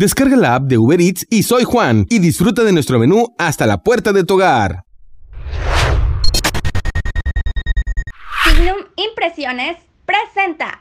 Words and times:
Descarga 0.00 0.34
la 0.34 0.54
app 0.54 0.62
de 0.62 0.78
Uber 0.78 0.98
Eats 0.98 1.26
y 1.28 1.42
Soy 1.42 1.64
Juan 1.64 2.06
y 2.08 2.20
disfruta 2.20 2.64
de 2.64 2.72
nuestro 2.72 2.98
menú 2.98 3.34
hasta 3.36 3.66
la 3.66 3.82
puerta 3.82 4.14
de 4.14 4.24
tu 4.24 4.36
hogar. 4.36 4.86
Signum 8.46 8.78
Impresiones 8.96 9.76
presenta. 10.06 10.80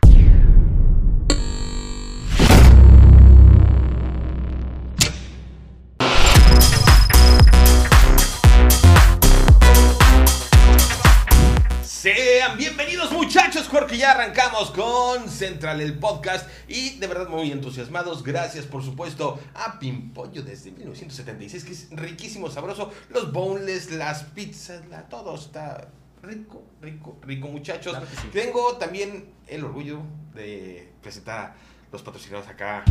Sean 12.00 12.58
bienvenidos 12.58 13.12
muchachos 13.12 13.68
porque 13.70 13.98
ya 13.98 14.12
arrancamos 14.12 14.72
con 14.72 15.28
Central 15.28 15.82
el 15.82 16.00
podcast 16.00 16.50
y 16.70 16.98
de 16.98 17.08
verdad 17.08 17.28
muy 17.28 17.52
entusiasmados. 17.52 18.24
Gracias 18.24 18.66
por 18.66 18.86
supuesto 18.86 19.38
a 19.54 19.78
Pimpollo 19.80 20.42
desde 20.42 20.72
1976 20.72 21.64
que 21.66 21.74
es 21.74 21.90
riquísimo, 21.92 22.50
sabroso. 22.50 22.90
Los 23.10 23.34
boneless, 23.34 23.92
las 23.92 24.24
pizzas, 24.24 24.88
la, 24.88 25.10
todo 25.10 25.36
está 25.36 25.90
rico, 26.24 26.64
rico, 26.82 27.20
rico 27.22 27.50
muchachos. 27.50 27.92
Claro 27.92 28.08
que 28.10 28.16
sí. 28.16 28.30
Tengo 28.32 28.78
también 28.78 29.34
el 29.46 29.66
orgullo 29.66 30.00
de 30.34 30.94
presentar 31.02 31.38
a 31.40 31.56
los 31.92 32.02
patrocinados 32.02 32.48
acá. 32.48 32.86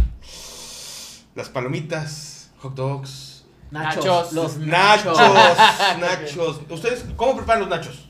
Las 1.35 1.49
palomitas, 1.49 2.51
hot 2.59 2.75
dogs, 2.75 3.47
Nachos. 3.71 4.35
Los 4.35 4.59
nachos, 4.59 5.19
nachos. 5.19 5.99
nachos. 5.99 6.61
¿Ustedes 6.69 7.07
cómo 7.17 7.37
preparan 7.37 7.61
los 7.61 7.71
nachos? 7.71 8.08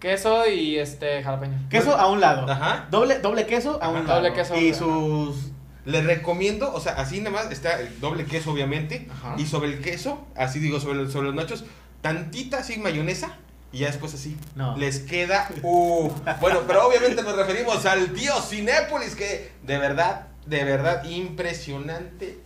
Queso 0.00 0.48
y 0.48 0.78
este 0.78 1.22
jalapeño. 1.22 1.58
Queso 1.68 1.94
a 1.94 2.10
un 2.10 2.20
lado. 2.20 2.50
Ajá. 2.50 2.88
Doble, 2.90 3.18
doble 3.18 3.46
queso 3.46 3.78
a 3.82 3.90
un 3.90 3.98
Ajá. 3.98 4.06
lado. 4.06 4.20
Doble 4.22 4.32
queso 4.34 4.54
a 4.54 4.56
un 4.56 4.62
Y 4.64 4.74
sus. 4.74 5.50
Les 5.84 6.04
recomiendo, 6.04 6.72
o 6.72 6.80
sea, 6.80 6.92
así 6.92 7.18
nada 7.20 7.30
más 7.30 7.50
está 7.52 7.80
el 7.80 8.00
doble 8.00 8.24
queso, 8.24 8.50
obviamente. 8.52 9.08
Ajá. 9.10 9.34
Y 9.38 9.46
sobre 9.46 9.68
el 9.68 9.80
queso, 9.80 10.26
así 10.36 10.58
digo, 10.58 10.80
sobre, 10.80 11.08
sobre 11.10 11.26
los 11.26 11.34
nachos, 11.34 11.64
tantita 12.00 12.58
así 12.58 12.78
mayonesa. 12.78 13.36
Y 13.72 13.78
ya 13.78 13.86
después 13.86 14.12
así. 14.14 14.36
No. 14.56 14.76
Les 14.76 14.98
queda. 15.00 15.48
Uh, 15.62 16.10
bueno, 16.40 16.60
pero 16.66 16.88
obviamente 16.88 17.22
nos 17.22 17.36
referimos 17.36 17.86
al 17.86 18.12
tío 18.12 18.32
Cinépolis, 18.42 19.14
que 19.14 19.52
de 19.62 19.78
verdad, 19.78 20.26
de 20.46 20.64
verdad, 20.64 21.04
impresionante 21.04 22.40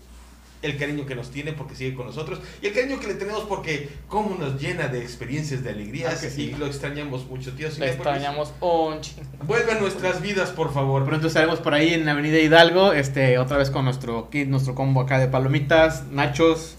el 0.65 0.77
cariño 0.79 1.07
que 1.07 1.15
nos 1.15 1.31
tiene 1.31 1.53
porque 1.53 1.75
sigue 1.75 1.95
con 1.95 2.07
nosotros. 2.07 2.41
Y 2.63 2.67
el 2.67 2.73
cariño 2.75 2.99
que 3.01 3.07
le 3.09 3.15
tenemos 3.15 3.43
porque, 3.45 3.89
cómo 4.09 4.37
nos 4.37 4.61
llena 4.61 4.89
de 4.89 5.01
experiencias, 5.03 5.63
de 5.63 5.71
alegrías. 5.71 6.19
Sí. 6.21 6.53
Y 6.55 6.59
lo 6.59 6.67
extrañamos 6.67 7.27
mucho, 7.27 7.53
tío 7.53 7.69
Le 7.69 7.75
Cinépolis. 7.75 7.95
extrañamos 7.97 8.53
un 8.61 9.01
chingo. 9.01 9.23
Vuelve 9.45 9.73
a 9.73 9.75
nuestras 9.77 10.21
vidas, 10.23 10.51
por 10.51 10.73
favor. 10.73 11.05
Pronto 11.05 11.27
estaremos 11.29 11.59
por 11.61 11.75
ahí 11.75 11.95
en 11.95 12.09
Avenida 12.09 12.39
Hidalgo. 12.39 12.93
Este, 12.93 13.39
otra 13.39 13.57
vez 13.57 13.71
con 13.71 13.85
nuestro 13.85 14.31
kit, 14.31 14.49
nuestro 14.49 14.75
combo 14.75 15.01
acá 15.03 15.19
de 15.19 15.29
palomitas, 15.29 16.05
nachos, 16.11 16.77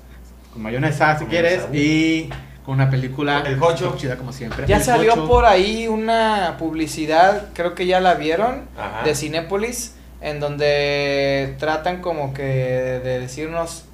con 0.54 0.62
mayonesa 0.64 1.14
si 1.18 1.26
Con 1.26 1.30
quieres. 1.30 1.64
Y 1.74 2.30
con 2.66 2.76
una 2.76 2.90
película. 2.90 3.44
El 3.46 3.60
Jocho. 3.60 3.96
Chida 3.98 4.18
como 4.18 4.32
siempre. 4.34 4.66
Ya 4.68 4.78
El 4.78 4.84
salió 4.84 5.12
Jocho. 5.16 5.28
por 5.28 5.46
ahí 5.46 5.88
una 5.88 6.56
publicidad, 6.58 7.50
creo 7.54 7.76
que 7.76 7.86
ya 7.86 8.00
la 8.00 8.16
vieron, 8.16 8.66
Ajá. 8.78 9.04
de 9.04 9.14
Cinépolis, 9.16 9.95
en 10.22 10.40
donde 10.40 11.56
tratan 11.60 12.02
como 12.02 12.34
que 12.34 12.44
de 12.44 13.20
decirnos 13.20 13.86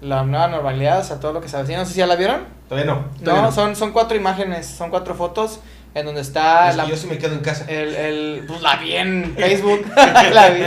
la 0.00 0.24
nueva 0.24 0.48
normalidad, 0.48 1.00
o 1.00 1.04
sea, 1.04 1.20
todo 1.20 1.32
lo 1.32 1.40
que 1.40 1.48
se 1.48 1.56
avecina. 1.56 1.78
No 1.78 1.84
sé 1.84 1.92
si 1.92 1.98
ya 1.98 2.06
la 2.06 2.16
vieron. 2.16 2.44
Todavía 2.68 2.92
no. 2.92 3.04
Todavía 3.20 3.42
No, 3.42 3.48
no. 3.48 3.52
son, 3.52 3.76
son 3.76 3.92
cuatro 3.92 4.16
imágenes, 4.16 4.66
son 4.66 4.90
cuatro 4.90 5.14
fotos, 5.14 5.60
en 5.94 6.06
donde 6.06 6.20
está 6.22 6.70
Es 6.70 6.76
la, 6.76 6.86
yo 6.86 6.96
sí 6.96 7.06
me 7.06 7.18
quedo 7.18 7.34
en 7.34 7.40
casa. 7.40 7.66
el, 7.68 7.94
el, 7.94 8.44
pues 8.46 8.62
la 8.62 8.76
vi 8.76 8.96
en 8.96 9.34
Facebook, 9.36 9.86
la 10.32 10.48
vi, 10.50 10.62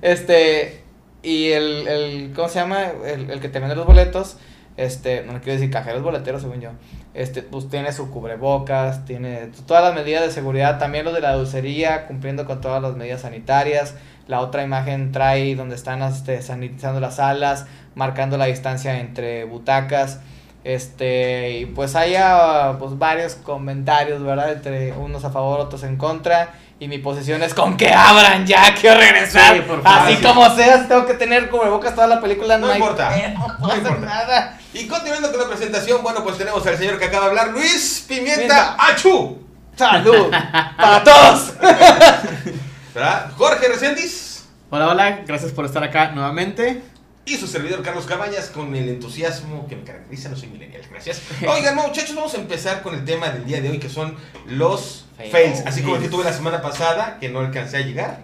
este, 0.00 0.82
y 1.22 1.50
el, 1.50 1.86
el, 1.88 2.32
¿cómo 2.34 2.48
se 2.48 2.60
llama? 2.60 2.84
El, 3.04 3.30
el 3.30 3.40
que 3.40 3.48
te 3.48 3.60
vende 3.60 3.76
los 3.76 3.84
boletos, 3.86 4.36
este, 4.76 5.22
no 5.24 5.34
quiero 5.40 5.58
decir 5.60 5.70
cajeros 5.70 6.02
boleteros, 6.02 6.40
según 6.40 6.60
yo, 6.60 6.70
este, 7.12 7.42
pues 7.42 7.68
tiene 7.68 7.92
su 7.92 8.10
cubrebocas, 8.10 9.04
tiene 9.04 9.50
todas 9.66 9.82
las 9.84 9.94
medidas 9.94 10.22
de 10.24 10.30
seguridad, 10.30 10.78
también 10.78 11.04
los 11.04 11.12
de 11.12 11.20
la 11.20 11.34
dulcería, 11.34 12.06
cumpliendo 12.06 12.46
con 12.46 12.60
todas 12.62 12.80
las 12.80 12.96
medidas 12.96 13.20
sanitarias, 13.22 13.94
la 14.30 14.40
otra 14.40 14.62
imagen 14.62 15.10
trae 15.12 15.54
donde 15.56 15.74
están, 15.74 16.02
este, 16.02 16.40
sanitizando 16.40 17.00
las 17.00 17.16
salas, 17.16 17.66
marcando 17.94 18.38
la 18.38 18.46
distancia 18.46 18.98
entre 19.00 19.44
butacas, 19.44 20.20
este, 20.62 21.50
y 21.58 21.66
pues 21.66 21.96
haya 21.96 22.76
pues 22.78 22.96
varios 22.96 23.34
comentarios, 23.34 24.22
¿verdad? 24.22 24.52
Entre 24.52 24.92
unos 24.92 25.24
a 25.24 25.30
favor, 25.30 25.58
otros 25.60 25.82
en 25.82 25.96
contra. 25.96 26.50
Y 26.78 26.88
mi 26.88 26.96
posición 26.96 27.42
es 27.42 27.52
con 27.52 27.76
que 27.76 27.92
abran 27.92 28.46
ya, 28.46 28.72
quiero 28.80 28.98
regresar. 28.98 29.54
Sí, 29.54 29.60
por 29.62 29.82
favor. 29.82 30.08
Así 30.12 30.16
como 30.22 30.48
sea, 30.56 30.80
si 30.80 30.88
tengo 30.88 31.04
que 31.04 31.12
tener 31.14 31.50
cubrebocas 31.50 31.94
toda 31.94 32.06
la 32.06 32.20
película, 32.22 32.56
no, 32.56 32.68
No 32.68 32.72
hay 32.72 32.78
importa. 32.78 33.10
no 33.34 33.66
No 33.68 33.76
importa. 33.76 34.00
nada. 34.06 34.58
Y 34.72 34.86
continuando 34.86 35.30
con 35.30 35.40
la 35.40 35.48
presentación, 35.48 36.02
bueno, 36.02 36.22
pues 36.22 36.38
tenemos 36.38 36.64
al 36.66 36.78
señor 36.78 36.98
que 36.98 37.06
acaba 37.06 37.24
de 37.24 37.30
hablar, 37.30 37.48
Luis 37.48 38.04
Pimienta 38.08 38.34
Pimienta. 38.40 38.76
Achu. 38.78 39.38
Salud 39.76 40.30
para 40.76 41.02
todos. 41.04 41.52
¿Verdad? 42.94 43.30
Jorge 43.36 43.68
Reséndiz 43.68 44.44
Hola, 44.70 44.88
hola. 44.88 45.20
Gracias 45.26 45.52
por 45.52 45.64
estar 45.64 45.82
acá 45.82 46.12
nuevamente. 46.12 46.82
y 47.24 47.36
su 47.36 47.46
servidor 47.46 47.82
Carlos 47.82 48.06
Cabañas 48.06 48.46
con 48.50 48.74
el 48.74 48.88
entusiasmo 48.88 49.66
que 49.68 49.76
me 49.76 49.82
caracteriza, 49.84 50.28
no 50.30 50.36
soy 50.36 50.48
millennial, 50.48 50.82
gracias. 50.90 51.20
Oigan, 51.48 51.74
muchachos, 51.76 52.14
vamos 52.16 52.34
a 52.34 52.38
empezar 52.38 52.82
con 52.82 52.94
el 52.94 53.04
tema 53.04 53.28
del 53.30 53.44
día 53.44 53.60
de 53.60 53.70
hoy, 53.70 53.78
que 53.78 53.88
son 53.88 54.16
los 54.46 55.06
Fails. 55.16 55.32
fails. 55.32 55.66
Así 55.66 55.82
como 55.82 55.96
el 55.96 56.02
que 56.02 56.08
tuve 56.08 56.24
la 56.24 56.32
semana 56.32 56.62
pasada, 56.62 57.18
que 57.20 57.28
no 57.28 57.40
alcancé 57.40 57.76
a 57.76 57.80
llegar, 57.80 58.20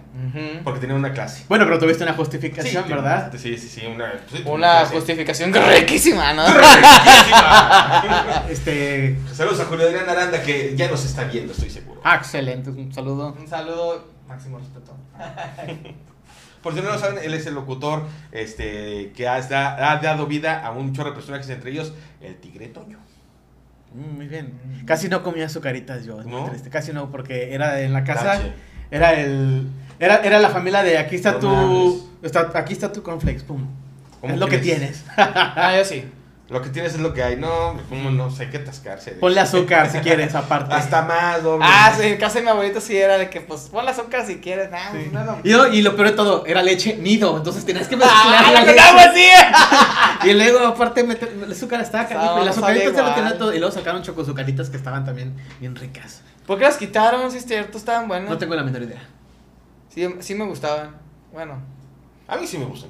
porque 0.63 0.79
tenía 0.79 0.95
una 0.95 1.13
clase. 1.13 1.45
Bueno, 1.47 1.65
pero 1.65 1.79
tuviste 1.79 2.03
una 2.03 2.13
justificación, 2.13 2.83
Sí, 2.85 2.89
¿verdad? 2.89 3.31
Sí, 3.37 3.57
sí, 3.57 3.67
sí, 3.69 3.85
una, 3.85 4.13
sí, 4.31 4.41
Una 4.45 4.85
justificación 4.87 5.53
riquísima, 5.53 6.33
¿no? 6.33 6.45
Riquísima. 6.47 8.45
Este. 8.49 9.17
Saludos 9.33 9.59
a 9.61 9.65
Julio 9.65 9.85
Adrián 9.85 10.09
Aranda, 10.09 10.41
que 10.41 10.73
ya 10.75 10.89
nos 10.89 11.05
está 11.05 11.25
viendo, 11.25 11.53
estoy 11.53 11.69
seguro. 11.69 12.01
Ah, 12.03 12.15
excelente. 12.15 12.69
Un 12.71 12.91
saludo. 12.93 13.35
Un 13.39 13.47
saludo, 13.47 14.07
máximo 14.27 14.57
respeto. 14.59 14.95
Por 16.63 16.73
si 16.73 16.81
no 16.81 16.89
lo 16.91 16.97
saben, 16.99 17.19
él 17.23 17.33
es 17.33 17.45
el 17.45 17.53
locutor 17.53 18.03
este, 18.31 19.11
que 19.15 19.27
ha, 19.27 19.35
ha- 19.35 19.91
ha 19.91 19.97
dado 20.01 20.25
vida 20.27 20.65
a 20.65 20.71
un 20.71 20.91
chorro 20.93 21.11
de 21.11 21.15
personajes, 21.15 21.47
entre 21.49 21.71
ellos 21.71 21.93
el 22.21 22.35
Tigre 22.37 22.67
Toño. 22.67 22.97
Mm, 23.93 24.15
Muy 24.17 24.27
bien. 24.27 24.83
Casi 24.85 25.07
no 25.07 25.23
comía 25.23 25.45
azucaritas 25.45 26.03
yo, 26.03 26.21
¿No? 26.23 26.45
triste. 26.49 26.69
Casi 26.69 26.91
no, 26.93 27.09
porque 27.11 27.53
era 27.53 27.79
en 27.81 27.93
la 27.93 28.03
casa. 28.03 28.41
Era 28.91 29.13
el. 29.13 29.67
Era, 29.99 30.17
era 30.17 30.39
la 30.39 30.49
familia 30.49 30.83
de 30.83 30.97
aquí 30.97 31.15
está 31.15 31.33
No 31.33 31.39
tu. 31.39 32.09
Está, 32.23 32.51
aquí 32.55 32.73
está 32.73 32.91
tu 32.91 33.01
cornflakes, 33.03 33.43
pum. 33.43 33.65
¿Cómo 34.19 34.33
Es 34.33 34.39
lo 34.39 34.47
que 34.47 34.57
tienes. 34.57 35.05
Ah, 35.15 35.73
yo 35.77 35.85
sí. 35.85 36.03
Lo 36.49 36.61
que 36.61 36.69
tienes 36.69 36.93
es 36.93 37.01
lo 37.01 37.13
que 37.13 37.21
hay. 37.23 37.35
No, 37.35 37.75
¿cómo 37.89 38.09
no? 38.09 38.31
Sé 38.31 38.49
que 38.49 38.57
atascarse. 38.57 39.11
de- 39.11 39.17
Ponle 39.19 39.41
azúcar 39.41 39.89
si 39.91 39.97
quieres, 39.99 40.33
aparte. 40.35 40.73
Hasta 40.73 41.01
más, 41.01 41.43
doble. 41.43 41.65
Ah, 41.67 41.93
sí, 41.99 42.07
en 42.07 42.17
casa 42.17 42.35
de 42.39 42.45
mi 42.45 42.49
abuelita 42.51 42.79
sí 42.79 42.95
era 42.95 43.17
de 43.17 43.29
que, 43.29 43.41
pues, 43.41 43.63
pon 43.63 43.83
la 43.83 43.91
azúcar 43.91 44.25
si 44.25 44.37
quieres. 44.39 44.71
Nah, 44.71 44.91
Sí. 44.93 45.09
no, 45.11 45.25
no. 45.25 45.37
Y, 45.43 45.51
lo, 45.51 45.67
y 45.73 45.81
lo 45.81 45.95
peor 45.97 46.09
de 46.11 46.13
todo, 46.15 46.45
era 46.45 46.63
leche 46.63 46.95
nido. 46.97 47.35
Entonces 47.35 47.65
tenías 47.65 47.87
que 47.89 47.95
Ah, 47.95 47.97
mezclar 47.97 48.53
la 48.53 48.59
con 48.59 48.67
leche. 48.67 48.79
agua, 48.79 49.03
sí. 49.13 50.29
Y 50.29 50.33
luego, 50.33 50.65
aparte, 50.67 51.03
meter, 51.03 51.29
el 51.43 51.51
azúcar 51.51 51.81
estaba 51.81 52.03
no 52.09 52.43
las 52.45 52.57
azucaritas 52.57 52.95
se 52.95 53.03
lo 53.03 53.13
tenían 53.13 53.37
todo. 53.37 53.53
Y 53.53 53.59
luego 53.59 53.73
sacaron 53.73 54.01
chocosucaritas 54.01 54.69
que 54.69 54.77
estaban 54.77 55.03
también 55.05 55.35
bien 55.59 55.75
ricas. 55.75 56.21
¿Por 56.45 56.57
qué 56.57 56.63
las 56.63 56.77
quitaron? 56.77 57.29
Si 57.29 57.37
es 57.39 57.45
cierto, 57.45 57.77
estaban 57.77 58.07
buenas. 58.07 58.29
No 58.29 58.37
tengo 58.37 58.55
la 58.55 58.63
menor 58.63 58.83
idea. 58.83 59.01
Sí, 59.89 60.07
sí 60.21 60.33
me 60.33 60.45
gustaban. 60.45 60.95
Bueno. 61.33 61.59
A 62.27 62.37
mí 62.37 62.47
sí 62.47 62.57
me 62.57 62.65
gustan. 62.65 62.89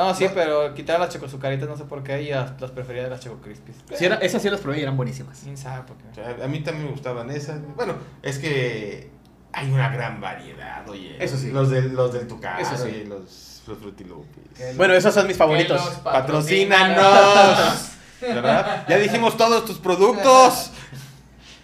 No, 0.00 0.14
sí, 0.14 0.24
No. 0.24 0.30
pero 0.34 0.74
quitaron 0.74 1.02
las 1.02 1.12
chocosucaritas, 1.12 1.68
no 1.68 1.76
sé 1.76 1.84
por 1.84 2.02
qué, 2.02 2.22
y 2.22 2.30
las, 2.30 2.58
las 2.60 2.70
prefería 2.70 3.04
de 3.04 3.10
las 3.10 3.20
choco 3.20 3.40
crispies. 3.42 3.76
Sí, 3.94 4.06
era, 4.06 4.16
esas 4.16 4.42
sí 4.42 4.50
las 4.50 4.60
probé 4.60 4.78
y 4.78 4.82
eran 4.82 4.96
buenísimas. 4.96 5.38
¿Quién 5.42 5.56
sabe 5.56 5.82
por 5.82 5.96
O 5.96 5.98
qué? 5.98 6.14
sea, 6.14 6.44
a 6.44 6.48
mí 6.48 6.60
también 6.60 6.86
me 6.86 6.92
gustaban 6.92 7.30
esas. 7.30 7.58
Bueno, 7.76 7.94
es 8.22 8.38
que 8.38 9.10
hay 9.52 9.70
una 9.70 9.88
gran 9.90 10.20
variedad, 10.20 10.88
oye. 10.88 11.16
Eso 11.22 11.36
sí. 11.36 11.50
Los 11.50 11.70
del, 11.70 11.92
los 11.94 12.12
del 12.12 12.26
Tucano, 12.26 12.58
Eso 12.60 12.76
sí. 12.76 12.82
oye, 12.84 13.04
los, 13.04 13.62
los 13.66 13.78
Frutilupis. 13.78 14.76
Bueno, 14.76 14.94
esos 14.94 15.12
son 15.12 15.26
mis 15.26 15.36
favoritos. 15.36 15.80
Que 15.82 15.96
Patrocínanos. 16.02 17.90
¿Verdad? 18.20 18.84
Ya 18.88 18.98
dijimos 18.98 19.36
todos 19.36 19.64
tus 19.64 19.78
productos. 19.78 20.70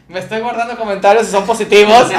Me 0.08 0.20
estoy 0.20 0.40
guardando 0.40 0.76
comentarios 0.76 1.26
si 1.26 1.32
son 1.32 1.44
positivos. 1.44 2.08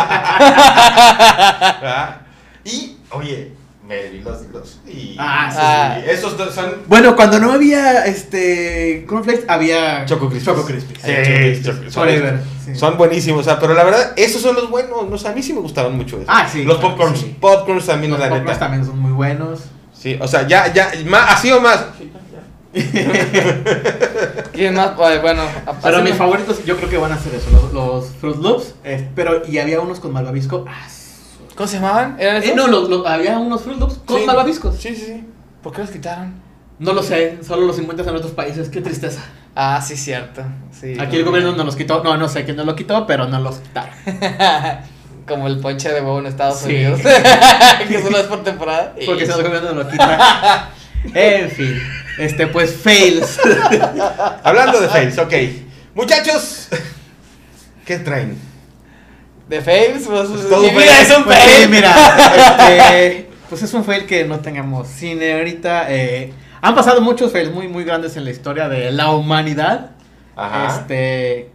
¿verdad? 1.79 2.21
Y, 2.63 2.97
oye, 3.11 3.53
me 3.87 4.09
vi 4.09 4.19
los. 4.19 4.41
los 4.51 4.79
y, 4.85 5.15
Ah, 5.17 5.49
sí, 5.51 5.57
Ah. 5.61 5.99
Esos 6.11 6.37
dos 6.37 6.53
son. 6.53 6.73
Bueno, 6.87 7.15
cuando 7.15 7.39
no 7.39 7.51
había 7.53 8.05
este 8.05 9.05
cornflakes, 9.07 9.45
había 9.47 10.05
Choco 10.05 10.29
Crispies. 10.29 10.45
Choco 10.55 10.65
Crispies. 10.67 10.99
Sí, 11.01 11.07
Choco 11.11 11.23
Choco- 11.23 11.37
Crispies. 11.37 11.65
son- 11.93 12.03
Forever. 12.03 12.39
sí. 12.65 12.75
Son 12.75 12.97
buenísimos, 12.97 13.41
o 13.41 13.43
sea, 13.43 13.59
pero 13.59 13.73
la 13.73 13.83
verdad, 13.85 14.13
esos 14.17 14.41
son 14.41 14.55
los 14.55 14.69
buenos. 14.69 15.09
No 15.09 15.17
sé, 15.17 15.29
a 15.29 15.31
mí 15.33 15.41
sí 15.41 15.53
me 15.53 15.61
gustaban 15.61 15.95
mucho 15.95 16.17
esos. 16.17 16.27
Ah, 16.27 16.47
sí, 16.51 16.63
Los 16.65 16.77
claro, 16.79 16.95
popcorns. 16.95 17.19
sí. 17.21 17.35
Popcorns 17.39 17.85
también, 17.85 18.11
Los 18.11 18.19
la 18.19 18.27
popcorns 18.29 18.47
neta. 18.49 18.59
también 18.59 18.85
son 18.85 18.99
muy 18.99 19.11
buenos. 19.13 19.61
Sí, 19.97 20.17
o 20.21 20.27
sea, 20.27 20.45
ya, 20.47 20.71
ya, 20.73 20.91
más, 21.05 21.35
así 21.37 21.49
o 21.51 21.59
más. 21.61 21.85
¿Quién 24.53 24.75
más? 24.75 24.91
Ay, 24.99 25.19
Bueno, 25.19 25.43
Pero 25.81 25.97
así 25.97 26.03
mis 26.05 26.15
favoritos 26.15 26.63
yo 26.65 26.75
creo 26.77 26.89
que 26.89 26.97
van 26.97 27.11
a 27.11 27.17
ser 27.17 27.33
eso, 27.35 27.49
los, 27.51 27.73
los 27.73 28.05
Fruit 28.19 28.37
Loops. 28.37 28.75
eh, 28.83 29.07
pero, 29.15 29.41
y 29.47 29.57
había 29.57 29.79
unos 29.79 29.99
con 29.99 30.13
malvavisco. 30.13 30.65
Ah, 30.67 30.87
¿Cómo 31.57 31.67
se 31.67 31.77
llamaban? 31.77 32.15
¿Eran 32.19 32.41
eh, 32.43 32.53
no, 32.55 32.67
los- 32.67 32.87
los- 32.87 33.05
había 33.05 33.37
unos 33.39 33.61
Fruit 33.63 33.79
Loops 33.79 33.95
con 34.05 34.19
Sí. 34.19 34.25
malvaviscos. 34.25 34.75
Sí, 34.77 34.95
sí, 34.95 35.03
sí. 35.05 35.27
¿Por 35.61 35.73
qué 35.73 35.81
los 35.81 35.89
quitaron? 35.89 36.33
No 36.79 36.93
lo 36.93 37.01
sé, 37.01 37.39
solo 37.45 37.65
los 37.65 37.79
encuentras 37.79 38.07
en 38.07 38.15
otros 38.15 38.31
países, 38.33 38.69
qué 38.69 38.79
tristeza. 38.81 39.21
Ah, 39.55 39.81
sí, 39.85 39.97
cierto. 39.97 40.43
Sí, 40.71 40.95
Aquí 40.99 41.15
el 41.17 41.23
gobierno 41.25 41.53
nos 41.53 41.65
los 41.65 41.75
quitó, 41.75 42.03
no, 42.03 42.15
no 42.15 42.29
sé 42.29 42.45
quién 42.45 42.55
nos 42.55 42.67
lo 42.67 42.75
quitó, 42.75 43.07
pero 43.07 43.27
nos 43.27 43.41
los 43.41 43.55
quitaron. 43.57 43.89
Como 45.27 45.47
el 45.47 45.59
ponche 45.59 45.89
de 45.91 45.99
huevo 45.99 46.19
en 46.19 46.27
Estados 46.27 46.59
Sí. 46.59 46.65
Unidos. 46.67 47.01
que 47.87 48.01
solo 48.03 48.19
es 48.19 48.27
por 48.27 48.43
temporada. 48.43 48.93
Porque 49.05 49.25
si 49.25 49.31
el 49.31 49.43
gobierno 49.43 49.73
nos 49.73 49.85
lo 49.85 49.91
quita. 49.91 50.69
En 51.13 51.49
fin, 51.49 51.81
este, 52.19 52.45
pues, 52.47 52.75
fails. 52.75 53.39
Hablando 54.43 54.79
de 54.79 54.87
fails, 54.89 55.17
ok. 55.17 55.33
Muchachos, 55.95 56.67
¿qué 57.85 57.97
traen? 57.97 58.37
De 59.49 59.61
fails, 59.61 60.05
pues, 60.07 60.27
todo 60.49 60.61
mi 60.61 60.67
fail. 60.69 60.77
vida 60.81 61.01
es 61.01 61.17
un 61.17 61.23
Pues 61.23 61.37
fail. 61.37 61.63
sí, 61.63 61.67
mira, 61.69 61.95
este, 62.35 63.29
pues 63.49 63.61
es 63.63 63.73
un 63.73 63.83
fail 63.85 64.05
que 64.05 64.25
no 64.25 64.39
tengamos 64.39 64.87
cine 64.87 65.33
ahorita. 65.33 65.85
eh, 65.93 66.33
han 66.61 66.75
pasado 66.75 67.01
muchos 67.01 67.31
fails 67.31 67.51
muy, 67.53 67.67
muy 67.67 67.83
grandes 67.83 68.17
en 68.17 68.25
la 68.25 68.31
historia 68.31 68.67
de 68.67 68.91
la 68.91 69.11
humanidad. 69.11 69.91
Ajá. 70.35 70.67
Este, 70.67 71.49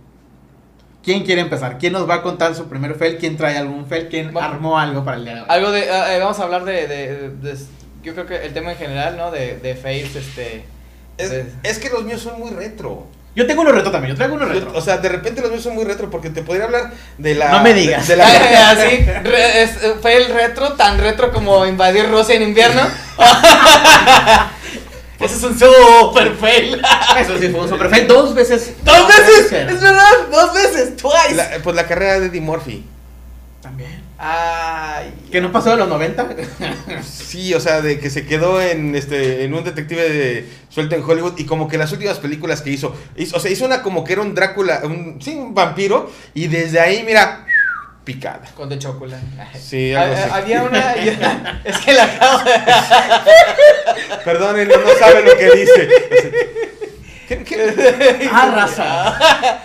¿quién 1.05 1.25
quiere 1.25 1.41
empezar? 1.43 1.77
¿Quién 1.79 1.93
nos 1.93 2.09
va 2.09 2.15
a 2.17 2.23
contar 2.23 2.55
su 2.55 2.67
primer 2.69 2.95
fail? 2.95 3.19
¿Quién 3.19 3.37
trae 3.37 3.59
algún 3.59 3.87
fail? 3.87 4.09
¿Quién 4.09 4.37
armó 4.39 4.79
algo 4.79 5.05
para 5.05 5.17
el 5.19 5.25
día 5.25 5.35
de 5.35 5.41
hoy? 5.43 5.47
Algo 5.51 5.71
de. 5.71 5.91
ah, 5.91 6.15
eh, 6.15 6.19
vamos 6.19 6.39
a 6.41 6.45
hablar 6.45 6.65
de, 6.65 6.87
de- 6.87 7.17
de- 7.17 7.31
de- 7.53 7.59
Yo 8.03 8.15
creo 8.15 8.27
que 8.27 8.37
el 8.47 8.53
tema 8.55 8.73
en 8.73 8.79
general, 8.79 9.17
¿no? 9.17 9.31
De, 9.31 9.59
de 9.59 9.75
fails, 9.75 10.17
este. 10.17 10.65
Es, 11.19 11.31
es 11.63 11.79
que 11.79 11.91
los 11.91 12.05
míos 12.05 12.21
son 12.23 12.39
muy 12.41 12.51
retro. 12.51 13.07
Yo 13.35 13.47
tengo 13.47 13.63
uno 13.63 13.73
retro 13.73 13.91
también, 13.91 14.13
yo 14.13 14.17
traigo 14.17 14.35
uno 14.35 14.45
retro. 14.45 14.73
Yo- 14.73 14.79
o 14.79 14.83
sea, 14.83 14.99
de 14.99 15.09
repente 15.09 15.41
los 15.41 15.51
míos 15.51 15.63
son 15.63 15.75
muy 15.75 15.85
retro 15.85 16.11
porque 16.11 16.29
te 16.29 16.43
podría 16.43 16.67
hablar 16.67 16.91
de 17.17 17.35
la. 17.35 17.51
No 17.53 17.63
me 17.63 17.73
digas. 17.73 18.07
De, 18.07 18.15
de 18.17 18.19
la, 18.19 18.27
Así, 18.73 18.97
re- 19.25 19.63
es, 19.63 19.71
eh, 19.83 19.95
fail 20.03 20.27
retro, 20.35 20.75
tan 20.75 20.99
retro 20.99 21.33
como 21.33 21.65
invadir 21.65 22.11
Rusia 22.11 22.35
en 22.35 22.43
invierno. 22.43 22.83
Ese 25.19 25.37
es 25.37 25.43
un 25.45 25.57
super 25.59 26.35
fail. 26.35 26.83
Eso 27.19 27.39
sí, 27.39 27.49
fue 27.49 27.61
un 27.61 27.69
super 27.69 27.89
fail. 27.89 28.09
Dos 28.09 28.35
veces. 28.35 28.73
¡Dos 28.83 29.07
veces! 29.07 29.51
veces. 29.51 29.73
¡Es 29.73 29.81
verdad! 29.81 30.11
¡Dos 30.31 30.53
veces! 30.53 30.97
¡Twice! 30.97 31.35
la- 31.35 31.51
pues 31.63 31.77
la 31.77 31.87
carrera 31.87 32.19
de 32.21 32.27
Eddie 32.27 32.41
Murphy. 32.41 32.85
También. 33.63 34.02
Ay. 34.25 35.13
Que 35.33 35.41
no 35.41 35.51
pasó 35.51 35.71
de 35.71 35.77
los 35.79 35.89
90. 35.89 36.27
Sí, 37.03 37.53
o 37.55 37.61
sea, 37.61 37.81
de 37.81 37.99
que 37.99 38.09
se 38.11 38.25
quedó 38.27 38.61
en 38.63 38.95
este 38.95 39.43
en 39.45 39.53
un 39.55 39.65
detective 39.65 40.09
de 40.09 40.49
suelto 40.69 40.95
en 40.95 41.03
Hollywood 41.03 41.33
y 41.39 41.45
como 41.45 41.67
que 41.67 41.77
las 41.79 41.91
últimas 41.91 42.19
películas 42.19 42.61
que 42.63 42.71
hizo, 42.71 42.95
hizo- 43.17 43.37
o 43.37 43.41
sea, 43.41 43.51
hizo 43.51 43.65
una 43.65 43.83
como 43.83 44.05
que 44.05 44.13
era 44.13 44.23
un 44.23 44.35
Drácula, 44.35 44.83
un 44.85 45.19
sí, 45.21 45.35
un 45.35 45.55
vampiro 45.55 46.11
y 46.35 46.47
desde 46.47 46.79
ahí, 46.79 47.03
mira, 47.05 47.45
picada. 48.05 48.43
Con 48.55 48.69
de 48.69 48.79
chocolate. 48.79 49.25
Sí, 49.59 49.93
algo 49.95 50.15
así. 50.15 50.31
Había 50.31 50.63
una. 50.63 50.93
Es 51.65 51.79
que 51.79 51.93
la 51.95 52.05
acabo. 52.05 52.41
Perdonen, 54.25 54.69
no, 54.69 54.77
no 54.77 54.95
sabe 54.99 55.23
lo 55.25 55.37
que 55.37 55.51
dice. 55.51 55.89
¿Qué- 57.29 57.45
qué? 57.45 58.29
ah, 58.33 58.53
raza. 58.55 59.63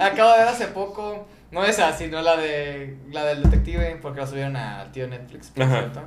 Acabo 0.00 0.32
de 0.32 0.38
ver 0.38 0.48
hace 0.48 0.66
poco. 0.68 1.26
No 1.50 1.64
esa, 1.64 1.92
sino 1.92 2.22
la 2.22 2.36
de. 2.36 2.96
La 3.10 3.24
del 3.24 3.42
detective, 3.42 3.98
porque 4.00 4.20
la 4.20 4.26
subieron 4.26 4.56
al 4.56 4.92
tío 4.92 5.08
Netflix, 5.08 5.48
por 5.50 5.64
Ajá. 5.64 5.78
cierto. 5.78 6.02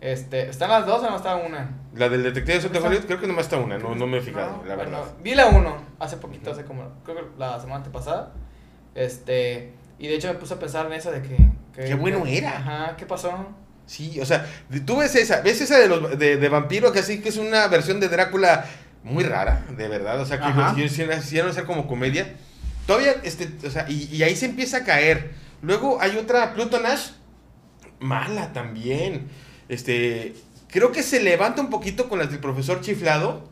Este, 0.00 0.48
¿Están 0.48 0.70
las 0.70 0.86
dos 0.86 1.02
o 1.02 1.10
no 1.10 1.16
está 1.16 1.36
una? 1.36 1.70
La 1.94 2.08
del 2.08 2.22
detective 2.22 2.60
de 2.68 2.78
Hollywood, 2.78 3.04
creo 3.06 3.20
que 3.20 3.26
nomás 3.26 3.46
está 3.46 3.56
una, 3.58 3.78
no, 3.78 3.94
no 3.96 4.06
me 4.06 4.18
he 4.18 4.20
fijado, 4.20 4.58
No, 4.58 4.64
la 4.64 4.76
bueno, 4.76 4.90
verdad. 4.92 5.12
Vi 5.22 5.34
la 5.34 5.46
uno 5.46 5.76
hace 5.98 6.16
poquito, 6.18 6.52
hace 6.52 6.64
como. 6.64 6.84
Creo 7.04 7.16
que 7.16 7.24
la 7.38 7.58
semana 7.60 7.76
antepasada. 7.76 8.32
Este. 8.94 9.72
Y 9.98 10.06
de 10.08 10.14
hecho 10.14 10.28
me 10.28 10.34
puse 10.34 10.54
a 10.54 10.58
pensar 10.58 10.86
en 10.86 10.92
eso 10.92 11.10
de 11.10 11.22
que. 11.22 11.36
que- 11.74 11.84
Qué 11.84 11.94
bueno 11.94 12.22
que- 12.22 12.38
era. 12.38 12.56
Ajá, 12.58 12.96
¿qué 12.96 13.06
pasó? 13.06 13.32
Sí, 13.86 14.20
o 14.20 14.26
sea, 14.26 14.44
tú 14.84 14.98
ves 14.98 15.14
esa, 15.14 15.40
ves 15.40 15.60
esa 15.62 15.78
de 15.78 15.88
los 15.88 16.18
de, 16.18 16.36
de 16.36 16.48
vampiro 16.50 16.92
que 16.92 16.98
así 16.98 17.20
que 17.22 17.30
es 17.30 17.38
una 17.38 17.66
versión 17.68 18.00
de 18.00 18.08
Drácula 18.08 18.66
muy 19.02 19.24
rara, 19.24 19.64
de 19.76 19.88
verdad, 19.88 20.20
o 20.20 20.26
sea, 20.26 20.38
que 20.74 20.84
hicieron 20.84 21.50
hacer 21.50 21.64
como 21.64 21.86
comedia. 21.86 22.34
Todavía, 22.88 23.16
este, 23.22 23.50
o 23.66 23.70
sea, 23.70 23.84
y, 23.86 24.08
y 24.10 24.22
ahí 24.22 24.34
se 24.34 24.46
empieza 24.46 24.78
a 24.78 24.84
caer. 24.84 25.32
Luego 25.60 26.00
hay 26.00 26.16
otra, 26.16 26.54
Pluto 26.54 26.80
Nash, 26.80 27.10
mala 28.00 28.54
también. 28.54 29.28
Este, 29.68 30.34
creo 30.68 30.90
que 30.90 31.02
se 31.02 31.20
levanta 31.22 31.60
un 31.60 31.68
poquito 31.68 32.08
con 32.08 32.18
las 32.18 32.30
del 32.30 32.38
profesor 32.40 32.80
chiflado. 32.80 33.46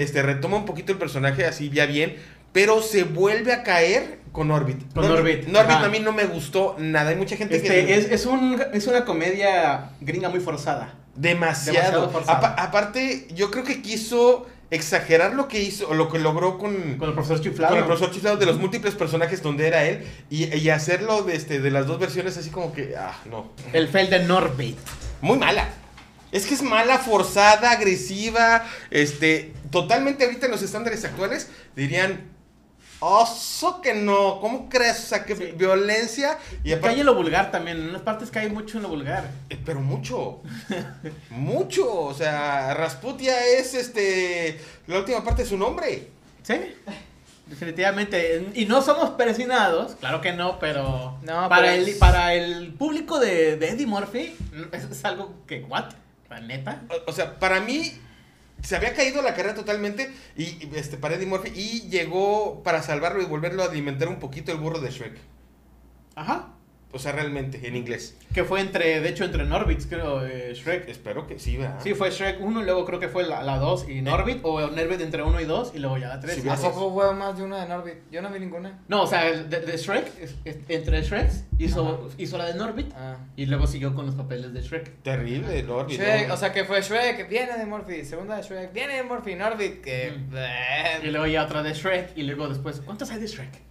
Este, 0.00 0.20
retoma 0.22 0.56
un 0.56 0.64
poquito 0.64 0.90
el 0.90 0.98
personaje 0.98 1.46
así 1.46 1.70
ya 1.70 1.86
bien, 1.86 2.16
pero 2.52 2.82
se 2.82 3.04
vuelve 3.04 3.52
a 3.52 3.62
caer 3.62 4.18
con 4.32 4.50
Orbit. 4.50 4.92
Con 4.94 5.04
Orbit, 5.08 5.46
Norbit 5.46 5.70
ajá. 5.76 5.86
a 5.86 5.88
mí 5.88 6.00
no 6.00 6.12
me 6.12 6.24
gustó 6.24 6.74
nada. 6.76 7.10
Hay 7.10 7.16
mucha 7.16 7.36
gente 7.36 7.54
Este, 7.54 7.68
que... 7.68 7.94
es, 7.94 8.10
es, 8.10 8.26
un, 8.26 8.60
es 8.72 8.88
una 8.88 9.04
comedia 9.04 9.92
gringa 10.00 10.28
muy 10.28 10.40
forzada. 10.40 10.96
Demasiado. 11.14 11.76
Demasiado 11.78 12.10
forzado. 12.10 12.38
Apa- 12.38 12.60
aparte, 12.60 13.28
yo 13.32 13.52
creo 13.52 13.62
que 13.62 13.80
quiso 13.80 14.48
exagerar 14.70 15.34
lo 15.34 15.48
que 15.48 15.62
hizo, 15.62 15.88
o 15.88 15.94
lo 15.94 16.08
que 16.08 16.18
logró 16.18 16.58
con, 16.58 16.96
Con 16.96 17.08
el 17.08 17.14
profesor 17.14 17.40
chiflado. 17.40 17.70
con 17.70 17.78
el 17.78 17.86
profesor 17.86 18.12
chiflado 18.12 18.36
de 18.36 18.46
los 18.46 18.58
múltiples 18.58 18.94
personajes 18.94 19.42
donde 19.42 19.66
era 19.66 19.84
él, 19.84 20.06
y, 20.30 20.54
y 20.56 20.70
hacerlo 20.70 21.22
de, 21.22 21.36
este, 21.36 21.60
de 21.60 21.70
las 21.70 21.86
dos 21.86 21.98
versiones 21.98 22.36
así 22.36 22.50
como 22.50 22.72
que, 22.72 22.94
ah, 22.96 23.18
no. 23.26 23.52
El 23.72 23.88
fail 23.88 24.10
de 24.10 24.20
Norbit. 24.24 24.78
Muy 25.20 25.38
mala. 25.38 25.68
Es 26.32 26.46
que 26.46 26.54
es 26.54 26.62
mala, 26.62 26.98
forzada, 26.98 27.72
agresiva, 27.72 28.64
este, 28.90 29.52
totalmente 29.70 30.24
ahorita 30.24 30.46
en 30.46 30.52
los 30.52 30.62
estándares 30.62 31.04
actuales 31.04 31.48
dirían, 31.74 32.20
oso 33.00 33.80
que 33.80 33.94
no, 33.94 34.40
¿cómo 34.40 34.68
crees? 34.68 34.98
O 35.04 35.06
sea, 35.08 35.24
que 35.24 35.34
Sí. 35.36 35.52
violencia 35.56 36.38
y 36.62 36.72
aparte... 36.72 36.88
cae 36.94 37.00
en 37.00 37.06
lo 37.06 37.14
vulgar 37.14 37.50
también. 37.50 37.78
En 37.78 37.88
unas 37.90 38.02
partes 38.02 38.30
cae 38.30 38.48
mucho 38.48 38.76
en 38.76 38.82
lo 38.84 38.88
vulgar. 38.90 39.30
Eh, 39.48 39.58
Pero 39.64 39.80
mucho. 39.80 40.40
mucho. 41.30 41.92
O 42.04 42.14
sea, 42.14 42.74
Rasputia 42.74 43.46
es 43.46 43.74
este. 43.74 44.60
La 44.86 44.98
última 44.98 45.24
parte 45.24 45.42
de 45.42 45.48
su 45.48 45.56
nombre. 45.56 46.08
Sí. 46.42 46.54
Definitivamente. 47.46 48.48
Y 48.54 48.66
no 48.66 48.80
somos 48.80 49.10
persinados, 49.10 49.96
claro 49.96 50.20
que 50.20 50.32
no, 50.32 50.58
pero. 50.60 51.18
No, 51.22 51.48
para, 51.48 51.62
pero 51.62 51.66
el, 51.84 51.96
para 51.96 52.34
el 52.34 52.72
público 52.74 53.18
de, 53.18 53.56
de 53.56 53.70
Eddie 53.70 53.86
Murphy, 53.86 54.36
es, 54.72 54.84
es 54.84 55.04
algo 55.04 55.34
que, 55.48 55.62
¿what? 55.64 55.86
¿La 56.28 56.40
neta? 56.40 56.82
O, 56.88 57.10
o 57.10 57.12
sea, 57.12 57.38
para 57.38 57.60
mí. 57.60 57.92
Se 58.62 58.76
había 58.76 58.94
caído 58.94 59.22
la 59.22 59.34
carrera 59.34 59.54
totalmente 59.54 60.12
y 60.36 60.68
este 60.74 60.96
para 60.96 61.14
Eddie 61.14 61.26
Murphy 61.26 61.52
y 61.54 61.88
llegó 61.88 62.62
para 62.62 62.82
salvarlo 62.82 63.22
y 63.22 63.26
volverlo 63.26 63.62
a 63.62 63.66
alimentar 63.66 64.08
un 64.08 64.18
poquito 64.18 64.52
el 64.52 64.58
burro 64.58 64.80
de 64.80 64.90
Shrek. 64.90 65.18
Ajá. 66.14 66.54
O 66.92 66.98
sea, 66.98 67.12
realmente, 67.12 67.66
en 67.68 67.76
inglés. 67.76 68.16
Que 68.34 68.42
fue 68.42 68.60
entre, 68.60 69.00
de 69.00 69.08
hecho, 69.08 69.24
entre 69.24 69.44
Norbit, 69.44 69.88
creo, 69.88 70.26
eh, 70.26 70.52
Shrek. 70.54 70.88
Espero 70.88 71.26
que 71.26 71.38
sí, 71.38 71.56
¿verdad? 71.56 71.78
Sí, 71.80 71.94
fue 71.94 72.10
Shrek 72.10 72.40
1, 72.40 72.62
luego 72.62 72.84
creo 72.84 72.98
que 72.98 73.08
fue 73.08 73.24
la 73.24 73.56
2 73.58 73.88
y 73.88 74.02
Norbit, 74.02 74.40
o 74.42 74.60
Norbit 74.60 75.00
entre 75.00 75.22
1 75.22 75.40
y 75.40 75.44
2, 75.44 75.72
y 75.74 75.78
luego 75.78 75.98
ya 75.98 76.08
la 76.08 76.18
3. 76.18 76.34
Sí, 76.42 76.48
¿A 76.48 76.56
poco 76.56 76.86
hubo 76.86 77.12
más 77.12 77.38
de 77.38 77.44
una 77.44 77.62
de 77.62 77.68
Norbit? 77.68 77.94
Yo 78.10 78.20
no 78.22 78.30
vi 78.30 78.40
ninguna. 78.40 78.80
no, 78.88 79.02
o 79.02 79.06
sea, 79.06 79.28
el 79.28 79.48
de, 79.48 79.60
de 79.60 79.76
Shrek, 79.76 80.10
entre 80.68 81.02
Shreks, 81.02 81.44
hizo, 81.58 82.10
hizo 82.18 82.36
la 82.38 82.46
de 82.46 82.54
Norbit, 82.54 82.92
Ah. 82.96 83.16
y 83.36 83.46
luego 83.46 83.66
siguió 83.68 83.94
con 83.94 84.06
los 84.06 84.16
papeles 84.16 84.52
de 84.52 84.60
Shrek. 84.60 85.02
Terrible, 85.02 85.60
el 85.60 85.70
Orbit, 85.70 85.96
Shrek, 86.00 86.26
¿no? 86.28 86.34
o 86.34 86.36
sea 86.36 86.52
que 86.52 86.64
fue 86.64 86.82
Shrek, 86.82 87.28
viene 87.28 87.56
de 87.56 87.66
Murphy, 87.66 88.04
segunda 88.04 88.36
de 88.36 88.42
Shrek, 88.42 88.72
viene 88.72 88.94
de 88.96 89.02
Murphy, 89.04 89.36
Norbit, 89.36 89.80
que... 89.80 90.12
Bleh. 90.28 91.04
Y 91.04 91.10
luego 91.10 91.26
ya 91.26 91.44
otra 91.44 91.62
de 91.62 91.72
Shrek, 91.72 92.16
y 92.16 92.24
luego 92.24 92.48
después, 92.48 92.80
¿cuántos 92.84 93.10
hay 93.12 93.20
de 93.20 93.26
Shrek? 93.28 93.69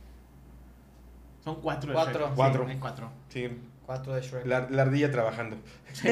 Son 1.43 1.61
cuatro 1.61 1.89
de 1.89 1.95
Cuatro. 1.95 2.25
Shrek. 2.25 2.35
Cuatro. 2.35 2.65
Sí, 2.65 2.71
hay 2.71 2.77
cuatro. 2.77 3.11
Sí, 3.29 3.49
Cuatro 3.85 4.13
de 4.13 4.21
Shrek. 4.21 4.45
la, 4.45 4.67
la 4.69 4.81
ardilla 4.83 5.11
trabajando. 5.11 5.57
Sí. 5.93 6.07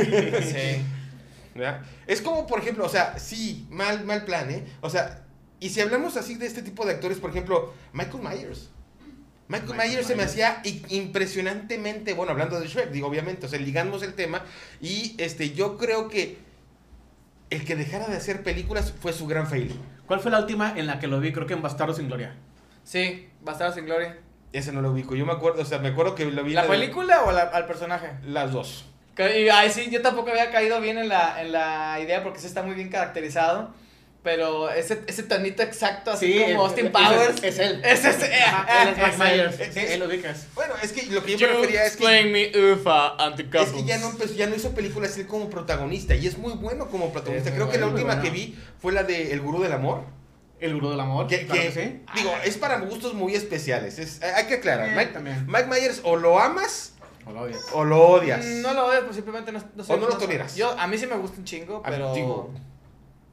¿verdad? 1.55 1.81
Es 2.07 2.21
como, 2.21 2.45
por 2.47 2.59
ejemplo, 2.59 2.85
o 2.85 2.89
sea, 2.89 3.17
sí, 3.19 3.67
mal, 3.69 4.05
mal 4.05 4.25
plan, 4.25 4.49
¿eh? 4.51 4.65
O 4.81 4.89
sea, 4.89 5.23
y 5.59 5.69
si 5.69 5.81
hablamos 5.81 6.15
así 6.17 6.35
de 6.35 6.45
este 6.45 6.61
tipo 6.61 6.85
de 6.85 6.93
actores, 6.93 7.17
por 7.19 7.29
ejemplo, 7.31 7.73
Michael 7.93 8.23
Myers. 8.23 8.69
Michael, 9.49 9.69
Michael 9.71 9.89
Myers, 9.89 10.07
se 10.07 10.15
me 10.15 10.23
hacía 10.23 10.61
impresionantemente, 10.89 12.13
bueno, 12.13 12.31
hablando 12.33 12.59
de 12.59 12.67
Shrek, 12.67 12.91
digo, 12.91 13.07
obviamente, 13.07 13.45
o 13.45 13.49
sea, 13.49 13.59
ligamos 13.59 14.03
el 14.03 14.13
tema, 14.13 14.43
y 14.81 15.15
este, 15.17 15.51
yo 15.51 15.77
creo 15.77 16.09
que 16.09 16.37
el 17.49 17.63
que 17.63 17.75
dejara 17.75 18.07
de 18.07 18.17
hacer 18.17 18.43
películas 18.43 18.93
fue 18.99 19.13
su 19.13 19.25
gran 19.25 19.47
fail. 19.47 19.73
¿Cuál 20.05 20.19
fue 20.19 20.31
la 20.31 20.39
última 20.39 20.73
en 20.77 20.85
la 20.85 20.99
que 20.99 21.07
lo 21.07 21.19
vi? 21.19 21.31
Creo 21.31 21.47
que 21.47 21.53
en 21.53 21.61
Bastardo 21.61 21.93
sin 21.93 22.07
Gloria. 22.07 22.35
Sí, 22.83 23.29
Bastardo 23.41 23.73
sin 23.73 23.85
Gloria. 23.85 24.17
Ese 24.53 24.71
no 24.71 24.81
lo 24.81 24.91
ubico, 24.91 25.15
yo 25.15 25.25
me 25.25 25.33
acuerdo, 25.33 25.61
o 25.61 25.65
sea, 25.65 25.79
me 25.79 25.89
acuerdo 25.89 26.15
que 26.15 26.25
lo 26.25 26.43
vi 26.43 26.53
¿La 26.53 26.63
de- 26.63 26.69
película 26.69 27.23
o 27.23 27.31
la- 27.31 27.41
al 27.43 27.65
personaje? 27.65 28.11
Las 28.25 28.51
dos. 28.51 28.85
Que- 29.15 29.41
y, 29.41 29.49
ay, 29.49 29.69
sí, 29.71 29.89
yo 29.91 30.01
tampoco 30.01 30.29
había 30.29 30.51
caído 30.51 30.79
bien 30.79 30.97
en 30.97 31.09
la, 31.09 31.41
en 31.41 31.51
la 31.51 31.99
idea 32.01 32.23
porque 32.23 32.39
sí 32.39 32.47
está 32.47 32.63
muy 32.63 32.75
bien 32.75 32.89
caracterizado. 32.89 33.73
Pero 34.23 34.69
ese, 34.69 35.01
ese 35.07 35.23
tonito 35.23 35.63
exacto, 35.63 36.11
así 36.11 36.33
como 36.39 36.47
el- 36.47 36.55
Austin 36.57 36.91
Powers. 36.91 37.37
Es, 37.37 37.43
es 37.43 37.59
él. 37.59 37.81
Es 37.85 38.03
ese. 38.03 38.33
Ajá, 38.35 38.83
él 39.31 39.39
es 39.59 39.77
él 39.77 39.99
lo 40.01 40.07
ubicas. 40.07 40.47
Bueno, 40.53 40.73
es 40.83 40.91
que 40.91 41.05
lo 41.05 41.23
que 41.23 41.37
yo 41.37 41.47
me 41.47 41.53
refería 41.53 41.85
es 41.85 41.95
que... 41.95 42.23
me 42.25 42.73
ufa 42.73 43.15
ante 43.23 43.43
Es 43.43 43.69
que 43.69 43.85
ya 43.85 43.97
no, 43.99 44.09
empezó- 44.09 44.33
ya 44.33 44.47
no 44.47 44.55
hizo 44.55 44.71
películas 44.71 45.17
él 45.17 45.27
como 45.27 45.49
protagonista 45.49 46.13
y 46.15 46.27
es 46.27 46.37
muy 46.37 46.53
bueno 46.53 46.87
como 46.89 47.11
protagonista. 47.13 47.49
Es 47.51 47.55
Creo 47.55 47.69
que 47.69 47.77
la 47.77 47.87
última 47.87 48.21
que 48.21 48.29
vi 48.29 48.57
fue 48.81 48.91
la 48.91 49.03
de 49.03 49.31
El 49.31 49.39
Gurú 49.39 49.61
del 49.63 49.71
Amor. 49.73 50.03
El 50.59 50.73
gurú 50.73 50.89
del 50.89 50.99
amor. 50.99 51.27
Que, 51.27 51.45
claro 51.45 51.61
que- 51.61 51.67
que 51.71 51.85
sí. 51.85 52.01
digo, 52.15 52.31
es 52.43 52.57
para 52.57 52.79
gustos 52.79 53.13
muy 53.13 53.35
especiales. 53.35 53.99
Es, 53.99 54.21
hay 54.23 54.45
que 54.47 54.55
aclarar. 54.55 54.89
Eh, 54.89 54.93
Mike, 54.95 55.11
también. 55.13 55.45
Mike 55.47 55.65
Myers 55.67 56.01
o 56.03 56.15
lo 56.15 56.39
amas 56.39 56.93
O 57.25 57.31
lo 57.31 57.41
odias. 57.41 57.59
o 57.73 57.83
lo 57.85 58.01
odias. 58.07 58.43
Mm, 58.45 58.61
No 58.63 58.73
lo 58.73 58.85
odio, 58.87 59.03
pues 59.03 59.15
simplemente 59.15 59.51
no, 59.51 59.61
no 59.75 59.83
sé. 59.83 59.93
¿O 59.93 59.97
no 59.97 60.07
lo 60.07 60.17
toleras? 60.17 60.55
Yo, 60.55 60.71
a 60.79 60.87
mí 60.87 60.97
sí 60.97 61.05
me 61.07 61.15
gusta 61.15 61.37
un 61.37 61.45
chingo, 61.45 61.81
pero. 61.83 62.13
digo, 62.13 62.51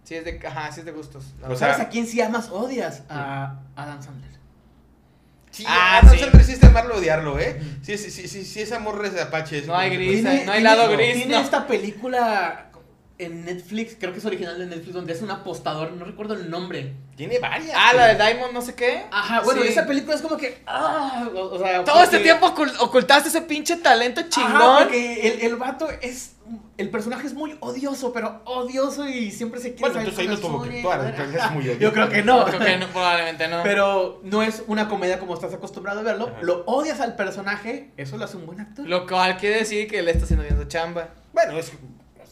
Sí 0.05 0.17
es 0.17 0.25
de, 0.27 0.39
ajá, 0.47 0.71
sí 0.71 0.81
es 0.81 0.87
de 0.87 0.93
gustos. 0.93 1.25
¿Sabes 1.57 1.81
a 1.81 1.89
quién 1.89 2.07
sí 2.07 2.21
amas 2.21 2.51
odias? 2.51 3.05
A 3.09 3.57
Adam 3.75 4.03
Sandler. 4.03 4.31
Sí, 5.51 5.65
Ah, 5.67 6.01
Adam 6.03 6.13
sí. 6.13 6.19
Sandler 6.21 6.45
sí 6.45 6.53
es 6.53 6.61
de 6.61 6.67
amarlo 6.67 6.97
o 6.97 6.99
odiarlo, 6.99 7.39
¿eh? 7.39 7.59
Sí, 7.81 7.97
sí, 7.97 8.11
sí, 8.11 8.29
sí, 8.29 8.45
sí, 8.45 8.61
es 8.61 8.73
amor 8.73 9.09
de 9.09 9.19
Apache. 9.23 9.61
es 9.61 9.67
No 9.67 9.75
hay 9.75 9.97
gris, 9.97 10.23
no 10.23 10.53
hay 10.53 10.63
lado 10.63 10.91
gris, 10.91 11.15
Tiene 11.15 11.37
no. 11.37 11.41
esta 11.41 11.67
película 11.67 12.71
en 13.19 13.45
Netflix, 13.45 13.97
creo 13.99 14.13
que 14.13 14.19
es 14.19 14.25
original 14.25 14.59
de 14.59 14.67
Netflix, 14.67 14.93
donde 14.93 15.13
es 15.13 15.23
un 15.23 15.31
apostador, 15.31 15.93
no 15.93 16.05
recuerdo 16.05 16.35
el 16.35 16.51
nombre. 16.51 16.95
Tiene 17.17 17.39
varias. 17.39 17.71
Ah, 17.77 17.93
la 17.95 18.07
de 18.09 18.15
Diamond 18.17 18.53
no 18.53 18.61
sé 18.61 18.75
qué. 18.75 19.05
Ajá, 19.13 19.41
bueno, 19.43 19.63
Sí. 19.63 19.69
esa 19.69 19.87
película 19.87 20.17
es 20.17 20.23
como 20.23 20.37
que. 20.37 20.63
Ah, 20.67 21.29
o, 21.33 21.39
o 21.41 21.59
sea, 21.59 21.85
Todo 21.85 22.03
este 22.03 22.19
tiempo 22.19 22.47
ocul- 22.55 22.75
ocultaste 22.81 23.29
ese 23.29 23.43
pinche 23.43 23.77
talento 23.77 24.21
Ajá, 24.21 24.29
chingón. 24.31 24.79
porque 24.83 25.29
el, 25.29 25.41
el 25.43 25.57
vato 25.57 25.89
es. 26.03 26.33
El 26.77 26.91
personaje 26.91 27.27
es 27.29 27.33
muy 27.35 27.57
odioso, 27.61 28.13
pero 28.13 28.43
odioso 28.45 29.09
y 29.09 29.31
siempre 29.31 29.61
se 29.61 29.75
quiere 29.75 29.93
Bueno, 29.93 30.01
entonces 30.01 30.19
ahí 30.21 30.27
no 30.29 30.37
tuvo 30.39 30.63
que 30.63 30.77
actuar, 30.79 31.07
entonces 31.07 31.43
es 31.43 31.51
muy 31.53 31.63
odioso. 31.69 31.81
Yo 31.81 31.93
creo 31.93 32.09
que 32.11 32.23
no. 32.25 32.45
Creo 32.45 32.61
que 32.61 32.77
no, 32.79 32.89
probablemente 32.89 33.47
no. 33.49 33.63
Pero 33.63 34.21
no 34.25 34.43
es 34.43 34.65
una 34.67 34.89
comedia 34.89 35.21
como 35.21 35.35
estás 35.35 35.55
acostumbrado 35.55 36.01
a 36.01 36.03
verlo. 36.03 36.27
Ajá. 36.33 36.39
Lo 36.43 36.65
odias 36.67 37.01
al 37.01 37.15
personaje, 37.15 37.93
eso 37.97 38.17
lo 38.19 38.25
hace 38.25 38.37
un 38.37 38.45
buen 38.47 38.61
actor. 38.61 38.87
Lo 38.89 39.07
cual 39.07 39.37
quiere 39.39 39.59
decir 39.59 39.87
que 39.89 40.01
él 40.01 40.09
está 40.09 40.25
haciendo 40.25 40.45
bien 40.45 40.59
su 40.61 40.65
chamba. 40.67 41.11
Bueno, 41.33 41.57
es, 41.59 41.73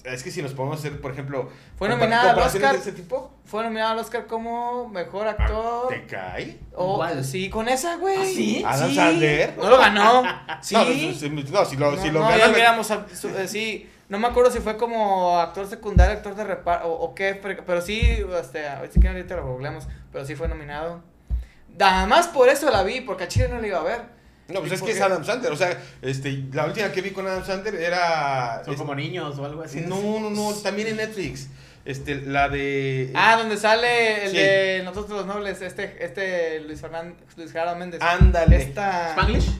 es 0.04 0.22
que 0.22 0.30
si 0.30 0.42
nos 0.42 0.52
podemos 0.52 0.78
hacer, 0.78 1.00
por 1.00 1.12
ejemplo, 1.12 1.48
Fue 1.76 1.88
nominada 1.88 2.32
al 2.32 2.38
Oscar. 2.40 2.72
de 2.72 2.78
ese 2.78 2.92
tipo. 2.92 3.30
Fue 3.44 3.62
nominado 3.62 3.92
al 3.92 3.98
Oscar 3.98 4.26
como 4.26 4.88
mejor 4.88 5.28
actor. 5.28 5.88
¿Te 5.88 6.06
cae? 6.06 6.58
O, 6.74 6.96
¿Cuál? 6.96 7.24
sí, 7.24 7.48
con 7.50 7.68
esa, 7.68 7.96
güey. 7.96 8.16
¿Ah, 8.18 8.24
sí? 8.24 8.62
¿Adam 8.66 8.94
Sandler? 8.94 9.56
No 9.56 9.70
lo 9.70 9.78
ganó. 9.78 10.22
Sí. 10.62 10.74
No, 10.74 10.84
no, 10.84 11.14
si- 11.14 11.76
lo, 11.76 11.90
No, 11.92 12.00
si 12.02 12.10
lo 12.10 12.20
no, 12.20 12.36
ya 12.36 12.50
hubiéramos, 12.50 12.88
eh, 12.90 13.48
sí, 13.48 13.88
no 14.08 14.18
me 14.18 14.28
acuerdo 14.28 14.50
si 14.50 14.60
fue 14.60 14.76
como 14.76 15.38
actor 15.40 15.66
secundario, 15.66 16.14
actor 16.16 16.34
de 16.36 16.44
reparto, 16.44 16.86
o, 16.88 16.92
o 17.06 17.14
qué, 17.14 17.34
pero 17.34 17.64
pero 17.64 17.80
sí, 17.80 18.00
este, 18.40 18.68
a 18.68 18.80
ver 18.80 18.90
si 18.92 19.00
quieren 19.00 19.16
ahorita 19.16 19.36
lo 19.36 19.46
googleamos, 19.46 19.88
pero 20.12 20.24
sí 20.24 20.34
fue 20.36 20.46
nominado. 20.48 21.02
Nada 21.78 22.06
más 22.06 22.28
por 22.28 22.48
eso 22.48 22.70
la 22.70 22.82
vi, 22.82 23.00
porque 23.00 23.24
a 23.24 23.28
Chile 23.28 23.48
no 23.48 23.60
la 23.60 23.66
iba 23.66 23.78
a 23.80 23.82
ver. 23.82 24.00
No, 24.52 24.60
pues 24.60 24.72
¿Y 24.72 24.74
es 24.76 24.82
que 24.82 24.90
es? 24.92 25.00
Adam 25.00 25.24
Sandler. 25.24 25.52
O 25.52 25.56
sea, 25.56 25.80
este, 26.02 26.44
la 26.52 26.66
última 26.66 26.92
que 26.92 27.00
vi 27.00 27.10
con 27.10 27.26
Adam 27.26 27.44
Sandler 27.44 27.74
era. 27.76 28.62
Son 28.64 28.74
es- 28.74 28.80
como 28.80 28.94
niños 28.94 29.38
o 29.38 29.44
algo 29.44 29.62
así. 29.62 29.80
no, 29.80 30.00
no, 30.20 30.30
no, 30.30 30.52
también 30.54 30.88
en 30.88 30.96
Netflix. 30.96 31.48
Este, 31.84 32.14
la 32.22 32.48
de. 32.48 33.10
Ah, 33.14 33.36
donde 33.38 33.56
sale 33.56 34.24
el 34.26 34.30
Sí. 34.30 34.36
de 34.36 34.82
Nosotros 34.84 35.18
los 35.18 35.26
Nobles, 35.26 35.60
este, 35.62 35.96
este 36.04 36.60
Luis 36.60 36.80
Fernández, 36.80 37.16
Luis 37.36 37.50
Gerardo 37.50 37.74
Méndez. 37.76 38.00
Ándale. 38.00 38.56
Esta... 38.56 39.10
¿Spanglish? 39.10 39.50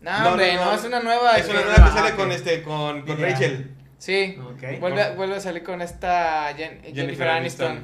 No, 0.00 0.20
No, 0.20 0.28
hombre, 0.30 0.54
no, 0.54 0.64
no, 0.66 0.70
no. 0.72 0.76
es 0.78 0.84
una 0.84 1.00
nueva. 1.00 1.36
Es 1.36 1.48
una 1.48 1.60
nueva 1.62 1.74
que 1.76 1.80
Ah, 1.82 1.92
sale 1.92 2.14
con 2.14 2.30
este, 2.30 2.62
con, 2.62 3.02
con. 3.02 3.20
Rachel. 3.20 3.70
Sí, 3.98 4.38
Ok. 4.38 4.78
vuelve, 4.80 5.02
a- 5.02 5.12
vuelve 5.14 5.36
a 5.36 5.40
salir 5.40 5.62
con 5.64 5.80
esta 5.80 6.54
Jen- 6.56 6.82
Jennifer, 6.94 7.26
Aniston. 7.28 7.82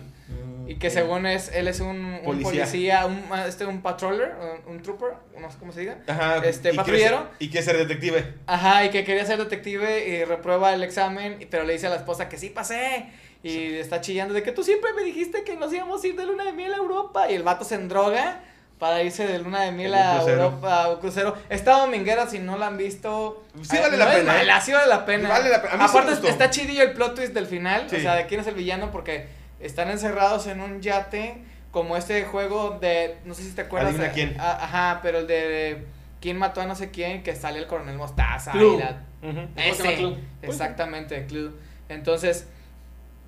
Y 0.66 0.76
que 0.76 0.90
según 0.90 1.26
es, 1.26 1.50
él 1.52 1.66
es 1.68 1.80
un, 1.80 1.88
un 2.04 2.20
Policía. 2.24 2.64
policía, 2.64 3.06
un, 3.06 3.24
este, 3.46 3.66
un 3.66 3.82
patroller, 3.82 4.34
un, 4.66 4.74
un 4.76 4.82
trooper, 4.82 5.10
no 5.38 5.50
sé 5.50 5.58
cómo 5.58 5.72
se 5.72 5.80
diga. 5.80 5.98
Ajá. 6.06 6.36
Este, 6.38 6.68
y 6.68 6.72
quiere 6.72 6.76
patrullero. 6.76 7.16
ser- 7.18 7.26
Y 7.38 7.48
quiere 7.50 7.64
ser 7.66 7.76
detective. 7.78 8.34
Ajá, 8.46 8.84
y 8.84 8.90
que 8.90 9.04
quería 9.04 9.24
ser 9.26 9.38
detective 9.38 10.08
y 10.08 10.24
reprueba 10.24 10.72
el 10.72 10.82
examen, 10.82 11.44
pero 11.50 11.64
le 11.64 11.72
dice 11.72 11.86
a 11.88 11.90
la 11.90 11.96
esposa 11.96 12.28
que 12.28 12.38
sí 12.38 12.50
pasé. 12.50 13.06
Y 13.42 13.74
está 13.76 14.00
chillando 14.00 14.34
de 14.34 14.42
que 14.42 14.52
tú 14.52 14.62
siempre 14.62 14.92
me 14.92 15.02
dijiste 15.02 15.44
que 15.44 15.56
nos 15.56 15.72
íbamos 15.72 16.04
a 16.04 16.06
ir 16.06 16.14
de 16.16 16.26
luna 16.26 16.44
de 16.44 16.52
miel 16.52 16.72
a 16.74 16.76
Europa. 16.76 17.30
Y 17.30 17.34
el 17.34 17.42
vato 17.42 17.64
se 17.64 17.74
endroga 17.76 18.40
para 18.78 19.02
irse 19.02 19.26
de 19.26 19.38
luna 19.38 19.62
de 19.62 19.72
miel 19.72 19.94
a. 19.94 20.20
Europa, 20.22 20.84
a 20.84 20.90
un 20.90 21.00
crucero. 21.00 21.36
Esta 21.48 21.78
dominguera, 21.78 22.26
si 22.28 22.38
no 22.38 22.56
la 22.58 22.66
han 22.68 22.76
visto. 22.76 23.42
Sí 23.62 23.76
ay, 23.76 23.80
vale 23.82 23.96
no 23.96 24.04
la 24.04 24.12
pena, 24.14 24.32
mala, 24.34 24.58
¿eh? 24.58 24.60
sí 24.64 24.72
vale 24.72 24.86
la 24.88 25.04
pena. 25.06 25.28
Vale 25.30 25.48
la 25.48 25.56
Aparte, 25.56 26.28
está 26.28 26.50
chidillo 26.50 26.82
el 26.82 26.92
plot 26.92 27.14
twist 27.16 27.32
del 27.32 27.46
final. 27.46 27.88
Sí. 27.90 27.96
O 27.96 28.00
sea, 28.00 28.14
de 28.14 28.26
quién 28.26 28.40
es 28.40 28.46
el 28.46 28.54
villano, 28.54 28.90
porque 28.90 29.26
están 29.60 29.90
encerrados 29.90 30.46
en 30.46 30.60
un 30.60 30.80
yate. 30.80 31.42
Como 31.70 31.96
este 31.96 32.24
juego 32.24 32.78
de. 32.80 33.16
No 33.24 33.34
sé 33.34 33.42
si 33.44 33.50
te 33.52 33.62
acuerdas. 33.62 33.90
Adivina 33.90 34.08
de- 34.08 34.14
quién. 34.14 34.40
a- 34.40 34.64
Ajá, 34.64 35.00
pero 35.02 35.18
el 35.18 35.26
de. 35.26 35.84
¿Quién 36.20 36.36
mató 36.36 36.60
a 36.60 36.66
no 36.66 36.74
sé 36.74 36.90
quién? 36.90 37.22
Que 37.22 37.34
sale 37.36 37.58
el 37.60 37.66
coronel 37.66 37.96
Mostaza. 37.96 38.50
Clue. 38.52 38.74
y 38.74 38.78
la- 38.78 39.02
se 39.20 39.26
llama 39.32 39.48
ese, 39.56 39.94
Clue? 39.96 40.16
exactamente, 40.42 41.26
Clue. 41.26 41.52
Entonces, 41.88 42.46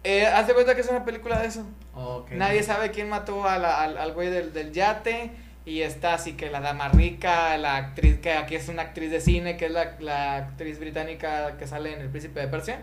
eh, 0.04 0.26
haz 0.26 0.46
de 0.48 0.54
cuenta 0.54 0.74
que 0.74 0.80
es 0.80 0.88
una 0.88 1.04
película 1.04 1.38
de 1.40 1.46
eso. 1.48 1.64
Ok. 1.94 2.32
Nadie 2.32 2.62
sabe 2.62 2.90
quién 2.90 3.08
mató 3.08 3.46
a 3.48 3.58
la- 3.58 3.80
al, 3.82 3.96
al 3.98 4.12
güey 4.12 4.28
del, 4.30 4.52
del 4.52 4.72
yate. 4.72 5.30
Y 5.64 5.82
está 5.82 6.14
así 6.14 6.32
que 6.32 6.50
la 6.50 6.60
dama 6.60 6.88
rica, 6.88 7.56
la 7.56 7.76
actriz, 7.76 8.18
que 8.18 8.32
aquí 8.32 8.56
es 8.56 8.68
una 8.68 8.82
actriz 8.82 9.12
de 9.12 9.20
cine, 9.20 9.56
que 9.56 9.66
es 9.66 9.70
la, 9.70 9.94
la 10.00 10.34
actriz 10.36 10.80
británica 10.80 11.56
que 11.56 11.68
sale 11.68 11.92
en 11.94 12.00
El 12.00 12.08
Príncipe 12.08 12.40
de 12.40 12.48
Persia. 12.48 12.80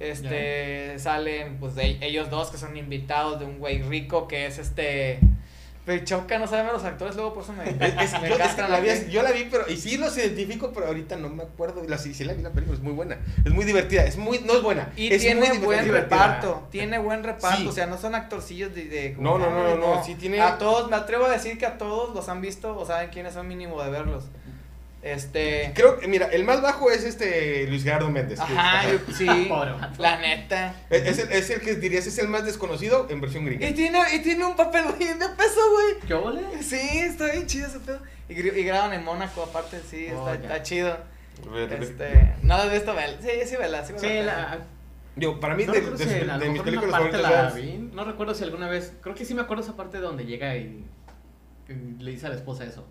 Este, 0.00 0.98
salen 0.98 1.58
pues 1.58 1.74
de- 1.74 1.98
ellos 2.00 2.30
dos 2.30 2.50
que 2.50 2.56
son 2.58 2.76
invitados 2.76 3.38
de 3.38 3.44
un 3.44 3.58
güey 3.58 3.82
rico 3.82 4.26
que 4.26 4.46
es 4.46 4.58
este... 4.58 5.20
Me 5.86 6.04
choca, 6.04 6.38
no 6.38 6.46
saben 6.46 6.66
los 6.72 6.84
actores, 6.84 7.16
luego 7.16 7.32
por 7.34 7.42
eso 7.42 7.52
me, 7.54 7.64
Es- 7.64 7.78
me 7.78 7.88
yo, 7.88 8.00
es 8.02 8.12
que 8.32 8.36
castran 8.38 8.70
la 8.70 8.80
vi, 8.80 8.90
yo 9.10 9.22
la 9.22 9.32
vi, 9.32 9.48
pero. 9.50 9.68
Y 9.68 9.76
sí 9.76 9.96
los 9.96 10.16
identifico, 10.18 10.72
pero 10.74 10.86
ahorita 10.86 11.16
no 11.16 11.30
me 11.30 11.42
acuerdo. 11.42 11.82
La, 11.88 11.96
sí, 11.96 12.12
sí 12.12 12.22
la 12.22 12.34
vi 12.34 12.42
la 12.42 12.50
película, 12.50 12.76
es 12.76 12.82
muy 12.82 12.92
buena. 12.92 13.18
Es 13.44 13.50
muy 13.50 13.64
divertida. 13.64 14.04
Es 14.04 14.16
muy, 14.18 14.38
no 14.40 14.52
es 14.52 14.62
buena. 14.62 14.92
Y 14.94 15.12
es 15.12 15.22
tiene 15.22 15.40
muy 15.48 15.58
buen 15.58 15.82
divertida. 15.84 16.18
reparto, 16.26 16.68
tiene 16.70 16.98
buen 16.98 17.24
reparto, 17.24 17.56
Sí. 17.62 17.66
o 17.66 17.72
sea, 17.72 17.86
no 17.86 17.96
son 17.98 18.14
actorcillos 18.14 18.74
de... 18.74 18.84
de 18.84 19.16
No, 19.18 19.38
no, 19.38 19.50
no, 19.50 19.74
no, 19.74 19.76
no, 19.96 20.04
sí 20.04 20.14
tiene- 20.16 20.40
A 20.42 20.58
todos, 20.58 20.88
me 20.90 20.96
atrevo 20.96 21.24
a 21.24 21.30
decir 21.30 21.56
que 21.58 21.66
a 21.66 21.78
todos 21.78 22.14
los 22.14 22.28
han 22.28 22.40
visto 22.42 22.76
o 22.78 22.84
saben 22.86 23.08
quiénes 23.08 23.32
son 23.32 23.48
mínimo 23.48 23.82
de 23.82 23.90
verlos. 23.90 24.24
Este... 25.02 25.72
Creo 25.74 25.98
que, 25.98 26.06
mira, 26.08 26.26
el 26.26 26.44
más 26.44 26.60
bajo 26.60 26.90
es 26.90 27.04
este 27.04 27.66
Luis 27.68 27.82
Gerardo 27.84 28.10
Méndez. 28.10 28.38
Ajá, 28.38 28.80
ajá. 28.80 28.90
yo- 28.92 29.14
sí, 29.14 29.26
Pobre 29.48 29.72
la 29.98 30.18
neta. 30.18 30.74
Es, 30.90 31.02
es 31.06 31.18
el, 31.20 31.32
es 31.32 31.50
el 31.50 31.60
que 31.62 31.74
dirías 31.76 32.06
es 32.06 32.18
el 32.18 32.28
más 32.28 32.44
desconocido 32.44 33.06
en 33.08 33.20
versión 33.20 33.46
gringa. 33.46 33.66
Y 33.66 33.72
tiene, 33.72 33.98
y 34.14 34.18
tiene 34.20 34.44
un 34.44 34.56
papel 34.56 34.84
bien 34.98 35.18
de 35.18 35.28
peso, 35.30 35.60
güey. 35.72 36.06
¿Qué 36.06 36.14
ole? 36.14 36.42
Sí, 36.62 36.76
está 36.98 37.26
bien 37.32 37.46
chido 37.46 37.66
ese 37.68 37.80
pedo. 37.80 38.00
Y, 38.28 38.34
y 38.34 38.62
graban 38.64 38.92
en 38.92 39.02
Mónaco, 39.04 39.42
aparte, 39.42 39.80
sí, 39.88 40.08
Oh, 40.14 40.28
está, 40.30 40.62
chido. 40.62 40.96
Este, 41.80 42.34
no 42.42 42.58
lo 42.58 42.64
he 42.64 42.74
visto, 42.74 42.94
Bel. 42.94 43.16
Sí, 43.22 43.28
sí, 43.46 43.56
vela, 43.56 43.84
sí, 43.84 43.94
Sí, 43.96 44.20
la, 44.22 44.58
Digo, 45.16 45.40
para 45.40 45.54
mí, 45.56 45.64
no 45.64 45.72
de, 45.72 45.80
de- 45.80 45.96
si 45.98 46.04
de 46.04 46.48
mis 46.50 46.62
películas 46.62 46.90
favoritas. 46.92 47.22
la 47.22 47.50
vi. 47.50 47.90
No 47.92 48.04
recuerdo 48.04 48.34
si 48.34 48.44
alguna 48.44 48.68
vez. 48.68 48.92
Creo 49.00 49.14
que 49.14 49.24
sí 49.24 49.32
me 49.34 49.40
acuerdo 49.42 49.62
esa 49.62 49.76
parte 49.76 49.98
donde 49.98 50.24
llega 50.26 50.54
y, 50.56 50.84
y 51.68 52.02
le 52.02 52.10
dice 52.12 52.26
a 52.26 52.28
la 52.28 52.34
esposa 52.36 52.64
eso. 52.64 52.86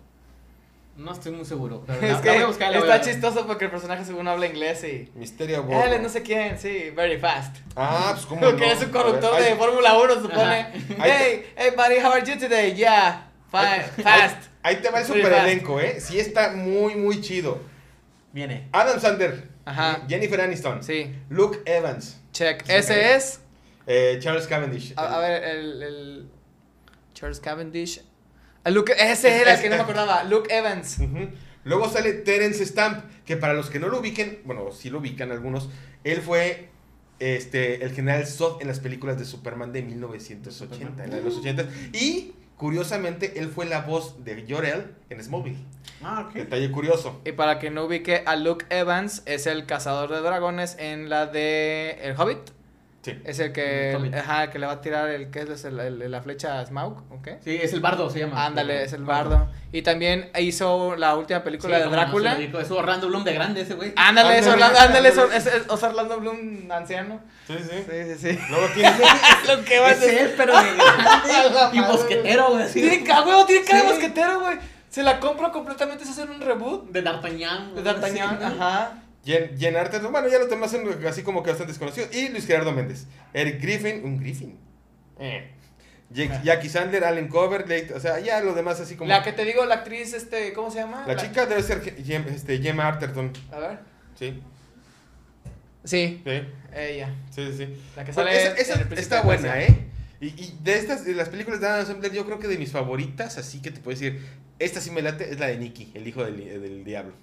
No 1.00 1.12
estoy 1.12 1.32
muy 1.32 1.46
seguro. 1.46 1.82
Pero 1.86 2.00
Es 2.06 2.12
la 2.12 2.20
que 2.20 2.28
voy 2.30 2.38
a 2.42 2.46
buscar, 2.46 2.72
la 2.72 2.78
voy 2.80 2.88
a 2.90 2.96
está 2.96 3.10
chistoso 3.10 3.46
porque 3.46 3.64
el 3.64 3.70
personaje 3.70 4.04
según 4.04 4.28
habla 4.28 4.46
inglés 4.46 4.84
y... 4.84 5.10
Misterio 5.14 5.62
bordo. 5.62 5.82
Él 5.84 5.94
es 5.94 6.00
no 6.02 6.08
sé 6.10 6.22
quién, 6.22 6.58
sí, 6.58 6.90
very 6.94 7.18
fast. 7.18 7.56
Ah, 7.74 8.10
pues 8.12 8.26
como. 8.26 8.42
Porque 8.42 8.70
es 8.72 8.82
un 8.82 8.90
conductor 8.90 9.40
de 9.42 9.54
Fórmula 9.56 9.98
1, 9.98 10.14
supone. 10.20 10.40
Ajá. 10.42 10.72
Hey, 11.02 11.46
hey, 11.56 11.70
buddy, 11.74 11.96
how 12.04 12.12
are 12.12 12.24
you 12.24 12.38
today? 12.38 12.74
Yeah, 12.74 13.30
fine, 13.50 13.84
fast. 14.04 14.36
Ahí 14.62 14.76
te 14.76 14.90
va 14.90 15.00
el 15.00 15.06
Very 15.06 15.22
super 15.22 15.38
elenco, 15.38 15.80
¿eh? 15.80 16.00
Sí 16.00 16.20
está 16.20 16.52
muy, 16.52 16.94
muy 16.96 17.22
chido. 17.22 17.60
Viene. 18.32 18.68
Adam 18.70 19.00
Sandler. 19.00 19.48
Ajá. 19.64 20.02
Jennifer 20.06 20.38
Aniston. 20.40 20.82
Sí, 20.82 21.14
Luke 21.30 21.60
Evans. 21.64 22.20
check. 22.32 22.62
Sí, 22.66 22.72
Ese 22.72 23.14
es... 23.14 23.40
eh, 23.86 24.18
Charles 24.20 24.46
Cavendish. 24.46 24.92
A, 24.96 25.16
a 25.16 25.20
ver, 25.20 25.44
el, 25.44 25.82
el... 25.82 26.30
Charles 27.14 27.40
Cavendish. 27.40 28.02
Luke, 28.66 28.92
ese 28.92 29.34
Es- 29.36 29.42
era 29.42 29.52
es- 29.54 29.58
el 29.58 29.62
que 29.64 29.70
no 29.70 29.76
me 29.76 29.82
acordaba. 29.82 30.24
Luke 30.24 30.54
Evans. 30.54 30.98
Luego 31.64 31.88
sale 31.88 32.12
Terence 32.12 32.64
Stamp, 32.64 33.04
que 33.24 33.36
para 33.36 33.52
los 33.54 33.70
que 33.70 33.78
no 33.78 33.88
lo 33.88 34.00
ubiquen, 34.00 34.40
bueno, 34.44 34.70
sí 34.72 34.88
lo 34.90 34.98
ubican 34.98 35.30
algunos, 35.30 35.68
él 36.04 36.20
fue 36.20 36.68
este, 37.18 37.84
el 37.84 37.92
general 37.92 38.26
Zod 38.26 38.62
en 38.62 38.68
las 38.68 38.80
películas 38.80 39.18
de 39.18 39.26
Superman 39.26 39.72
de 39.74 39.82
1980, 39.82 41.04
en 41.04 41.10
la 41.10 41.16
de 41.16 41.22
los 41.22 41.36
80. 41.36 41.66
Y, 41.92 42.32
curiosamente, 42.56 43.38
él 43.38 43.50
fue 43.50 43.66
la 43.66 43.82
voz 43.82 44.24
de 44.24 44.46
Jor-El 44.48 44.94
en 45.10 45.22
Smallville. 45.22 45.58
Ah, 46.02 46.24
ok. 46.26 46.32
Detalle 46.34 46.70
curioso. 46.70 47.20
Y 47.26 47.32
para 47.32 47.58
que 47.58 47.68
no 47.70 47.84
ubique 47.84 48.22
a 48.24 48.36
Luke 48.36 48.64
Evans, 48.70 49.22
es 49.26 49.46
el 49.46 49.66
cazador 49.66 50.10
de 50.10 50.20
dragones 50.22 50.76
en 50.78 51.10
la 51.10 51.26
de 51.26 51.98
El 52.02 52.16
Hobbit. 52.18 52.38
Sí. 53.02 53.18
Es 53.24 53.38
el 53.38 53.50
que, 53.52 53.92
El 53.92 54.14
ajá, 54.14 54.44
el 54.44 54.50
que 54.50 54.58
le 54.58 54.66
va 54.66 54.72
a 54.72 54.80
tirar 54.82 55.08
el, 55.08 55.30
¿qué 55.30 55.40
es? 55.40 55.64
El- 55.64 55.80
el- 55.80 56.10
la 56.10 56.20
flecha 56.20 56.60
a 56.60 56.66
Smaug, 56.66 56.98
¿ok? 57.10 57.28
Sí, 57.42 57.58
es 57.60 57.72
el 57.72 57.80
bardo, 57.80 58.10
se 58.10 58.18
llama. 58.18 58.44
Ándale, 58.44 58.84
es 58.84 58.92
el 58.92 59.04
bardo. 59.04 59.48
Y 59.72 59.80
también 59.80 60.30
hizo 60.38 60.94
la 60.96 61.16
última 61.16 61.42
película 61.42 61.78
de 61.78 61.84
Sí, 61.84 61.88
no, 61.88 61.96
Drácula. 61.96 62.34
se 62.36 62.42
dijo, 62.42 62.60
Es 62.60 62.70
Orlando 62.70 63.08
Bloom 63.08 63.24
de 63.24 63.32
grande 63.32 63.62
ese 63.62 63.72
güey. 63.74 63.94
Ándale, 63.96 64.38
es. 64.40 64.46
Orlando, 64.46 64.78
ándale, 64.78 65.08
es, 65.08 65.16
es, 65.16 65.46
es- 65.46 65.62
es 65.72 65.82
Orlando 65.82 66.20
Bloom 66.20 66.70
anciano. 66.70 67.20
Sí, 67.46 67.54
sí. 67.58 67.84
Sí, 67.90 68.14
sí, 68.18 68.32
sí. 68.34 68.38
Luego 68.50 68.66
tiene... 68.74 68.90
Lo 69.48 69.64
que 69.64 69.78
va 69.80 69.86
a 69.86 69.90
Es 69.92 70.02
él, 70.02 70.34
pero 70.36 70.52
de 70.60 70.68
grande. 70.74 71.76
y 71.76 71.80
mosquetero, 71.80 72.50
güey. 72.50 72.70
Tiene 72.70 73.02
ca- 73.04 73.22
huevo, 73.22 73.46
tiene 73.46 73.64
cara 73.64 73.82
de 73.82 73.88
mosquetero, 73.88 74.40
güey. 74.40 74.58
Se 74.90 75.02
la 75.02 75.20
compro 75.20 75.50
completamente, 75.52 76.04
es 76.04 76.10
hacer 76.10 76.28
un 76.28 76.40
reboot 76.40 76.90
De 76.90 77.00
D'Artagnan. 77.00 77.68
de 77.68 77.72
güey, 77.80 77.84
D'Artagnan, 77.84 78.38
¿no? 78.58 78.62
ajá. 78.64 78.92
Jen, 79.24 79.58
Jen 79.58 79.76
Arter, 79.76 80.00
bueno, 80.02 80.28
ya 80.28 80.38
los 80.38 80.48
demás 80.48 80.70
son 80.70 80.88
así 81.06 81.22
como 81.22 81.42
que 81.42 81.50
bastante 81.50 81.72
desconocidos. 81.72 82.14
Y 82.14 82.28
Luis 82.30 82.46
Gerardo 82.46 82.72
Méndez. 82.72 83.06
Eric 83.34 83.60
Griffin, 83.60 84.02
un 84.04 84.18
Griffin. 84.18 84.58
Eh. 85.18 85.50
Jake- 86.12 86.40
Jackie 86.42 86.68
Sandler, 86.68 87.04
Allen 87.04 87.28
Coverley, 87.28 87.88
o 87.94 88.00
sea, 88.00 88.18
ya 88.18 88.40
los 88.40 88.56
demás 88.56 88.80
así 88.80 88.96
como... 88.96 89.08
La 89.08 89.22
que 89.22 89.32
te 89.32 89.44
digo, 89.44 89.64
la 89.66 89.76
actriz, 89.76 90.12
este, 90.12 90.52
¿cómo 90.52 90.70
se 90.70 90.78
llama? 90.80 91.04
La 91.06 91.14
chica 91.16 91.46
debe 91.46 91.62
ser 91.62 91.82
Gem- 92.04 92.26
este, 92.26 92.58
Gemma 92.58 92.88
Arterton. 92.88 93.32
A 93.52 93.58
ver. 93.58 93.78
Sí, 94.18 94.42
Sí, 95.84 96.20
sí, 96.24 96.42
ella. 96.74 97.14
sí, 97.30 97.52
sí. 97.56 97.68
La 97.96 98.04
que 98.04 98.12
Bueno, 98.12 98.30
sale 98.30 98.36
esa 98.36 98.52
esa 98.54 98.74
Príncipe 98.74 99.00
está 99.00 99.22
buena. 99.22 99.62
¿eh? 99.62 99.86
Y, 100.20 100.26
y 100.26 100.58
de 100.62 100.74
estas, 100.76 101.04
de 101.06 101.14
las 101.14 101.28
películas 101.30 101.60
de 101.60 101.66
Adam 101.68 101.86
Sandler, 101.86 102.12
yo 102.12 102.26
creo 102.26 102.38
que 102.38 102.48
de 102.48 102.58
mis 102.58 102.70
favoritas, 102.72 103.38
así 103.38 103.62
que 103.62 103.70
te 103.70 103.80
puedo 103.80 103.98
decir, 103.98 104.20
esta 104.58 104.80
sí 104.80 104.90
me 104.90 105.00
late, 105.00 105.30
es 105.30 105.38
la 105.40 105.46
de 105.46 105.56
Nicky, 105.56 105.90
el 105.94 106.06
hijo 106.06 106.22
del, 106.24 106.36
del 106.60 106.84
diablo. 106.84 107.14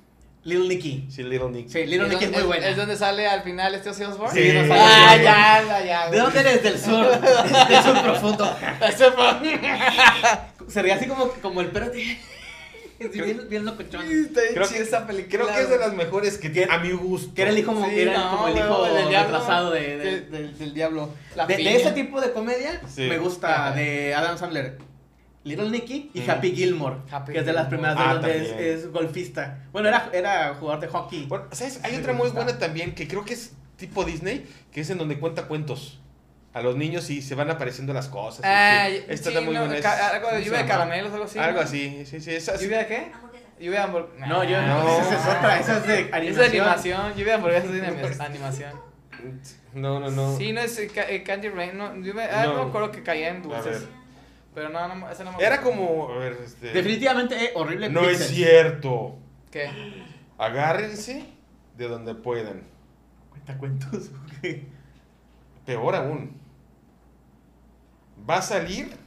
Little 0.43 0.67
Nicky. 0.69 1.07
Sí, 1.09 1.23
Little 1.23 1.49
Nicky. 1.49 1.69
Sí, 1.69 1.85
Little 1.85 2.07
¿Es 2.07 2.13
Nicky 2.13 2.25
es 2.25 2.31
muy 2.31 2.43
buena. 2.43 2.67
¿Es 2.69 2.77
donde 2.77 2.95
sale 2.95 3.27
al 3.27 3.41
final 3.43 3.75
este 3.75 3.89
Ozzy 3.89 4.03
Osbourne? 4.03 4.33
Sí, 4.33 4.49
Ah, 4.71 5.09
sale- 5.09 5.23
ya, 5.23 5.63
ya, 5.67 5.85
ya. 5.85 6.09
¿De 6.09 6.17
dónde 6.19 6.39
eres? 6.39 6.63
Del 6.63 6.79
sur. 6.79 7.05
Del 7.69 7.83
sur 7.83 8.01
profundo. 8.03 8.57
Sería 10.67 10.95
así 10.95 11.07
como, 11.07 11.29
como 11.41 11.61
el 11.61 11.67
perro. 11.67 11.91
bien, 11.91 13.47
bien 13.49 13.65
locochón. 13.65 14.05
Creo 14.53 14.67
que, 14.69 14.79
esa 14.79 15.05
película. 15.05 15.43
creo 15.45 15.47
que 15.55 15.61
es 15.61 15.69
de 15.69 15.77
las 15.77 15.93
mejores 15.93 16.37
que 16.37 16.49
tiene, 16.49 16.71
a 16.73 16.77
mi 16.79 16.91
gusto. 16.91 17.33
Que 17.33 17.41
era 17.43 17.51
el 17.51 17.57
hijo, 17.59 17.85
era 17.85 18.17
no, 18.17 18.31
como 18.31 18.47
el 18.47 18.57
hijo 18.57 18.83
del 18.85 19.09
diablo. 19.09 19.71
de, 19.71 19.97
del, 20.57 20.73
diablo. 20.73 21.09
De, 21.47 21.75
ese 21.75 21.91
tipo 21.91 22.19
de 22.21 22.31
comedia 22.31 22.81
Sí. 22.87 23.01
me 23.03 23.17
gusta 23.17 23.67
Ajá. 23.67 23.75
de 23.75 24.15
Adam 24.15 24.37
Sandler. 24.37 24.77
Little 25.47 25.69
Nicky 25.69 26.11
y 26.13 26.21
Ujú. 26.21 26.31
Happy 26.31 26.51
Gilmore, 26.55 26.97
Happy 27.11 27.33
que 27.33 27.39
es 27.39 27.45
de 27.45 27.53
las 27.53 27.67
Gilmore. 27.69 27.93
primeras 27.93 27.97
de 27.97 28.03
Ah, 28.03 28.13
donde 28.13 28.73
es, 28.75 28.83
es 28.83 28.91
golfista. 28.91 29.63
Bueno, 29.71 29.87
era, 29.87 30.09
era 30.13 30.53
jugador 30.55 30.81
de 30.81 30.87
hockey. 30.87 31.25
Bueno, 31.25 31.45
¿sabes? 31.51 31.79
Hay 31.83 31.91
Sí, 31.93 31.97
otra 32.01 32.13
muy 32.13 32.29
buena 32.29 32.57
también, 32.59 32.93
que 32.93 33.07
creo 33.07 33.23
que 33.25 33.33
es 33.33 33.53
tipo 33.77 34.03
Disney, 34.03 34.45
que 34.71 34.81
es 34.81 34.89
en 34.89 34.97
donde 34.97 35.17
cuenta 35.19 35.43
cuentos. 35.47 35.99
A 36.53 36.61
los 36.61 36.75
niños 36.75 37.07
y 37.11 37.21
se 37.21 37.35
van 37.35 37.51
apareciendo 37.51 37.93
las 37.93 38.07
cosas. 38.07 38.39
y 38.39 38.47
Ah, 38.47 38.87
sí. 38.89 38.95
Esta 39.09 39.29
sí, 39.29 39.35
está 39.35 39.41
muy 39.45 39.53
no, 39.53 39.59
buena. 39.59 39.75
es- 39.75 39.81
ca- 39.83 40.07
algo 40.09 40.13
de 40.15 40.21
¿cómo 40.31 40.37
se 40.39 40.45
lluvia 40.45 40.59
de 40.63 40.65
caramelos, 40.67 41.13
algo 41.13 41.25
así. 41.25 41.37
algo 41.37 41.59
¿no? 41.59 41.65
así, 41.65 42.03
sí, 42.05 42.19
sí. 42.19 42.31
Esa, 42.33 42.55
¿Lluvia 42.59 42.79
de 42.79 42.87
qué? 42.87 43.11
Lluvia 43.59 43.79
de 43.79 43.85
hamburguesas. 43.85 44.27
No, 44.29 44.43
yo 44.43 44.61
No. 44.63 44.99
esa 45.01 45.13
es 45.15 45.37
otra, 45.37 45.59
esa 45.59 45.77
es 45.77 45.87
de 45.87 45.99
Es 46.01 46.13
animación. 46.13 46.35
de 46.37 46.45
animación. 46.59 47.09
Lluvia 47.11 47.25
de 47.25 47.33
hamburguesas 47.33 47.69
es 47.69 47.81
de 47.81 47.87
anima- 47.87 48.25
animación. 48.25 48.71
No, 49.73 49.99
no, 49.99 50.09
no. 50.09 50.35
Sí, 50.37 50.51
no 50.53 50.61
es 50.61 50.77
eh, 50.79 50.89
eh, 51.09 51.23
Candy 51.23 51.49
Rain. 51.49 51.77
No, 51.77 51.95
yo 52.01 52.13
me, 52.15 52.23
ah, 52.23 52.45
no. 52.45 52.53
No. 52.55 52.63
me 52.63 52.69
acuerdo 52.69 52.91
que 52.91 53.03
caía 53.03 53.29
en 53.29 53.37
A 53.37 53.41
dulces. 53.41 53.85
Pero 54.57 54.69
no, 54.69 54.87
no, 54.95 55.07
esa 55.07 55.23
no 55.23 55.33
me 55.33 55.43
Era 55.43 55.61
como. 55.61 56.11
A 56.11 56.17
ver, 56.17 56.35
este. 56.43 56.71
Definitivamente 56.71 57.35
eh, 57.45 57.51
horrible. 57.53 57.89
No 57.89 58.09
es 58.09 58.29
cierto. 58.29 59.15
¿Qué? 59.51 59.69
Agárrense 60.35 61.27
de 61.77 61.87
donde 61.87 62.15
puedan. 62.15 62.63
Cuenta 63.29 63.55
cuentos. 63.59 64.09
Peor 65.67 65.95
aún. 65.95 66.41
Va 68.27 68.37
a 68.37 68.41
salir. 68.41 68.97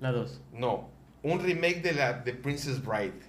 La 0.00 0.12
dos. 0.12 0.40
No. 0.50 0.88
Un 1.22 1.40
remake 1.40 1.82
de 1.82 1.92
la 1.92 2.14
de 2.14 2.32
Princess 2.32 2.82
Bride. 2.82 3.20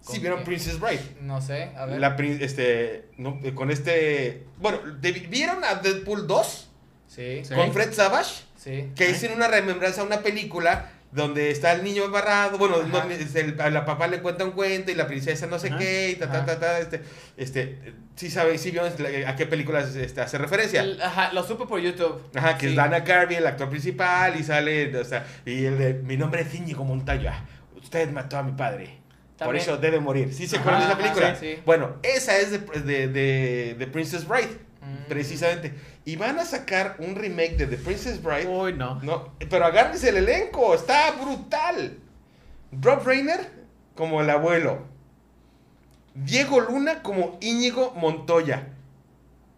Sí, 0.00 0.14
¿Con 0.14 0.20
vieron 0.20 0.38
qué? 0.40 0.44
Princess 0.46 0.80
Bride. 0.80 1.16
No 1.20 1.40
sé, 1.40 1.70
a 1.76 1.86
ver. 1.86 2.00
La 2.00 2.16
este. 2.16 3.08
No, 3.18 3.38
con 3.54 3.70
este. 3.70 4.48
Bueno, 4.58 4.78
de- 5.00 5.12
¿vieron 5.12 5.62
a 5.62 5.76
Deadpool 5.76 6.26
2? 6.26 6.70
Sí. 7.14 7.42
Con 7.54 7.72
Fred 7.72 7.92
Savage. 7.92 8.42
sí. 8.56 8.90
Que 8.96 9.10
hicieron 9.10 9.36
una 9.36 9.48
remembranza 9.48 10.00
a 10.00 10.04
una 10.04 10.20
película 10.20 10.90
donde 11.12 11.52
está 11.52 11.70
el 11.72 11.84
niño 11.84 12.02
embarrado, 12.04 12.58
bueno, 12.58 12.78
donde 12.80 13.14
el- 13.34 13.60
a 13.60 13.70
la 13.70 13.84
papá 13.84 14.08
le 14.08 14.20
cuenta 14.20 14.44
un 14.44 14.50
cuento 14.50 14.90
y 14.90 14.94
la 14.96 15.06
princesa 15.06 15.46
no 15.46 15.60
sé 15.60 15.68
Ajá. 15.68 15.78
qué, 15.78 16.10
y 16.10 16.14
ta, 16.16 16.28
ta, 16.32 16.44
ta, 16.44 16.58
ta, 16.58 16.80
este, 16.80 17.02
este, 17.36 17.78
sí 18.16 18.30
sabe, 18.30 18.58
sí 18.58 18.72
vio 18.72 18.82
la- 18.82 19.28
a 19.30 19.36
qué 19.36 19.46
películas 19.46 19.94
este, 19.94 20.20
hace 20.22 20.38
referencia. 20.38 20.80
El- 20.82 21.00
ajá, 21.00 21.32
lo 21.32 21.44
supe 21.44 21.66
por 21.66 21.78
YouTube. 21.78 22.20
Ajá, 22.34 22.58
que 22.58 22.66
Sí. 22.66 22.70
es 22.72 22.76
Dana 22.76 23.04
Carvey, 23.04 23.36
el 23.36 23.46
actor 23.46 23.70
principal, 23.70 24.34
y 24.40 24.42
sale, 24.42 24.96
o 24.96 25.04
sea, 25.04 25.24
y 25.46 25.66
el 25.66 25.78
de, 25.78 25.94
mi 25.94 26.16
nombre 26.16 26.42
es 26.42 26.52
Íñigo 26.52 26.82
Montoya, 26.82 27.44
usted 27.80 28.10
mató 28.10 28.36
a 28.38 28.42
mi 28.42 28.52
padre. 28.52 28.98
Por 29.38 29.54
eso 29.56 29.76
debe 29.76 30.00
morir. 30.00 30.32
¿Sí 30.34 30.48
se 30.48 30.56
acuerdan 30.58 30.80
de 30.80 30.86
esa 30.86 30.94
ajá, 30.94 31.02
película? 31.02 31.36
sí, 31.36 31.54
sí. 31.56 31.62
Bueno, 31.64 31.96
esa 32.02 32.38
es 32.38 32.50
de, 32.50 32.58
de, 32.58 33.06
de, 33.08 33.74
de 33.78 33.86
Princess 33.86 34.26
Bride, 34.26 34.58
Mm. 34.80 35.08
precisamente. 35.08 35.72
Y 36.04 36.16
van 36.16 36.38
a 36.38 36.44
sacar 36.44 36.96
un 36.98 37.14
remake 37.14 37.56
de 37.56 37.66
The 37.66 37.78
Princess 37.78 38.22
Bride. 38.22 38.46
Uy, 38.46 38.74
no. 38.74 39.00
No, 39.02 39.32
pero 39.48 39.64
agárrense 39.64 40.10
el 40.10 40.18
elenco, 40.18 40.74
está 40.74 41.10
brutal. 41.12 41.98
Rob 42.72 43.06
Reiner 43.06 43.50
como 43.94 44.20
el 44.20 44.28
abuelo. 44.28 44.82
Diego 46.14 46.60
Luna 46.60 47.02
como 47.02 47.38
Íñigo 47.40 47.92
Montoya. 47.92 48.68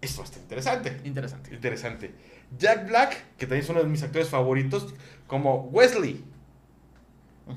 Esto 0.01 0.23
está 0.23 0.39
interesante. 0.39 1.01
Interesante. 1.05 1.53
Interesante. 1.55 2.15
Jack 2.57 2.87
Black, 2.87 3.17
que 3.39 3.47
también 3.47 3.65
es 3.65 3.69
uno 3.71 3.83
de 3.83 3.89
mis 3.89 4.03
actores 4.03 4.29
favoritos, 4.29 4.95
como 5.27 5.63
Wesley. 5.73 6.25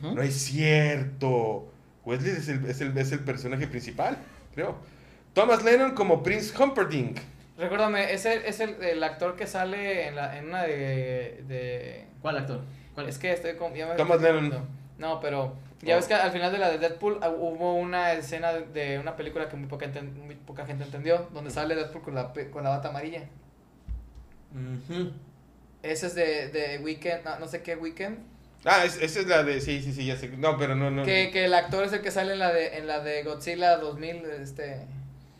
No 0.01 0.21
es 0.21 0.33
cierto. 0.35 1.71
Wesley 2.05 2.31
es 2.31 2.47
el, 2.47 2.65
es 2.65 2.81
el- 2.81 2.97
es 2.97 3.11
el 3.11 3.19
personaje 3.19 3.67
principal, 3.67 4.17
creo. 4.53 4.77
Thomas 5.33 5.63
Lennon 5.63 5.93
como 5.93 6.23
Prince 6.23 6.53
Humperdinck. 6.61 7.19
Recuérdame, 7.59 8.13
es 8.13 8.25
el, 8.25 8.41
es 8.45 8.59
el, 8.61 8.81
el 8.81 9.03
actor 9.03 9.35
que 9.35 9.45
sale 9.45 10.07
en, 10.07 10.15
la, 10.15 10.37
en 10.37 10.47
una 10.47 10.63
de, 10.63 11.43
de... 11.47 12.05
¿Cuál 12.21 12.37
actor? 12.37 12.61
¿Cuál 12.95 13.09
Es 13.09 13.17
que 13.17 13.31
estoy 13.33 13.55
con... 13.55 13.73
ya 13.75 13.85
me- 13.87 13.95
Thomas 13.95 14.21
Lennon. 14.21 14.65
No, 14.97 15.19
pero 15.19 15.55
ya 15.81 15.93
Oh. 15.95 15.97
ves 15.97 16.07
que 16.07 16.13
al 16.13 16.31
final 16.31 16.51
de 16.51 16.57
la 16.57 16.69
de 16.69 16.77
Deadpool 16.77 17.19
ah, 17.21 17.29
hubo 17.29 17.75
una 17.75 18.13
escena 18.13 18.51
de, 18.53 18.65
de 18.67 18.99
una 18.99 19.15
película 19.15 19.47
que 19.49 19.55
muy 19.57 19.67
poca, 19.67 19.85
enten- 19.85 20.13
muy 20.13 20.35
poca 20.35 20.65
gente 20.65 20.83
entendió, 20.83 21.29
donde 21.33 21.51
sale 21.51 21.75
Deadpool 21.75 22.01
con 22.01 22.15
la, 22.15 22.33
pe- 22.33 22.49
con 22.49 22.63
la 22.63 22.69
bata 22.71 22.89
amarilla. 22.89 23.23
Ujú. 24.53 25.11
Ese 25.83 26.07
es 26.07 26.15
de, 26.15 26.49
de 26.49 26.79
Weekend, 26.79 27.23
no, 27.23 27.39
no 27.39 27.47
sé 27.47 27.61
qué 27.61 27.75
Weekend. 27.75 28.19
Ah, 28.65 28.83
es- 28.83 29.01
esa 29.01 29.19
es 29.21 29.27
la 29.27 29.43
de. 29.43 29.61
Sí, 29.61 29.81
sí, 29.81 29.93
sí, 29.93 30.05
ya 30.05 30.17
sé. 30.17 30.27
No, 30.29 30.57
pero 30.57 30.75
no, 30.75 30.91
no. 30.91 31.03
Que, 31.03 31.29
que 31.31 31.45
el 31.45 31.53
actor 31.53 31.85
es 31.85 31.93
el 31.93 32.01
que 32.01 32.11
sale 32.11 32.33
en 32.33 32.39
la 32.39 32.51
de, 32.51 32.77
en 32.77 32.87
la 32.87 32.99
de 32.99 33.23
Godzilla 33.23 33.77
2000, 33.77 34.25
este... 34.41 34.85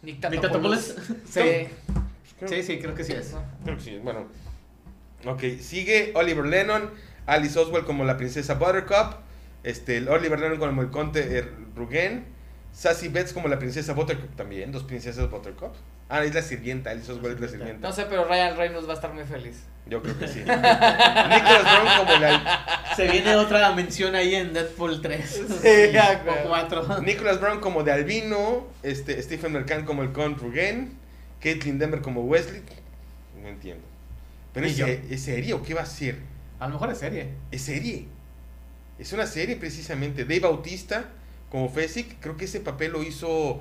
Nick 0.02 0.16
¿Nick 0.30 0.42
Tatopoulos. 0.42 0.96
Tatopoulos? 0.96 1.18
Sí. 1.30 1.68
Creo, 2.40 2.50
Sí, 2.50 2.64
sí, 2.64 2.80
creo 2.80 2.96
que 2.96 3.04
sí 3.04 3.14
es. 3.14 3.36
Creo 3.64 3.78
que 3.78 3.84
sí. 3.84 4.00
Bueno. 4.02 4.28
Ok, 5.26 5.44
sigue 5.60 6.14
Oliver 6.16 6.46
Lennon, 6.46 6.92
Alice 7.26 7.60
Oswald 7.60 7.86
como 7.86 8.06
la 8.06 8.16
princesa 8.18 8.54
Buttercup, 8.54 9.18
este, 9.64 10.08
Oliver 10.10 10.40
Lennon 10.40 10.58
como 10.58 10.82
el 10.82 10.90
conde 10.90 11.40
eh, 11.40 11.46
Rugen, 11.76 12.26
Sassy 12.72 13.10
Betts 13.10 13.34
como 13.34 13.50
la 13.50 13.60
princesa 13.60 13.94
Buttercup 13.94 14.36
también, 14.36 14.72
dos 14.72 14.84
princesas 14.84 15.30
Buttercup. 15.30 15.74
Ah, 16.08 16.24
es 16.24 16.34
la 16.34 16.42
sirvienta, 16.42 16.90
Alice 16.90 17.12
Oswald 17.12 17.36
es 17.36 17.42
la 17.42 17.48
sirvienta. 17.48 17.88
No 17.88 17.94
sé, 17.94 18.06
pero 18.10 18.26
Ryan 18.26 18.58
Reynolds 18.58 18.88
va 18.88 18.94
a 18.94 18.96
estar 18.96 19.14
muy 19.14 19.26
feliz. 19.26 19.64
Yo 19.86 20.02
creo 20.02 20.18
que 20.18 20.28
sí. 20.28 20.40
Nicholas 20.40 21.64
Brown 21.64 21.88
como 22.00 22.16
la 22.20 22.86
Se 22.96 23.08
viene 23.08 23.36
otra 23.36 23.72
mención 23.74 24.16
ahí 24.16 24.34
en 24.34 24.54
Deadpool 24.54 25.02
3. 25.02 25.42
Sí, 25.62 25.98
o 26.46 26.48
4. 26.48 27.02
Nicholas 27.02 27.40
Brown 27.40 27.60
como 27.60 27.84
de 27.84 27.92
Albino, 27.92 28.66
este, 28.82 29.22
Stephen 29.22 29.54
Mercant 29.54 29.86
como 29.86 30.02
el 30.02 30.12
Con 30.12 30.36
Rugen, 30.36 30.98
Caitlin 31.42 31.78
Denver 31.80 32.02
como 32.02 32.22
Wesley. 32.22 32.62
No 33.42 33.48
entiendo. 33.48 33.84
Pero 34.54 34.66
es. 34.66 34.80
¿es 34.80 35.22
serie 35.22 35.54
o 35.54 35.64
qué 35.64 35.74
va 35.74 35.82
a 35.82 35.86
ser? 35.86 36.18
A 36.60 36.68
lo 36.68 36.74
mejor 36.74 36.92
es 36.92 36.98
serie. 36.98 37.30
Es 37.52 37.62
serie. 37.62 38.06
Es 38.98 39.14
una 39.14 39.26
serie 39.26 39.56
precisamente. 39.56 40.24
Dave 40.24 40.42
Bautista 40.42 41.10
como 41.50 41.70
Fesic, 41.70 42.20
creo 42.20 42.38
que 42.38 42.46
ese 42.46 42.60
papel 42.60 42.92
lo 42.92 43.02
hizo 43.02 43.60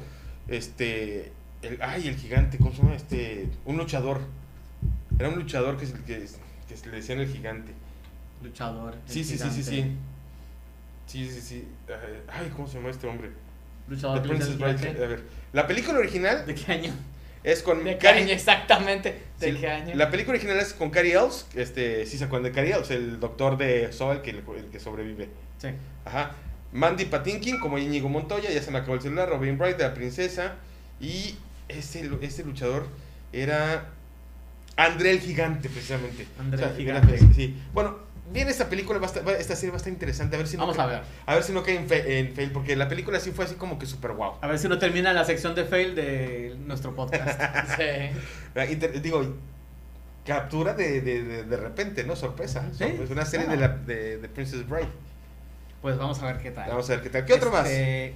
este 0.49 1.33
el 1.63 1.81
ay, 1.83 2.07
el 2.09 2.17
gigante, 2.17 2.59
¿cómo 2.59 2.71
se 2.73 2.79
llama? 2.83 2.95
Este, 2.95 3.49
un 3.65 3.77
luchador. 3.77 4.21
Era 5.19 5.29
un 5.29 5.37
luchador 5.37 5.77
que, 5.77 5.87
se- 5.87 5.95
que, 5.95 6.27
que 6.69 6.77
se 6.77 6.87
le 6.91 6.97
decían 6.97 7.19
el 7.21 7.29
gigante. 7.33 7.73
Luchador. 8.43 8.95
el 8.95 9.13
Sí, 9.13 9.25
sí, 9.25 9.37
sí, 9.39 9.51
sí, 9.51 9.63
sí. 9.65 9.97
Sí, 11.07 11.29
sí, 11.31 11.41
sí. 11.41 11.69
Ay, 12.29 12.53
¿cómo 12.55 12.69
se 12.69 12.77
llama 12.79 12.91
este 12.91 13.07
hombre? 13.07 13.31
Luchador. 13.89 14.23
The 14.23 14.29
Princess 14.29 14.59
Bride. 14.59 15.05
A 15.05 15.09
ver, 15.09 15.25
la 15.53 15.67
película 15.67 15.99
original 15.99 16.45
¿De 16.47 16.55
qué 16.55 16.73
año? 16.73 16.93
Es 17.45 17.63
con 17.63 17.85
¿De 17.85 17.97
Cary- 17.99 18.23
año 18.23 18.33
exactamente? 18.33 19.23
¿De 19.39 19.53
sí, 19.53 19.59
qué 19.61 19.69
año? 19.69 19.95
La 19.95 20.11
película 20.11 20.35
original 20.37 20.59
es 20.59 20.73
con 20.75 20.91
Cary 20.91 21.13
Elves, 21.13 21.47
este, 21.55 22.05
sí 22.07 22.19
se 22.19 22.25
acuerdan 22.25 22.51
de 22.51 22.53
Cary 22.57 22.73
Elves, 22.73 22.91
el 22.91 23.21
doctor 23.21 23.57
de 23.57 23.93
Saw, 23.93 24.13
el 24.13 24.23
que, 24.23 24.31
el 24.31 24.67
que 24.73 24.81
sobrevive. 24.81 25.29
Sí. 25.59 25.69
Ajá. 26.05 26.33
Mandy 26.73 27.07
Patinkin 27.07 27.59
como 27.61 27.79
Íñigo 27.79 28.09
Montoya, 28.09 28.51
ya 28.51 28.61
se 28.63 28.71
me 28.71 28.79
acabó 28.79 28.95
el 28.95 29.01
celular, 29.01 29.29
Robin 29.29 29.57
Bright 29.57 29.77
de 29.79 29.85
la 29.85 29.95
princesa. 29.95 30.57
Y 31.01 31.37
ese, 31.69 32.05
lu- 32.05 32.19
ese 32.21 32.45
luchador 32.45 32.87
era 33.33 33.87
André 34.77 35.13
el 35.13 35.21
Gigante, 35.21 35.69
precisamente. 35.69 36.27
André 36.39 36.65
el 36.65 36.77
Gigante. 36.77 37.19
sí. 37.35 37.57
Bueno, 37.73 37.99
bien 38.33 38.49
esta 38.49 38.69
película, 38.69 38.99
va 38.99 39.07
a 39.07 39.11
estar- 39.11 39.27
va- 39.27 39.33
esta 39.33 39.55
serie 39.57 39.71
va 39.71 39.77
a 39.77 39.79
estar 39.79 39.93
interesante. 39.93 40.37
A 40.37 40.39
ver 40.39 40.49
si 40.49 40.57
no 40.57 40.63
Vamos 40.63 40.77
cae- 40.77 40.85
a 40.85 40.87
ver. 40.87 41.03
A 41.27 41.35
ver 41.35 41.43
si 41.45 41.53
no 41.53 41.63
cae 41.63 41.77
en, 41.77 41.89
fe- 41.89 42.19
en 42.19 42.35
fail, 42.35 42.51
porque 42.53 42.77
la 42.77 42.89
película 42.89 43.21
sí 43.21 43.33
fue 43.33 43.45
así 43.45 43.55
como 43.55 43.79
que 43.79 43.87
súper 43.87 44.13
guau. 44.13 44.35
A 44.41 44.47
ver 44.47 44.59
si 44.59 44.69
no 44.69 44.79
termina 44.79 45.13
la 45.13 45.25
sección 45.25 45.55
de 45.55 45.65
fail 45.65 45.95
de 45.95 46.57
nuestro 46.67 46.95
podcast. 46.95 47.41
Sí. 47.77 48.63
Inter- 48.73 49.01
digo, 49.01 49.35
captura 50.27 50.75
de, 50.75 51.01
de, 51.01 51.23
de, 51.23 51.45
de 51.45 51.57
repente, 51.57 52.05
¿no? 52.05 52.17
Sorpresa. 52.17 52.65
Sí, 52.77 52.85
Es 52.85 53.11
una 53.11 53.25
serie 53.25 53.47
claro. 53.47 53.61
de, 53.61 53.69
la, 53.69 53.77
de, 53.85 54.19
de 54.19 54.29
Princess 54.29 54.69
Bride. 54.69 54.89
Pues 55.81 55.97
vamos 55.97 56.21
a 56.23 56.27
ver 56.27 56.39
qué 56.39 56.51
tal. 56.51 56.69
Vamos 56.69 56.89
a 56.91 56.95
ver 56.95 57.03
qué 57.03 57.11
tal. 57.11 57.25
¿Qué 57.25 57.33
otro 57.35 57.51
más? 57.53 57.67
Este, 57.69 58.15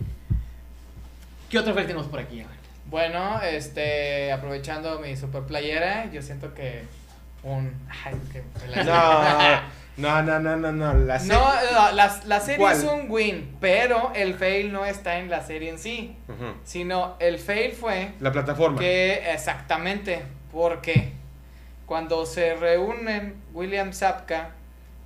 ¿Qué 1.48 1.59
otro 1.59 1.75
fail 1.75 1.87
tenemos 1.87 2.09
por 2.09 2.18
aquí? 2.20 2.44
Bueno, 2.90 3.40
este, 3.42 4.33
aprovechando 4.33 4.98
mi 5.01 5.16
super 5.16 5.42
playera, 5.42 6.11
yo 6.11 6.20
siento 6.22 6.53
que 6.55 6.83
un... 7.44 7.72
Ay, 8.05 8.14
que 8.33 8.42
No, 8.85 9.61
no, 9.96 10.22
no, 10.22 10.38
no, 10.38 10.57
no, 10.57 10.72
no. 10.72 10.94
La 10.94 11.18
serie. 11.18 11.35
No, 11.37 11.44
no, 11.72 11.92
la, 11.92 12.20
la 12.24 12.40
serie 12.40 12.59
¿Cuál? 12.59 12.76
es 12.76 12.85
un 12.85 13.07
win, 13.11 13.57
pero 13.61 14.12
el 14.14 14.35
fail 14.35 14.72
no 14.72 14.85
está 14.87 15.18
en 15.18 15.28
la 15.31 15.42
serie 15.42 15.70
en 15.70 15.78
sí, 15.78 16.16
sino 16.64 17.16
el 17.20 17.38
fail 17.38 17.72
fue 17.72 18.12
La 18.20 18.33
plataforma. 18.33 18.78
que 18.78 19.33
exactamente, 19.33 20.22
porque 20.50 21.12
cuando 21.87 22.24
se 22.26 22.55
reúnen 22.55 23.35
William 23.52 23.92
Zapka, 23.92 24.50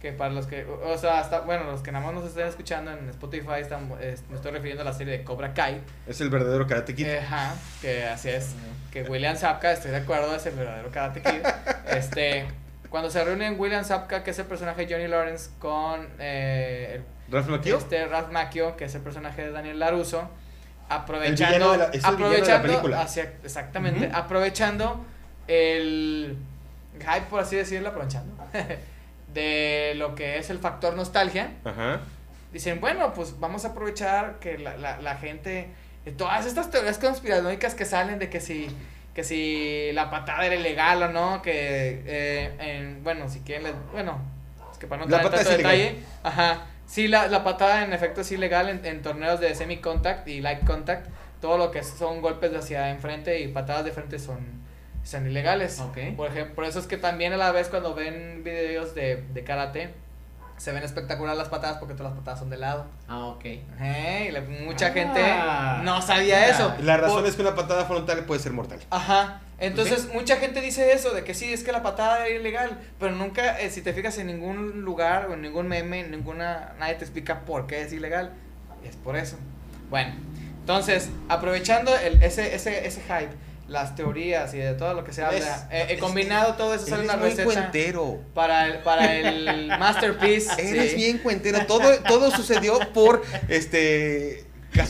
que 0.01 0.13
para 0.13 0.31
los 0.33 0.47
que, 0.47 0.65
o 0.65 0.97
sea, 0.99 1.19
hasta, 1.21 1.41
bueno, 1.41 1.65
los 1.65 1.81
que 1.81 1.91
nada 1.91 2.05
más 2.05 2.15
nos 2.15 2.25
estén 2.27 2.47
escuchando 2.47 2.93
en 2.93 3.09
Spotify, 3.09 3.61
están, 3.63 3.91
es- 4.01 4.23
me 4.29 4.37
estoy 4.37 4.53
refiriendo 4.53 4.83
a 4.83 4.85
la 4.85 4.93
serie 4.93 5.19
de 5.19 5.25
Cobra 5.25 5.53
Kai, 5.55 5.81
Es 6.07 6.21
el 6.21 6.29
verdadero 6.31 6.67
Karate 6.67 6.95
Kid. 6.95 7.09
Ajá, 7.09 7.55
que 7.81 8.05
así 8.05 8.29
es. 8.29 8.55
Que 8.93 9.03
William 9.03 9.37
Zapka, 9.37 9.73
estoy 9.73 9.91
de 9.91 9.97
acuerdo, 9.97 10.37
es 10.37 10.47
el 10.47 10.55
verdadero 10.55 10.91
Karate 10.93 11.23
Kid. 11.23 11.41
Este, 11.97 12.47
cuando 12.97 13.11
se 13.11 13.23
reúnen 13.23 13.61
William 13.61 13.85
Zapka, 13.85 14.25
que 14.25 14.31
es 14.31 14.39
el 14.39 14.47
personaje 14.47 14.87
de 14.87 14.95
Johnny 14.95 15.07
Lawrence, 15.07 15.51
con 15.59 16.09
eh, 16.19 17.03
Ralph 17.31 17.47
Macchio. 17.49 17.77
este 17.77 18.07
Ralph 18.07 18.31
Macchio, 18.33 18.75
que 18.75 18.87
es 18.87 18.95
el 18.95 19.03
personaje 19.03 19.43
de 19.45 19.51
Daniel 19.51 19.79
Laruso, 19.79 20.31
aprovechando, 20.89 21.73
de 21.73 21.77
la- 21.77 21.85
es 21.93 22.03
el 22.03 22.17
villano 22.17 22.31
de 22.33 22.39
la 22.39 22.43
aprovechando, 22.55 22.67
película. 22.69 23.01
hacia- 23.03 23.33
exactamente, 23.45 24.11
aprovechando 24.15 25.05
el 25.47 26.39
hype, 26.95 27.27
por 27.29 27.41
así 27.41 27.57
decirlo, 27.57 27.91
aprovechando, 27.91 28.33
de 29.35 29.93
lo 29.97 30.15
que 30.15 30.39
es 30.39 30.49
el 30.49 30.59
factor 30.59 30.95
nostalgia 30.97 31.51
Ajá. 31.67 32.01
dicen, 32.51 32.81
bueno, 32.81 33.13
pues 33.13 33.39
vamos 33.39 33.67
a 33.67 33.69
aprovechar 33.69 34.37
que 34.41 34.57
la, 34.57 34.79
la, 34.79 35.03
la 35.03 35.17
gente, 35.17 35.69
todas 36.17 36.47
estas 36.47 36.71
teorías 36.71 36.97
conspiranoicas 36.97 37.75
que 37.75 37.85
salen 37.85 38.19
de 38.19 38.31
que 38.31 38.41
si, 38.41 38.69
que 39.17 39.25
si 39.25 39.91
la 39.95 40.11
patada 40.11 40.45
era 40.47 40.55
ilegal 40.55 41.03
o 41.03 41.09
no, 41.09 41.41
que, 41.43 42.03
eh, 42.07 42.53
en- 42.61 43.03
bueno, 43.03 43.29
si 43.31 43.41
quieren, 43.41 43.65
les- 43.65 43.75
bueno, 43.91 44.21
es 44.71 44.77
que 44.79 44.87
para 44.87 45.05
no 45.05 45.09
La 45.11 45.17
entrar 45.23 45.25
en 45.25 45.31
patada 45.41 45.57
tanto 45.57 45.61
ilegal. 45.71 45.95
detalle, 45.95 46.07
ajá, 46.23 46.67
sí, 46.87 47.09
la, 47.09 47.27
la 47.29 47.43
patada 47.43 47.83
en 47.83 47.95
efecto 47.95 48.21
es 48.21 48.31
ilegal 48.31 48.69
en, 48.69 48.85
en 48.85 49.01
torneos 49.01 49.41
de 49.41 49.55
semi-contact 49.55 50.29
y 50.29 50.41
light 50.43 50.65
contact, 50.67 51.07
todo 51.41 51.57
lo 51.57 51.71
que 51.71 51.83
son 51.83 52.21
golpes 52.21 52.51
de 52.53 52.59
hacia 52.59 52.91
enfrente 52.91 53.41
y 53.41 53.49
patadas 53.49 53.87
de 53.87 53.93
frente 53.93 54.19
son, 54.19 54.39
son 55.03 55.27
ilegales. 55.27 55.81
Ok. 55.81 55.97
Por 56.15 56.29
ejemplo, 56.29 56.55
por 56.55 56.65
eso 56.67 56.79
es 56.79 56.87
que 56.87 56.99
también 56.99 57.33
a 57.33 57.39
la 57.39 57.53
vez 57.53 57.69
cuando 57.69 57.95
ven 57.95 58.43
videos 58.45 58.95
de, 58.95 59.23
de 59.33 59.45
karate, 59.45 59.95
se 60.57 60.73
ven 60.73 60.83
espectacular 60.83 61.37
las 61.37 61.49
patadas 61.49 61.79
porque 61.79 61.95
todas 61.95 62.13
las 62.13 62.19
patadas 62.21 62.41
son 62.41 62.51
de 62.51 62.57
lado. 62.57 62.87
Ah, 63.09 63.27
ok. 63.27 63.45
Ey, 63.45 64.33
la- 64.33 64.41
mucha 64.41 64.87
Ah, 64.87 64.91
gente 64.93 65.21
no 65.85 66.01
sabía 66.03 66.37
mira. 66.41 66.49
eso. 66.51 66.75
La 66.83 66.97
razón 66.97 67.21
Por- 67.21 67.27
es 67.29 67.37
que 67.37 67.43
una 67.43 67.55
patada 67.55 67.85
frontal 67.85 68.25
puede 68.25 68.41
ser 68.41 68.53
mortal. 68.53 68.81
Ajá. 68.91 69.41
Entonces, 69.59 70.09
mucha 70.13 70.37
gente 70.37 70.61
dice 70.61 70.93
eso, 70.93 71.13
de 71.15 71.25
que 71.25 71.33
sí, 71.33 71.51
es 71.53 71.65
que 71.65 71.73
la 71.73 71.83
patada 71.83 72.27
era 72.27 72.37
ilegal, 72.39 72.79
pero 73.01 73.13
nunca, 73.13 73.59
eh, 73.59 73.71
si 73.71 73.81
te 73.81 73.95
fijas 73.95 74.19
en 74.19 74.27
ningún 74.27 74.83
lugar 74.83 75.29
o 75.31 75.35
en 75.35 75.41
ningún 75.43 75.67
meme, 75.67 76.01
en 76.01 76.11
ninguna, 76.11 76.75
nadie 76.79 76.95
te 76.97 77.05
explica 77.05 77.41
por 77.41 77.67
qué 77.67 77.81
es 77.83 77.93
ilegal. 77.93 78.33
Y 78.85 78.89
es 78.89 78.97
por 78.97 79.17
eso. 79.17 79.39
Bueno, 79.89 80.15
entonces, 80.61 81.09
aprovechando 81.31 81.97
el, 81.97 82.23
ese, 82.23 82.55
ese, 82.55 82.87
ese 82.87 83.01
hype, 83.03 83.31
las 83.69 83.95
teorías 83.97 84.55
y 84.55 84.59
de 84.59 84.75
todo 84.75 84.95
lo 84.95 85.03
que 85.05 85.13
se 85.13 85.25
habla, 85.25 85.69
Es 85.71 85.99
combinado 85.99 86.55
todo 86.55 86.75
eso 86.75 86.87
sale 86.87 87.05
una 87.05 87.17
receta 87.17 87.45
cuentero. 87.45 88.21
para 88.35 88.67
el, 88.67 88.79
para 88.79 89.15
el 89.15 89.67
Masterpiece. 89.79 90.51
Eres 90.59 90.91
sí. 90.93 90.97
bien 90.97 91.19
cuentero. 91.19 91.67
Todo, 91.67 91.99
todo 92.07 92.31
sucedió 92.31 92.79
por 92.93 93.23
este. 93.49 94.45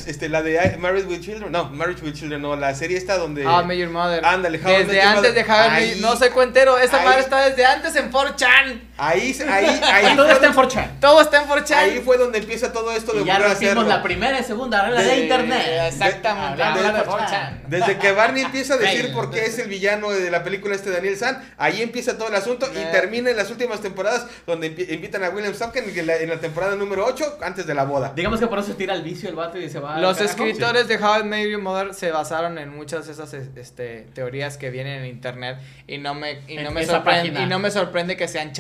Este, 0.07 0.29
la 0.29 0.43
de 0.43 0.77
Married 0.79 1.07
with 1.07 1.21
Children. 1.21 1.53
No, 1.53 1.71
Married 1.71 2.03
with 2.03 2.13
Children, 2.15 2.43
no. 2.43 2.57
La 2.57 2.75
serie 2.75 2.97
esta 2.99 3.17
donde. 3.19 3.45
Met 3.45 3.79
Your 3.79 3.89
Mother. 3.91 4.25
Ándale, 4.25 4.59
How 4.59 4.69
Desde 4.69 5.01
antes 5.01 5.33
de 5.35 5.43
How 5.43 6.01
No 6.01 6.17
soy 6.17 6.31
cuentero, 6.31 6.77
esta 6.77 6.99
ahí- 6.99 7.05
madre 7.05 7.21
está 7.21 7.49
desde 7.49 7.65
antes 7.65 7.95
en 7.95 8.11
4chan. 8.11 8.81
Ahí, 8.99 9.37
ahí, 9.49 9.67
ahí. 9.83 10.17
Todo 10.17 10.31
está 10.31 10.47
en 10.47 10.55
4chan. 10.55 10.91
Todo 11.01 11.21
está 11.21 11.43
en 11.43 11.49
4chan. 11.49 11.75
Ahí 11.77 12.01
fue 12.05 12.17
donde 12.17 12.39
empieza 12.39 12.73
todo 12.73 12.93
esto 12.93 13.13
de 13.13 13.23
Y 13.23 13.25
ya 13.27 13.37
hacerlo. 13.37 13.83
la 13.83 14.03
primera 14.03 14.41
y 14.41 14.45
segunda 14.45 14.83
regla 14.83 15.03
de, 15.03 15.09
De- 15.09 15.21
internet. 15.25 15.67
Exactamente. 15.89 16.63
De- 16.63 16.83
de 16.83 16.93
de- 16.93 17.05
4chan. 17.05 17.61
Desde 17.69 17.99
que 17.99 18.13
Barney 18.13 18.45
empieza 18.45 18.75
a 18.75 18.77
decir 18.79 19.13
por 19.13 19.31
qué 19.31 19.45
es 19.47 19.59
el 19.59 19.69
villano 19.69 20.11
de 20.11 20.31
la 20.31 20.43
película 20.45 20.75
este 20.75 20.91
Daniel 20.91 21.17
San, 21.17 21.43
ahí 21.59 21.83
empieza 21.83 22.17
todo 22.17 22.29
el 22.29 22.35
asunto 22.35 22.67
y 22.73 22.91
termina 22.93 23.31
en 23.31 23.37
las 23.37 23.51
últimas 23.51 23.81
temporadas 23.81 24.27
donde 24.47 24.75
invi- 24.75 24.91
invitan 24.93 25.23
a 25.25 25.31
William 25.31 25.55
Sapkin 25.55 25.85
en 25.97 26.07
la, 26.07 26.17
en 26.17 26.29
la 26.31 26.41
temporada 26.41 26.75
número 26.77 27.05
8 27.05 27.39
antes 27.43 27.67
de 27.67 27.75
la 27.75 27.85
boda. 27.85 28.13
Digamos 28.17 28.41
que 28.41 28.47
por 28.47 28.59
eso 28.59 28.75
tira 28.77 28.95
el 28.95 29.03
vicio 29.03 29.29
el 29.29 29.35
vato 29.35 29.59
y 29.59 29.69
se 29.69 29.79
va. 29.81 29.99
Los 30.01 30.21
escritores 30.21 30.89
de 30.89 30.97
How 30.97 31.21
I 31.21 31.25
Met 31.25 31.49
Your 31.51 31.61
Mother 31.61 31.93
se 31.95 32.11
basaron 32.13 32.59
en 32.59 32.75
muchas 32.75 33.07
de 33.07 33.13
esas 33.13 33.33
es- 33.35 33.49
este, 33.57 34.07
teorías 34.15 34.57
que 34.57 34.71
vienen 34.71 35.01
en 35.03 35.07
internet 35.07 35.59
y 35.87 35.99
no 35.99 36.15
me 36.15 36.41
y 36.49 36.57
no 36.57 36.69
En 36.69 36.75
me 36.75 36.87
sorprende 36.87 37.21
página. 37.31 37.43
y 37.43 37.47
no 37.47 37.59
me 37.59 37.71
sorprende 37.71 38.17
que 38.17 38.29
sean 38.29 38.53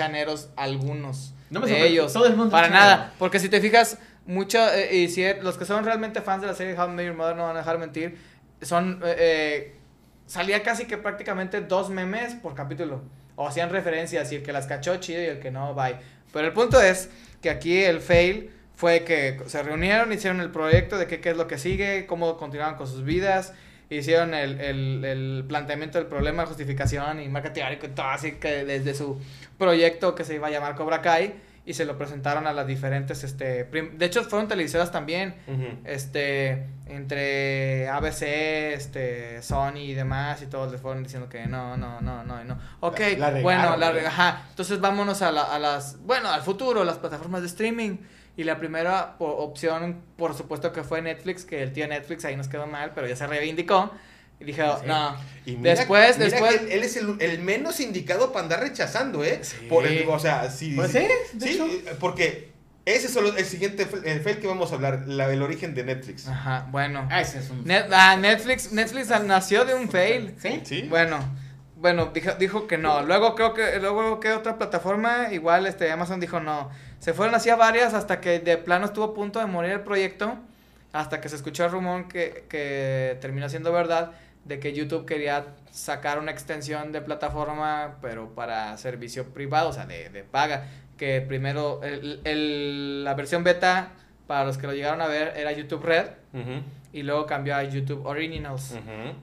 algunos 0.56 1.34
No 1.50 1.60
me 1.60 1.66
de 1.66 1.86
ellos. 1.86 2.12
todo 2.12 2.26
el 2.26 2.36
mundo 2.36 2.50
para 2.50 2.68
nada, 2.68 3.12
porque 3.18 3.38
si 3.38 3.48
te 3.48 3.60
fijas 3.60 3.98
mucho 4.26 4.58
eh, 4.72 4.94
y 4.96 5.08
si 5.08 5.22
er- 5.22 5.42
los 5.42 5.56
que 5.56 5.64
son 5.64 5.84
realmente 5.84 6.20
fans 6.20 6.40
de 6.42 6.48
la 6.48 6.54
serie 6.54 6.78
How 6.78 6.88
I 6.88 6.92
Met 6.92 7.06
Your 7.06 7.14
Mother 7.16 7.36
no 7.36 7.44
van 7.44 7.56
a 7.56 7.60
dejar 7.60 7.78
mentir, 7.78 8.18
son 8.62 9.00
eh, 9.04 9.14
eh, 9.18 9.76
salía 10.26 10.62
casi 10.62 10.86
que 10.86 10.96
prácticamente 10.98 11.60
dos 11.60 11.90
memes 11.90 12.34
por 12.34 12.54
capítulo 12.54 13.02
o 13.36 13.46
hacían 13.46 13.70
referencias 13.70 14.32
y 14.32 14.36
el 14.36 14.42
que 14.42 14.52
las 14.52 14.66
cachó 14.66 14.96
chido 14.96 15.22
y 15.22 15.26
el 15.26 15.38
que 15.40 15.50
no 15.50 15.74
bye. 15.74 15.96
Pero 16.32 16.46
el 16.48 16.52
punto 16.52 16.80
es 16.80 17.10
que 17.40 17.50
aquí 17.50 17.82
el 17.84 18.00
fail 18.00 18.50
fue 18.74 19.04
que 19.04 19.38
se 19.46 19.62
reunieron, 19.62 20.12
hicieron 20.12 20.40
el 20.40 20.50
proyecto 20.50 20.98
de 20.98 21.06
qué, 21.06 21.20
qué 21.20 21.30
es 21.30 21.36
lo 21.36 21.46
que 21.46 21.56
sigue, 21.58 22.06
cómo 22.06 22.36
continuaban 22.36 22.76
con 22.76 22.86
sus 22.86 23.04
vidas, 23.04 23.52
hicieron 23.90 24.34
el, 24.34 24.60
el, 24.60 25.04
el 25.04 25.44
planteamiento 25.48 25.98
del 25.98 26.06
problema, 26.08 26.44
justificación 26.46 27.20
y 27.20 27.28
marca 27.28 27.52
teórico 27.52 27.86
y 27.86 27.90
todo 27.90 28.06
así 28.06 28.32
que 28.32 28.64
desde 28.64 28.94
su 28.94 29.20
proyecto 29.58 30.14
que 30.14 30.24
se 30.24 30.34
iba 30.34 30.48
a 30.48 30.50
llamar 30.50 30.74
Cobra 30.74 31.00
Kai 31.02 31.34
y 31.64 31.74
se 31.74 31.84
lo 31.84 31.98
presentaron 31.98 32.46
a 32.46 32.52
las 32.52 32.66
diferentes, 32.66 33.24
este, 33.24 33.64
de 33.64 34.06
hecho 34.06 34.22
fueron 34.24 34.46
televisoras 34.46 34.92
también, 34.92 35.34
este, 35.84 36.64
entre 36.86 37.88
ABC, 37.88 38.22
este, 38.74 39.42
Sony 39.42 39.78
y 39.78 39.94
demás, 39.94 40.42
y 40.42 40.46
todos 40.46 40.70
les 40.70 40.80
fueron 40.80 41.02
diciendo 41.02 41.28
que 41.28 41.46
no, 41.46 41.76
no, 41.76 42.00
no, 42.00 42.22
no, 42.24 42.40
y 42.42 42.44
no. 42.44 42.58
Ok, 42.80 43.00
La- 43.00 43.06
la 43.18 43.30
regaron, 43.30 43.42
bueno, 43.42 43.76
la, 43.76 44.08
ajá, 44.08 44.44
entonces 44.50 44.80
vámonos 44.80 45.22
a, 45.22 45.32
la- 45.32 45.42
a 45.42 45.58
las, 45.58 45.98
bueno, 46.04 46.30
al 46.30 46.42
futuro, 46.42 46.84
las 46.84 46.98
plataformas 46.98 47.40
de 47.42 47.48
streaming. 47.48 47.96
Y 48.36 48.44
la 48.44 48.58
primera 48.58 49.16
po- 49.18 49.26
opción, 49.38 50.02
por 50.16 50.34
supuesto 50.34 50.72
que 50.72 50.84
fue 50.84 51.00
Netflix, 51.02 51.44
que 51.44 51.62
el 51.62 51.72
tío 51.72 51.88
Netflix 51.88 52.24
ahí 52.26 52.36
nos 52.36 52.48
quedó 52.48 52.66
mal, 52.66 52.92
pero 52.94 53.06
ya 53.06 53.16
se 53.16 53.26
reivindicó. 53.26 53.90
Y 54.38 54.44
dije, 54.44 54.62
Sí. 54.62 54.86
no. 54.86 55.16
Y 55.46 55.56
mira- 55.56 55.74
después, 55.74 56.18
mira 56.18 56.30
después. 56.30 56.56
que 56.58 56.64
él, 56.66 56.72
él 56.72 56.82
es 56.84 56.96
el, 56.98 57.16
el 57.20 57.38
menos 57.40 57.80
indicado 57.80 58.32
para 58.32 58.42
andar 58.42 58.60
rechazando, 58.60 59.24
¿eh? 59.24 59.38
Sí. 59.42 59.66
Por 59.70 59.86
el- 59.86 60.06
o 60.08 60.18
sea, 60.18 60.50
sí. 60.50 60.74
Pues 60.76 60.92
sí, 60.92 60.98
de 61.32 61.46
sí, 61.46 61.54
hecho. 61.54 61.66
eh, 61.66 61.96
porque 61.98 62.50
ese 62.84 63.06
es 63.06 63.12
solo 63.14 63.34
el 63.34 63.44
siguiente 63.46 63.86
el 64.04 64.20
fail 64.20 64.38
que 64.38 64.46
vamos 64.46 64.70
a 64.72 64.74
hablar, 64.74 65.04
la, 65.06 65.32
el 65.32 65.40
origen 65.40 65.74
de 65.74 65.84
Netflix. 65.84 66.28
Ajá, 66.28 66.66
bueno. 66.70 67.08
Ah, 67.10 67.22
ese 67.22 67.38
es 67.38 67.48
un. 67.48 67.64
Net- 67.64 67.88
ah, 67.90 68.16
Netflix, 68.16 68.70
Netflix 68.72 69.08
nació 69.24 69.64
de 69.64 69.74
un 69.74 69.88
fail. 69.88 70.34
¿Sí? 70.42 70.60
¿Sí? 70.64 70.82
Bueno, 70.82 71.18
bueno, 71.76 72.06
dijo, 72.06 72.32
dijo 72.38 72.66
que 72.66 72.78
no. 72.78 73.02
Luego 73.02 73.34
creo 73.34 73.54
que, 73.54 73.78
luego 73.78 74.18
que 74.20 74.32
otra 74.32 74.56
plataforma, 74.58 75.28
igual 75.32 75.66
este 75.66 75.90
Amazon 75.92 76.18
dijo 76.20 76.40
no. 76.40 76.70
Se 76.98 77.12
fueron 77.14 77.34
así 77.34 77.50
a 77.50 77.56
varias 77.56 77.94
hasta 77.94 78.20
que 78.20 78.38
de 78.40 78.56
plano 78.56 78.86
estuvo 78.86 79.04
a 79.04 79.14
punto 79.14 79.38
de 79.38 79.46
morir 79.46 79.72
el 79.72 79.80
proyecto. 79.80 80.34
Hasta 80.92 81.20
que 81.20 81.28
se 81.28 81.36
escuchó 81.36 81.66
el 81.66 81.72
rumor 81.72 82.08
que, 82.08 82.46
que 82.48 83.18
terminó 83.20 83.48
siendo 83.50 83.70
verdad 83.72 84.12
de 84.46 84.58
que 84.60 84.72
YouTube 84.72 85.04
quería 85.04 85.44
sacar 85.70 86.18
una 86.18 86.30
extensión 86.30 86.92
de 86.92 87.02
plataforma, 87.02 87.96
pero 88.00 88.30
para 88.34 88.76
servicio 88.78 89.26
privado, 89.34 89.68
o 89.68 89.72
sea, 89.72 89.84
de, 89.86 90.08
de 90.08 90.22
paga. 90.22 90.64
Que 90.96 91.20
primero, 91.20 91.82
el, 91.82 92.20
el- 92.24 93.04
la 93.04 93.12
versión 93.14 93.44
beta, 93.44 93.90
para 94.26 94.44
los 94.46 94.56
que 94.56 94.66
lo 94.66 94.72
llegaron 94.72 95.02
a 95.02 95.06
ver, 95.08 95.34
era 95.36 95.52
YouTube 95.52 95.84
Red. 95.84 96.06
Y 96.92 97.02
luego 97.02 97.26
cambió 97.26 97.54
a 97.56 97.62
YouTube 97.64 98.06
Originals. 98.06 98.72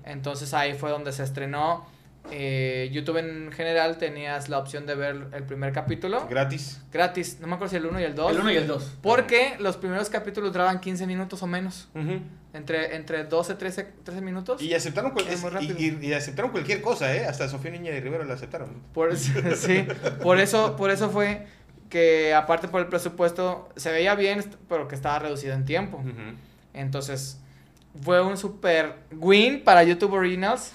Entonces 0.06 0.54
ahí 0.54 0.74
fue 0.76 0.92
donde 0.92 1.12
se 1.12 1.24
estrenó. 1.24 1.88
Eh, 2.32 2.90
YouTube 2.94 3.18
en 3.18 3.52
general 3.52 3.98
tenías 3.98 4.48
la 4.50 4.58
opción 4.58 4.86
de 4.86 4.96
ver 4.96 5.28
el 5.34 5.44
primer 5.44 5.74
capítulo 5.74 6.26
Gratis. 6.30 6.82
gratis. 6.92 7.38
No 7.42 7.48
me 7.48 7.56
acuerdo 7.56 7.72
si 7.72 7.76
el 7.78 7.86
1 7.86 8.00
y 8.00 8.04
el 8.04 8.16
2. 8.16 8.32
El 8.32 8.40
1 8.40 8.52
y 8.52 8.56
el 8.56 8.66
2. 8.68 8.98
Porque 9.02 9.56
los 9.60 9.76
primeros 9.78 10.10
capítulos 10.10 10.52
duraban 10.54 10.80
15 10.80 11.06
minutos 11.06 11.44
o 11.44 11.48
menos. 11.48 11.90
Entre, 12.54 12.96
entre 12.96 13.26
12, 13.26 13.56
13, 13.56 13.84
13 14.04 14.22
minutos. 14.22 14.62
Y 14.62 14.74
aceptaron, 14.74 15.12
cual- 15.12 15.28
Es 15.28 15.44
y- 15.44 15.50
rápido. 15.50 15.76
y- 15.78 16.06
y 16.08 16.14
aceptaron 16.14 16.52
cualquier 16.52 16.82
cosa, 16.82 17.14
¿eh? 17.16 17.26
Hasta 17.26 17.50
Sofía 17.50 17.72
Niña 17.72 17.92
de 17.92 18.00
Rivera 18.00 18.24
la 18.26 18.36
aceptaron. 18.36 18.70
Por 18.94 19.12
eso, 19.12 19.32
sí, 19.56 19.86
por 20.22 20.40
eso, 20.40 20.76
por 20.78 20.92
eso 20.92 21.10
fue 21.10 21.46
que 21.90 22.34
aparte 22.34 22.68
por 22.68 22.80
el 22.82 22.88
presupuesto 22.88 23.70
se 23.76 23.92
veía 23.92 24.16
bien, 24.16 24.44
pero 24.70 24.88
que 24.88 24.96
estaba 24.96 25.20
reducido 25.20 25.54
en 25.54 25.66
tiempo. 25.66 26.02
Entonces, 26.74 27.40
fue 28.02 28.22
un 28.22 28.38
super 28.38 28.96
win 29.12 29.64
para 29.64 29.84
YouTube 29.84 30.14
Originals. 30.14 30.72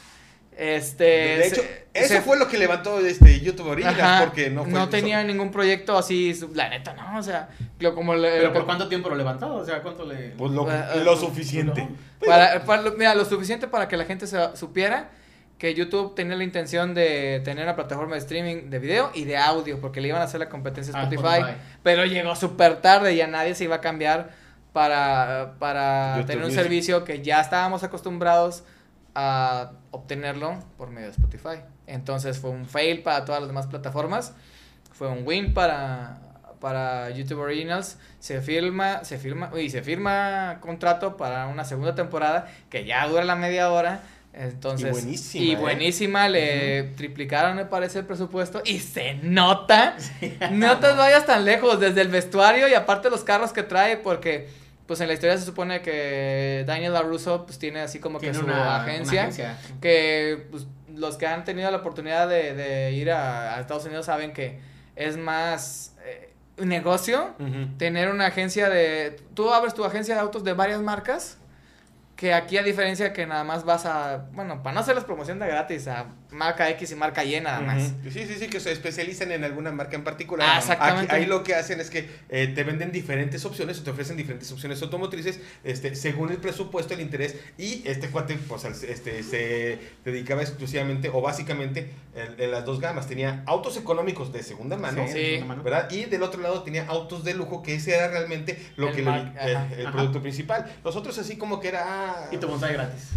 Este, 0.61 1.05
De 1.05 1.47
hecho, 1.47 1.63
se- 1.63 1.87
eso 1.95 2.15
se- 2.15 2.21
fue 2.21 2.37
lo 2.37 2.49
que 2.49 2.59
levantó 2.59 2.99
este 2.99 3.39
YouTube 3.39 3.69
Originals 3.69 4.01
Ajá, 4.01 4.25
porque 4.25 4.51
no 4.51 4.65
fue 4.65 4.87
tenía 4.89 5.23
ningún 5.23 5.53
proyecto 5.53 5.97
así, 5.97 6.37
la 6.53 6.69
neta, 6.69 6.95
no, 6.95 7.17
o 7.17 7.23
sea, 7.23 7.49
lo- 7.79 7.95
como 7.95 8.17
le- 8.17 8.39
¿Pero 8.39 8.53
por 8.53 8.65
cuánto 8.65 8.89
tiempo 8.89 9.09
lo 9.09 9.15
levantó? 9.15 9.55
O 9.55 9.65
sea, 9.65 9.81
¿cuánto 9.83 10.05
le.? 10.05 10.31
pues 10.37 10.51
lo, 10.51 10.65
lo 10.67 11.05
pues, 11.05 11.21
suficiente. 11.21 11.83
no. 11.83 12.27
para, 12.27 12.65
para 12.65 12.83
lo- 12.83 12.93
mira, 12.93 13.15
lo 13.15 13.25
suficiente 13.25 13.69
para 13.69 13.87
que 13.87 13.97
la 13.97 14.05
gente 14.05 14.27
se, 14.27 14.37
supiera 14.57 15.11
que 15.59 15.75
YouTube 15.75 16.17
tenía 16.17 16.35
la 16.37 16.43
intención 16.45 16.93
de 16.93 17.41
tener 17.45 17.63
una 17.65 17.77
plataforma 17.77 18.15
de 18.15 18.19
streaming 18.21 18.69
de 18.69 18.79
video 18.81 19.13
y 19.15 19.25
de 19.27 19.37
audio, 19.37 19.81
porque 19.81 20.01
le 20.01 20.09
iban 20.09 20.21
a 20.21 20.25
hacer 20.25 20.41
la 20.41 20.49
competencia 20.49 20.93
a 20.93 20.99
Ah, 20.99 21.03
Spotify, 21.05 21.35
Spotify. 21.41 21.59
pero 21.85 22.05
llegó 22.05 22.35
súper 22.35 22.81
tarde 22.81 23.15
y 23.15 23.21
a 23.21 23.29
nadie 23.29 23.55
se 23.55 23.63
iba 23.65 23.77
a 23.77 23.81
cambiar 23.81 24.31
para, 24.73 25.55
para 25.61 26.15
tener 26.27 26.39
un 26.39 26.51
Music. 26.51 26.61
servicio 26.63 27.05
que 27.05 27.23
ya 27.23 27.41
estábamos 27.41 27.83
acostumbrados 27.85 28.65
a 29.21 29.73
obtenerlo 29.91 30.63
por 30.77 30.91
medio 30.91 31.09
de 31.09 31.13
Spotify. 31.13 31.61
Entonces 31.89 32.39
fue 32.39 32.51
un 32.51 32.67
fail 32.67 33.03
para 33.03 33.25
todas 33.25 33.41
las 33.41 33.49
demás 33.49 33.67
plataformas. 33.67 34.33
Fue 34.93 35.09
un 35.09 35.27
win 35.27 35.55
para, 35.55 36.21
para 36.61 37.11
YouTube 37.11 37.41
Originals. 37.41 37.99
Se 38.21 38.41
firma, 38.41 39.03
se 39.05 39.19
firma, 39.19 39.51
y 39.61 39.71
se 39.71 39.83
firma 39.83 40.59
contrato 40.61 41.17
para 41.17 41.49
una 41.49 41.65
segunda 41.65 41.97
temporada 41.97 42.47
que 42.71 42.85
ya 42.85 43.09
dura 43.09 43.25
la 43.25 43.35
media 43.35 43.73
hora. 43.73 44.03
Entonces, 44.33 44.87
Y 44.87 44.93
buenísima, 44.93 45.45
y 45.45 45.51
¿eh? 45.51 45.57
buenísima, 45.57 46.29
le 46.29 46.83
triplicaron, 46.97 47.57
me 47.57 47.65
parece, 47.65 47.99
el 47.99 48.07
presupuesto. 48.07 48.63
Y 48.65 48.79
se 48.79 49.15
nota. 49.15 49.97
No 50.53 50.79
te 50.79 50.93
vayas 50.93 51.27
tan 51.27 51.45
lejos, 51.45 51.81
desde 51.81 52.03
el 52.03 52.09
vestuario 52.09 52.69
y 52.69 52.75
aparte 52.75 53.11
los 53.11 53.25
carros 53.25 53.53
que 53.53 53.65
trae, 53.65 53.97
porque 53.97 54.49
pues 54.89 55.01
en 55.01 55.07
la 55.07 55.13
historia 55.15 55.37
se 55.37 55.45
supone 55.45 55.83
que 55.83 56.65
Daniel 56.67 56.95
LaRusso 56.95 57.45
pues 57.47 57.59
tiene 57.59 57.81
así 57.81 58.01
como 58.01 58.19
que 58.19 58.35
su 58.35 58.43
una 58.43 58.83
agencia, 58.83 59.21
una 59.21 59.23
agencia. 59.29 59.59
que 59.81 60.49
pues, 60.51 60.67
los 60.95 61.17
que 61.17 61.27
han 61.27 61.45
tenido 61.45 61.71
la 61.71 61.77
oportunidad 61.77 62.29
de, 62.29 62.55
de 62.55 62.93
ir 62.93 63.13
a, 63.13 63.55
a 63.55 63.61
Estados 63.61 63.85
Unidos 63.85 64.07
saben 64.07 64.33
que 64.33 64.59
es 64.97 65.17
más 65.17 65.95
eh, 66.05 66.33
negocio 66.57 67.35
tener 67.77 68.11
una 68.11 68.27
agencia 68.27 68.69
de... 68.69 69.21
Tú 69.35 69.53
abres 69.53 69.75
tu 69.75 69.85
agencia 69.85 70.15
de 70.15 70.21
autos 70.21 70.43
de 70.43 70.55
varias 70.55 70.81
marcas, 70.81 71.39
que 72.17 72.35
aquí 72.35 72.59
a 72.59 72.65
diferencia 72.65 73.13
que 73.13 73.27
nada 73.27 73.45
más 73.45 73.65
vas 73.65 73.87
a... 73.87 74.27
Bueno, 74.33 74.63
para 74.63 74.75
no 74.75 74.81
hacerles 74.81 75.05
promoción 75.05 75.39
de 75.39 75.47
gratis 75.47 75.87
a 75.87 76.07
marca 76.31 76.69
X 76.71 76.91
y 76.91 76.95
marca 76.95 77.25
Y 77.25 77.41
nada 77.41 77.61
más. 77.61 77.93
Sí, 78.05 78.27
sí, 78.27 78.35
sí, 78.39 78.49
que 78.49 78.61
se 78.61 78.71
especializan 78.71 79.33
en 79.33 79.45
alguna 79.45 79.73
marca 79.73 79.97
en 79.97 80.05
particular. 80.05 80.49
Ah, 80.53 80.59
exactamente. 80.59 81.13
Aquí- 81.15 81.23
ahí 81.23 81.27
lo 81.27 81.43
que 81.43 81.55
hacen 81.55 81.81
es 81.81 81.89
que 81.91 82.09
eh, 82.29 82.49
te 82.55 82.65
venden 82.65 82.93
diferentes 82.93 83.45
opciones 83.47 83.79
o 83.81 83.83
te 83.83 83.91
ofrecen 83.91 84.17
diferentes 84.17 84.51
opciones 84.53 84.83
automotrices 84.83 85.41
este, 85.65 85.95
según 85.95 86.31
el 86.31 86.37
presupuesto, 86.37 86.93
el 86.95 87.01
interés. 87.01 87.37
Y 87.57 87.83
este 87.87 88.09
cuate 88.09 88.35
pues, 88.49 88.65
este, 88.65 89.23
se 89.23 89.79
dedicaba 90.05 90.43
exclusivamente 90.43 91.09
o 91.09 91.21
básicamente 91.23 91.91
en, 92.15 92.41
en 92.41 92.51
las 92.51 92.65
dos 92.65 92.79
gamas. 92.81 93.07
Tenía 93.07 93.43
autos 93.47 93.77
económicos 93.77 94.33
de 94.33 94.43
segunda 94.43 94.77
mano. 94.77 95.07
Sí. 95.13 95.43
mano. 95.47 95.63
¿verdad? 95.63 95.91
Y 95.91 96.05
del 96.05 96.23
otro 96.23 96.43
lado 96.43 96.63
tenía 96.63 96.85
autos 96.89 97.25
de 97.25 97.35
lujo, 97.35 97.63
que 97.63 97.75
ese 97.77 97.95
era 97.95 98.09
realmente 98.09 98.59
lo 98.77 98.89
El 98.91 98.95
que 98.97 99.03
mar- 99.03 99.33
le- 99.35 99.41
ajá. 99.41 99.67
el, 99.73 99.81
el 99.81 99.87
Ajá. 99.87 99.97
producto 99.97 100.21
principal. 100.21 100.71
Los 100.85 100.95
otros 100.97 101.17
así 101.19 101.37
como 101.37 101.59
que 101.61 101.69
era... 101.69 101.85
ah, 101.87 102.29
Y 102.31 102.37
tu 102.37 102.47
bonsai 102.49 102.75
gratis. 102.75 103.09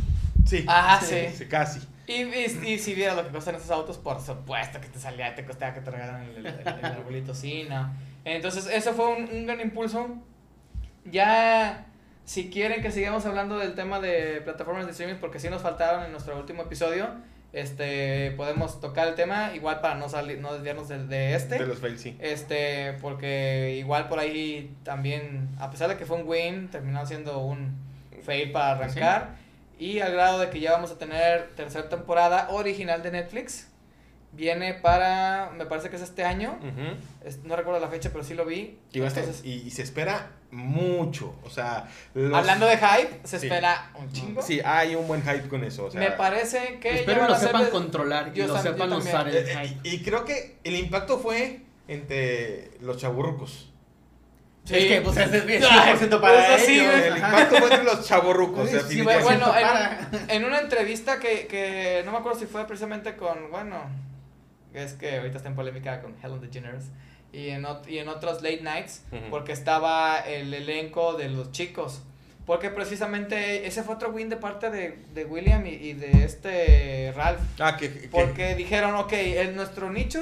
Sí. 0.45 0.65
Ajá, 0.67 1.03
sí. 1.05 1.27
sí, 1.35 1.45
Casi. 1.47 1.79
Y, 2.07 2.23
y, 2.23 2.45
y 2.73 2.79
si 2.79 2.93
vieras 2.93 3.15
lo 3.15 3.23
que 3.23 3.29
cuestan 3.29 3.55
esos 3.55 3.71
autos, 3.71 3.97
por 3.97 4.19
supuesto 4.19 4.81
que 4.81 4.87
te 4.87 4.99
salía, 4.99 5.33
te 5.35 5.45
costaba 5.45 5.73
que 5.73 5.81
te 5.81 5.91
regalaran 5.91 6.23
el, 6.23 6.37
el- 6.37 6.45
el- 6.47 6.67
el 6.67 6.85
arbolito, 6.85 7.33
sí, 7.33 7.65
no. 7.69 7.93
Entonces, 8.25 8.67
eso 8.67 8.93
fue 8.93 9.07
un, 9.15 9.29
un 9.31 9.45
gran 9.45 9.61
impulso. 9.61 10.07
Ya, 11.05 11.85
si 12.25 12.49
quieren 12.49 12.81
que 12.81 12.91
sigamos 12.91 13.25
hablando 13.25 13.57
del 13.57 13.73
tema 13.75 13.99
de 13.99 14.41
plataformas 14.41 14.85
de 14.85 14.91
streaming, 14.91 15.15
porque 15.19 15.39
sí 15.39 15.49
nos 15.49 15.61
faltaron 15.61 16.03
en 16.05 16.11
nuestro 16.11 16.37
último 16.37 16.63
episodio, 16.63 17.09
este, 17.53 18.31
podemos 18.37 18.79
tocar 18.79 19.07
el 19.07 19.15
tema, 19.15 19.51
igual 19.55 19.81
para 19.81 19.95
no 19.95 20.07
salir, 20.09 20.39
no 20.39 20.53
desviarnos 20.53 20.87
de, 20.89 21.05
de 21.07 21.35
este. 21.35 21.57
De 21.59 21.65
los 21.65 21.79
fails, 21.79 22.01
sí. 22.01 22.15
Este, 22.19 22.93
porque 23.01 23.75
igual 23.79 24.07
por 24.09 24.19
ahí 24.19 24.75
también, 24.83 25.49
a 25.59 25.69
pesar 25.71 25.89
de 25.89 25.97
que 25.97 26.05
fue 26.05 26.17
un 26.17 26.27
win, 26.27 26.67
terminó 26.69 27.05
siendo 27.05 27.39
un 27.39 27.75
fail 28.23 28.51
para 28.51 28.71
arrancar. 28.73 29.40
Y 29.81 29.99
al 29.99 30.11
grado 30.13 30.37
de 30.39 30.49
que 30.51 30.59
ya 30.59 30.73
vamos 30.73 30.91
a 30.91 30.97
tener 30.99 31.49
tercera 31.55 31.89
temporada 31.89 32.49
original 32.51 33.01
de 33.01 33.11
Netflix. 33.11 33.67
Viene 34.33 34.75
para, 34.75 35.49
me 35.57 35.65
parece 35.65 35.89
que 35.89 35.95
es 35.95 36.03
este 36.03 36.23
año. 36.23 36.57
Es- 37.25 37.39
no 37.43 37.55
recuerdo 37.55 37.79
la 37.81 37.89
fecha, 37.89 38.11
pero 38.13 38.23
sí 38.23 38.33
lo 38.35 38.45
vi. 38.45 38.77
Y, 38.93 38.99
Entonces, 39.01 39.41
y, 39.43 39.53
y 39.55 39.71
se 39.71 39.81
espera 39.81 40.33
mucho. 40.51 41.35
O 41.43 41.49
sea, 41.49 41.89
los- 42.13 42.31
hablando 42.33 42.67
de 42.67 42.77
hype, 42.77 43.19
se 43.27 43.39
Sí. 43.39 43.47
espera 43.47 43.91
un 43.95 44.09
chingo. 44.11 44.41
Sí, 44.43 44.61
hay 44.63 44.93
un 44.95 45.07
buen 45.07 45.21
hype 45.23 45.49
con 45.49 45.63
eso. 45.63 45.85
O 45.85 45.91
sea, 45.91 45.99
me 45.99 46.11
parece 46.11 46.77
que 46.79 46.99
Espero 46.99 47.27
lo 47.27 47.35
sepan 47.35 47.65
de- 47.65 47.69
controlar 47.71 48.31
y 48.33 48.37
Yo 48.39 48.47
lo 48.47 48.61
sepan 48.61 48.93
usar 48.93 49.27
el 49.27 49.35
eh, 49.35 49.57
hype. 49.67 49.89
y 49.89 50.03
creo 50.03 50.23
que 50.25 50.57
el 50.63 50.75
impacto 50.75 51.17
fue 51.17 51.61
entre 51.87 52.69
los 52.81 52.97
chaburrucos. 52.97 53.70
Sí. 54.63 54.75
Es 54.77 54.85
que, 54.85 55.01
pues, 55.01 55.17
es 55.17 55.45
bien 55.45 55.63
Ay, 55.69 55.95
100% 55.95 56.21
para 56.21 56.55
eso 56.55 56.65
sí. 56.65 56.79
El 56.79 57.15
impacto 57.17 57.55
fue 57.57 57.67
entre 57.69 57.83
los 57.83 58.07
chaburrucos. 58.07 58.69
Sí, 58.69 58.77
Sí, 58.87 59.01
bueno, 59.01 59.53
en, 59.57 60.29
en 60.29 60.45
una 60.45 60.59
entrevista 60.59 61.19
que, 61.19 61.47
que 61.47 62.03
no 62.05 62.11
me 62.11 62.19
acuerdo 62.19 62.39
si 62.39 62.45
fue 62.45 62.65
precisamente 62.67 63.15
con, 63.15 63.49
bueno, 63.49 63.81
es 64.73 64.93
que 64.93 65.17
ahorita 65.17 65.37
está 65.37 65.49
en 65.49 65.55
polémica 65.55 66.01
con 66.01 66.15
Helen 66.23 66.41
DeGeneres 66.41 66.85
y 67.33 67.49
en, 67.49 67.65
y 67.87 67.97
en 67.97 68.07
otros 68.09 68.41
late 68.43 68.61
nights, 68.61 69.03
Ujú. 69.11 69.29
porque 69.29 69.51
estaba 69.51 70.19
el 70.19 70.53
elenco 70.53 71.13
de 71.13 71.29
los 71.29 71.51
chicos. 71.51 72.01
Porque 72.45 72.69
precisamente 72.69 73.67
ese 73.67 73.83
fue 73.83 73.95
otro 73.95 74.09
win 74.09 74.27
de 74.29 74.35
parte 74.37 74.69
de, 74.71 74.99
de 75.13 75.25
William 75.25 75.65
y, 75.65 75.69
y 75.69 75.93
de 75.93 76.23
este 76.25 77.13
Ralph. 77.15 77.39
Ah, 77.59 77.77
que, 77.77 77.91
que- 77.93 78.07
Porque 78.09 78.55
dijeron, 78.55 78.95
ok, 78.95 79.13
el, 79.13 79.55
nuestro 79.55 79.91
nicho, 79.91 80.19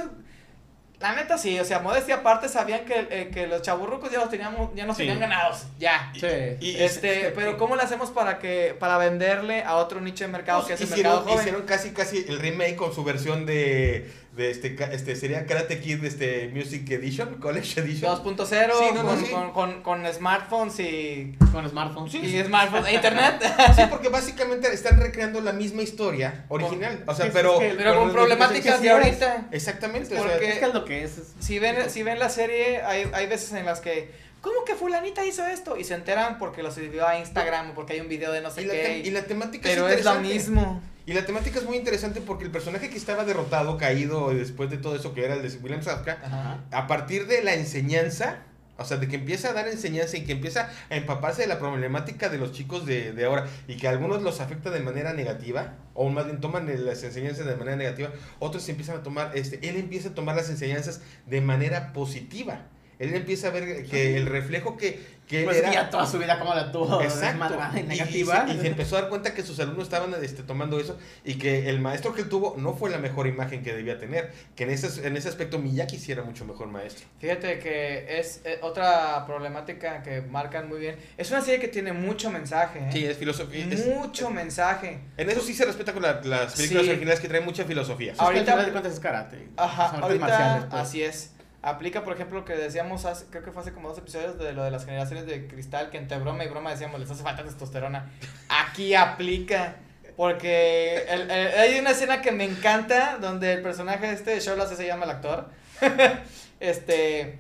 la 1.00 1.16
neta 1.16 1.38
sí, 1.38 1.58
o 1.60 1.64
sea, 1.66 1.80
modestia 1.80 2.16
aparte 2.16 2.50
sabían 2.50 2.84
que, 2.86 3.08
eh, 3.10 3.30
que 3.34 3.48
los 3.48 3.62
chaburrucos 3.62 4.12
ya 4.12 4.20
los 4.20 4.30
teníamos, 4.30 4.70
ya 4.76 4.86
nos 4.86 4.98
Sí. 4.98 5.04
tenían 5.04 5.20
ganados, 5.20 5.64
ya. 5.80 6.12
Sí. 6.14 6.28
y- 6.60 6.72
y- 6.72 6.84
Este, 6.84 7.32
pero 7.36 7.58
¿cómo 7.58 7.76
le 7.78 7.84
hacemos 7.84 8.10
para 8.12 8.38
que 8.40 8.76
para 8.80 8.98
venderle 8.98 9.64
a 9.64 9.76
otro 9.78 10.02
nicho 10.02 10.26
de 10.26 10.28
mercado 10.32 10.66
que 10.68 10.74
es 10.74 10.82
el 10.82 10.88
Pues 10.88 11.00
hicieron, 11.00 11.14
mercado 11.14 11.32
joven? 11.32 11.40
hicieron 11.48 11.62
casi 11.68 11.92
casi 11.92 12.26
el 12.28 12.40
remake 12.40 12.76
con 12.76 12.94
su 12.94 13.04
versión 13.06 13.46
de, 13.46 14.12
de 14.36 14.52
este, 14.52 14.76
este 14.94 15.16
sería 15.16 15.46
Karate 15.46 15.80
Kid 15.80 16.04
este 16.06 16.50
Music 16.54 16.90
Edition, 16.92 17.36
College 17.42 17.82
Edition. 17.82 18.16
2.0 18.24 18.48
Sí, 18.48 18.86
no, 18.94 19.04
no, 19.04 19.10
con, 19.10 19.20
sí. 19.26 19.32
con, 19.32 19.52
con, 19.52 19.82
con 19.84 20.14
smartphones 20.14 20.80
y, 20.80 21.36
Con 21.52 21.68
smartphones. 21.68 22.14
y 22.14 22.44
smartphones 22.44 22.88
e 22.88 22.94
internet. 22.94 23.42
Sí, 23.76 23.82
porque 23.90 24.10
básicamente 24.10 24.72
están 24.74 25.00
recreando 25.00 25.42
la 25.42 25.52
misma 25.52 25.82
historia 25.82 26.46
original. 26.50 27.04
O 27.08 27.16
sea, 27.16 27.30
pero. 27.34 27.60
es 27.62 27.72
que- 27.72 27.76
Pero 27.78 27.96
con 28.00 28.12
problemáticas 28.14 28.82
de 28.82 28.90
ahorita. 28.92 29.48
Exactamente. 29.52 30.16
o 30.16 30.22
sea, 30.24 30.32
Porque- 30.32 30.50
Es 30.52 30.60
que 30.60 30.66
es 30.66 30.74
lo 30.74 30.86
que 30.86 31.04
es. 31.04 31.18
es- 31.18 31.34
Si 31.40 31.60
ven, 31.60 31.90
si 31.90 32.04
ven 32.04 32.20
la 32.20 32.30
serie, 32.30 32.82
hay, 32.84 33.10
hay 33.14 33.28
veces 33.28 33.52
en 33.54 33.66
las 33.66 33.80
que, 33.82 34.12
¿cómo 34.42 34.64
que 34.64 34.76
fulanita 34.76 35.26
hizo 35.26 35.46
esto? 35.48 35.76
Y 35.76 35.84
se 35.84 35.96
enteran 35.96 36.38
porque 36.38 36.64
lo 36.64 36.72
subió 36.72 37.08
a 37.08 37.18
Instagram 37.20 37.72
o 37.72 37.74
porque 37.74 37.94
hay 37.94 38.00
un 38.02 38.08
video 38.10 38.32
de 38.32 38.42
no 38.42 38.52
sé 38.52 38.62
y, 38.62 38.66
la 38.66 38.74
qué. 38.74 39.02
tem- 39.04 39.06
y 39.08 39.10
la 39.12 39.24
temática 39.24 39.68
pero 39.68 39.90
es 39.90 40.06
lo 40.06 40.16
mismo. 40.22 40.82
Y 41.10 41.14
la 41.14 41.26
temática 41.26 41.58
es 41.58 41.66
muy 41.66 41.76
interesante 41.76 42.22
porque 42.22 42.44
el 42.44 42.52
personaje 42.52 42.92
que 42.92 42.98
estaba 42.98 43.26
derrotado, 43.26 43.78
caído 43.78 44.30
después 44.30 44.70
de 44.70 44.78
todo 44.78 44.96
eso 44.96 45.16
que 45.16 45.26
era 45.26 45.34
el 45.34 45.42
de 45.42 45.58
William 45.58 45.82
Ajá. 45.82 46.64
a 46.70 46.86
partir 46.86 47.26
de 47.26 47.42
la 47.42 47.56
enseñanza, 47.56 48.44
o 48.78 48.86
sea, 48.86 48.98
de 48.98 49.08
que 49.08 49.16
empieza 49.16 49.50
a 49.50 49.54
dar 49.54 49.68
enseñanza 49.68 50.18
y 50.18 50.24
que 50.24 50.34
empieza 50.34 50.70
a 50.88 50.96
empaparse 50.96 51.42
de 51.42 51.48
la 51.48 51.58
problemática 51.58 52.30
de 52.30 52.38
los 52.38 52.52
chicos 52.52 52.86
de, 52.86 53.12
de 53.14 53.26
ahora 53.26 53.48
y 53.68 53.78
que 53.78 53.88
a 53.88 53.90
algunos 53.90 54.22
los 54.22 54.40
afecta 54.40 54.70
de 54.70 54.82
manera 54.82 55.14
negativa, 55.14 55.78
o 55.96 56.08
más 56.10 56.28
bien 56.28 56.42
toman 56.42 56.70
las 56.86 57.02
enseñanzas 57.02 57.48
de 57.48 57.56
manera 57.56 57.76
negativa, 57.76 58.12
otros 58.38 58.70
empiezan 58.70 58.98
a 58.98 59.02
tomar, 59.02 59.36
este, 59.36 59.68
él 59.68 59.78
empieza 59.78 60.10
a 60.10 60.14
tomar 60.14 60.36
las 60.36 60.52
enseñanzas 60.52 61.02
de 61.26 61.42
manera 61.42 61.92
positiva. 61.92 62.68
Él 63.00 63.16
empieza 63.16 63.48
a 63.48 63.52
ver 63.52 63.86
que 63.86 64.16
el 64.16 64.28
reflejo 64.28 64.78
que, 64.78 65.00
que 65.30 65.44
Pues 65.44 65.58
era... 65.58 65.72
ya 65.72 65.90
toda 65.92 66.08
su 66.08 66.18
vida 66.18 66.40
como 66.40 66.56
la 66.56 66.72
tuvo 66.72 67.02
Exacto. 67.04 67.56
y 67.76 67.78
Y- 67.78 67.80
y 67.82 67.84
negativa. 67.84 68.48
se- 68.48 68.54
Y, 68.56 68.60
se, 68.62 68.68
empezó 68.68 68.98
a 68.98 69.02
dar 69.02 69.10
cuenta 69.12 69.36
que 69.36 69.44
sus 69.44 69.60
alumnos 69.60 69.84
estaban 69.84 70.12
este, 70.24 70.42
tomando 70.42 70.80
eso 70.80 70.98
y 71.24 71.36
que 71.36 71.70
el 71.70 71.80
maestro 71.80 72.16
que 72.16 72.22
él 72.24 72.30
tuvo 72.30 72.56
no 72.58 72.74
fue 72.74 72.90
la 72.90 72.98
mejor 72.98 73.28
imagen 73.28 73.62
que 73.62 73.72
debía 73.72 74.00
tener. 74.00 74.34
Que 74.56 74.64
en 74.64 74.72
ese, 74.72 75.06
en 75.08 75.16
ese 75.16 75.30
aspecto 75.30 75.60
Miyaki 75.60 76.00
sí 76.00 76.12
era 76.12 76.24
mucho 76.24 76.46
mejor 76.46 76.68
maestro. 76.70 77.06
Fíjate 77.20 77.60
que 77.60 78.20
es 78.20 78.42
eh, 78.44 78.58
otra 78.64 79.24
problemática 79.28 80.02
que 80.02 80.22
marcan 80.22 80.68
muy 80.68 80.80
bien. 80.80 80.96
Es 81.16 81.30
una 81.30 81.42
serie 81.42 81.60
que 81.60 81.68
tiene 81.68 81.94
mucho 81.94 82.32
mensaje. 82.32 82.80
¿eh? 82.80 82.90
Sí, 82.92 83.06
es 83.06 83.16
filosofía. 83.18 83.68
es- 83.70 83.86
mucho 83.86 84.32
mensaje. 84.32 85.00
en 85.16 85.30
eso 85.30 85.42
sí 85.42 85.54
se 85.54 85.64
respeta 85.66 85.94
con 85.94 86.02
la- 86.02 86.22
las 86.24 86.56
películas 86.56 86.86
Sí. 86.86 86.90
originales 86.90 87.20
que 87.20 87.28
traen 87.28 87.46
mucha 87.46 87.66
filosofía. 87.66 88.14
Es 88.14 88.18
que 88.18 88.24
al 88.24 88.28
ahorita- 88.32 88.52
final 88.54 88.66
de 88.66 88.72
cuentas 88.72 88.94
es 88.94 89.00
karate. 89.00 89.48
Ajá, 89.58 89.90
ahorita 90.02 90.26
marciales, 90.26 90.64
pues. 90.72 90.82
así 90.82 91.04
es. 91.04 91.34
Aplica, 91.62 92.04
por 92.06 92.14
ejemplo, 92.14 92.40
lo 92.40 92.46
que 92.46 92.56
decíamos, 92.56 93.04
hace- 93.06 93.26
creo 93.30 93.44
que 93.44 93.52
fue 93.52 93.62
hace 93.62 93.74
como 93.74 93.90
dos 93.90 93.98
episodios 93.98 94.38
de 94.40 94.54
lo 94.54 94.64
de 94.64 94.72
las 94.72 94.86
generaciones 94.86 95.26
de 95.26 95.48
cristal, 95.48 95.90
que 95.90 95.98
entre 95.98 96.18
broma 96.18 96.46
y 96.46 96.48
broma 96.48 96.72
decíamos, 96.72 97.00
les 97.00 97.12
hace 97.12 97.22
falta 97.24 97.44
testosterona. 97.44 98.10
Aquí 98.48 98.96
aplica. 98.96 99.76
Porque 100.16 101.06
el- 101.10 101.32
hay 101.32 101.80
una 101.80 101.92
escena 101.92 102.22
que 102.22 102.32
me 102.32 102.44
encanta 102.46 103.18
donde 103.22 103.54
el 103.54 103.62
personaje 103.62 104.12
este 104.12 104.32
de 104.32 104.40
Sholas 104.42 104.70
se 104.76 104.86
llama 104.86 105.06
el 105.06 105.12
actor. 105.12 105.50
este, 106.60 107.40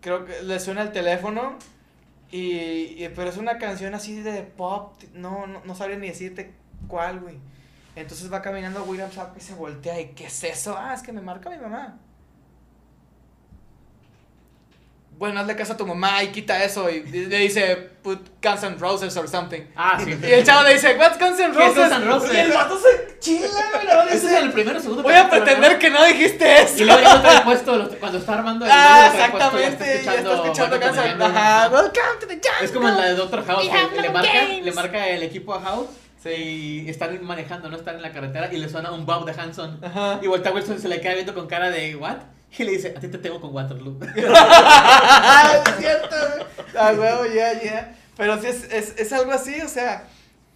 creo 0.00 0.24
que 0.24 0.42
le 0.42 0.58
suena 0.60 0.82
el 0.82 0.92
teléfono 0.92 1.58
y, 2.30 3.02
y- 3.04 3.12
pero 3.14 3.28
es 3.30 3.36
una 3.36 3.58
canción 3.58 3.94
así 3.94 4.20
de 4.22 4.42
pop, 4.42 4.94
no, 5.14 5.46
no, 5.46 5.62
no 5.64 5.74
sabría 5.74 5.96
ni 5.98 6.08
decirte 6.08 6.52
cuál, 6.88 7.20
güey. 7.20 7.36
Entonces 7.96 8.30
va 8.32 8.42
caminando 8.42 8.84
William 8.84 9.10
Zapka 9.10 9.38
y 9.38 9.42
se 9.42 9.54
voltea 9.54 9.98
y 10.00 10.08
¿qué 10.08 10.26
es 10.26 10.44
eso? 10.44 10.76
Ah, 10.78 10.92
es 10.94 11.02
que 11.02 11.12
me 11.12 11.20
marca 11.22 11.48
mi 11.50 11.56
mamá. 11.58 11.98
Bueno, 15.18 15.40
hazle 15.40 15.56
caso 15.56 15.72
a 15.72 15.76
tu 15.78 15.86
mamá 15.86 16.22
y 16.22 16.28
quita 16.28 16.62
eso 16.62 16.90
y 16.90 17.02
le 17.02 17.38
dice 17.38 17.74
put 18.02 18.20
Guns 18.42 18.62
N' 18.62 18.76
Roses 18.78 19.16
or 19.16 19.26
something. 19.26 19.62
Ah, 19.74 19.98
sí. 20.02 20.14
Y 20.22 20.30
el 20.30 20.44
chavo 20.44 20.62
le 20.62 20.74
dice, 20.74 20.94
what's 20.98 21.18
Guns 21.18 21.40
N' 21.40 21.52
¿Qué 21.52 21.66
es 21.66 21.74
Roses? 21.74 21.88
Guns 21.88 21.92
N' 21.92 22.04
Roses? 22.06 22.34
Y 22.34 22.36
el 22.36 22.52
vato 22.52 22.78
se 22.78 23.18
chila, 23.18 23.48
verdad, 23.72 24.08
Ese 24.12 24.26
es 24.26 24.42
el 24.42 24.52
primero, 24.52 24.78
segundo. 24.78 25.02
Voy 25.02 25.14
a 25.14 25.30
pretender 25.30 25.78
que 25.78 25.88
no 25.88 26.04
dijiste 26.04 26.62
eso. 26.62 26.82
Y 26.82 26.84
luego 26.84 27.00
ya 27.00 27.34
lo 27.38 27.44
puesto 27.44 27.90
cuando 27.98 28.18
está 28.18 28.34
armando 28.34 28.66
el 28.66 28.70
Ah, 28.74 29.10
exactamente, 29.12 30.02
ya 30.04 30.14
está 30.16 30.34
escuchando 30.34 30.78
Guns 30.78 30.96
to 30.96 31.02
the 31.02 31.10
N'. 31.10 31.24
Ajá, 31.24 31.68
welcome 31.70 32.20
to 32.20 32.26
the 32.26 32.34
jungle. 32.34 32.64
Es 32.64 32.70
como 32.72 32.88
en 32.88 32.96
la 32.96 33.04
de 33.06 33.14
Doctor 33.14 33.46
House, 33.46 33.64
le 33.64 34.10
marca, 34.10 34.44
le 34.62 34.72
marca 34.72 35.08
el 35.08 35.22
equipo 35.22 35.54
a 35.54 35.60
House 35.60 35.88
Sí. 36.22 36.82
Y 36.86 36.90
están 36.90 37.24
manejando, 37.24 37.70
no 37.70 37.76
están 37.76 37.96
en 37.96 38.02
la 38.02 38.12
carretera 38.12 38.52
y 38.52 38.58
le 38.58 38.68
suena 38.68 38.90
un 38.90 39.06
Bob 39.06 39.24
de 39.24 39.40
Hanson. 39.40 39.78
Ajá. 39.82 40.18
Y 40.22 40.26
Volta 40.26 40.50
Wilson 40.52 40.80
se 40.80 40.88
le 40.88 41.00
queda 41.00 41.14
viendo 41.14 41.34
con 41.34 41.46
cara 41.46 41.70
de 41.70 41.94
¿what? 41.96 42.16
Y 42.58 42.64
le 42.64 42.72
dice, 42.72 42.94
a 42.96 43.00
ti 43.00 43.08
te 43.08 43.18
tengo 43.18 43.40
con 43.40 43.54
Waterloo. 43.54 43.98
es 45.66 45.76
cierto, 45.78 46.16
güey. 46.16 46.46
Ah, 46.78 46.92
huevo, 46.96 47.26
ya, 47.26 47.60
ya. 47.62 47.96
Pero 48.16 48.40
sí 48.40 48.46
es, 48.46 48.64
es, 48.72 48.94
es 48.98 49.12
algo 49.12 49.32
así, 49.32 49.60
o 49.60 49.68
sea, 49.68 50.06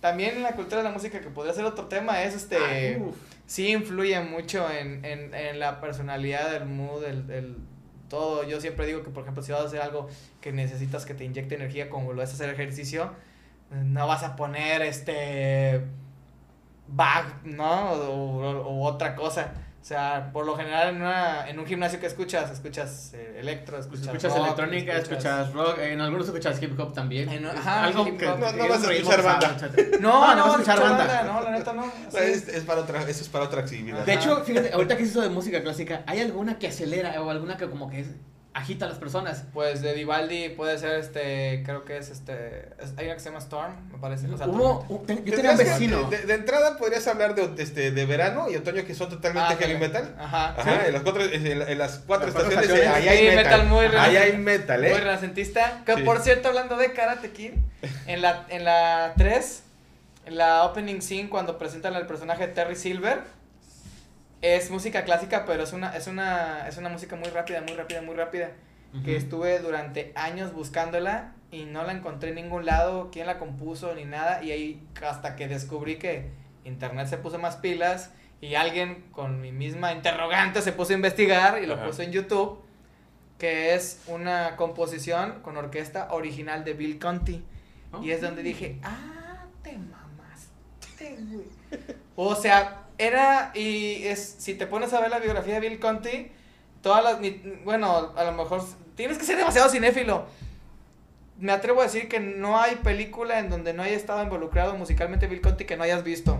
también 0.00 0.36
en 0.36 0.42
la 0.42 0.52
cultura 0.52 0.78
de 0.78 0.84
la 0.84 0.90
música, 0.94 1.20
que 1.20 1.28
podría 1.28 1.52
ser 1.52 1.64
otro 1.64 1.86
tema, 1.86 2.22
es 2.22 2.34
este. 2.34 2.56
Ay, 2.56 3.02
sí 3.46 3.68
influye 3.72 4.18
mucho 4.20 4.70
en, 4.70 5.04
en, 5.04 5.34
en 5.34 5.58
la 5.58 5.80
personalidad, 5.80 6.54
el 6.54 6.64
mood, 6.66 7.04
el, 7.04 7.30
el 7.30 7.56
todo. 8.08 8.44
Yo 8.44 8.60
siempre 8.60 8.86
digo 8.86 9.02
que, 9.02 9.10
por 9.10 9.22
ejemplo, 9.24 9.42
si 9.42 9.52
vas 9.52 9.60
a 9.62 9.64
hacer 9.66 9.82
algo 9.82 10.08
que 10.40 10.52
necesitas 10.52 11.04
que 11.04 11.12
te 11.14 11.24
inyecte 11.24 11.54
energía, 11.56 11.90
como 11.90 12.12
lo 12.14 12.22
es 12.22 12.32
hacer 12.32 12.48
ejercicio, 12.48 13.10
no 13.70 14.06
vas 14.06 14.22
a 14.22 14.36
poner 14.36 14.80
este. 14.82 15.82
bag, 16.88 17.26
¿no? 17.44 17.90
O, 17.92 18.42
o- 18.42 18.66
o 18.68 18.84
otra 18.86 19.14
cosa. 19.14 19.52
O 19.80 19.84
sea, 19.84 20.30
por 20.34 20.44
lo 20.44 20.56
general 20.56 20.90
en, 20.90 20.96
una, 20.96 21.48
en 21.48 21.58
un 21.58 21.64
gimnasio 21.64 21.98
que 21.98 22.06
escuchas, 22.06 22.50
escuchas 22.50 23.12
eh, 23.14 23.38
electro, 23.40 23.78
escuchas, 23.78 24.06
Escuchas 24.08 24.32
rock, 24.34 24.42
electrónica, 24.44 24.96
escuchas 24.98 25.52
rock, 25.54 25.78
en 25.78 26.00
algunos 26.02 26.26
escuchas 26.26 26.62
hip 26.62 26.78
hop 26.78 26.92
también. 26.92 27.30
En- 27.30 27.46
ajá, 27.46 27.84
Algo 27.84 28.06
hip 28.06 28.18
que 28.18 28.28
hop. 28.28 28.38
No- 28.38 28.52
no 28.52 28.68
vas 28.68 28.84
a 28.86 28.92
escuchar 28.92 29.22
banda. 29.22 29.56
No, 30.00 30.22
Ah, 30.24 30.34
no, 30.34 30.42
vas 30.44 30.54
a 30.54 30.56
no, 30.58 30.62
escuchar 30.62 30.80
banda. 30.80 31.22
No, 31.22 31.40
la 31.40 31.50
neta 31.52 31.72
no. 31.72 31.84
O 31.86 32.10
Sí. 32.10 32.18
es, 32.20 32.48
es 32.48 32.64
para 32.64 32.82
otra, 32.82 33.00
eso 33.08 33.22
es 33.22 33.28
para 33.30 33.44
otra 33.46 33.62
actividad. 33.62 34.04
De 34.04 34.12
hecho, 34.12 34.44
fíjate, 34.44 34.70
ahorita 34.74 34.96
que 34.98 35.02
es 35.04 35.10
eso 35.10 35.22
de 35.22 35.30
música 35.30 35.62
clásica, 35.62 36.02
¿hay 36.06 36.20
alguna 36.20 36.58
que 36.58 36.68
acelera 36.68 37.20
o 37.22 37.30
alguna 37.30 37.56
que 37.56 37.68
como 37.70 37.88
que 37.88 38.00
es- 38.00 38.10
agita 38.52 38.86
a 38.86 38.88
las 38.88 38.98
personas? 38.98 39.44
Pues 39.54 39.80
de 39.80 39.92
Vivaldi 39.94 40.48
puede 40.50 40.76
ser 40.78 40.98
este, 40.98 41.62
creo 41.64 41.84
que 41.84 41.98
es 41.98 42.10
este, 42.10 42.68
es- 42.80 42.92
hay 42.96 43.06
una 43.06 43.14
que 43.14 43.20
se 43.20 43.26
llama 43.28 43.38
Storm, 43.38 43.72
me 43.92 43.98
parece. 43.98 44.26
o 44.28 44.36
sea, 44.36 44.48
Hubo, 44.48 44.84
yo 44.88 44.98
tenía 45.06 45.22
un 45.22 45.24
Tendrías 45.24 45.58
que- 45.58 45.64
vecino. 45.64 46.10
De, 46.10 46.18
de 46.18 46.34
entrada 46.34 46.76
podrías 46.76 47.06
hablar 47.06 47.34
de, 47.36 47.46
de 47.48 47.62
este, 47.62 47.90
de 47.92 48.06
verano 48.06 48.50
y 48.50 48.56
otoño 48.56 48.84
que 48.84 48.94
son 48.94 49.08
totalmente 49.08 49.54
Ah, 49.54 49.56
heavy 49.56 49.78
metal. 49.78 50.16
Ajá. 50.18 50.48
Ajá, 50.58 50.62
¿Sí? 50.64 50.86
en 50.88 50.92
las 50.92 51.02
cuatro, 51.02 51.22
en, 51.24 51.46
en 51.46 51.78
las 51.78 51.98
cuatro 52.06 52.26
Las 52.26 52.34
estaciones, 52.36 52.64
estaciones. 52.70 52.96
ahí 52.96 53.08
hay 53.08 53.18
Sí, 53.18 53.24
metal. 53.36 53.44
metal 53.44 53.66
muy 53.68 53.86
ahí 53.86 54.16
hay 54.16 54.36
metal, 54.36 54.80
Muy 54.80 54.88
¿eh? 54.90 54.98
renacentista. 54.98 55.82
Que 55.86 55.94
Sí. 55.94 56.02
por 56.02 56.20
cierto, 56.20 56.48
hablando 56.48 56.76
de 56.76 56.92
Karate 56.92 57.30
Kid, 57.30 57.52
en 58.06 58.20
la, 58.22 58.46
en 58.48 58.64
la 58.64 59.14
3, 59.16 59.62
en 60.26 60.36
la 60.36 60.64
opening 60.64 61.00
scene, 61.00 61.28
cuando 61.30 61.56
presentan 61.56 61.94
al 61.94 62.06
personaje 62.06 62.48
de 62.48 62.52
Terry 62.52 62.74
Silver, 62.76 63.20
es 64.42 64.70
música 64.70 65.04
clásica, 65.04 65.44
pero 65.44 65.62
es 65.62 65.72
una, 65.72 65.96
es 65.96 66.06
una, 66.06 66.66
es 66.68 66.76
una 66.78 66.88
música 66.88 67.16
muy 67.16 67.28
rápida, 67.28 67.60
muy 67.60 67.74
rápida, 67.74 68.02
muy 68.02 68.14
rápida. 68.14 68.50
Que 69.04 69.12
Ujú. 69.12 69.18
estuve 69.18 69.58
durante 69.60 70.12
años 70.16 70.52
buscándola 70.52 71.32
y 71.52 71.64
no 71.64 71.84
la 71.84 71.92
encontré 71.92 72.30
en 72.30 72.34
ningún 72.36 72.66
lado, 72.66 73.10
quién 73.12 73.26
la 73.26 73.38
compuso 73.38 73.94
ni 73.94 74.04
nada. 74.04 74.42
Y 74.42 74.50
ahí 74.50 74.82
hasta 75.06 75.36
que 75.36 75.46
descubrí 75.46 75.96
que 75.96 76.30
internet 76.64 77.06
se 77.06 77.16
puso 77.16 77.38
más 77.38 77.56
pilas 77.56 78.10
y 78.40 78.54
alguien 78.56 79.04
con 79.12 79.40
mi 79.40 79.52
misma 79.52 79.92
interrogante 79.92 80.60
se 80.62 80.72
puso 80.72 80.92
a 80.92 80.96
investigar 80.96 81.62
y 81.62 81.66
lo 81.66 81.74
Ajá. 81.74 81.86
puso 81.86 82.02
en 82.02 82.10
YouTube, 82.10 82.60
que 83.38 83.74
es 83.74 84.02
una 84.08 84.56
composición 84.56 85.40
con 85.42 85.56
orquesta 85.56 86.08
original 86.12 86.64
de 86.64 86.72
Bill 86.74 86.98
Conti. 86.98 87.44
Y 88.02 88.10
es 88.10 88.20
donde 88.20 88.42
dije, 88.42 88.78
ah, 88.82 89.44
te 89.62 89.76
mamaste, 89.76 91.16
güey. 91.28 91.46
O 92.16 92.34
sea, 92.34 92.84
era, 93.06 93.50
y 93.54 94.04
es, 94.04 94.36
si 94.38 94.54
te 94.54 94.66
pones 94.66 94.92
a 94.92 95.00
ver 95.00 95.10
la 95.10 95.18
biografía 95.18 95.54
de 95.60 95.68
Bill 95.68 95.78
Conti, 95.80 96.30
todas 96.82 97.02
las, 97.04 97.18
bueno, 97.64 98.12
a 98.16 98.24
lo 98.24 98.32
mejor 98.32 98.62
tienes 98.94 99.18
que 99.18 99.24
ser 99.24 99.36
demasiado 99.36 99.68
cinéfilo. 99.70 100.26
Me 101.38 101.52
atrevo 101.52 101.80
a 101.80 101.84
decir 101.84 102.08
que 102.08 102.20
no 102.20 102.60
hay 102.60 102.76
película 102.76 103.38
en 103.38 103.48
donde 103.48 103.72
no 103.72 103.82
haya 103.82 103.96
estado 103.96 104.22
involucrado 104.22 104.74
musicalmente 104.76 105.26
Bill 105.26 105.40
Conti 105.40 105.64
que 105.64 105.76
no 105.76 105.84
hayas 105.84 106.04
visto. 106.04 106.38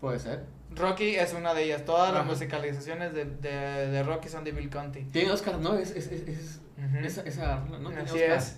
Puede 0.00 0.18
ser. 0.20 0.44
Rocky 0.74 1.16
es 1.16 1.32
una 1.34 1.52
de 1.54 1.64
ellas. 1.64 1.84
Todas 1.84 2.14
las 2.14 2.24
musicalizaciones 2.24 3.12
de, 3.12 3.24
de, 3.24 3.88
de 3.88 4.02
Rocky 4.04 4.28
son 4.28 4.44
de 4.44 4.52
Bill 4.52 4.70
Conti. 4.70 5.00
Tiene 5.04 5.30
Oscar, 5.32 5.58
¿no? 5.58 5.76
Es, 5.76 5.90
es, 5.90 6.06
es, 6.06 6.28
es- 6.28 6.60
esa, 7.04 7.22
esa, 7.22 7.56
¿no? 7.60 7.88
Tiene 7.90 8.02
Así 8.02 8.14
Oscar. 8.14 8.38
es. 8.38 8.56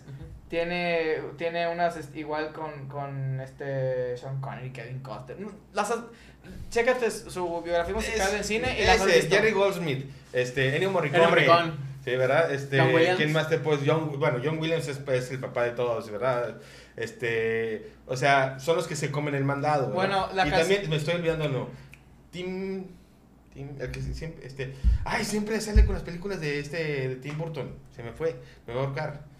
Tiene, 0.54 1.16
tiene 1.36 1.66
unas 1.66 1.98
igual 2.14 2.52
con, 2.52 2.86
con 2.86 3.40
este 3.40 4.16
Sean 4.16 4.40
Connery, 4.40 4.70
Kevin 4.70 5.00
Costner. 5.00 5.36
Mm, 5.40 5.48
Las, 5.72 5.92
chécate 6.70 7.10
su 7.10 7.60
biografía 7.60 7.92
musical 7.92 8.28
Es- 8.28 8.34
en 8.34 8.44
cine 8.44 8.80
y 8.80 8.84
las 8.84 9.00
has 9.00 9.08
ese, 9.08 9.16
visto. 9.22 9.34
Jerry 9.34 9.50
Goldsmith, 9.50 10.08
este, 10.32 10.76
Ennio 10.76 10.92
Morricone. 10.92 11.24
Ennio 11.24 11.30
Morricone. 11.30 11.72
Sí, 12.04 12.10
¿verdad? 12.14 12.52
Este, 12.52 12.78
John. 12.78 13.16
¿Quién 13.16 13.32
más 13.32 13.48
te 13.48 13.58
John, 13.58 14.16
bueno, 14.20 14.38
John 14.44 14.58
Williams 14.58 14.86
es, 14.86 14.98
pues, 14.98 15.28
el 15.32 15.40
papá 15.40 15.64
de 15.64 15.72
todos, 15.72 16.08
¿verdad? 16.08 16.60
Este, 16.96 17.90
o 18.06 18.16
sea, 18.16 18.60
son 18.60 18.76
los 18.76 18.86
que 18.86 18.94
se 18.94 19.10
comen 19.10 19.34
el 19.34 19.42
mandado. 19.42 19.88
¿verdad? 19.88 19.94
Bueno, 19.96 20.28
la 20.34 20.46
y 20.46 20.50
también 20.52 20.88
me 20.88 20.94
estoy 20.94 21.14
olvidando 21.16 21.48
no. 21.48 21.68
Tim 22.30 22.84
Tim, 23.52 23.70
el 23.80 23.90
que 23.90 24.00
siempre 24.00 24.46
este, 24.46 24.72
ay, 25.04 25.24
siempre 25.24 25.60
sale 25.60 25.84
con 25.84 25.94
las 25.94 26.04
películas 26.04 26.40
de 26.40 26.60
este 26.60 27.08
de 27.08 27.16
Tim 27.16 27.36
Burton. 27.38 27.74
Se 27.96 28.04
me 28.04 28.12
fue, 28.12 28.36
me 28.68 28.74
va 28.74 28.82
a 28.82 28.84
ahorcar. 28.84 29.33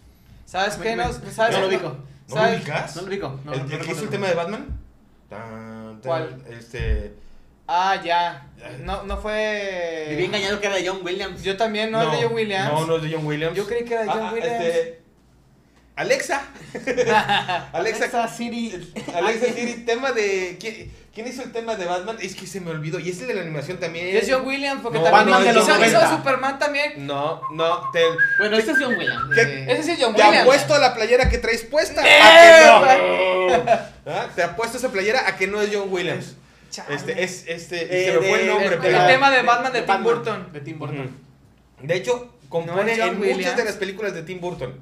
¿Sabes 0.45 0.75
qué? 0.77 0.95
No, 0.95 1.11
¿sabes 1.11 1.55
no 1.55 1.61
lo 1.61 1.67
ubico. 1.67 1.97
¿No 2.29 2.35
lo 2.35 2.55
ubicas? 2.55 2.95
No 2.95 3.01
lo 3.03 3.07
ubico. 3.07 3.39
No, 3.43 3.53
el, 3.53 3.67
no 3.67 3.75
el 3.75 3.81
que 3.81 3.91
hizo 3.91 4.03
el 4.03 4.09
tema 4.09 4.27
de 4.27 4.35
Batman. 4.35 4.79
Tan, 5.29 6.01
tan, 6.01 6.01
¿Cuál? 6.01 6.43
Este 6.49 7.15
Ah, 7.67 7.99
ya. 8.03 8.47
No, 8.83 9.03
no 9.03 9.17
fue. 9.17 10.05
Me 10.07 10.13
había 10.13 10.25
engañado 10.25 10.59
que 10.59 10.67
era 10.67 10.75
de 10.75 10.87
John 10.87 10.99
Williams. 11.03 11.41
Yo 11.43 11.57
también, 11.57 11.89
no, 11.91 12.01
es 12.01 12.11
de 12.19 12.23
John 12.25 12.35
Williams. 12.35 12.71
No, 12.71 12.85
no 12.85 12.95
es 12.97 13.01
de 13.03 13.11
John 13.13 13.25
Williams. 13.25 13.57
Yo 13.57 13.65
creí 13.65 13.83
que 13.83 13.93
era 13.95 14.03
de 14.03 14.09
John 14.09 14.21
Ah, 14.21 14.31
Williams. 14.33 14.63
este, 14.63 15.01
Alexa. 15.95 16.41
Alexa. 17.73 18.05
Alexa 18.05 18.27
Siri. 18.27 18.93
Alexa 19.15 19.53
Siri, 19.53 19.73
tema 19.85 20.11
de. 20.11 20.57
¿quién, 20.59 20.91
quién 21.13 21.27
hizo 21.27 21.41
el 21.43 21.51
tema 21.53 21.75
de 21.75 21.85
Batman? 21.85 22.17
Es 22.21 22.35
que 22.35 22.45
se 22.47 22.59
me 22.59 22.71
olvidó. 22.71 22.99
Y 22.99 23.09
es 23.09 23.21
el 23.21 23.27
de 23.27 23.33
la 23.33 23.41
animación 23.41 23.77
también. 23.77 24.15
Es 24.15 24.29
John 24.29 24.45
Williams, 24.45 24.81
porque 24.83 24.97
No, 24.99 25.05
también 25.05 25.27
Batman 25.37 25.43
de 25.47 25.53
los 25.53 25.63
hizo, 25.63 25.73
hizo 25.85 25.99
90. 25.99 26.17
Superman 26.17 26.59
también. 26.59 27.07
No, 27.07 27.41
no, 27.53 27.89
te, 27.91 28.01
Bueno, 28.39 28.57
este 28.57 28.71
es 28.71 28.77
John 28.79 28.95
Williams. 28.97 29.23
¿Qué? 29.35 29.41
Eh, 29.41 29.65
Ese 29.69 29.93
es 29.93 29.99
John 30.01 30.13
te 30.15 30.21
Williams. 30.21 30.41
apuesto 30.41 30.73
a 30.75 30.79
la 30.79 30.93
playera 30.93 31.29
que 31.29 31.37
traes 31.37 31.63
puesta. 31.63 32.01
¡Eh! 32.05 32.19
a 32.19 32.87
que 32.97 33.65
no. 33.65 33.71
¿Ah? 34.13 34.27
Te 34.35 34.43
apuesto 34.43 34.77
a 34.77 34.79
esa 34.79 34.91
playera 34.91 35.27
a 35.27 35.37
que 35.37 35.47
no 35.47 35.61
es 35.61 35.69
John 35.73 35.87
Williams. 35.89 36.35
Chale. 36.71 36.93
Este, 36.93 37.23
es, 37.23 37.45
este, 37.47 38.09
eh, 38.09 38.11
se 38.11 38.19
me 38.19 38.27
fue 38.27 38.41
el 38.41 38.47
nombre, 38.47 38.75
El 38.75 39.07
tema 39.07 39.31
de 39.31 39.41
Batman 39.43 39.71
de 39.71 39.81
Tim 39.83 40.03
Burton. 40.03 40.51
De 40.51 40.59
Tim 40.59 40.77
Burton. 40.77 41.09
De 41.81 41.95
hecho, 41.95 42.33
compone 42.49 42.95
en 42.95 43.17
muchas 43.17 43.55
de 43.55 43.63
las 43.63 43.75
películas 43.75 44.13
de 44.13 44.23
Tim 44.23 44.41
Burton. 44.41 44.77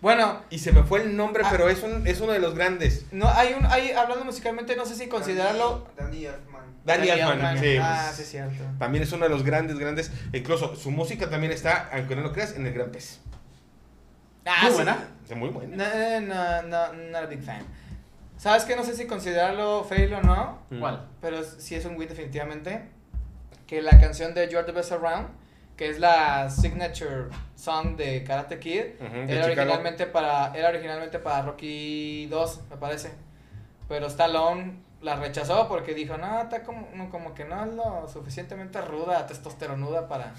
Bueno, 0.00 0.40
Y 0.50 0.58
se 0.58 0.72
me 0.72 0.82
fue 0.82 1.02
el 1.02 1.16
nombre, 1.16 1.42
Ah. 1.44 1.48
pero 1.50 1.68
es, 1.68 1.82
un, 1.82 2.06
es 2.06 2.20
uno 2.20 2.32
de 2.32 2.38
los 2.38 2.54
grandes. 2.54 3.06
no 3.12 3.28
hay 3.28 3.52
un 3.52 3.66
hay 3.66 3.90
hablando 3.92 4.24
musicalmente, 4.24 4.74
no 4.76 4.86
sé 4.86 4.94
si 4.94 5.08
considerarlo 5.08 5.86
Danny 5.96 6.24
Elfman. 6.24 6.62
Danny 6.84 7.08
Elfman. 7.10 7.58
Sí, 7.58 7.76
Ah, 7.80 8.10
sí 8.14 8.22
es 8.22 8.30
cierto. 8.30 8.64
También 8.78 9.04
es 9.04 9.12
uno 9.12 9.24
de 9.24 9.30
los 9.30 9.42
grandes, 9.44 9.78
grandes. 9.78 10.10
Incluso 10.32 10.74
su 10.74 10.90
música 10.90 11.28
también 11.28 11.52
está, 11.52 11.90
aunque 11.92 12.16
no 12.16 12.22
lo 12.22 12.32
creas, 12.32 12.56
en 12.56 12.66
el 12.66 12.72
Gran 12.72 12.90
Pez. 12.90 13.20
Ah, 14.46 14.60
Muy 14.62 14.70
sí. 14.70 14.74
buena. 14.76 15.08
Es 15.28 15.36
muy 15.36 15.48
buena. 15.50 15.76
No, 15.76 16.20
no, 16.22 16.62
no, 16.62 16.92
not 17.10 17.22
a 17.24 17.26
big 17.26 17.42
fan. 17.42 17.62
¿Sabes 18.38 18.64
qué? 18.64 18.74
No 18.74 18.84
sé 18.84 18.96
si 18.96 19.06
considerarlo 19.06 19.84
fail 19.84 20.14
o 20.14 20.22
no, 20.22 20.58
Mm. 20.70 20.80
¿Cuál? 20.80 21.06
pero 21.20 21.44
sí 21.44 21.74
es 21.74 21.84
un 21.84 21.96
win 21.96 22.08
definitivamente. 22.08 22.88
Que 23.66 23.82
la 23.82 24.00
canción 24.00 24.32
de 24.32 24.48
You're 24.48 24.64
the 24.64 24.72
Best 24.72 24.92
Around, 24.92 25.28
que 25.80 25.88
es 25.88 25.98
la 25.98 26.50
signature 26.50 27.30
song 27.56 27.96
de 27.96 28.22
Karate 28.22 28.58
Kid, 28.58 28.82
Ujú, 29.00 29.26
de 29.26 29.34
era, 29.34 29.46
originalmente 29.46 30.04
para, 30.04 30.52
era 30.54 30.68
originalmente 30.68 31.18
para 31.18 31.40
Rocky 31.40 32.26
2, 32.26 32.60
me 32.68 32.76
parece. 32.76 33.10
Pero 33.88 34.08
Stallone 34.08 34.74
la 35.00 35.16
rechazó 35.16 35.68
porque 35.68 35.94
dijo, 35.94 36.18
no, 36.18 36.42
está 36.42 36.64
como, 36.64 36.86
no, 36.92 37.08
como 37.08 37.32
que 37.32 37.46
no 37.46 37.64
es 37.64 37.72
lo 37.72 38.06
suficientemente 38.12 38.78
ruda, 38.82 39.26
testosteronuda 39.26 40.06
para, 40.06 40.34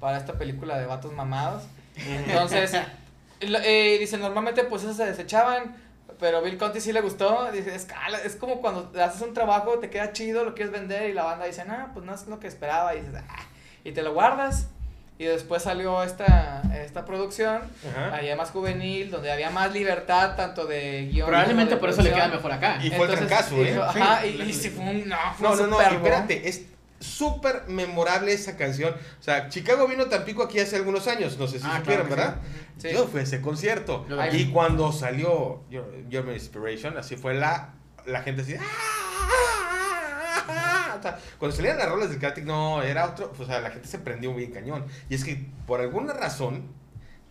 para 0.00 0.16
esta 0.18 0.32
película 0.32 0.76
de 0.76 0.86
vatos 0.86 1.12
mamados. 1.12 1.62
Entonces, 2.04 2.76
eh, 3.40 3.98
dice, 4.00 4.18
normalmente 4.18 4.64
pues 4.64 4.82
esas 4.82 4.96
se 4.96 5.06
desechaban, 5.06 5.76
pero 6.18 6.42
Bill 6.42 6.58
Conti 6.58 6.80
sí 6.80 6.92
le 6.92 7.02
gustó. 7.02 7.52
Dice, 7.52 7.72
es, 7.72 7.86
es 8.24 8.34
como 8.34 8.60
cuando 8.60 8.90
haces 9.00 9.22
un 9.22 9.32
trabajo, 9.32 9.78
te 9.78 9.90
queda 9.90 10.12
chido, 10.12 10.44
lo 10.44 10.56
quieres 10.56 10.72
vender 10.72 11.08
y 11.08 11.12
la 11.12 11.22
banda 11.22 11.44
dice, 11.44 11.64
no, 11.64 11.90
pues 11.94 12.04
no 12.04 12.12
es 12.12 12.26
lo 12.26 12.40
que 12.40 12.48
esperaba. 12.48 12.96
Y, 12.96 13.02
dices, 13.02 13.22
"Ah", 13.28 13.46
y 13.84 13.92
te 13.92 14.02
lo 14.02 14.12
guardas. 14.14 14.68
Y 15.18 15.24
después 15.24 15.62
salió 15.62 16.02
esta, 16.02 16.62
esta 16.84 17.04
producción, 17.04 17.62
Ajá. 17.90 18.14
allá 18.16 18.34
más 18.34 18.50
juvenil, 18.50 19.10
donde 19.10 19.30
había 19.30 19.50
más 19.50 19.72
libertad, 19.72 20.34
tanto 20.36 20.66
de 20.66 21.08
guion. 21.12 21.28
Probablemente 21.28 21.74
de 21.74 21.80
por 21.80 21.90
eso 21.90 22.02
le 22.02 22.12
queda 22.12 22.28
mejor 22.28 22.50
acá. 22.50 22.78
Y 22.82 22.88
fue 22.90 23.06
el 23.06 23.12
Entonces, 23.12 23.26
trancazo, 23.28 23.56
¿eh? 23.56 23.78
Ajá, 23.80 24.20
Sí, 24.22 24.36
y, 24.38 24.42
y 24.42 24.52
sí 24.52 24.70
fue 24.70 24.84
un, 24.84 25.08
no, 25.08 25.16
fue 25.38 25.48
No, 25.48 25.54
un 25.54 25.60
no, 25.60 25.66
no, 25.66 25.80
espérate, 25.80 26.48
es 26.48 26.62
súper 26.98 27.64
memorable 27.68 28.32
esa 28.32 28.56
canción. 28.56 28.94
O 29.20 29.22
sea, 29.22 29.48
Chicago 29.48 29.86
vino 29.86 30.04
a 30.04 30.08
Tampico 30.08 30.42
aquí 30.42 30.58
hace 30.58 30.74
algunos 30.76 31.06
años, 31.06 31.38
no 31.38 31.46
sé 31.46 31.60
si 31.60 31.66
Ah, 31.68 31.76
supieron, 31.78 32.06
claro 32.08 32.22
¿verdad? 32.22 32.36
Sí. 32.78 32.88
Yo 32.92 33.06
fui 33.06 33.20
a 33.20 33.22
ese 33.22 33.40
concierto. 33.40 34.06
Yo. 34.08 34.16
Y 34.32 34.50
cuando 34.50 34.90
salió 34.92 35.62
Your, 35.70 35.86
Your 36.08 36.24
My 36.24 36.32
Inspiration, 36.32 36.96
así 36.98 37.14
fue 37.16 37.34
la, 37.34 37.74
la 38.06 38.22
gente 38.22 38.42
así. 38.42 38.54
¡ah! 38.58 39.61
O 40.98 41.02
sea, 41.02 41.18
cuando 41.38 41.56
salían 41.56 41.78
las 41.78 41.88
rolas 41.88 42.10
del 42.10 42.18
Karate, 42.18 42.42
no, 42.42 42.82
era 42.82 43.06
otro. 43.06 43.32
O 43.38 43.44
sea, 43.44 43.60
la 43.60 43.70
gente 43.70 43.88
se 43.88 43.98
prendió 43.98 44.34
bien 44.34 44.50
cañón. 44.52 44.84
Y 45.08 45.14
es 45.14 45.24
que 45.24 45.46
por 45.66 45.80
alguna 45.80 46.12
razón, 46.12 46.68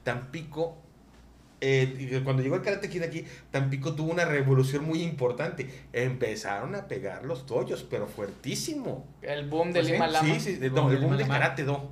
Tampico 0.03 0.77
eh, 1.63 2.21
cuando 2.23 2.41
llegó 2.41 2.55
el 2.55 2.63
Karate 2.63 2.89
Kid 2.89 3.03
aquí, 3.03 3.23
Tampico 3.51 3.93
tuvo 3.93 4.11
una 4.11 4.25
revolución 4.25 4.83
muy 4.83 5.03
importante. 5.03 5.69
Empezaron 5.93 6.73
a 6.73 6.87
pegar 6.87 7.23
los 7.23 7.45
doyos, 7.45 7.85
pero 7.87 8.07
fuertísimo. 8.07 9.05
El 9.21 9.47
boom 9.47 9.71
de 9.71 9.83
¿Sí? 9.85 9.91
Lima 9.91 10.07
Lama. 10.07 10.27
Sí, 10.33 10.39
sí, 10.39 10.55
de- 10.55 10.67
El 10.67 10.73
no, 10.73 10.81
boom 10.83 10.91
el 10.91 10.97
del 10.99 11.05
boom 11.07 11.17
del. 11.17 11.27
Karate 11.27 11.63
Do. 11.63 11.91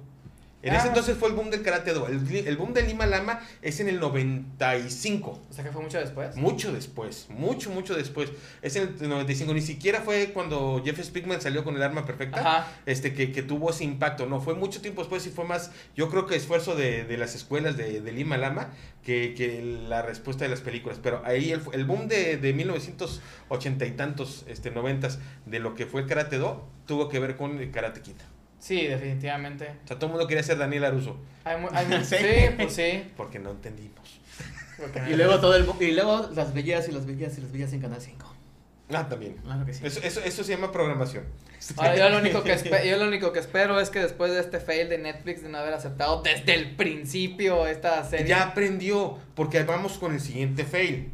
En 0.61 0.75
ese 0.75 0.89
entonces 0.89 1.17
fue 1.17 1.29
el 1.29 1.35
boom 1.35 1.49
del 1.49 1.61
Karate 1.61 1.93
Do. 1.93 2.07
El, 2.07 2.35
el 2.35 2.57
boom 2.57 2.73
de 2.73 2.81
Lima 2.81 3.05
Lama 3.05 3.39
es 3.61 3.79
en 3.79 3.87
el 3.87 3.99
95. 3.99 5.41
O 5.49 5.53
sea 5.53 5.63
que 5.63 5.71
fue 5.71 5.81
mucho 5.81 5.99
después. 5.99 6.35
Mucho 6.35 6.73
después, 6.73 7.27
mucho, 7.29 7.69
mucho 7.69 7.95
después. 7.95 8.31
Es 8.61 8.75
en 8.75 8.95
el 8.99 9.09
95. 9.09 9.53
Ni 9.53 9.61
siquiera 9.61 10.01
fue 10.01 10.31
cuando 10.33 10.81
Jeff 10.83 11.01
Speakman 11.01 11.39
salió 11.41 11.63
con 11.63 11.75
el 11.75 11.83
arma 11.83 12.05
perfecta. 12.05 12.39
Ajá. 12.41 12.67
Este, 12.85 13.13
que, 13.13 13.31
que 13.31 13.41
tuvo 13.41 13.69
ese 13.69 13.85
impacto. 13.85 14.25
No, 14.25 14.41
fue 14.41 14.53
mucho 14.53 14.81
tiempo 14.81 15.01
después 15.01 15.25
y 15.27 15.29
fue 15.29 15.45
más, 15.45 15.71
yo 15.95 16.09
creo 16.09 16.25
que 16.25 16.35
esfuerzo 16.35 16.75
de, 16.75 17.05
de 17.05 17.17
las 17.17 17.35
escuelas 17.35 17.77
de, 17.77 18.01
de 18.01 18.11
Lima 18.11 18.37
Lama 18.37 18.71
que, 19.03 19.33
que 19.35 19.61
la 19.87 20.01
respuesta 20.01 20.43
de 20.43 20.49
las 20.49 20.59
películas. 20.59 20.99
Pero 21.01 21.21
ahí 21.25 21.51
el, 21.51 21.61
el 21.71 21.85
boom 21.85 22.09
de, 22.09 22.35
de 22.37 22.53
1980 22.53 23.85
y 23.85 23.91
tantos, 23.91 24.45
este, 24.47 24.71
90 24.71 25.09
de 25.45 25.59
lo 25.59 25.73
que 25.73 25.85
fue 25.85 26.01
el 26.01 26.07
Karate 26.07 26.37
Do, 26.37 26.67
tuvo 26.85 27.07
que 27.07 27.19
ver 27.19 27.37
con 27.37 27.59
el 27.59 27.71
Karate 27.71 28.01
Kid. 28.01 28.15
Sí, 28.59 28.85
definitivamente. 28.87 29.69
O 29.85 29.87
sea, 29.87 29.97
todo 29.97 30.07
el 30.07 30.11
mundo 30.11 30.27
quería 30.27 30.43
ser 30.43 30.57
Daniel 30.57 30.83
Aruso, 30.85 31.17
Hay 31.45 31.57
mu- 31.61 31.69
hay 31.71 31.85
mu- 31.87 32.03
Sí. 32.03 32.15
sí, 32.17 32.25
pues 32.57 32.73
sí. 32.73 33.03
porque 33.17 33.39
no 33.39 33.51
entendimos. 33.51 34.19
Porque- 34.77 35.01
Y 35.09 35.15
luego 35.15 35.39
todo 35.39 35.55
el 35.55 35.65
y 35.81 35.91
luego 35.91 36.29
las 36.35 36.53
veías 36.53 36.87
y 36.87 36.91
las 36.91 37.05
veías 37.05 37.37
y 37.37 37.41
las 37.41 37.51
veías 37.51 37.73
en 37.73 37.81
Canal 37.81 38.01
5. 38.01 38.35
Ah, 38.91 39.07
también. 39.07 39.35
Claro 39.43 39.65
que 39.65 39.73
sí. 39.73 39.85
Eso, 39.85 39.99
eso, 40.03 40.19
eso 40.21 40.43
se 40.43 40.51
llama 40.53 40.71
programación. 40.71 41.23
Ahora, 41.77 41.95
yo, 41.95 42.09
lo 42.09 42.17
único 42.19 42.41
que 42.43 42.53
espe- 42.55 42.89
yo 42.89 42.97
lo 42.97 43.07
único 43.07 43.31
que 43.33 43.39
espero 43.39 43.79
es 43.79 43.89
que 43.89 43.99
después 43.99 44.31
de 44.31 44.39
este 44.39 44.59
fail 44.59 44.89
de 44.89 44.97
Netflix 44.97 45.43
de 45.43 45.49
no 45.49 45.57
haber 45.59 45.73
aceptado 45.73 46.21
desde 46.23 46.55
el 46.55 46.75
principio 46.75 47.67
esta 47.67 48.03
serie. 48.05 48.27
Ya 48.27 48.43
aprendió, 48.43 49.17
porque 49.35 49.61
vamos 49.63 49.97
con 49.99 50.13
el 50.13 50.19
siguiente 50.21 50.63
fail. 50.63 51.11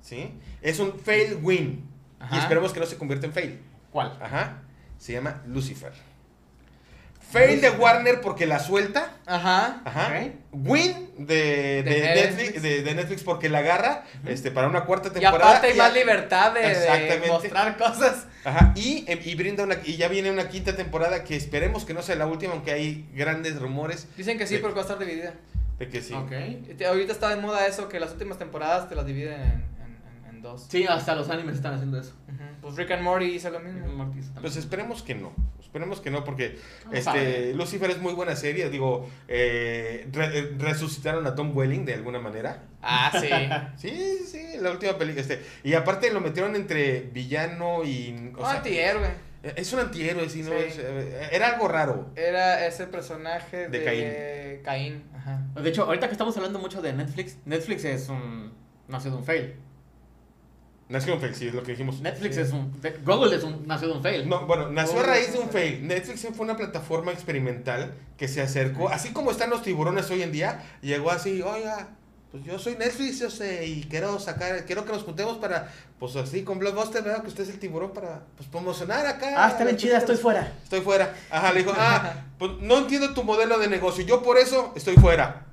¿Sí? 0.00 0.30
Es 0.62 0.80
un 0.80 0.98
fail 0.98 1.38
win. 1.42 1.88
Y 2.32 2.36
esperemos 2.38 2.72
que 2.72 2.80
no 2.80 2.86
se 2.86 2.96
convierta 2.96 3.26
en 3.26 3.32
fail. 3.32 3.60
¿Cuál? 3.90 4.16
Ajá. 4.20 4.62
Se 4.98 5.12
llama 5.12 5.42
Lucifer. 5.46 5.92
Fail 7.34 7.60
de 7.60 7.70
Warner 7.70 8.20
porque 8.20 8.46
la 8.46 8.58
suelta. 8.58 9.12
Ajá. 9.26 9.82
Ajá. 9.84 10.12
Win 10.52 11.10
de, 11.18 11.82
de 11.82 11.82
De 11.82 12.00
Netflix, 12.00 12.36
Netflix. 12.38 12.62
de, 12.62 12.82
de 12.82 12.94
Netflix 12.94 13.22
porque 13.22 13.48
la 13.48 13.58
agarra 13.58 14.04
este, 14.26 14.50
para 14.50 14.68
una 14.68 14.84
cuarta 14.84 15.08
Y 15.08 15.12
temporada. 15.20 15.50
aparte 15.50 15.66
hay 15.68 15.74
Y 15.74 15.76
más 15.78 15.90
a- 15.90 15.94
libertad 15.94 16.52
de, 16.54 17.22
mostrar 17.28 17.76
cosas. 17.76 18.26
Ajá. 18.44 18.72
Y, 18.76 19.04
em, 19.08 19.18
y 19.24 19.34
brinda 19.34 19.64
una. 19.64 19.76
Y 19.84 19.96
ya 19.96 20.08
viene 20.08 20.30
una 20.30 20.48
quinta 20.48 20.76
temporada 20.76 21.24
que 21.24 21.34
esperemos 21.36 21.84
que 21.84 21.94
no 21.94 22.02
sea 22.02 22.14
la 22.16 22.26
última, 22.26 22.52
aunque 22.52 22.72
hay 22.72 23.08
grandes 23.14 23.58
rumores 23.58 24.06
Dicen 24.16 24.38
que 24.38 24.46
sí, 24.46 24.58
porque 24.58 24.74
va 24.76 24.80
a 24.80 24.84
estar 24.84 24.98
dividida. 24.98 25.34
de 25.78 25.88
que 25.88 26.02
sí. 26.02 26.14
Ok. 26.14 26.32
Y 26.70 26.74
te- 26.74 26.86
Ahorita 26.86 27.12
está 27.12 27.28
de 27.30 27.36
moda 27.36 27.66
eso, 27.66 27.88
que 27.88 27.98
las 27.98 28.12
últimas 28.12 28.38
temporadas 28.38 28.88
te 28.88 28.94
las 28.94 29.06
dividen 29.06 29.40
en, 29.40 29.64
Sí, 30.68 30.84
hasta 30.86 31.14
los 31.14 31.28
animes 31.30 31.56
están 31.56 31.74
haciendo 31.74 31.98
eso. 31.98 32.14
Pues 32.60 32.76
Rick 32.76 32.92
and 32.92 33.02
Morty 33.02 33.26
hizo 33.26 33.50
lo 33.50 33.60
mismo. 33.60 34.12
Pues 34.40 34.56
esperemos 34.56 35.02
que 35.02 35.14
no. 35.14 35.32
Esperemos 35.60 36.00
que 36.00 36.10
no, 36.10 36.22
porque 36.24 36.58
este, 36.92 37.52
Lucifer 37.54 37.90
es 37.90 37.98
muy 37.98 38.12
buena 38.14 38.36
serie. 38.36 38.70
Digo, 38.70 39.08
eh, 39.26 40.06
re- 40.12 40.38
eh, 40.38 40.54
resucitaron 40.58 41.26
a 41.26 41.34
Tom 41.34 41.56
Welling 41.56 41.84
de 41.84 41.94
alguna 41.94 42.20
manera. 42.20 42.62
Ah, 42.80 43.10
sí. 43.12 43.28
Sí, 43.76 43.90
sí, 44.26 44.26
sí, 44.26 44.58
la 44.60 44.70
última 44.70 44.96
película. 44.96 45.20
Este, 45.22 45.42
y 45.64 45.74
aparte 45.74 46.12
lo 46.12 46.20
metieron 46.20 46.54
entre 46.56 47.00
villano 47.00 47.82
y. 47.84 48.32
o 48.36 48.40
sea, 48.40 48.58
antihéroe. 48.58 49.08
es 49.42 49.72
un 49.72 49.80
antihéroe, 49.80 50.28
sí, 50.30 50.42
¿no? 50.42 50.50
Sí. 50.50 50.56
Es, 50.68 50.78
eh, 50.78 51.28
era 51.32 51.48
algo 51.54 51.66
raro. 51.68 52.10
Era 52.14 52.66
ese 52.66 52.86
personaje 52.86 53.68
de, 53.68 53.78
De 53.80 54.60
Caín. 54.64 55.02
Ajá. 55.16 55.42
De 55.60 55.68
hecho, 55.68 55.84
ahorita 55.84 56.06
que 56.06 56.12
estamos 56.12 56.36
hablando 56.36 56.58
mucho 56.60 56.80
de 56.82 56.92
Netflix, 56.92 57.36
Netflix 57.44 57.84
es 57.84 58.08
un. 58.08 58.52
No 58.88 58.96
ha 58.96 59.00
sido 59.00 59.16
un 59.18 59.24
fail. 59.24 59.54
Nació 60.88 61.14
un 61.14 61.20
fail, 61.20 61.34
sí, 61.34 61.48
es 61.48 61.54
lo 61.54 61.62
que 61.62 61.72
dijimos. 61.72 62.00
Netflix 62.00 62.36
es 62.36 62.52
un. 62.52 62.80
de- 62.82 62.98
Google 63.04 63.34
es 63.36 63.42
un. 63.42 63.66
Nació 63.66 63.88
de 63.88 63.94
un 63.94 64.02
fail. 64.02 64.28
No, 64.28 64.46
bueno, 64.46 64.68
nació 64.70 65.00
a 65.00 65.02
raíz 65.04 65.32
de 65.32 65.38
un 65.38 65.48
fail. 65.48 65.86
Netflix 65.86 66.26
fue 66.34 66.44
una 66.44 66.56
plataforma 66.56 67.10
experimental 67.10 67.94
que 68.18 68.28
se 68.28 68.42
acercó, 68.42 68.88
así 68.90 69.12
como 69.12 69.30
están 69.30 69.48
los 69.50 69.62
tiburones 69.62 70.10
hoy 70.10 70.22
en 70.22 70.30
día, 70.32 70.62
llegó 70.82 71.10
así, 71.10 71.40
oiga, 71.40 71.88
pues 72.30 72.44
yo 72.44 72.58
soy 72.58 72.74
Netflix, 72.76 73.18
yo 73.20 73.30
sé, 73.30 73.66
y 73.66 73.84
quiero 73.84 74.18
sacar, 74.20 74.66
quiero 74.66 74.84
que 74.84 74.92
nos 74.92 75.04
juntemos 75.04 75.38
para, 75.38 75.72
pues 75.98 76.16
así 76.16 76.42
con 76.42 76.58
Blockbuster, 76.58 77.02
¿verdad? 77.02 77.22
Que 77.22 77.28
usted 77.28 77.44
es 77.44 77.48
el 77.50 77.58
tiburón 77.58 77.92
para, 77.92 78.20
pues 78.36 78.48
promocionar 78.48 79.06
acá. 79.06 79.34
Ah, 79.44 79.48
está 79.48 79.64
bien 79.64 79.76
chida, 79.78 79.96
estoy 79.98 80.16
fuera. 80.16 80.52
Estoy 80.64 80.80
fuera. 80.82 81.14
Ajá, 81.30 81.52
le 81.52 81.60
dijo, 81.60 81.72
ah, 81.78 82.24
pues 82.38 82.50
no 82.60 82.76
entiendo 82.78 83.14
tu 83.14 83.24
modelo 83.24 83.58
de 83.58 83.68
negocio, 83.68 84.04
yo 84.04 84.22
por 84.22 84.36
eso 84.36 84.72
estoy 84.76 84.96
fuera. 84.96 85.46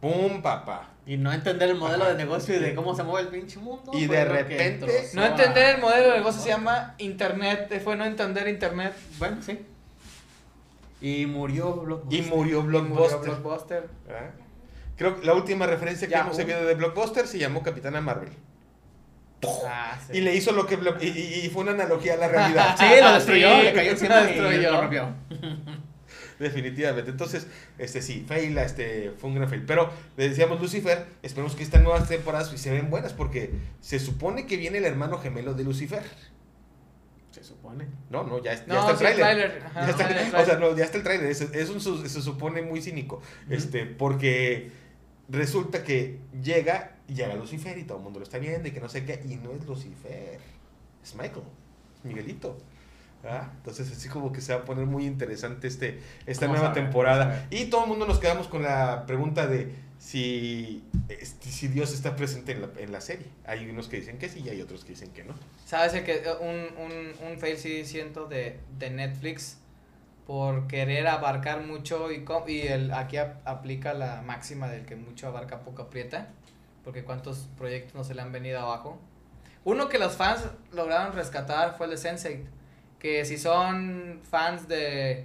Pum, 0.00 0.40
papá. 0.40 0.90
Y 1.08 1.16
no 1.16 1.32
entender 1.32 1.70
el 1.70 1.76
modelo 1.76 2.04
Ajá. 2.04 2.12
de 2.12 2.18
negocio 2.18 2.54
y 2.54 2.58
de 2.58 2.74
cómo 2.74 2.94
se 2.94 3.02
mueve 3.02 3.28
el 3.28 3.34
pinche 3.34 3.58
mundo. 3.58 3.92
Y 3.94 4.06
de 4.06 4.24
repente- 4.26 5.08
No 5.14 5.24
entender 5.24 5.76
el 5.76 5.80
modelo 5.80 6.10
de 6.10 6.18
negocio 6.18 6.42
se 6.42 6.50
llama 6.50 6.94
Internet. 6.98 7.66
eh, 7.72 7.80
Fue 7.80 7.96
no 7.96 8.04
entender 8.04 8.46
Internet. 8.46 8.92
Bueno, 9.18 9.38
sí. 9.40 9.58
Y 11.00 11.24
murió 11.24 11.72
Blockbuster. 11.76 12.18
Y 12.18 12.22
murió 12.28 12.60
y 12.60 12.62
murió 12.82 13.20
Blockbuster. 13.20 13.88
¿verdad? 14.06 14.30
Creo 14.98 15.18
que 15.18 15.24
la 15.26 15.32
última 15.32 15.66
referencia 15.66 16.06
que 16.08 16.12
Yahoo. 16.12 16.26
hemos 16.26 16.36
sabido 16.36 16.62
de 16.66 16.74
Blockbuster 16.74 17.26
se 17.26 17.38
llamó 17.38 17.62
Capitana 17.62 18.00
Marvel. 18.02 18.28
Ah, 19.66 19.96
sí. 20.06 20.18
Y 20.18 20.20
le 20.20 20.34
hizo 20.34 20.52
lo 20.52 20.66
que. 20.66 20.74
Y, 21.06 21.48
fue 21.48 21.62
una 21.62 21.72
analogía 21.72 22.14
a 22.14 22.16
la 22.18 22.28
realidad. 22.28 22.74
Sí, 22.78 22.84
lo 23.00 23.12
destruyó, 23.14 23.56
Sí, 23.56 23.62
le 23.62 23.72
cayó 23.72 23.84
lo 23.92 23.96
encima 23.96 24.20
y 24.20 24.24
destruyó. 24.26 24.72
lo 24.72 24.80
rompió. 24.82 25.14
Definitivamente. 26.38 27.10
Entonces, 27.10 27.46
este 27.78 28.00
sí, 28.00 28.24
fail, 28.26 28.56
este, 28.58 29.12
fue 29.18 29.30
un 29.30 29.36
gran 29.36 29.48
fail. 29.48 29.64
Pero 29.66 29.90
le 30.16 30.28
decíamos 30.28 30.60
Lucifer, 30.60 31.06
esperemos 31.22 31.56
que 31.56 31.62
estas 31.62 31.82
nuevas 31.82 32.08
temporadas 32.08 32.48
se 32.48 32.70
ven 32.70 32.90
buenas 32.90 33.12
porque 33.12 33.52
se 33.80 33.98
supone 33.98 34.46
que 34.46 34.56
viene 34.56 34.78
el 34.78 34.84
hermano 34.84 35.18
gemelo 35.18 35.54
de 35.54 35.64
Lucifer. 35.64 36.02
Se 37.30 37.44
supone. 37.44 37.86
No, 38.10 38.24
no, 38.24 38.42
ya, 38.42 38.54
ya 38.54 38.64
No, 38.66 38.90
está 38.90 38.90
el 38.92 39.14
sí, 39.14 39.20
tráiler. 39.20 39.62
el 39.76 40.34
o 40.34 40.44
sea, 40.44 40.58
no, 40.58 40.76
ya 40.76 40.84
está 40.84 40.96
el 40.96 41.02
tráiler. 41.02 41.30
Es, 41.30 41.40
es 41.40 41.70
un 41.70 41.80
se 41.80 42.22
supone 42.22 42.62
muy 42.62 42.80
cínico. 42.80 43.20
Este, 43.50 43.84
porque 43.86 44.70
resulta 45.28 45.84
que 45.84 46.18
llega 46.42 46.96
y 47.06 47.14
llega 47.14 47.34
Lucifer 47.34 47.76
y 47.78 47.84
todo 47.84 47.98
el 47.98 48.04
mundo 48.04 48.20
lo 48.20 48.24
está 48.24 48.38
viendo 48.38 48.68
y 48.68 48.70
que 48.72 48.80
no 48.80 48.88
sé 48.88 49.04
qué. 49.04 49.22
Y 49.28 49.36
no 49.36 49.52
es 49.52 49.66
Lucifer. 49.66 50.38
Es 51.02 51.14
Michael. 51.14 51.44
Es 51.96 52.04
Miguelito. 52.04 52.56
¿Ah? 53.24 53.50
Entonces 53.56 53.90
así 53.90 54.08
como 54.08 54.32
que 54.32 54.40
se 54.40 54.54
va 54.54 54.60
a 54.60 54.64
poner 54.64 54.86
muy 54.86 55.04
interesante 55.04 55.66
este, 55.66 56.00
esta 56.26 56.46
Vamos 56.46 56.60
nueva 56.60 56.74
ver, 56.74 56.84
temporada. 56.84 57.46
Y 57.50 57.64
todo 57.66 57.82
el 57.82 57.88
mundo 57.88 58.06
nos 58.06 58.18
quedamos 58.20 58.46
con 58.48 58.62
la 58.62 59.06
pregunta 59.06 59.46
de 59.48 59.74
si, 59.98 60.84
este, 61.08 61.48
si 61.50 61.66
Dios 61.68 61.92
está 61.92 62.14
presente 62.14 62.52
en 62.52 62.62
la, 62.62 62.68
en 62.78 62.92
la 62.92 63.00
serie. 63.00 63.26
Hay 63.44 63.68
unos 63.68 63.88
que 63.88 63.96
dicen 63.96 64.18
que 64.18 64.28
sí 64.28 64.42
y 64.44 64.48
hay 64.48 64.60
otros 64.62 64.84
que 64.84 64.90
dicen 64.90 65.10
que 65.10 65.24
no. 65.24 65.34
¿Sabes 65.66 65.94
el 65.94 66.04
que 66.04 66.14
eh, 66.16 66.32
un, 66.40 66.84
un, 66.84 67.32
un 67.32 67.38
fail 67.38 67.58
sí 67.58 67.84
siento 67.84 68.26
de, 68.26 68.60
de 68.78 68.90
Netflix 68.90 69.58
por 70.26 70.68
querer 70.68 71.08
abarcar 71.08 71.62
mucho 71.66 72.12
y, 72.12 72.24
y 72.46 72.60
el, 72.68 72.92
aquí 72.92 73.16
ap- 73.16 73.40
aplica 73.46 73.94
la 73.94 74.22
máxima 74.22 74.68
del 74.68 74.84
que 74.86 74.94
mucho 74.94 75.26
abarca 75.26 75.60
poco 75.60 75.82
aprieta? 75.82 76.28
Porque 76.84 77.02
cuántos 77.02 77.48
proyectos 77.58 77.94
no 77.96 78.04
se 78.04 78.14
le 78.14 78.22
han 78.22 78.30
venido 78.30 78.60
abajo. 78.60 79.00
Uno 79.64 79.88
que 79.88 79.98
los 79.98 80.16
fans 80.16 80.42
lograron 80.72 81.14
rescatar 81.14 81.76
fue 81.76 81.86
el 81.86 81.92
de 81.92 81.98
Sense8, 81.98 82.44
que 82.98 83.24
si 83.24 83.38
son 83.38 84.20
fans 84.28 84.68
de 84.68 85.24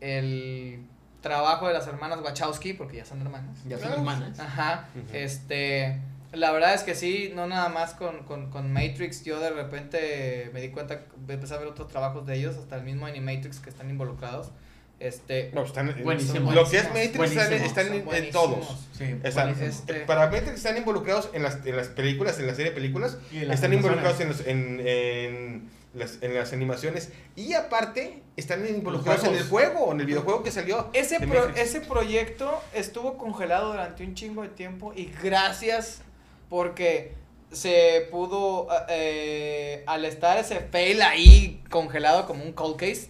el 0.00 0.80
trabajo 1.20 1.68
de 1.68 1.74
las 1.74 1.86
hermanas 1.86 2.20
Wachowski, 2.22 2.72
porque 2.72 2.96
ya 2.98 3.04
son 3.04 3.20
hermanas, 3.20 3.58
Ya 3.68 3.78
son 3.78 3.92
hermanas. 3.92 4.40
Ajá, 4.40 4.88
este, 5.12 6.00
la 6.32 6.50
verdad 6.50 6.74
es 6.74 6.82
que 6.82 6.94
sí, 6.94 7.32
no 7.34 7.46
nada 7.46 7.68
más 7.68 7.94
con, 7.94 8.24
con, 8.24 8.50
con 8.50 8.72
Matrix, 8.72 9.22
yo 9.24 9.38
de 9.38 9.50
repente 9.50 10.50
me 10.52 10.60
di 10.60 10.70
cuenta, 10.70 11.02
empecé 11.28 11.54
a 11.54 11.58
ver 11.58 11.68
otros 11.68 11.88
trabajos 11.88 12.26
de 12.26 12.34
ellos, 12.36 12.56
hasta 12.56 12.76
el 12.76 12.82
mismo 12.82 13.06
Animatrix 13.06 13.60
que 13.60 13.70
están 13.70 13.88
involucrados, 13.90 14.50
este, 14.98 15.50
No, 15.52 15.64
están, 15.64 15.94
Buenísimo. 16.02 16.52
Lo 16.52 16.68
que 16.68 16.78
es 16.78 16.84
Matrix 16.88 17.36
están, 17.64 17.92
en, 17.92 18.30
todos. 18.30 18.86
Sí. 18.96 19.16
Están-. 19.24 19.50
Este- 19.60 20.00
Para 20.06 20.26
Matrix 20.30 20.54
están 20.54 20.76
involucrados 20.76 21.28
en 21.34 21.42
las, 21.42 21.64
en 21.66 21.76
las 21.76 21.88
películas, 21.88 22.38
en 22.38 22.46
la 22.46 22.54
serie 22.54 22.70
de 22.70 22.76
películas. 22.76 23.18
Y 23.32 23.38
en 23.38 23.48
las 23.48 23.56
están 23.56 23.72
animaciones. 23.72 23.98
involucrados 24.00 24.20
en, 24.20 24.28
los- 24.28 24.46
en, 24.46 24.86
en 24.86 25.70
las, 25.94 26.18
en 26.22 26.34
las 26.34 26.52
animaciones. 26.52 27.10
Y 27.36 27.52
aparte, 27.54 28.22
están 28.36 28.66
involucrados 28.66 29.24
en 29.24 29.34
el 29.34 29.44
juego, 29.48 29.92
en 29.92 30.00
el 30.00 30.06
videojuego 30.06 30.42
que 30.42 30.50
salió. 30.50 30.88
ese, 30.92 31.18
pro- 31.20 31.48
ese 31.56 31.80
proyecto 31.82 32.60
estuvo 32.74 33.16
congelado 33.18 33.72
durante 33.72 34.04
un 34.04 34.14
chingo 34.14 34.42
de 34.42 34.48
tiempo 34.48 34.92
y 34.94 35.12
gracias 35.22 36.02
porque 36.48 37.14
se 37.50 38.08
pudo, 38.10 38.68
eh, 38.88 39.84
al 39.86 40.04
estar 40.06 40.38
ese 40.38 40.60
fail 40.60 41.02
ahí 41.02 41.62
congelado 41.70 42.26
como 42.26 42.42
un 42.44 42.52
cold 42.52 42.76
case, 42.76 43.08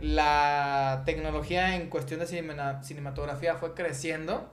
la 0.00 1.02
tecnología 1.06 1.76
en 1.76 1.88
cuestión 1.88 2.20
de 2.20 2.26
cinema- 2.26 2.82
cinematografía 2.82 3.54
fue 3.56 3.74
creciendo 3.74 4.50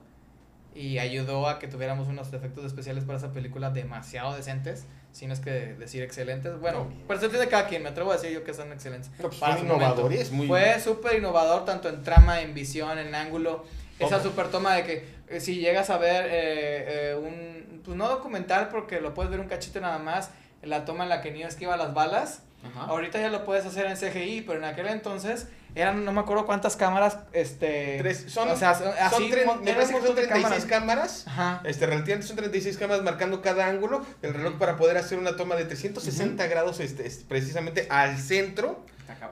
y 0.74 0.98
ayudó 0.98 1.48
a 1.48 1.58
que 1.58 1.66
tuviéramos 1.66 2.06
unos 2.08 2.32
efectos 2.32 2.64
especiales 2.64 3.04
para 3.04 3.18
esa 3.18 3.32
película 3.32 3.70
demasiado 3.70 4.34
decentes, 4.36 4.86
si 5.12 5.26
no 5.26 5.34
es 5.34 5.40
que 5.40 5.50
decir 5.50 6.02
excelentes. 6.02 6.58
Bueno, 6.60 6.84
No. 6.84 7.06
percepción 7.06 7.40
de 7.42 7.48
cada 7.48 7.66
quien, 7.66 7.82
me 7.82 7.88
atrevo 7.88 8.10
a 8.12 8.14
decir 8.14 8.30
yo 8.30 8.44
que 8.44 8.54
son 8.54 8.72
excelentes. 8.72 9.10
No, 9.18 9.28
pues 9.28 9.36
fue 9.36 9.60
innovador 9.60 10.12
y 10.12 10.18
es 10.18 10.30
muy. 10.30 10.46
Fue 10.46 10.78
súper 10.80 11.16
innovador 11.18 11.64
tanto 11.64 11.88
en 11.88 12.02
trama, 12.02 12.40
en 12.40 12.54
visión, 12.54 12.98
en 12.98 13.14
ángulo. 13.14 13.64
Esa 13.98 14.22
super 14.22 14.48
toma 14.48 14.74
de 14.76 14.84
que 14.84 15.08
eh, 15.28 15.40
si 15.40 15.56
llegas 15.56 15.90
a 15.90 15.98
ver 15.98 16.24
eh, 16.26 17.10
eh, 17.10 17.14
un, 17.14 17.82
pues 17.84 17.96
no 17.96 18.08
documental 18.08 18.68
porque 18.68 19.00
lo 19.00 19.12
puedes 19.12 19.30
ver 19.30 19.40
un 19.40 19.46
cachito 19.46 19.78
nada 19.80 19.98
más, 19.98 20.30
la 20.62 20.84
toma 20.86 21.04
en 21.04 21.10
la 21.10 21.20
que 21.20 21.30
Neo 21.32 21.46
esquiva 21.46 21.76
las 21.76 21.92
balas. 21.92 22.42
Ajá. 22.64 22.86
Ahorita 22.86 23.20
ya 23.20 23.28
lo 23.30 23.44
puedes 23.44 23.66
hacer 23.66 23.86
en 23.86 23.96
CGI, 23.96 24.42
pero 24.42 24.58
en 24.58 24.64
aquel 24.64 24.88
entonces 24.88 25.48
eran 25.74 26.04
no 26.04 26.12
me 26.12 26.20
acuerdo 26.20 26.46
cuántas 26.46 26.76
cámaras, 26.76 27.18
este... 27.32 27.96
Tres, 27.98 28.24
son, 28.28 28.48
o 28.50 28.56
sea, 28.56 28.74
son 28.74 28.88
así, 29.00 29.30
tren- 29.30 29.60
me 29.60 29.72
parece 29.72 29.92
que 29.94 29.98
son 29.98 30.06
montón 30.06 30.16
de 30.16 30.26
36 30.26 30.64
cámaras. 30.66 31.24
Ajá. 31.26 31.60
Este, 31.64 31.86
relativamente 31.86 32.26
son 32.26 32.36
36 32.36 32.76
cámaras 32.76 33.02
marcando 33.02 33.40
cada 33.42 33.66
ángulo 33.66 34.04
del 34.22 34.34
reloj 34.34 34.54
para 34.58 34.76
poder 34.76 34.96
hacer 34.96 35.18
una 35.18 35.36
toma 35.36 35.54
de 35.56 35.64
360 35.64 36.46
grados 36.48 36.80
este, 36.80 37.06
es- 37.06 37.24
precisamente 37.28 37.86
al 37.90 38.18
centro. 38.18 38.84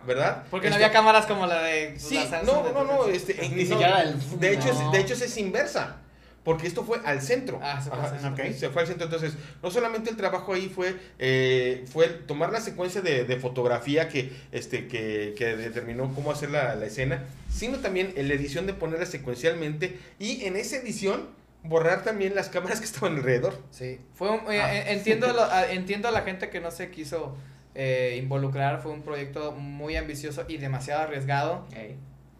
¿verdad? 0.06 0.42
Porque 0.50 0.68
no 0.68 0.74
Este, 0.74 0.84
había 0.84 0.92
cámaras 0.92 1.26
como 1.26 1.46
la 1.46 1.62
de... 1.62 1.94
Sí, 1.98 2.16
la 2.30 2.42
no, 2.42 2.62
de 2.64 2.72
no, 2.72 2.84
no, 2.84 2.98
36. 3.04 3.16
este, 3.30 3.48
Ni 3.54 3.62
no, 3.64 3.70
siquiera 3.70 4.02
el- 4.02 4.40
de 4.40 4.52
hecho, 4.52 4.68
es, 4.70 4.92
de 4.92 5.00
hecho 5.00 5.14
es 5.14 5.36
inversa. 5.38 5.96
Porque 6.44 6.66
esto 6.66 6.82
fue 6.84 6.98
al 7.04 7.20
centro. 7.20 7.60
Ah, 7.62 7.80
se 7.80 7.90
fue 7.90 7.98
al 7.98 8.04
Ajá, 8.06 8.20
centro. 8.36 8.52
Se 8.58 8.70
fue 8.70 8.82
al 8.82 8.88
centro. 8.88 9.04
Entonces, 9.04 9.34
no 9.62 9.70
solamente 9.70 10.08
el 10.08 10.16
trabajo 10.16 10.54
ahí 10.54 10.68
fue, 10.68 10.96
eh, 11.18 11.84
fue 11.92 12.06
tomar 12.08 12.50
la 12.52 12.60
secuencia 12.60 13.02
de, 13.02 13.24
de 13.24 13.36
fotografía 13.38 14.08
que, 14.08 14.32
este, 14.52 14.86
que, 14.88 15.34
que 15.36 15.56
determinó 15.56 16.10
cómo 16.14 16.30
hacer 16.32 16.50
la, 16.50 16.74
la 16.74 16.86
escena, 16.86 17.24
sino 17.52 17.78
también 17.78 18.12
en 18.16 18.28
la 18.28 18.34
edición 18.34 18.66
de 18.66 18.72
ponerla 18.72 19.04
secuencialmente 19.04 19.98
y 20.18 20.44
en 20.44 20.56
esa 20.56 20.76
edición 20.76 21.28
borrar 21.64 22.02
también 22.04 22.34
las 22.34 22.48
cámaras 22.48 22.78
que 22.78 22.86
estaban 22.86 23.16
alrededor. 23.16 23.60
Sí, 23.70 24.00
fue 24.14 24.30
un- 24.30 24.50
eh, 24.50 24.60
Ah. 24.62 24.74
eh, 24.74 24.92
entiendo, 24.92 25.26
lo- 25.32 25.42
a- 25.44 25.70
entiendo 25.70 26.08
a 26.08 26.12
la 26.12 26.22
gente 26.22 26.48
que 26.48 26.60
no 26.60 26.70
se 26.70 26.90
quiso 26.90 27.36
eh, 27.74 28.16
involucrar, 28.20 28.80
fue 28.80 28.90
un 28.92 29.02
proyecto 29.02 29.52
muy 29.52 29.96
ambicioso 29.96 30.44
y 30.48 30.56
demasiado 30.56 31.02
arriesgado, 31.02 31.66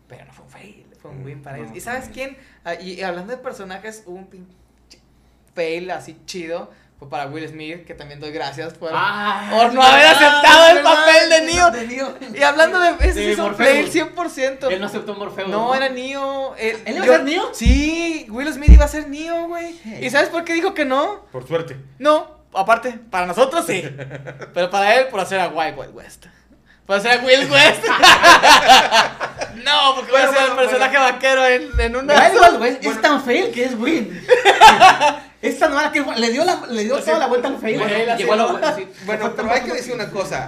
pero 0.09 0.25
no 0.25 0.33
fue 0.33 0.45
un 0.47 0.51
fail, 0.51 0.87
un 1.11 1.25
win 1.25 1.43
para 1.43 1.57
No, 1.57 1.65
ellos. 1.65 1.77
¿Y 1.77 1.81
sabes 1.81 2.11
quién? 2.13 2.37
Ah, 2.65 2.75
y, 2.75 3.03
hablando 3.03 3.33
de 3.33 3.39
personajes, 3.39 4.03
hubo 4.07 4.17
un 4.17 4.27
pinche 4.27 4.53
fail 5.55 5.91
así 5.91 6.17
chido, 6.25 6.71
fue 6.99 7.09
para 7.09 7.27
Will 7.27 7.49
Smith, 7.49 7.85
que 7.85 7.95
también 7.95 8.19
doy 8.19 8.33
gracias 8.33 8.75
por, 8.75 8.91
Ah, 8.93 9.49
por 9.53 9.73
no 9.73 9.83
haber 9.83 10.07
aceptado 10.07 10.77
el 10.77 10.83
papel 10.83 11.31
de 11.31 11.41
Neo. 11.43 12.35
Y 12.35 12.43
hablando 12.43 12.81
de 12.81 12.91
ese 13.01 13.07
De 13.07 13.13
sí 13.13 13.31
es 13.31 13.39
un 13.39 13.55
fail 13.55 13.91
100%. 13.91 14.71
Él 14.71 14.81
no 14.81 14.87
aceptó 14.87 15.15
Morfeo. 15.15 15.47
No, 15.47 15.75
era 15.75 15.89
Neo. 15.89 16.57
¿Él, 16.57 16.77
¿Él 16.85 16.97
iba 16.97 17.05
a 17.05 17.09
ser 17.09 17.25
Neo? 17.25 17.55
Sí, 17.55 18.27
Will 18.31 18.53
Smith 18.53 18.71
iba 18.71 18.85
a 18.85 18.89
ser 18.89 19.09
Neo, 19.09 19.47
güey. 19.47 19.79
Hey. 19.85 20.01
¿Y 20.03 20.11
sabes 20.11 20.29
por 20.29 20.45
qué 20.45 20.55
dijo 20.55 20.75
que 20.75 20.85
no? 20.85 21.25
Por 21.31 21.47
suerte. 21.47 21.77
No, 22.01 22.39
aparte, 22.53 22.99
para 23.11 23.27
nosotros 23.27 23.65
sí. 23.65 23.83
Pero 24.55 24.69
para 24.69 24.97
él, 24.97 25.07
por 25.07 25.21
hacer 25.21 25.39
a 25.39 25.49
Wild 25.49 25.79
Wild 25.79 25.95
West. 25.95 26.27
Hacer 26.89 27.21
a 27.21 27.25
Will 27.25 27.51
West. 27.51 27.85
no, 29.65 29.95
porque 29.97 30.11
voy 30.13 30.21
a 30.21 30.27
Bueno, 30.27 30.33
ser 30.33 30.49
el 30.49 30.55
bueno, 30.55 30.57
personaje 30.57 30.97
vaquero 30.99 31.47
en, 31.47 31.81
en 31.81 31.97
una. 31.97 32.15
Wild 32.15 32.41
Wild 32.43 32.61
West 32.61 32.85
es 32.87 33.01
tan 33.03 33.23
fail 33.23 33.53
que 33.53 33.65
es 33.65 33.75
win. 33.75 34.27
es 35.43 35.59
tan 35.59 35.75
mala 35.75 35.93
que 35.93 36.03
le 36.17 36.31
dio, 36.31 36.45
la, 36.45 36.61
le 36.69 36.85
dio 36.85 36.95
O 36.95 36.99
sea, 36.99 37.07
toda 37.15 37.19
la 37.19 37.27
vuelta 37.27 37.49
al 37.49 37.59
fail. 37.59 37.79
bueno, 37.79 37.95
él 37.95 38.09
hace- 38.11 38.23
Llegó 38.23 38.33
a 38.33 38.37
la 38.37 38.75
sí. 38.75 38.89
Bueno, 39.05 39.33
pero 39.37 39.51
hay 39.53 39.61
que 39.63 39.73
decir 39.75 39.95
una 39.95 40.11
cosa. 40.11 40.47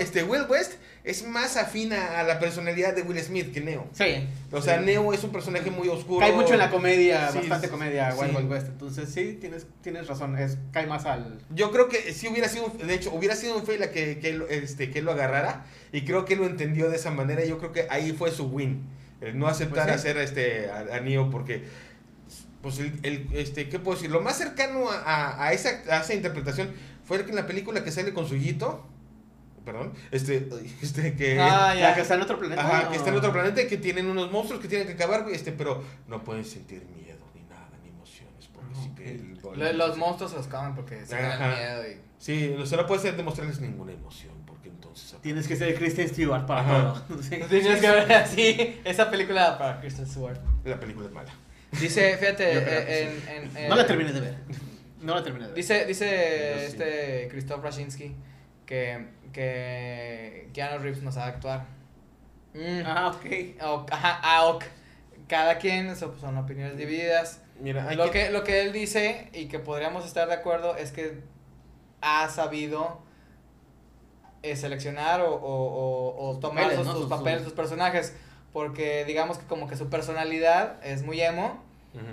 Este, 0.00 0.22
Will 0.24 0.46
West 0.48 0.74
es 1.10 1.26
más 1.26 1.56
afina 1.56 2.20
a 2.20 2.22
la 2.22 2.38
personalidad 2.38 2.94
de 2.94 3.02
Will 3.02 3.18
Smith 3.20 3.52
que 3.52 3.60
Neo. 3.62 3.86
Sí. 3.92 4.28
O 4.52 4.60
sea, 4.60 4.80
Neo 4.80 5.12
es 5.14 5.24
un 5.24 5.30
personaje 5.32 5.70
muy 5.70 5.88
oscuro. 5.88 6.20
Cae 6.20 6.32
mucho 6.32 6.52
en 6.52 6.58
la 6.58 6.70
comedia, 6.70 7.30
Sí, 7.32 7.38
bastante 7.38 7.68
comedia 7.70 8.14
Wild 8.14 8.30
sí. 8.32 8.36
Wild 8.36 8.50
West. 8.50 8.66
Entonces 8.68 9.08
sí, 9.08 9.38
tienes, 9.40 9.66
tienes 9.82 10.06
razón. 10.06 10.36
Es, 10.38 10.58
cae 10.70 10.86
más 10.86 11.06
al. 11.06 11.38
Yo 11.54 11.70
creo 11.72 11.88
que 11.88 12.12
sí 12.12 12.28
hubiera 12.28 12.48
sido, 12.48 12.68
de 12.68 12.92
hecho, 12.94 13.10
hubiera 13.14 13.34
sido 13.36 13.56
un 13.56 13.64
fail 13.64 13.82
a 13.82 13.90
que, 13.90 14.18
que, 14.18 14.28
él, 14.30 14.44
este, 14.50 14.90
que 14.90 15.00
lo 15.00 15.12
agarrara. 15.12 15.64
Y 15.92 16.02
creo 16.02 16.24
que 16.26 16.34
él 16.34 16.40
lo 16.40 16.46
entendió 16.46 16.90
de 16.90 16.96
esa 16.96 17.10
manera. 17.10 17.44
Yo 17.44 17.56
creo 17.58 17.72
que 17.72 17.86
ahí 17.88 18.12
fue 18.12 18.30
su 18.30 18.46
win. 18.48 18.84
El 19.22 19.38
no 19.38 19.48
aceptar 19.48 19.86
Pues 19.88 20.02
sí. 20.02 20.08
hacer 20.08 20.18
este, 20.22 20.70
a, 20.70 20.96
a 20.96 21.00
Neo 21.00 21.30
porque, 21.30 21.64
pues, 22.62 22.78
el, 22.80 22.92
el- 23.02 23.28
este, 23.32 23.68
¿qué 23.68 23.78
puedo 23.78 23.96
decir? 23.96 24.10
Lo 24.10 24.20
más 24.20 24.36
cercano 24.36 24.90
a, 24.90 24.98
a- 24.98 25.46
a 25.46 25.52
esa, 25.52 25.82
a 25.90 26.02
esa 26.02 26.14
interpretación 26.14 26.70
fue 27.04 27.24
que 27.24 27.30
en 27.30 27.36
la 27.36 27.46
película 27.46 27.82
que 27.82 27.90
sale 27.90 28.12
con 28.12 28.28
su 28.28 28.36
hijito, 28.36 28.86
perdón, 29.72 29.92
este, 30.10 30.48
este 30.82 31.14
que... 31.14 31.38
Ah, 31.38 31.74
ya. 31.74 31.94
que 31.94 32.00
está 32.00 32.14
en 32.14 32.22
otro 32.22 32.38
planeta. 32.38 32.62
Ajá, 32.66 32.84
¿no? 32.84 32.90
que 32.90 32.96
está 32.96 33.10
en 33.10 33.16
otro 33.16 33.32
planeta 33.32 33.60
y 33.62 33.66
que 33.66 33.76
tienen 33.76 34.06
unos 34.06 34.32
monstruos 34.32 34.62
que 34.62 34.68
tienen 34.68 34.86
que 34.86 34.94
acabar, 34.94 35.26
este, 35.30 35.52
pero 35.52 35.84
no 36.06 36.24
pueden 36.24 36.44
sentir 36.44 36.82
miedo 36.96 37.18
ni 37.34 37.42
nada, 37.42 37.68
ni 37.82 37.90
emociones, 37.90 38.48
porque 38.52 38.70
Ah, 38.74 38.80
sí 38.82 38.90
que 38.96 39.10
el- 39.10 39.38
Lo- 39.58 39.72
Los 39.88 39.96
monstruos 39.98 40.30
se 40.30 40.36
los 40.38 40.46
comen 40.46 40.74
porque 40.74 41.04
se 41.04 41.14
dan 41.20 41.50
miedo 41.54 41.82
y. 41.86 41.96
Sí, 42.18 42.54
o 42.58 42.64
sea, 42.66 42.78
no 42.78 42.86
puedes 42.86 43.02
demostrarles 43.16 43.60
ninguna 43.60 43.92
emoción, 43.92 44.32
porque 44.46 44.68
entonces... 44.70 45.14
Tienes 45.20 45.46
que 45.46 45.54
ser 45.56 45.74
Kristen 45.76 46.08
Stewart 46.08 46.46
para 46.46 46.60
Ajá. 46.62 47.04
todo. 47.08 47.22
Sí. 47.22 47.38
Tienes 47.48 47.80
que 47.80 47.90
ver 47.90 48.12
así 48.12 48.80
esa 48.84 49.10
película 49.10 49.56
para 49.58 49.80
Kristen 49.80 50.06
Stewart. 50.06 50.40
La 50.64 50.80
película 50.80 51.06
es 51.06 51.12
mala. 51.12 51.32
Dice, 51.72 52.16
fíjate, 52.16 52.44
eh, 52.58 53.02
en, 53.28 53.46
en- 53.50 53.56
en- 53.56 53.68
No 53.68 53.76
la 53.76 53.86
terminé 53.86 54.12
de 54.12 54.20
ver. 54.20 54.34
No 55.02 55.14
la 55.14 55.22
terminé 55.22 55.44
de 55.44 55.50
ver. 55.52 55.56
Dice, 55.56 55.84
dice 55.86 56.54
sí. 56.58 56.64
este 56.66 57.28
Christoph 57.30 57.62
Raczynski 57.62 58.14
que, 58.66 59.06
que 59.32 60.50
Keanu 60.52 60.78
Reeves 60.82 61.02
no 61.02 61.12
sabe 61.12 61.32
actuar. 61.32 61.66
Mm. 62.54 62.82
Ah, 62.86 63.08
ok. 63.08 63.26
Ok, 63.62 63.92
ajá, 63.92 64.20
ah, 64.22 64.46
ok. 64.46 64.64
Cada 65.28 65.58
quien 65.58 65.94
so- 65.96 66.16
son 66.18 66.36
opiniones 66.38 66.76
divididas. 66.76 67.42
Mira, 67.60 67.92
Lo 67.94 68.04
que... 68.10 68.26
que, 68.26 68.30
lo 68.30 68.44
que 68.44 68.62
él 68.62 68.72
dice 68.72 69.28
y 69.32 69.46
que 69.48 69.58
podríamos 69.58 70.06
estar 70.06 70.28
de 70.28 70.34
acuerdo 70.34 70.76
es 70.76 70.92
que 70.92 71.20
ha 72.00 72.28
sabido 72.28 73.00
eh, 74.42 74.56
seleccionar 74.56 75.20
o, 75.20 75.34
o, 75.34 75.36
o- 75.36 76.28
o 76.30 76.38
tomar 76.38 76.64
Papeles, 76.64 76.78
sus, 76.78 76.86
¿no? 76.86 76.92
sus 76.92 77.00
Sus- 77.02 77.10
papeles, 77.10 77.38
sus- 77.40 77.48
sus 77.48 77.52
personajes. 77.56 78.16
Porque 78.52 79.04
digamos 79.04 79.38
que 79.38 79.46
como 79.46 79.68
que 79.68 79.76
su 79.76 79.90
personalidad 79.90 80.76
es 80.84 81.02
muy 81.02 81.20
emo. 81.20 81.62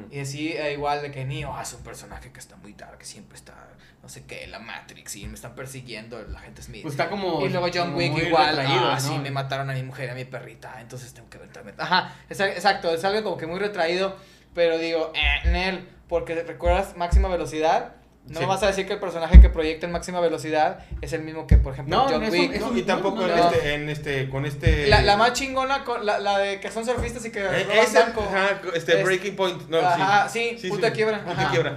Y 0.09 0.19
así, 0.19 0.53
eh, 0.53 0.73
igual 0.73 1.01
de 1.01 1.11
que 1.11 1.25
Neo 1.25 1.53
ah, 1.53 1.61
es 1.61 1.73
un 1.73 1.83
personaje 1.83 2.31
que 2.31 2.39
está 2.39 2.55
muy 2.55 2.73
dark, 2.73 2.97
que 2.97 3.05
siempre 3.05 3.37
está, 3.37 3.53
no 4.01 4.09
sé 4.09 4.23
qué, 4.25 4.47
la 4.47 4.59
Matrix, 4.59 5.15
y 5.17 5.27
me 5.27 5.35
están 5.35 5.53
persiguiendo 5.53 6.21
la 6.23 6.39
gente 6.39 6.61
Smith. 6.61 6.81
Pues 6.81 6.93
está 6.93 7.09
como. 7.09 7.45
y 7.45 7.49
luego 7.49 7.67
John 7.73 7.93
Wick 7.93 8.17
igual, 8.17 8.57
ah, 8.59 8.93
¿no? 8.95 8.99
sí, 8.99 9.17
me 9.19 9.29
mataron 9.31 9.69
a 9.69 9.73
mi 9.73 9.83
mujer, 9.83 10.09
a 10.09 10.15
mi 10.15 10.25
perrita, 10.25 10.79
entonces 10.81 11.13
tengo 11.13 11.29
que 11.29 11.37
aventarme. 11.37 11.73
Ajá, 11.77 12.15
es- 12.29 12.39
exacto, 12.39 12.91
es 12.93 13.03
algo 13.03 13.23
como 13.23 13.37
que 13.37 13.45
muy 13.47 13.59
retraído, 13.59 14.15
pero 14.53 14.77
digo, 14.77 15.11
eh, 15.13 15.49
Nel, 15.49 15.87
porque 16.07 16.33
recuerdas 16.43 16.95
máxima 16.97 17.27
velocidad, 17.27 17.95
no 18.27 18.39
Sí. 18.39 18.45
vas 18.45 18.63
a 18.63 18.67
decir 18.67 18.87
que 18.87 18.93
el 18.93 18.99
personaje 18.99 19.39
que 19.39 19.49
proyecta 19.49 19.85
en 19.85 19.91
máxima 19.91 20.19
velocidad 20.19 20.79
es 21.01 21.13
el 21.13 21.21
mismo 21.21 21.45
que, 21.45 21.57
por 21.57 21.73
ejemplo, 21.73 21.95
No, 21.95 22.03
John 22.09 22.21
no 22.23 22.29
Wick. 22.29 22.59
No, 22.59 22.75
y 22.75 22.81
tampoco 22.83 23.17
no, 23.17 23.29
en, 23.29 23.37
no. 23.37 23.49
este, 23.51 23.73
en 23.75 23.89
este, 23.89 24.29
con 24.29 24.45
este... 24.45 24.87
La, 24.87 25.01
la 25.03 25.15
más 25.15 25.33
chingona, 25.33 25.83
con, 25.83 26.05
la, 26.05 26.17
la 26.19 26.39
de 26.39 26.59
que 26.59 26.71
son 26.71 26.85
surfistas 26.85 27.23
y 27.25 27.31
que 27.31 27.39
Eh, 27.39 27.63
roban 27.63 27.77
ese, 27.77 27.99
banco. 27.99 28.21
ajá, 28.21 28.61
este, 28.73 28.99
Es- 28.99 29.05
Breaking 29.05 29.35
Point. 29.35 29.69
No, 29.69 29.77
Ajá, 29.79 30.27
sí. 30.27 30.57
sí, 30.59 30.69
punto 30.69 30.85
de 30.87 30.91
quiebra, 30.91 31.23
ajá. 31.27 31.51
quiebra. 31.51 31.75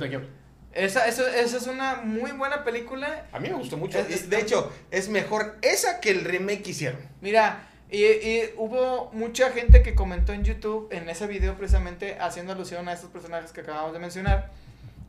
Esa, 0.73 1.07
eso, 1.09 1.27
esa 1.27 1.57
es 1.57 1.67
una 1.67 1.97
muy 1.97 2.31
buena 2.33 2.63
película. 2.65 3.27
A 3.33 3.41
mí 3.41 3.49
me 3.49 3.55
gustó 3.57 3.77
mucho. 3.77 3.99
Es- 3.99 4.31
de 4.31 4.39
hecho, 4.41 4.73
es 4.91 5.09
mejor 5.09 5.57
esa 5.63 6.01
que 6.01 6.11
el 6.11 6.25
remake 6.25 6.63
que 6.63 6.71
hicieron. 6.71 7.01
Mira, 7.21 7.69
y, 7.91 8.05
y 8.05 8.55
hubo 8.57 9.11
mucha 9.13 9.51
gente 9.51 9.83
que 9.83 9.95
comentó 9.95 10.33
en 10.33 10.45
YouTube, 10.45 10.89
en 10.93 11.09
ese 11.09 11.27
video 11.27 11.57
precisamente, 11.57 12.17
haciendo 12.21 12.53
alusión 12.53 12.89
a 12.89 12.93
estos 12.93 13.11
personajes 13.11 13.53
que 13.53 13.61
acabamos 13.63 13.93
de 13.93 13.99
mencionar. 13.99 14.51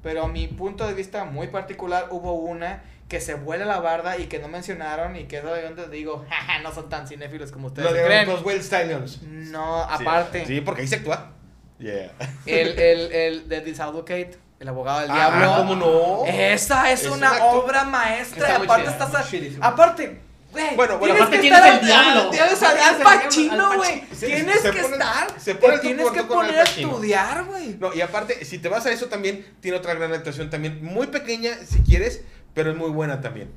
Pero 0.03 0.23
a 0.23 0.27
mi 0.27 0.47
punto 0.47 0.87
de 0.87 0.93
vista 0.93 1.25
muy 1.25 1.47
particular, 1.47 2.07
hubo 2.11 2.33
una 2.33 2.83
que 3.09 3.19
se 3.19 3.33
vuela 3.33 3.65
la 3.65 3.79
barda 3.79 4.17
y 4.17 4.27
que 4.27 4.37
no 4.39 4.47
mencionaron 4.47 5.15
y 5.15 5.23
que 5.25 5.37
es 5.37 5.43
donde 5.43 5.87
digo, 5.89 6.25
jaja, 6.29 6.59
no 6.59 6.71
son 6.71 6.89
tan 6.89 7.07
cinéfilos 7.07 7.51
como 7.51 7.67
ustedes 7.67 7.89
Lo 7.89 7.95
de 7.97 8.05
creen. 8.05 8.27
los 8.29 8.43
Well 8.43 8.59
Stallions. 8.63 9.21
No, 9.23 9.77
aparte, 9.81 10.45
Sí, 10.45 10.61
porque 10.61 10.81
ahí 10.83 10.87
se 10.87 10.97
actúa. 10.97 11.31
Yeah. 11.79 12.11
el, 12.45 12.67
el, 12.79 13.11
el 13.11 13.49
de 13.49 13.61
Disadvocate, 13.61 14.37
el 14.59 14.67
abogado 14.67 14.99
del 15.01 15.11
Ah, 15.11 15.15
diablo. 15.15 15.55
¿cómo 15.57 15.75
no? 15.75 16.25
Esa 16.27 16.91
es, 16.91 17.03
Es 17.05 17.09
una 17.11 17.45
obra 17.45 17.83
maestra. 17.85 18.47
Está 18.47 18.63
aparte 18.63 18.89
estás. 18.89 19.15
a- 19.61 19.67
aparte, 19.67 20.21
güey. 20.65 20.75
Bueno, 20.75 20.97
bueno, 20.99 21.13
tienes 21.15 21.21
aparte 21.21 21.35
que 21.37 21.41
tienes 21.41 21.59
estar 21.59 21.73
el 21.73 21.79
al- 21.79 21.85
diablo. 21.85 22.29
Tienes 22.31 22.63
al, 22.63 22.75
Tienes 22.77 23.03
Pacino, 23.03 23.75
güey. 23.77 24.01
Tienes 24.19 24.59
Se 24.61 24.71
que 24.71 24.81
pone- 24.81 24.93
estar. 24.95 25.39
se 25.39 25.55
pone 25.55 25.73
te 25.73 25.75
el 25.75 25.81
tienes 25.95 26.11
que 26.11 26.23
poner 26.23 26.59
a 26.59 26.63
estudiar, 26.63 27.43
güey. 27.45 27.75
No, 27.79 27.93
y 27.93 28.01
aparte, 28.01 28.45
si 28.45 28.59
te 28.59 28.69
vas 28.69 28.85
a 28.85 28.91
eso 28.91 29.07
también, 29.07 29.45
tiene 29.61 29.77
otra 29.77 29.93
gran 29.93 30.13
actuación 30.13 30.49
también. 30.49 30.83
Muy 30.83 31.07
pequeña, 31.07 31.51
si 31.65 31.79
quieres, 31.81 32.21
pero 32.53 32.71
es 32.71 32.77
muy 32.77 32.89
buena 32.89 33.21
también. 33.21 33.51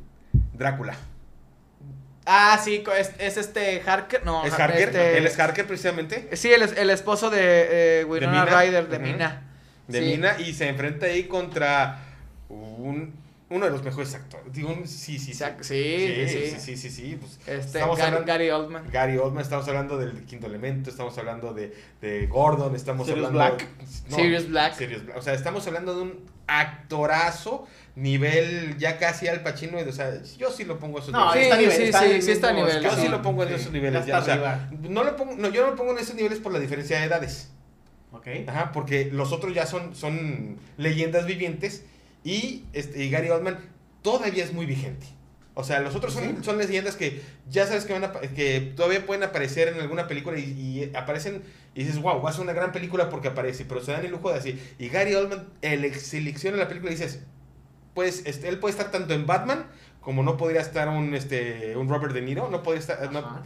Drácula. 0.54 0.94
Ah, 2.24 2.60
sí, 2.62 2.84
es, 2.96 3.10
es 3.18 3.36
este 3.36 3.82
Harker. 3.84 4.24
No, 4.24 4.44
¿Es 4.44 4.52
Harker? 4.52 4.88
este- 4.88 5.18
Él 5.18 5.26
es 5.26 5.38
Harker 5.38 5.66
precisamente. 5.66 6.28
Sí, 6.34 6.52
el, 6.52 6.62
es- 6.62 6.76
el 6.76 6.90
esposo 6.90 7.30
de 7.30 8.00
eh, 8.00 8.04
Winona 8.04 8.44
Mina. 8.44 8.60
Ryder, 8.60 8.88
de. 8.88 8.98
Mina. 9.00 9.42
De 9.88 9.98
Sí. 9.98 10.04
Mina 10.04 10.36
y 10.38 10.54
se 10.54 10.68
enfrenta 10.68 11.06
ahí 11.06 11.24
contra 11.24 11.98
un, 12.48 13.12
uno 13.52 13.66
de 13.66 13.70
los 13.70 13.82
mejores 13.82 14.14
actores. 14.14 14.52
Digo, 14.52 14.74
sí, 14.84 15.18
sí, 15.18 15.32
sí. 15.34 15.34
Sí, 15.34 15.44
sí, 15.60 16.28
sí, 16.28 16.50
sí. 16.50 16.60
sí, 16.60 16.76
sí, 16.76 16.90
sí, 16.90 17.16
pues, 17.20 17.32
Este, 17.46 17.78
estamos 17.78 17.96
Gary, 17.98 18.08
hablando- 18.08 18.26
Gary 18.26 18.50
Oldman. 18.50 18.90
Gary 18.90 19.16
Oldman, 19.18 19.42
estamos 19.42 19.68
hablando 19.68 19.98
del 19.98 20.24
quinto 20.24 20.46
elemento, 20.46 20.90
estamos 20.90 21.16
hablando 21.18 21.52
de, 21.54 21.74
de 22.00 22.26
Gordon, 22.26 22.74
estamos 22.74 23.06
Sirius 23.06 23.26
hablando 23.26 23.56
Black. 23.56 23.68
Sirius 24.08 24.48
Black. 24.48 24.74
Sirius 24.74 25.04
Black. 25.04 25.16
O 25.18 25.22
sea, 25.22 25.34
estamos 25.34 25.66
hablando 25.66 25.94
de 25.94 26.02
un 26.02 26.32
actorazo 26.46 27.66
nivel 27.94 28.76
ya 28.78 28.98
casi 28.98 29.28
al 29.28 29.42
Pacino, 29.42 29.78
o 29.78 29.92
sea, 29.92 30.22
yo 30.38 30.50
sí 30.50 30.64
lo 30.64 30.78
pongo 30.78 30.98
a 30.98 31.00
esos 31.02 31.12
No, 31.12 31.32
Sí, 31.32 31.38
niveles. 31.40 31.52
está 31.52 31.54
a 31.54 31.58
nivel, 31.60 31.76
sí, 31.76 31.82
está 31.82 31.98
sí, 32.00 32.22
sí 32.40 32.46
a 32.46 32.52
nivel, 32.52 32.82
Yo 32.82 32.96
sí 32.96 33.08
lo 33.08 33.22
pongo 33.22 33.42
en 33.42 33.48
Sí, 33.50 33.54
esos 33.56 33.72
niveles 33.72 34.06
ya 34.06 34.18
o 34.18 34.24
sea, 34.24 34.34
arriba. 34.34 34.70
no 34.88 35.04
lo 35.04 35.16
pongo, 35.16 35.34
no, 35.36 35.48
yo 35.50 35.62
no 35.62 35.70
lo 35.70 35.76
pongo 35.76 35.92
en 35.92 35.98
esos 35.98 36.14
niveles 36.14 36.38
por 36.38 36.52
la 36.52 36.58
diferencia 36.58 36.98
de 36.98 37.04
edades. 37.06 37.50
Ok. 38.12 38.26
Ajá, 38.46 38.72
porque 38.72 39.06
los 39.12 39.32
otros 39.32 39.54
ya 39.54 39.66
son, 39.66 39.94
son 39.94 40.58
leyendas 40.76 41.26
vivientes 41.26 41.84
y, 42.24 42.64
este, 42.72 43.04
y 43.04 43.10
Gary 43.10 43.30
Oldman 43.30 43.58
todavía 44.02 44.44
es 44.44 44.52
muy 44.52 44.66
vigente. 44.66 45.06
O 45.54 45.64
sea, 45.64 45.80
los 45.80 45.94
otros 45.94 46.14
son, 46.14 46.42
son 46.42 46.56
leyendas 46.56 46.96
que 46.96 47.20
ya 47.50 47.66
sabes 47.66 47.84
que, 47.84 47.92
van 47.92 48.04
a, 48.04 48.12
que 48.12 48.72
todavía 48.74 49.04
pueden 49.04 49.22
aparecer 49.22 49.68
en 49.68 49.78
alguna 49.80 50.06
película 50.08 50.38
y, 50.38 50.44
y 50.44 50.96
aparecen 50.96 51.42
y 51.74 51.84
dices, 51.84 52.00
wow, 52.00 52.22
va 52.22 52.30
a 52.30 52.32
ser 52.32 52.40
una 52.42 52.54
gran 52.54 52.72
película 52.72 53.10
porque 53.10 53.28
aparece, 53.28 53.66
pero 53.66 53.82
se 53.84 53.92
dan 53.92 54.02
el 54.04 54.10
lujo 54.12 54.30
de 54.32 54.38
así. 54.38 54.58
Y 54.78 54.88
Gary 54.88 55.14
Oldman 55.14 55.46
ele- 55.60 55.92
selecciona 55.94 56.56
la 56.56 56.68
película 56.68 56.90
y 56.90 56.94
dices, 56.94 57.20
pues 57.94 58.22
este, 58.24 58.48
él 58.48 58.58
puede 58.60 58.72
estar 58.72 58.90
tanto 58.90 59.12
en 59.12 59.26
Batman 59.26 59.66
como 60.00 60.22
no 60.22 60.38
podría 60.38 60.62
estar 60.62 60.88
un, 60.88 61.14
este, 61.14 61.76
un 61.76 61.88
Robert 61.88 62.14
De 62.14 62.22
Niro, 62.22 62.48
no 62.50 62.62
podría 62.62 62.80
estar... 62.80 63.12
no- 63.12 63.42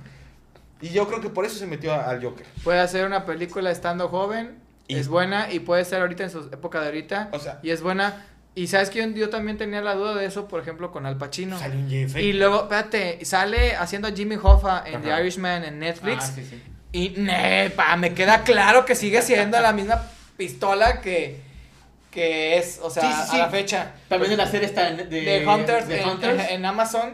y 0.81 0.91
yo 0.91 1.09
creo 1.09 1.20
que 1.20 1.31
por 1.31 1.45
eso 1.45 1.57
se 1.59 1.66
metió 1.66 1.93
a- 1.93 2.05
al 2.09 2.22
Joker. 2.22 2.47
Puede 2.62 2.79
hacer 2.81 3.05
una 3.05 3.24
película 3.27 3.70
estando 3.72 4.09
joven, 4.09 4.59
Y- 4.87 4.95
es 4.97 5.09
buena 5.09 5.51
y 5.53 5.59
puede 5.59 5.85
ser 5.85 6.03
ahorita 6.03 6.22
en 6.24 6.31
su 6.31 6.39
época 6.53 6.81
de 6.81 6.87
ahorita 6.87 7.31
O 7.33 7.39
sea, 7.41 7.59
y 7.64 7.70
es 7.70 7.83
buena. 7.83 8.27
Y 8.57 8.66
sabes 8.68 8.88
que 8.90 8.98
yo, 8.98 9.07
yo 9.14 9.28
también 9.28 9.59
tenía 9.59 9.80
la 9.82 9.94
duda 9.94 10.14
de 10.14 10.24
eso, 10.26 10.48
por 10.48 10.61
ejemplo, 10.61 10.90
con 10.90 11.04
Al 11.07 11.16
Pacino. 11.18 11.59
sale 11.59 11.76
un 11.76 11.88
Jay 11.88 12.24
Y 12.24 12.32
luego, 12.32 12.62
espérate, 12.62 13.24
sale 13.24 13.76
haciendo 13.76 14.09
a 14.09 14.12
Jimmy 14.12 14.36
Hoffa 14.42 14.82
en 14.86 15.02
The. 15.02 15.20
Irishman 15.20 15.62
en 15.62 15.78
Netflix. 15.78 16.24
Ah, 16.24 16.32
sí, 16.34 16.44
sí. 16.48 16.62
Y 16.92 17.11
nepa, 17.20 17.94
me 17.96 18.14
queda 18.14 18.42
claro 18.42 18.84
que 18.86 18.94
sigue 18.94 19.20
siendo 19.22 19.61
la 19.61 19.72
misma 19.74 20.02
pistola 20.38 21.02
que, 21.02 21.38
que 22.11 22.57
es, 22.57 22.80
o 22.82 22.88
sea, 22.88 23.02
Sí, 23.02 23.09
sí, 23.24 23.28
sí. 23.32 23.36
a 23.36 23.38
la 23.40 23.50
fecha. 23.50 23.92
También 24.09 24.32
en 24.32 24.38
la 24.38 24.46
serie 24.46 24.66
está 24.68 24.90
de, 24.90 25.04
De, 25.04 25.46
Hunters, 25.46 25.86
de 25.88 26.00
en, 26.00 26.09
Hunters, 26.09 26.50
en 26.50 26.64
Amazon. 26.64 27.12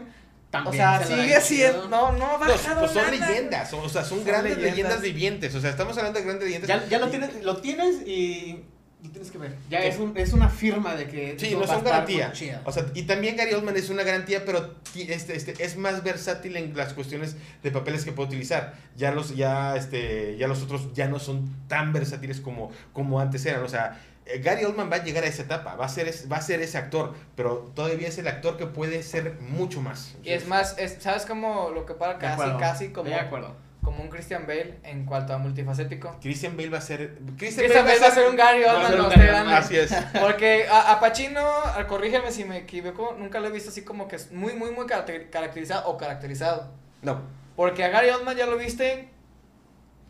también 0.49 0.73
o 0.73 0.77
sea, 0.77 1.03
se 1.03 1.13
sigue 1.21 1.41
siendo. 1.41 1.89
No, 1.89 2.13
no 2.13 2.25
ha 2.25 2.37
Pues, 2.37 2.51
bajado 2.51 2.79
pues 2.81 2.91
son 2.93 3.03
nada. 3.11 3.27
leyendas, 3.27 3.73
o 3.73 3.89
sea, 3.89 4.03
son, 4.05 4.19
Son 4.19 4.25
grandes 4.25 4.55
leyendas. 4.57 4.75
leyendas. 4.77 5.01
vivientes. 5.01 5.55
O 5.55 5.59
sea, 5.59 5.71
estamos 5.71 5.97
hablando 5.97 6.19
de 6.19 6.25
grandes 6.25 6.45
leyendas. 6.47 6.69
Ya, 6.69 6.87
ya 6.87 6.99
lo 6.99 7.09
tienes, 7.09 7.43
lo 7.43 7.57
tienes 7.57 8.07
y 8.07 8.63
lo 9.03 9.09
tienes 9.09 9.31
que 9.31 9.37
ver. 9.37 9.55
Ya 9.69 9.83
es, 9.83 9.99
un, 9.99 10.17
es 10.17 10.31
una 10.33 10.49
firma 10.49 10.95
de 10.95 11.07
que 11.07 11.37
Sí, 11.37 11.53
no 11.53 11.63
estar 11.63 11.83
garantía. 11.83 12.31
O 12.63 12.71
sea, 12.71 12.85
y 12.93 13.03
también 13.03 13.35
Gary 13.35 13.53
Oldman 13.53 13.75
es 13.75 13.89
una 13.89 14.03
garantía, 14.03 14.45
pero 14.45 14.75
este, 14.95 15.35
este, 15.35 15.61
es 15.63 15.75
más 15.77 16.03
versátil 16.03 16.55
en 16.55 16.75
las 16.75 16.93
cuestiones 16.93 17.35
de 17.61 17.71
papeles 17.71 18.05
que 18.05 18.13
puede 18.13 18.29
utilizar. 18.29 18.75
Ya 18.95 19.11
los, 19.11 19.35
ya, 19.35 19.75
este, 19.75 20.37
ya 20.37 20.47
los 20.47 20.61
otros 20.61 20.93
ya 20.93 21.07
no 21.07 21.19
son 21.19 21.49
tan 21.67 21.91
versátiles 21.91 22.39
como, 22.39 22.71
como 22.93 23.19
antes 23.19 23.45
eran. 23.45 23.63
O 23.63 23.67
sea, 23.67 23.99
eh, 24.25 24.39
Gary 24.39 24.63
Oldman 24.63 24.89
va 24.89 24.95
a 24.97 25.03
llegar 25.03 25.25
a 25.25 25.27
esa 25.27 25.41
etapa, 25.43 25.75
va 25.75 25.85
a 25.85 25.89
ser, 25.89 26.07
es- 26.07 26.31
va 26.31 26.37
a 26.37 26.41
ser 26.41 26.61
ese 26.61 26.77
actor, 26.77 27.13
pero 27.35 27.71
todavía 27.75 28.07
es 28.07 28.17
el 28.19 28.27
actor 28.29 28.55
que 28.57 28.67
puede 28.67 29.03
ser 29.03 29.33
mucho 29.41 29.81
más. 29.81 30.15
Y 30.23 30.29
es 30.29 30.47
más, 30.47 30.77
es, 30.77 30.95
¿sabes 30.99 31.25
cómo 31.25 31.71
lo 31.75 31.85
que 31.85 31.93
para 31.93 32.17
casi, 32.19 32.41
casi 32.57 32.89
como, 32.89 33.09
De 33.09 33.15
acuerdo. 33.15 33.53
Como 33.83 34.01
un 34.01 34.09
Christian 34.09 34.47
Bale 34.47 34.79
en 34.83 35.05
cuanto 35.05 35.33
a 35.33 35.37
multifacético? 35.37 36.17
Christian 36.21 36.55
Bale 36.57 36.69
va 36.69 36.77
a 36.79 36.81
ser. 36.81 37.19
Christian 37.37 37.85
Bale 37.85 37.99
va 37.99 38.07
a 38.07 38.11
ser 38.11 38.27
un 38.29 38.35
Gary 38.35 38.63
Oldman 38.63 38.97
no. 39.45 39.55
Así 39.55 39.77
es. 39.77 39.93
Porque 40.19 40.67
a, 40.69 40.93
a 40.93 40.99
Pacino, 40.99 41.41
a- 41.45 41.85
corrígeme 41.87 42.31
si 42.31 42.45
me 42.45 42.57
equivoco, 42.57 43.15
nunca 43.19 43.39
lo 43.39 43.47
he 43.47 43.51
visto 43.51 43.69
así 43.69 43.83
como 43.83 44.07
que 44.07 44.15
es 44.15 44.31
muy, 44.31 44.53
muy, 44.53 44.71
muy 44.71 44.85
caracter- 44.87 45.29
caracterizado 45.29 45.87
o 45.89 45.97
caracterizado. 45.97 46.71
No. 47.01 47.21
Porque 47.55 47.83
a 47.83 47.89
Gary 47.89 48.09
Oldman 48.09 48.35
ya 48.37 48.45
lo 48.47 48.57
viste 48.57 49.09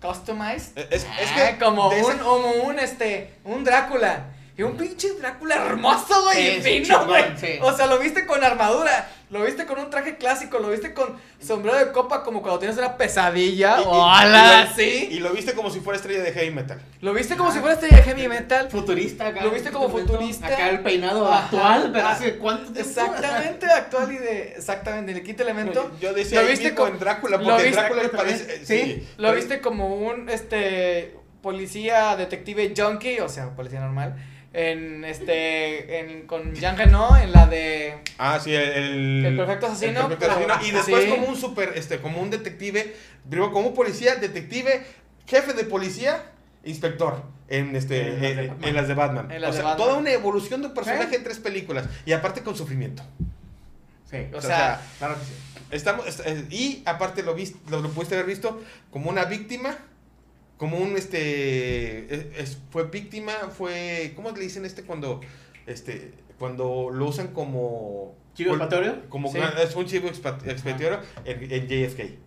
customized. 0.02 0.78
Es, 0.78 1.04
es 1.04 1.08
Ah, 1.36 1.52
que. 1.52 1.58
como 1.64 1.90
un, 1.90 2.18
como 2.20 2.52
un, 2.66 2.80
este, 2.80 3.34
un 3.44 3.64
Drácula. 3.64 4.26
Y 4.56 4.62
un 4.62 4.78
pinche 4.78 5.10
Drácula 5.20 5.56
hermoso, 5.56 6.24
güey, 6.26 6.44
y 6.44 6.48
Es 6.58 6.64
fino, 6.64 7.06
güey. 7.08 7.24
sí. 7.38 7.58
O 7.62 7.74
sea, 7.76 7.88
lo 7.88 7.98
viste 7.98 8.28
con 8.28 8.44
armadura, 8.44 9.10
lo 9.32 9.42
viste 9.44 9.66
con 9.66 9.80
un 9.80 9.90
traje 9.90 10.16
clásico, 10.18 10.60
lo 10.60 10.70
viste 10.70 10.94
con 10.94 11.16
sombrero 11.42 11.80
de 11.80 11.92
copa 11.92 12.22
como 12.24 12.44
cuando 12.44 12.60
tienes 12.60 12.78
una 12.78 12.96
pesadilla. 12.96 13.80
y- 13.80 13.84
¡Hola! 13.88 14.66
y 14.66 14.70
lo- 14.70 14.76
¿Sí? 14.76 15.08
Y 15.10 15.20
lo 15.22 15.32
viste 15.32 15.54
como 15.54 15.72
si 15.72 15.80
fuera 15.80 15.98
estrella 15.98 16.22
de 16.22 16.32
heavy 16.34 16.52
metal. 16.52 16.80
Lo 17.02 17.14
viste 17.16 17.36
como 17.36 17.52
si 17.52 17.58
fuera 17.62 17.74
este 17.74 17.88
de 17.88 18.04
heavy 18.04 18.28
metal. 18.28 18.70
Futurista, 18.70 19.28
acá, 19.30 19.44
Lo 19.44 19.50
viste 19.50 19.72
como 19.72 19.88
este 19.88 20.02
futurista. 20.12 20.46
Acá 20.46 20.70
el 20.70 20.82
peinado 20.82 21.28
Ajá. 21.28 21.46
actual, 21.46 21.90
pero 21.92 22.08
Ah, 22.08 22.12
hace 22.12 22.38
cuánto 22.38 22.72
tiempo. 22.72 22.80
Exactamente, 22.88 23.66
actual 23.66 24.12
y 24.12 24.18
de. 24.18 24.42
Exactamente, 24.56 25.14
el 25.14 25.24
quinto 25.24 25.42
elemento. 25.42 25.92
Yo- 26.00 26.10
Yo 26.10 26.14
decía 26.14 26.44
Lo 26.44 26.48
viste 26.48 26.76
con- 26.76 27.00
Drácula, 27.00 27.38
lo 27.38 27.44
porque 27.44 27.64
viste- 27.64 27.80
Drácula 27.80 28.04
me 28.04 28.10
parece. 28.10 28.56
eh, 28.58 28.62
Sí, 28.64 29.08
lo 29.18 29.30
pero- 29.30 29.36
viste 29.36 29.62
como 29.62 29.96
un 29.96 30.30
este 30.30 31.16
policía 31.42 32.16
detective 32.16 32.72
junkie, 32.78 33.20
o 33.20 33.28
sea, 33.30 33.50
policía 33.56 33.80
normal. 33.80 34.16
En 34.54 35.04
este. 35.04 36.00
En, 36.00 36.28
con 36.28 36.54
Jean 36.54 36.78
Reno 36.78 37.18
en 37.18 37.32
la 37.32 37.48
de. 37.48 37.96
Ah, 38.20 38.40
sí, 38.40 38.54
el. 38.54 39.26
El 39.26 39.36
perfecto 39.38 39.66
asesino. 39.68 40.02
el 40.12 40.18
perfecto 40.18 40.32
asesino. 40.54 40.54
Y 40.66 40.70
Ah, 40.70 40.74
después 40.78 41.04
sí. 41.06 41.10
como 41.10 41.28
un 41.28 41.36
super, 41.36 41.74
este, 41.76 41.98
como 42.00 42.22
un 42.22 42.30
detective, 42.30 42.96
primero 43.28 43.52
como 43.52 43.70
un 43.70 43.74
policía, 43.74 44.16
detective, 44.16 44.86
jefe 45.26 45.54
de 45.54 45.64
policía, 45.64 46.24
inspector. 46.64 47.24
En 47.50 47.76
este, 47.76 48.08
En 48.08 48.14
las 48.16 48.22
de 48.22 48.42
en, 48.44 48.48
Batman. 48.50 48.70
en 48.70 48.76
las 48.76 48.88
de 48.88 48.94
Batman. 48.94 49.32
En 49.32 49.42
las 49.42 49.50
o 49.50 49.54
de 49.54 49.58
sea, 49.60 49.70
Batman. 49.72 49.88
toda 49.88 50.00
una 50.00 50.12
evolución 50.12 50.62
de 50.62 50.68
un 50.68 50.74
personaje 50.74 51.14
¿Eh? 51.14 51.18
en 51.18 51.24
tres 51.24 51.40
películas. 51.40 51.88
Y 52.06 52.14
aparte 52.14 52.42
con 52.42 52.56
sufrimiento. 52.56 53.04
Sí, 54.10 54.18
O 54.34 54.38
O 54.38 54.42
sea, 54.42 54.56
sea, 54.58 54.82
claro 55.00 55.16
que 55.16 55.26
sí. 55.26 55.34
Estamos, 55.72 56.08
est- 56.08 56.22
eh, 56.26 56.46
y 56.52 56.84
aparte 56.86 57.24
lo, 57.24 57.34
viste, 57.34 57.58
lo, 57.72 57.82
lo 57.82 57.90
pudiste 57.90 58.14
haber 58.16 58.28
visto 58.28 58.62
como 58.92 59.10
una 59.10 59.26
víctima, 59.26 59.76
como 60.64 60.78
un, 60.78 60.96
este, 60.96 62.06
es- 62.14 62.26
es- 62.38 62.58
fue 62.72 62.86
víctima, 62.86 63.34
fue, 63.58 64.14
¿cómo 64.16 64.32
le 64.32 64.40
dicen 64.40 64.64
este 64.64 64.84
cuando, 64.84 65.20
este, 65.68 66.14
cuando 66.40 66.90
lo 66.90 67.06
usan 67.08 67.28
como... 67.34 68.16
¿Chivo 68.34 68.52
expiatorio? 68.52 69.10
Como 69.10 69.30
Sí. 69.30 69.40
es 69.62 69.76
un 69.76 69.86
chivo 69.86 70.08
expiatorio 70.08 71.02
en, 71.26 71.52
en 71.52 71.68
JFK. 71.68 72.18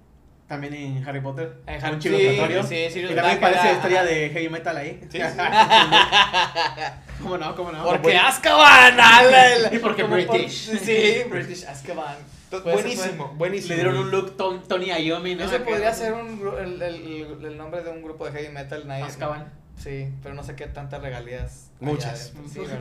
También 0.49 0.75
en 0.75 1.09
Harry 1.09 1.21
Potter. 1.23 1.57
En 1.67 1.77
Un 1.77 1.85
Harry- 1.85 1.99
chivo 1.99 2.19
sí, 2.19 2.25
expiatorio. 2.27 2.63
sí, 2.63 2.87
Sirius 2.93 3.13
Y 3.13 3.15
también 3.15 3.41
parece 3.41 3.61
era- 3.69 3.73
estrella 3.73 4.05
de 4.05 4.29
heavy 4.29 4.49
metal 4.51 4.77
ahí. 4.77 5.01
Sí, 5.11 5.19
sí, 5.19 5.25
sí. 5.31 7.23
¿Cómo 7.23 7.39
no? 7.39 7.57
¿Cómo 7.57 7.73
no? 7.73 7.85
Porque 7.87 8.19
Azkaban, 8.19 8.99
Y 9.73 9.79
porque 9.79 10.03
British. 10.03 10.69
por- 10.69 10.79
sí, 10.79 11.23
British 11.31 11.65
Azkaban. 11.65 12.17
Pues, 12.51 12.63
buenísimo, 12.63 13.35
buenísimo. 13.37 13.71
Le 13.71 13.75
dieron 13.83 13.97
un 13.99 14.11
look 14.11 14.37
Ton- 14.37 14.63
Tony 14.69 14.87
Iommi, 14.93 15.35
¿no? 15.35 15.45
Ese 15.45 15.61
podría 15.61 15.93
ser 15.93 16.13
un, 16.13 16.41
el, 16.61 16.81
el, 16.81 17.45
el 17.45 17.57
nombre 17.59 17.83
de 17.83 17.91
un 17.91 18.03
grupo 18.03 18.25
de 18.27 18.33
heavy 18.33 18.49
metal. 18.53 18.87
Nadie, 18.87 19.05
Azkaban. 19.05 19.53
Sí, 19.83 20.09
pero 20.23 20.35
no 20.35 20.43
sé 20.43 20.57
qué 20.57 20.67
tantas 20.67 21.03
regalías. 21.03 21.71
Muchas. 21.81 22.33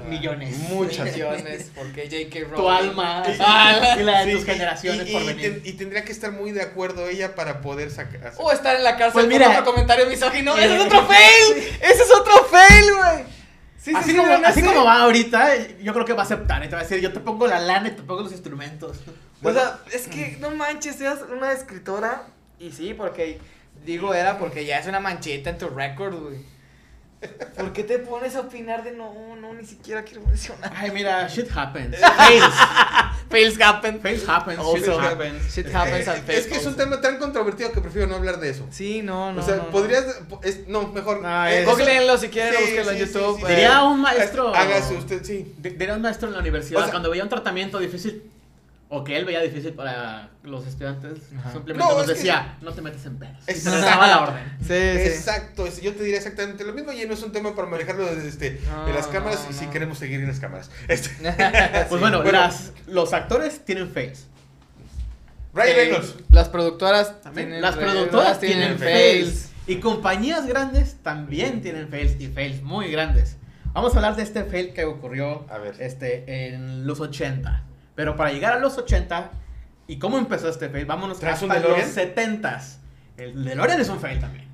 Millones. 0.08 0.58
Muchas. 0.70 1.12
Millones, 1.12 1.72
porque 1.76 2.04
J.K. 2.10 2.48
Rowling. 2.52 2.56
Tu 2.56 2.70
alma. 2.70 3.24
Y- 3.28 4.00
y 4.00 4.04
la 4.04 4.20
de 4.20 4.26
Sí, 4.26 4.32
tus 4.38 4.42
y- 4.44 4.46
generaciones 4.52 5.10
y, 5.10 5.12
por 5.12 5.22
y 5.24 5.26
venir. 5.26 5.52
ten- 5.56 5.62
y 5.66 5.74
tendría 5.74 6.06
que 6.06 6.14
estar 6.14 6.32
muy 6.32 6.52
de 6.52 6.62
acuerdo 6.62 7.08
ella 7.10 7.36
para 7.36 7.60
poder 7.60 7.92
sacar... 7.92 8.32
O 8.38 8.50
estar 8.52 8.78
en 8.78 8.84
la 8.84 8.92
cárcel 8.96 9.12
Pues 9.14 9.28
mira. 9.28 9.50
otro 9.50 9.66
comentario 9.66 10.06
misógino. 10.08 10.56
¡Ese 10.56 10.74
es 10.76 10.82
Eh, 10.82 10.86
otro 10.86 11.06
fail! 11.06 11.58
¡Ese 11.82 12.04
es 12.04 12.12
otro 12.18 12.34
fail, 12.46 12.86
güey! 12.96 13.24
Sí, 13.78 13.92
sí, 13.92 13.98
así, 13.98 14.10
sí, 14.12 14.16
como, 14.16 14.28
¿vieron 14.30 14.46
así 14.46 14.64
como 14.64 14.84
va 14.86 15.02
ahorita, 15.02 15.50
yo 15.82 15.94
creo 15.94 16.06
que 16.06 16.14
va 16.14 16.22
a 16.24 16.26
aceptar. 16.26 16.64
Y 16.64 16.70
te 16.70 16.76
va 16.76 16.80
a 16.82 16.84
decir, 16.84 17.02
yo 17.02 17.12
te 17.12 17.20
pongo 17.20 17.46
la 17.46 17.60
lana 17.60 17.90
y 17.90 17.92
te 17.92 18.02
pongo 18.04 18.22
los 18.24 18.32
instrumentos. 18.32 18.98
O 19.44 19.52
sea, 19.54 19.80
es 19.92 20.08
que 20.08 20.38
no 20.40 20.52
manches, 20.52 20.96
seas 20.96 21.20
una 21.32 21.52
escritora. 21.52 22.24
Y 22.60 22.72
sí, 22.72 22.94
porque 22.94 23.40
digo 23.86 24.14
era 24.14 24.38
porque 24.40 24.66
ya 24.66 24.80
es 24.80 24.88
una 24.88 25.00
manchita 25.00 25.50
en 25.50 25.58
tu 25.58 25.68
récord, 25.70 26.16
güey. 26.16 26.38
¿Por 27.58 27.74
qué 27.74 27.84
te 27.84 27.98
pones 28.00 28.36
a 28.36 28.42
opinar 28.42 28.84
de 28.84 28.92
no, 28.92 29.36
no, 29.36 29.54
ni 29.54 29.66
siquiera 29.66 30.04
quiero 30.04 30.22
mencionar? 30.22 30.72
Ay, 30.76 30.92
mira, 30.92 31.28
shit 31.28 31.50
happens. 31.56 31.98
Fails. 32.18 32.54
Fails 33.30 33.60
happen. 33.62 34.00
Fails 34.00 34.28
happens. 34.30 34.60
Also. 34.60 34.78
Shit 34.78 34.90
happens. 35.12 35.56
Shit 35.56 35.74
happens 35.76 36.08
Eh, 36.08 36.12
and 36.12 36.20
es 36.20 36.26
fails 36.26 36.46
que 36.48 36.56
es 36.58 36.66
un 36.68 36.76
tema 36.76 37.02
tan 37.02 37.18
controvertido 37.18 37.72
que 37.72 37.82
prefiero 37.82 38.08
no 38.08 38.16
hablar 38.16 38.40
de 38.40 38.50
eso. 38.52 38.68
Sí, 38.70 39.02
no, 39.02 39.34
no. 39.34 39.42
o 39.42 39.44
sea, 39.46 39.56
no, 39.56 39.64
no. 39.64 39.70
podrías. 39.72 40.06
es- 40.44 40.68
no, 40.68 40.88
mejor. 40.90 41.22
No, 41.22 41.46
eh, 41.48 41.56
es- 41.56 41.62
eso- 41.64 41.72
Googleenlo 41.72 42.18
si 42.18 42.28
quieren, 42.30 42.54
Sí, 42.54 42.62
búsquenlo 42.62 42.92
en 42.92 42.98
sí, 42.98 43.06
YouTube. 43.14 43.36
sí, 43.38 43.42
sí. 43.46 43.52
eh. 43.52 43.56
Diría 43.56 43.84
un 43.84 44.02
maestro. 44.02 44.56
Hágase 44.56 44.94
usted, 44.96 45.24
sí. 45.24 45.56
Diría 45.58 45.96
un 45.96 46.02
maestro 46.04 46.28
en 46.28 46.34
la 46.36 46.40
universidad 46.42 46.82
O 46.82 46.84
sea- 46.84 46.92
cuando 46.92 47.10
veía 47.10 47.24
un 47.24 47.30
tratamiento 47.30 47.80
difícil 47.80 48.22
o 48.88 49.04
que 49.04 49.18
él 49.18 49.26
veía 49.26 49.42
difícil 49.42 49.74
para 49.74 50.30
los 50.44 50.66
estudiantes, 50.68 51.20
Ajá. 51.40 51.52
simplemente 51.54 51.88
No, 51.90 51.94
nos 51.98 52.04
es 52.04 52.08
que- 52.10 52.14
decía, 52.16 52.58
no 52.62 52.72
te 52.72 52.82
metes 52.82 53.06
en 53.06 53.18
pedos. 53.18 53.38
Y 53.48 53.52
Exacto. 53.52 54.06
la 54.08 54.22
orden. 54.22 54.44
Sí, 54.60 54.68
sí. 54.68 54.74
Exacto, 55.10 55.66
es- 55.66 55.82
yo 55.82 55.94
te 55.94 56.04
diría 56.04 56.18
exactamente 56.18 56.64
lo 56.64 56.72
mismo 56.74 56.92
y 56.92 57.04
no 57.06 57.14
es 57.16 57.24
un 57.24 57.32
tema 57.32 57.56
para 57.56 57.68
manejarlo 57.68 58.06
de, 58.16 58.28
este, 58.28 58.62
No, 58.68 58.86
de 58.86 58.94
las 58.94 59.08
cámaras 59.08 59.44
no, 59.46 59.50
y 59.50 59.54
si 59.54 59.66
queremos 59.68 59.98
seguir 59.98 60.20
en 60.22 60.28
las 60.28 60.40
cámaras. 60.40 60.70
Este, 60.88 61.10
Pues 61.90 62.00
bueno, 62.02 62.22
Bueno. 62.22 62.40
las- 62.40 62.72
los 62.88 63.12
actores 63.14 63.66
tienen 63.66 63.90
fails. 63.90 64.28
Ryan 65.54 65.76
Reynolds. 65.76 66.16
Las 66.30 66.50
productoras 66.50 67.22
También. 67.22 67.48
tienen 67.48 67.62
Las 67.62 67.76
productoras 67.76 68.40
tienen 68.40 68.78
fails. 68.78 69.30
fails. 69.30 69.50
Y 69.68 69.78
compañías 69.80 70.46
grandes 70.46 70.98
también 71.02 71.62
tienen 71.62 71.88
fails 71.90 72.20
y 72.22 72.28
fails 72.28 72.62
muy 72.62 72.92
grandes. 72.92 73.38
Vamos 73.74 73.94
a 73.94 73.98
hablar 73.98 74.16
de 74.16 74.24
este 74.24 74.44
fail 74.44 74.74
que 74.74 74.86
ocurrió 74.86 75.46
A 75.50 75.58
ver. 75.58 75.76
este, 75.80 76.54
en 76.54 76.86
los 76.86 77.00
80. 77.00 77.64
Pero 77.96 78.16
para 78.16 78.32
llegar 78.32 78.54
a 78.54 78.60
los 78.60 78.78
80 78.78 79.32
y 79.88 79.98
cómo 80.00 80.18
empezó 80.18 80.50
este 80.50 80.70
fail, 80.70 80.86
vámonos 80.86 81.20
¿Traes 81.20 81.42
un 81.42 81.52
hasta 81.52 81.68
los 81.68 81.96
DeLorean? 81.96 82.16
70s. 82.16 82.78
El 83.18 83.44
DeLorean 83.46 83.80
es 83.80 83.90
un 83.90 84.00
fail 84.00 84.20
también. 84.20 84.48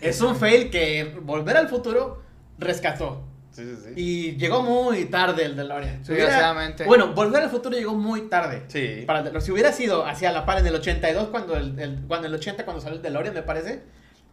es 0.00 0.20
un 0.20 0.36
fail 0.36 0.70
que 0.70 1.18
Volver 1.22 1.56
al 1.56 1.68
Futuro 1.68 2.22
rescató. 2.58 3.24
Sí, 3.50 3.64
sí, 3.64 3.76
sí. 3.84 3.92
Y 3.96 4.36
llegó 4.38 4.62
muy 4.62 5.04
tarde 5.06 5.44
el 5.44 5.56
DeLorean. 5.56 6.02
Si 6.04 6.12
hubiera- 6.12 6.28
Desgraciadamente. 6.28 6.84
Bueno, 6.86 7.12
Volver 7.12 7.42
al 7.42 7.50
Futuro 7.50 7.76
llegó 7.76 7.92
muy 7.94 8.22
tarde. 8.30 8.62
Sí. 8.68 9.04
Para, 9.06 9.38
si 9.42 9.52
hubiera 9.52 9.72
sido 9.72 10.06
hacia 10.06 10.32
la 10.32 10.46
par 10.46 10.58
en 10.58 10.66
el 10.66 10.74
82, 10.74 11.28
cuando 11.28 11.56
el, 11.56 11.78
el- 11.78 12.00
cuando 12.08 12.28
el 12.28 12.34
80, 12.34 12.64
cuando 12.64 12.80
salió 12.80 12.96
el 12.96 13.02
DeLorean, 13.02 13.34
me 13.34 13.42
parece, 13.42 13.82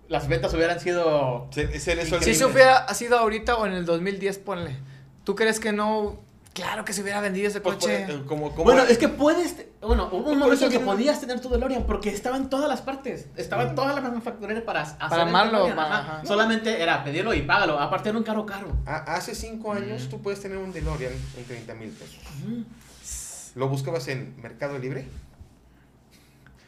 las 0.08 0.30
ventas 0.30 0.54
hubieran 0.54 0.80
sido... 0.80 1.50
Se, 1.52 1.80
se 1.80 1.96
les. 1.96 2.08
Si 2.08 2.34
se 2.34 2.46
hubiera 2.46 2.88
sido 2.94 3.18
ahorita 3.18 3.58
o 3.58 3.66
en 3.66 3.74
el 3.74 3.86
2010, 3.86 4.38
ponle. 4.40 4.78
¿Tú 5.26 5.36
crees 5.36 5.60
que 5.60 5.74
no? 5.74 6.22
Claro 6.60 6.84
que 6.86 6.94
se 6.94 7.02
hubiera 7.02 7.22
vendido 7.22 7.48
ese 7.48 7.62
Pues, 7.62 7.76
por- 7.78 7.90
coche. 7.90 8.08
como, 8.28 8.52
como- 8.52 8.64
Bueno, 8.66 8.84
es 8.84 8.98
que 8.98 9.08
puedes... 9.08 9.56
Bueno, 9.82 10.10
hubo 10.12 10.32
un 10.32 10.40
momento 10.40 10.66
que 10.68 10.74
que 10.78 10.80
no- 10.80 10.86
podías 10.92 11.20
tener 11.22 11.40
tu 11.40 11.50
DeLorean 11.50 11.84
porque 11.86 12.10
estaba 12.10 12.36
en 12.38 12.50
todas 12.50 12.68
las 12.68 12.82
partes. 12.82 13.28
Estaba 13.38 13.64
en 13.64 13.76
todas 13.76 13.96
las 13.96 14.04
manufactureras 14.04 14.64
para 14.64 14.82
hacer 14.82 14.98
Para 15.10 15.26
DeLorean, 15.46 15.76
para- 15.76 15.98
ajá. 16.00 16.16
ajá. 16.18 16.26
Solamente 16.26 16.82
era 16.82 17.04
pedirlo 17.04 17.34
y 17.34 17.42
págalo. 17.44 17.80
Aparte 17.80 18.10
era 18.10 18.18
un 18.18 18.24
caro 18.24 18.46
caro. 18.46 18.68
a- 18.86 19.16
hace 19.16 19.36
cinco 19.36 19.72
años 19.74 20.06
Mm. 20.06 20.10
tú 20.10 20.22
puedes 20.22 20.42
tener 20.42 20.58
un 20.58 20.72
DeLorean 20.74 21.14
en 21.38 21.46
30 21.46 21.74
mil 21.76 21.90
pesos. 21.90 22.20
Lo 23.56 23.68
buscabas 23.70 24.08
en 24.10 24.36
Mercado 24.42 24.78
Libre 24.78 25.08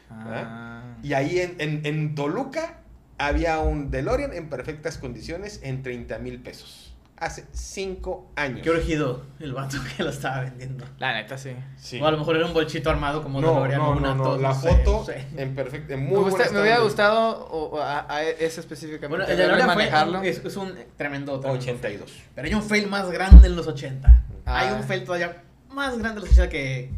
Ah. 0.09 0.83
y 1.03 1.13
ahí 1.13 1.39
en, 1.39 1.55
en, 1.59 1.85
en 1.85 2.15
Toluca 2.15 2.77
había 3.17 3.59
un 3.59 3.91
DeLorean 3.91 4.33
en 4.33 4.49
perfectas 4.49 4.97
condiciones 4.97 5.59
en 5.63 5.83
30 5.83 6.17
mil 6.17 6.41
pesos. 6.41 6.90
Hace 7.21 7.45
cinco 7.53 8.31
años. 8.35 8.61
Qué 8.63 8.71
urgido 8.71 9.21
el 9.39 9.53
vato 9.53 9.77
que 9.95 10.03
lo 10.03 10.09
estaba 10.09 10.41
vendiendo. 10.41 10.83
La 10.97 11.13
neta, 11.13 11.37
sí. 11.37 11.51
Sí. 11.77 12.01
O 12.01 12.07
a 12.07 12.11
lo 12.11 12.17
mejor 12.17 12.35
era 12.35 12.47
un 12.47 12.53
bolchito 12.53 12.89
armado 12.89 13.21
como 13.21 13.39
no, 13.39 13.53
DeLorean 13.53 13.79
no, 13.79 13.95
no, 13.99 14.15
no, 14.15 14.37
la 14.37 14.55
foto 14.55 15.05
en 15.37 15.53
perfecto, 15.53 15.93
en 15.93 15.99
Me, 16.01 16.05
muy 16.07 16.15
buen 16.17 16.23
gusta- 16.31 16.37
me 16.39 16.43
estado 16.45 16.61
hubiera 16.63 16.77
de- 16.79 16.83
gustado 16.83 17.45
o- 17.47 17.79
a, 17.79 18.11
a 18.11 18.23
ese 18.23 18.59
específicamente. 18.61 19.07
Bueno, 19.07 19.25
el 19.25 19.49
fue 19.55 19.65
manejarlo. 19.67 20.19
un- 20.19 20.25
es, 20.25 20.43
es 20.43 20.55
un 20.57 20.73
tremendo, 20.97 21.39
tremendo 21.39 21.49
82. 21.51 22.11
Pero 22.33 22.47
hay 22.47 22.53
un 22.55 22.63
fail 22.63 22.87
más 22.89 23.09
grande 23.11 23.47
en 23.47 23.55
los 23.55 23.67
80. 23.67 24.23
Ah. 24.47 24.59
Hay 24.59 24.73
un 24.73 24.83
fail 24.83 25.03
todavía 25.03 25.43
más 25.69 25.97
grande 25.99 26.19
en 26.21 26.25
los 26.25 26.31
80 26.31 26.49
que... 26.49 26.89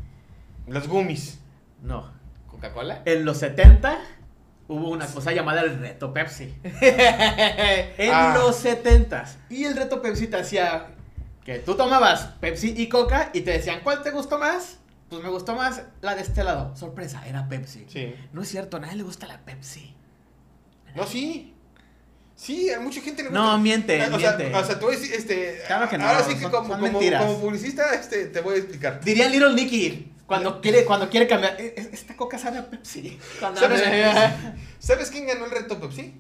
Las 0.68 0.88
gummies. 0.88 1.40
No. 1.82 2.10
¿Coca-Cola? 2.48 3.02
En 3.04 3.26
los 3.26 3.40
70 3.40 4.00
hubo 4.68 4.90
una 4.90 5.06
cosa 5.08 5.32
llamada 5.32 5.62
el 5.62 5.80
reto 5.80 6.14
Pepsi. 6.14 6.54
En 6.64 8.12
Ah. 8.14 8.36
los 8.38 8.56
70 8.58 9.26
Y 9.50 9.66
el 9.66 9.76
reto 9.76 10.02
Pepsi 10.02 10.28
te 10.28 10.38
hacía 10.38 10.88
que 11.44 11.60
tú 11.60 11.76
tomabas 11.76 12.22
Pepsi 12.40 12.74
y 12.78 12.88
Coca 12.88 13.30
y 13.34 13.42
te 13.42 13.52
decían, 13.52 13.82
¿cuál 13.84 14.02
te 14.02 14.12
gustó 14.12 14.38
más? 14.40 14.78
Pues 15.10 15.22
me 15.22 15.30
gustó 15.30 15.56
más 15.56 15.84
la 16.02 16.16
de 16.16 16.22
este 16.22 16.44
lado. 16.44 16.76
Sorpresa, 16.76 17.22
era 17.28 17.48
Pepsi. 17.50 17.86
Sí. 17.90 18.16
No 18.32 18.42
es 18.42 18.50
cierto, 18.50 18.78
a 18.78 18.80
nadie 18.80 18.96
le 18.96 19.04
gusta 19.04 19.28
la 19.28 19.40
Pepsi. 19.40 19.94
No, 20.96 21.06
sí. 21.06 21.54
Sí, 22.36 22.72
a 22.72 22.80
mucha 22.80 23.00
gente 23.02 23.22
le 23.24 23.30
gusta. 23.30 23.44
No, 23.44 23.58
miente, 23.60 24.02
o 24.02 24.20
sea, 24.20 24.38
miente. 24.38 24.56
o 24.58 24.64
sea, 24.64 24.80
tú 24.80 24.90
este. 24.90 25.62
Claro 25.68 25.88
que 25.90 25.98
no, 25.98 26.08
Ahora 26.08 26.24
sí 26.24 26.34
que 26.34 26.42
son- 26.42 26.52
como, 26.52 26.70
son 26.70 26.80
como 26.92 27.40
publicista, 27.40 27.94
este, 27.94 28.26
te 28.28 28.42
voy 28.42 28.56
a 28.56 28.58
explicar. 28.58 29.02
Diría 29.04 29.28
Little 29.30 29.54
Nicky 29.54 30.12
cuando 30.28 30.62
quiere, 30.62 30.86
cuando 30.86 31.10
quiere 31.10 31.28
cambiar. 31.28 31.60
"Eh, 31.60 31.74
eh, 31.78 31.90
Esta 31.94 32.16
Coca 32.16 32.38
sabe 32.38 32.58
a 32.60 32.70
Pepsi. 32.70 33.20
¿Sabes, 33.40 33.62
habla- 33.62 34.56
¿Sabes 34.80 35.12
quién 35.12 35.28
ganó 35.28 35.46
el 35.46 35.52
reto 35.52 35.80
Pepsi? 35.80 36.20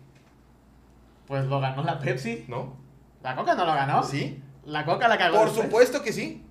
Pues 1.27 1.45
lo 1.45 1.59
ganó 1.59 1.83
la 1.83 1.99
Pepsi. 1.99 2.45
¿No? 2.47 2.77
La 3.21 3.35
Coca 3.35 3.55
no 3.55 3.65
lo 3.65 3.73
ganó. 3.73 4.03
Sí. 4.03 4.41
La 4.65 4.85
Coca 4.85 5.07
la 5.07 5.17
cagó. 5.17 5.37
Por 5.37 5.45
después. 5.47 5.65
supuesto 5.67 6.01
que 6.03 6.13
sí. 6.13 6.45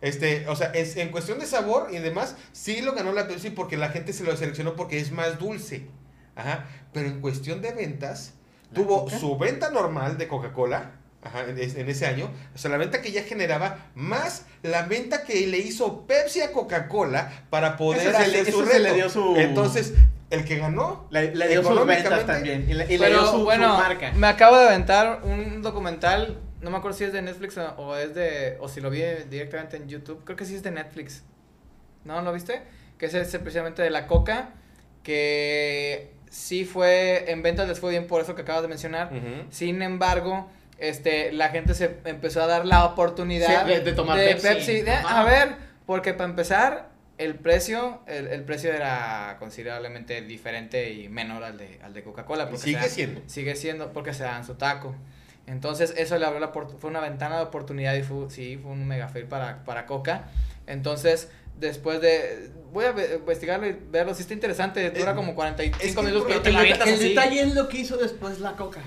Este, 0.00 0.46
o 0.48 0.56
sea, 0.56 0.68
es, 0.72 0.96
en 0.96 1.10
cuestión 1.10 1.38
de 1.38 1.46
sabor 1.46 1.88
y 1.90 1.98
demás, 1.98 2.36
sí 2.52 2.82
lo 2.82 2.92
ganó 2.94 3.12
la 3.12 3.26
Pepsi 3.26 3.50
porque 3.50 3.76
la 3.76 3.88
gente 3.88 4.12
se 4.12 4.24
lo 4.24 4.36
seleccionó 4.36 4.74
porque 4.76 4.98
es 4.98 5.12
más 5.12 5.38
dulce. 5.38 5.88
Ajá. 6.36 6.66
Pero 6.92 7.08
en 7.08 7.20
cuestión 7.20 7.62
de 7.62 7.72
ventas, 7.72 8.34
¿La 8.70 8.74
tuvo 8.74 9.04
Coca? 9.04 9.18
su 9.18 9.38
venta 9.38 9.70
normal 9.70 10.18
de 10.18 10.28
Coca-Cola. 10.28 10.92
Ajá, 11.24 11.44
en, 11.48 11.58
es- 11.58 11.74
en 11.76 11.88
ese 11.88 12.06
año, 12.06 12.30
o 12.54 12.58
sea, 12.58 12.70
la 12.70 12.76
venta 12.76 13.00
que 13.02 13.10
ya 13.10 13.22
generaba, 13.22 13.78
más 13.94 14.46
la 14.62 14.82
venta 14.82 15.24
que 15.24 15.46
le 15.46 15.58
hizo 15.58 16.06
Pepsi 16.06 16.42
a 16.42 16.52
Coca-Cola 16.52 17.32
para 17.50 17.76
poder 17.76 18.02
Eso 18.08 18.12
se 18.18 18.28
le- 18.28 18.40
hacer 18.40 18.52
su 18.52 18.62
eso 18.62 18.70
se 18.70 18.78
le 18.78 18.84
reto. 18.84 18.94
dio 18.94 19.08
su- 19.08 19.36
Entonces, 19.36 19.94
el 20.30 20.44
que 20.44 20.58
ganó, 20.58 21.06
Le, 21.10 21.34
le 21.34 21.48
dio 21.48 21.62
sus 21.62 21.70
ventas 21.86 22.04
Económicamente- 22.06 22.32
también. 22.32 22.66
Y 22.68 22.74
le, 22.74 22.84
y 22.86 22.98
le 22.98 23.06
Pero 23.06 23.20
dio 23.22 23.30
su, 23.30 23.38
su 23.38 23.44
bueno, 23.44 23.68
marca. 23.76 24.12
me 24.14 24.26
acabo 24.26 24.56
de 24.58 24.66
aventar 24.66 25.20
un 25.24 25.62
documental, 25.62 26.38
no 26.60 26.70
me 26.70 26.76
acuerdo 26.78 26.96
si 26.98 27.04
es 27.04 27.12
de 27.12 27.22
Netflix 27.22 27.56
o, 27.58 27.68
o 27.76 27.96
es 27.96 28.14
de, 28.14 28.56
o 28.60 28.68
si 28.68 28.80
lo 28.80 28.90
vi 28.90 29.02
directamente 29.30 29.76
en 29.76 29.88
YouTube, 29.88 30.22
creo 30.24 30.36
que 30.36 30.44
sí 30.44 30.54
es 30.54 30.62
de 30.62 30.70
Netflix. 30.72 31.22
¿No 32.04 32.20
lo 32.22 32.32
viste? 32.32 32.62
Que 32.98 33.06
es 33.06 33.14
ese 33.14 33.38
precisamente 33.38 33.82
de 33.82 33.90
la 33.90 34.06
coca, 34.06 34.50
que 35.02 36.12
sí 36.30 36.64
fue, 36.64 37.30
en 37.30 37.42
ventas 37.42 37.68
les 37.68 37.78
fue 37.78 37.90
bien 37.90 38.06
por 38.06 38.20
eso 38.20 38.34
que 38.34 38.42
acabas 38.42 38.62
de 38.62 38.68
mencionar. 38.68 39.10
Sin 39.50 39.80
embargo, 39.82 40.50
este, 40.78 41.32
la 41.32 41.48
gente 41.50 41.74
se 41.74 41.96
empezó 42.04 42.42
a 42.42 42.46
dar 42.46 42.66
la 42.66 42.84
oportunidad 42.84 43.64
Sí, 43.66 43.70
de- 43.70 43.80
de 43.80 43.92
tomar 43.92 44.18
Pepsi. 44.18 44.80
de- 44.82 44.90
Ajá. 44.90 45.20
a 45.20 45.24
ver, 45.24 45.56
porque 45.86 46.14
para 46.14 46.30
empezar, 46.30 46.88
el 47.18 47.36
precio, 47.36 48.00
el, 48.06 48.26
el 48.26 48.42
precio 48.42 48.72
era 48.72 49.36
considerablemente 49.38 50.20
diferente 50.22 50.92
y 50.92 51.08
menor 51.08 51.44
al 51.44 51.56
de, 51.58 51.78
al 51.82 51.94
de 51.94 52.02
Coca-Cola. 52.02 52.50
Sigue 52.56 52.88
siendo. 52.88 53.20
Sigue 53.26 53.54
siendo 53.54 53.92
porque 53.92 54.12
se 54.14 54.24
dan 54.24 54.44
su 54.44 54.54
taco. 54.54 54.96
Entonces, 55.46 55.94
eso 55.96 56.18
le 56.18 56.24
abrió 56.24 56.40
la 56.40 56.48
fue 56.52 56.90
una 56.90 57.00
ventana 57.00 57.36
de 57.36 57.42
oportunidad 57.44 57.94
y 57.94 58.02
fue, 58.02 58.30
sí, 58.30 58.58
fue 58.60 58.72
un 58.72 58.88
mega 58.88 59.08
fail 59.08 59.26
para, 59.26 59.62
para 59.64 59.84
Coca. 59.86 60.24
Entonces, 60.66 61.28
después 61.60 62.00
de. 62.00 62.50
Voy 62.72 62.86
a 62.86 62.92
ve- 62.92 63.16
investigarlo 63.20 63.66
y 63.68 63.76
verlo. 63.90 64.14
Sí, 64.14 64.22
está 64.22 64.34
interesante. 64.34 64.90
Dura 64.90 65.14
como 65.14 65.34
45 65.34 65.78
es 65.84 65.94
que 65.94 66.02
minutos, 66.02 66.24
pero 66.26 66.38
el 66.38 66.42
te 66.42 66.50
la 66.50 66.58
el, 66.58 66.64
avientas 66.64 66.88
el 66.88 66.94
así. 66.94 67.08
detalle 67.10 67.40
es 67.42 67.54
lo 67.54 67.68
que 67.68 67.76
hizo 67.78 67.96
después 67.98 68.40
la 68.40 68.52
Coca. 68.52 68.80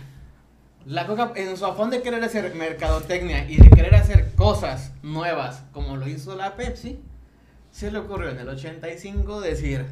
La 0.88 1.06
Coca, 1.06 1.34
en 1.36 1.58
su 1.58 1.66
afán 1.66 1.90
de 1.90 2.02
querer 2.02 2.24
hacer 2.24 2.56
mercadotecnia 2.56 3.44
y 3.50 3.58
de 3.58 3.70
querer 3.70 3.94
hacer 3.96 4.34
cosas 4.36 4.94
nuevas, 5.04 5.64
como 5.74 5.98
lo 5.98 6.08
hizo 6.08 6.34
la 6.38 6.56
Pepsi, 6.56 7.02
se 7.72 7.92
le 7.92 8.00
ocurrió 8.00 8.30
en 8.30 8.40
el 8.40 8.48
85 8.48 9.42
decir: 9.42 9.86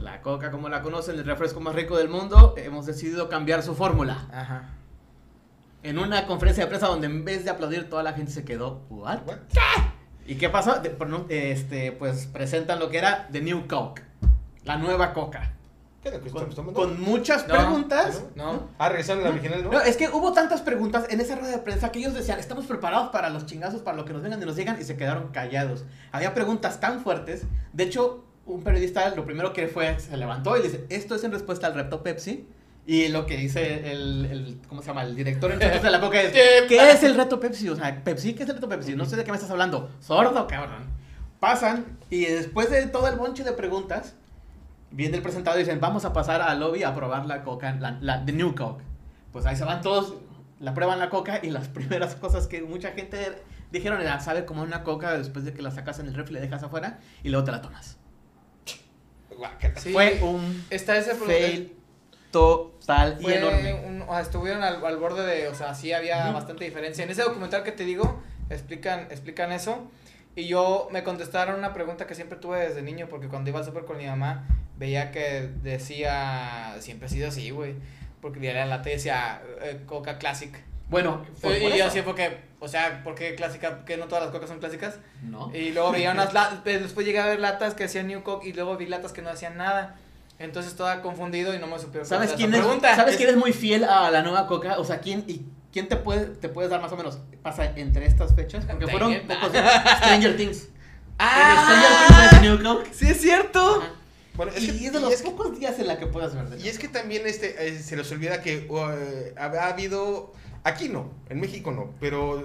La 0.00 0.22
Coca, 0.22 0.52
como 0.52 0.68
la 0.68 0.82
conocen, 0.82 1.18
el 1.18 1.24
refresco 1.24 1.58
más 1.60 1.74
rico 1.74 1.98
del 1.98 2.08
mundo, 2.08 2.54
hemos 2.56 2.86
decidido 2.86 3.28
cambiar 3.28 3.64
su 3.64 3.74
fórmula. 3.74 4.28
Ajá. 4.32 4.68
En 5.82 5.98
una 5.98 6.24
conferencia 6.28 6.64
de 6.64 6.68
prensa 6.68 6.86
donde 6.86 7.08
en 7.08 7.24
vez 7.24 7.44
de 7.44 7.50
aplaudir, 7.50 7.90
toda 7.90 8.04
la 8.04 8.12
gente 8.12 8.30
se 8.30 8.44
quedó: 8.44 8.82
¿What? 8.90 9.26
What? 9.26 9.38
¿Y 10.24 10.36
qué 10.36 10.48
pasó? 10.50 10.78
De- 10.78 10.96
este, 11.30 11.90
pues 11.90 12.26
presentan 12.26 12.78
lo 12.78 12.90
que 12.90 12.98
era 12.98 13.26
The 13.32 13.40
New 13.40 13.66
Coke, 13.66 14.02
la 14.62 14.76
nueva 14.76 15.12
Coca. 15.12 15.54
¿Qué 16.02 16.08
es 16.08 16.14
lo 16.14 16.22
que 16.22 16.72
Con, 16.72 17.00
muchas 17.00 17.46
No, 17.46 17.54
preguntas. 17.54 18.24
No. 18.34 18.68
Ah, 18.78 18.88
regresaron 18.88 19.22
a 19.22 19.28
la 19.28 19.34
original, 19.34 19.62
¿no? 19.64 19.70
No, 19.70 19.80
es 19.80 19.98
que 19.98 20.08
hubo 20.08 20.32
tantas 20.32 20.62
preguntas 20.62 21.06
en 21.10 21.20
esa 21.20 21.36
rueda 21.36 21.52
de 21.52 21.58
prensa 21.58 21.92
que 21.92 21.98
ellos 21.98 22.14
decían, 22.14 22.38
estamos 22.38 22.64
preparados 22.64 23.10
para 23.10 23.28
los 23.28 23.44
chingazos, 23.44 23.82
para 23.82 23.98
lo 23.98 24.06
que 24.06 24.14
nos 24.14 24.22
vengan 24.22 24.42
y 24.42 24.46
nos 24.46 24.56
digan, 24.56 24.78
y 24.80 24.84
se 24.84 24.96
quedaron 24.96 25.28
callados. 25.28 25.84
Había 26.10 26.32
preguntas 26.32 26.80
tan 26.80 27.00
fuertes. 27.02 27.42
De 27.74 27.84
hecho, 27.84 28.24
un 28.46 28.62
periodista 28.62 29.14
lo 29.14 29.26
primero 29.26 29.52
que 29.52 29.68
fue, 29.68 29.98
se 30.00 30.16
levantó 30.16 30.56
y 30.56 30.62
le 30.62 30.68
dice, 30.68 30.86
esto 30.88 31.14
es 31.14 31.24
en 31.24 31.32
respuesta 31.32 31.66
al 31.66 31.74
reto 31.74 32.02
Pepsi. 32.02 32.46
Y 32.86 33.08
lo 33.08 33.26
que 33.26 33.36
dice 33.36 33.92
el, 33.92 34.24
el 34.24 34.58
¿cómo 34.68 34.80
se 34.80 34.88
llama? 34.88 35.02
El 35.02 35.14
director 35.14 35.52
entonces 35.52 35.82
de 35.82 35.90
la 35.90 36.00
coca 36.00 36.22
es, 36.22 36.32
¿qué 36.32 36.90
es 36.90 37.02
el 37.02 37.14
reto 37.14 37.38
Pepsi? 37.38 37.68
O 37.68 37.76
sea, 37.76 38.02
Pepsi, 38.02 38.32
¿qué 38.32 38.44
es 38.44 38.48
el 38.48 38.54
reto 38.54 38.70
Pepsi? 38.70 38.96
No 38.96 39.04
sé 39.04 39.16
de 39.16 39.24
qué 39.24 39.30
me 39.30 39.36
estás 39.36 39.50
hablando. 39.50 39.90
Sordo, 40.00 40.46
cabrón. 40.46 40.88
Pasan 41.40 41.98
y 42.08 42.24
después 42.24 42.70
de 42.70 42.86
todo 42.86 43.06
el 43.08 43.16
bonche 43.16 43.44
de 43.44 43.52
preguntas, 43.52 44.14
viene 44.90 45.16
el 45.16 45.22
presentador 45.22 45.58
y 45.60 45.64
dicen, 45.64 45.80
vamos 45.80 46.04
a 46.04 46.12
pasar 46.12 46.42
al 46.42 46.60
lobby 46.60 46.82
a 46.82 46.94
probar 46.94 47.26
la 47.26 47.42
coca, 47.42 47.72
la, 47.78 47.98
la 48.00 48.24
The 48.24 48.32
New 48.32 48.54
Coke. 48.54 48.82
Pues 49.32 49.46
ahí 49.46 49.56
se 49.56 49.64
van 49.64 49.80
todos, 49.82 50.14
la 50.58 50.74
prueban 50.74 50.98
la 50.98 51.08
coca 51.10 51.40
y 51.42 51.50
las 51.50 51.68
primeras 51.68 52.14
cosas 52.16 52.46
que 52.46 52.62
mucha 52.62 52.92
gente 52.92 53.42
dijeron 53.70 54.00
era, 54.00 54.18
sabe 54.20 54.44
como 54.44 54.62
una 54.62 54.82
coca 54.82 55.16
después 55.16 55.44
de 55.44 55.52
que 55.54 55.62
la 55.62 55.70
sacas 55.70 55.98
en 56.00 56.06
el 56.08 56.14
refri, 56.14 56.34
la 56.34 56.40
dejas 56.40 56.62
afuera 56.62 56.98
y 57.22 57.28
luego 57.28 57.44
te 57.44 57.52
la 57.52 57.60
tomas. 57.62 57.98
Sí, 59.76 59.92
Fue 59.92 60.20
un 60.22 60.64
Está 60.70 60.96
ese 60.98 61.14
fail 61.14 61.72
total 62.30 63.16
y 63.20 63.26
enorme. 63.32 63.74
un- 63.86 64.02
o 64.02 64.06
sea, 64.12 64.20
estuvieron 64.20 64.62
al, 64.62 64.84
al 64.84 64.96
borde 64.98 65.24
de, 65.24 65.48
o 65.48 65.54
sea, 65.54 65.74
sí 65.74 65.92
había 65.92 66.30
bastante 66.32 66.64
diferencia. 66.64 67.04
En 67.04 67.10
ese 67.10 67.22
documental 67.22 67.62
que 67.62 67.72
te 67.72 67.84
digo, 67.84 68.20
explican, 68.50 69.02
explican 69.10 69.52
eso. 69.52 69.88
Y 70.36 70.46
yo 70.46 70.88
me 70.92 71.02
contestaron 71.02 71.58
una 71.58 71.72
pregunta 71.72 72.06
que 72.06 72.14
siempre 72.14 72.38
tuve 72.38 72.58
desde 72.60 72.82
niño, 72.82 73.08
porque 73.10 73.28
cuando 73.28 73.50
iba 73.50 73.58
al 73.58 73.64
súper 73.64 73.84
con 73.84 73.98
mi 73.98 74.06
mamá, 74.06 74.46
veía 74.78 75.10
que 75.10 75.50
decía, 75.62 76.76
siempre 76.80 77.06
ha 77.06 77.08
sido 77.10 77.28
así, 77.28 77.50
güey. 77.50 77.74
Porque 78.20 78.38
leía 78.40 78.54
la 78.54 78.66
lata 78.66 78.90
y 78.90 78.92
decía 78.92 79.42
eh, 79.62 79.80
Coca 79.86 80.18
Classic. 80.18 80.54
Bueno, 80.88 81.24
fue 81.40 81.58
y 81.58 81.62
por 81.62 81.70
yo 81.70 81.76
eso. 81.76 81.86
así 81.86 82.02
fue 82.02 82.14
que, 82.14 82.38
o 82.58 82.68
sea, 82.68 83.02
¿por 83.04 83.14
qué 83.14 83.34
clásica? 83.34 83.84
¿Que 83.84 83.96
no 83.96 84.06
todas 84.06 84.24
las 84.24 84.32
cocas 84.32 84.48
son 84.48 84.58
clásicas? 84.58 84.98
No. 85.22 85.50
Y 85.54 85.70
luego 85.72 85.92
veía 85.92 86.10
unas 86.12 86.32
latas, 86.32 86.62
después 86.64 87.06
llegué 87.06 87.18
a 87.20 87.26
ver 87.26 87.40
latas 87.40 87.74
que 87.74 87.84
decían 87.84 88.06
New 88.08 88.22
Coke 88.22 88.46
y 88.48 88.52
luego 88.52 88.76
vi 88.76 88.86
latas 88.86 89.12
que 89.12 89.22
no 89.22 89.30
hacían 89.30 89.56
nada. 89.56 89.96
Entonces 90.38 90.72
estaba 90.72 91.02
confundido 91.02 91.54
y 91.54 91.58
no 91.58 91.66
me 91.66 91.78
supieron 91.78 92.06
¿Sabes 92.08 92.32
quién 92.32 92.52
es? 92.54 92.60
pregunta. 92.60 92.94
¿Sabes 92.96 93.12
Es- 93.12 93.18
quién 93.18 93.30
es 93.30 93.36
muy 93.36 93.52
fiel 93.52 93.84
a 93.84 94.10
la 94.10 94.22
nueva 94.22 94.46
Coca? 94.46 94.78
O 94.78 94.84
sea, 94.84 94.98
¿quién 95.00 95.24
y 95.28 95.42
quién 95.72 95.88
te 95.88 95.96
puede 95.96 96.26
te 96.26 96.48
puedes 96.48 96.70
dar 96.70 96.80
más 96.80 96.92
o 96.92 96.96
menos 96.96 97.18
pasa 97.42 97.64
entre 97.76 98.06
estas 98.06 98.34
fechas? 98.34 98.64
Porque 98.66 98.86
fueron 98.88 99.14
pocos 99.26 99.50
Stranger 99.98 100.36
Things. 100.36 100.68
¡Ah! 101.18 101.50
En 101.52 101.64
Stranger 101.64 102.06
Things 102.08 102.32
es 102.32 102.40
New 102.42 102.62
Coke. 102.62 102.90
Sí, 102.94 103.08
es 103.08 103.20
cierto. 103.20 103.80
Ajá. 103.80 103.92
Bueno, 104.34 104.52
es 104.52 104.62
y 104.62 104.66
que, 104.78 104.86
es 104.86 104.92
de 104.92 104.98
y 104.98 105.02
los 105.02 105.12
es 105.12 105.22
que- 105.22 105.30
pocos 105.30 105.58
días 105.58 105.78
en 105.78 105.86
la 105.86 105.98
que 105.98 106.06
puedas 106.06 106.34
ver. 106.34 106.48
de 106.48 106.64
y 106.64 106.68
es 106.68 106.78
que 106.78 106.88
también 106.88 107.26
este, 107.26 107.66
eh, 107.68 107.78
se 107.78 107.96
les 107.96 108.10
olvida 108.10 108.40
que 108.42 108.66
uh, 108.70 108.78
ha, 109.36 109.44
ha 109.44 109.68
habido, 109.68 110.32
aquí 110.64 110.88
no, 110.88 111.10
en 111.28 111.40
México 111.40 111.72
no, 111.72 111.92
pero 112.00 112.42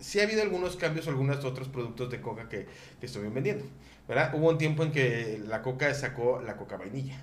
sí 0.00 0.18
ha 0.18 0.24
habido 0.24 0.42
algunos 0.42 0.76
cambios, 0.76 1.06
algunos 1.06 1.44
otros 1.44 1.68
productos 1.68 2.10
de 2.10 2.20
coca 2.20 2.48
que, 2.48 2.66
que 2.98 3.06
estuvieron 3.06 3.34
vendiendo, 3.34 3.64
¿verdad? 4.08 4.32
Hubo 4.34 4.48
un 4.48 4.58
tiempo 4.58 4.82
en 4.82 4.90
que 4.90 5.40
la 5.46 5.62
coca 5.62 5.94
sacó 5.94 6.40
la 6.44 6.56
coca 6.56 6.76
vainilla. 6.78 7.20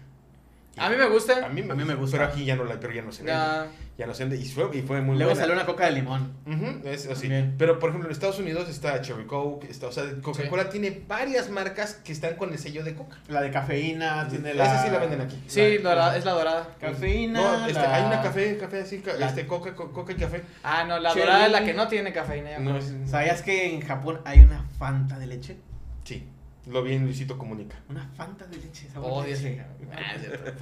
A 0.78 0.90
mí 0.90 0.96
me 0.96 1.06
gusta. 1.08 1.46
A 1.46 1.50
mí, 1.50 1.62
A 1.62 1.76
mí 1.76 1.84
me 1.86 1.94
gusta. 1.96 2.18
Pero 2.18 2.30
aquí 2.32 2.46
ya 2.46 2.56
no 2.56 2.64
la, 2.64 2.80
pero 2.80 2.94
ya 2.94 3.02
no 3.04 3.12
se 3.12 3.20
vende. 3.24 3.32
Ya. 3.34 3.68
Ya 3.96 4.08
no 4.08 4.16
se 4.16 4.24
vende. 4.26 4.38
Y 4.44 4.46
fue, 4.50 4.76
y 4.76 4.82
fue 4.82 5.02
muy 5.02 5.16
Luego 5.18 5.30
buena. 5.32 5.40
salió 5.42 5.54
una 5.54 5.68
coca 5.68 5.86
de 5.86 5.92
limón. 5.92 6.34
Ujú, 6.48 6.88
es 6.88 7.06
así. 7.06 7.22
También. 7.30 7.54
Pero 7.60 7.78
por 7.78 7.90
ejemplo 7.90 8.10
en 8.10 8.12
Estados 8.12 8.40
Unidos 8.40 8.68
está 8.70 9.00
Cherry 9.02 9.26
Coke, 9.26 9.70
está, 9.70 9.86
o 9.86 9.92
sea, 9.92 10.04
Coca-Cola 10.24 10.70
tiene 10.70 11.04
varias 11.08 11.52
marcas 11.52 11.94
que 12.04 12.12
están 12.12 12.36
con 12.38 12.52
el 12.52 12.58
sello 12.58 12.84
de 12.84 12.96
Coca. 12.96 13.18
La 13.28 13.42
de 13.42 13.52
cafeína, 13.52 14.28
tiene 14.30 14.56
la... 14.56 14.66
Esa 14.66 14.84
sí 14.84 14.90
la 14.90 14.98
venden 14.98 15.22
aquí. 15.22 15.44
Sí, 15.46 15.78
dorada, 15.78 16.18
es 16.18 16.26
la 16.26 16.32
dorada. 16.32 16.68
Cafeína, 16.82 17.40
No, 17.40 17.68
este, 17.68 17.74
la- 17.80 17.96
hay 17.96 18.06
una 18.06 18.22
café, 18.24 18.58
café 18.58 18.82
así, 18.82 18.98
ca- 19.00 19.14
La- 19.14 19.28
este 19.28 19.46
Coca, 19.46 19.76
co- 19.76 19.92
Coca 19.92 20.12
y 20.14 20.16
café. 20.16 20.42
Ah, 20.64 20.86
no, 20.88 20.98
la 21.00 21.10
Cherry. 21.10 21.28
dorada 21.28 21.46
es 21.46 21.52
la 21.52 21.64
que 21.64 21.74
no 21.76 21.88
tiene 21.88 22.12
cafeína. 22.12 22.50
ya 22.50 22.60
No, 22.60 22.74
me 22.74 22.80
es-. 22.80 22.96
¿Sabías 23.06 23.44
que 23.44 23.76
en 23.76 23.82
Japón 23.82 24.22
hay 24.26 24.40
una 24.40 24.66
Fanta 24.80 25.20
de 25.20 25.28
leche? 25.28 25.58
sí, 26.04 26.28
lo 26.68 26.84
vi 26.84 26.94
en 26.94 27.04
Luisito 27.04 27.38
Comunica. 27.38 27.78
Una 27.90 28.08
Fanta 28.16 28.46
de 28.48 28.58
leche. 28.58 28.88
sabor 28.90 29.12
Oh, 29.12 29.24
leche. 29.24 29.40
Dios 29.40 29.54
mío. 29.54 29.64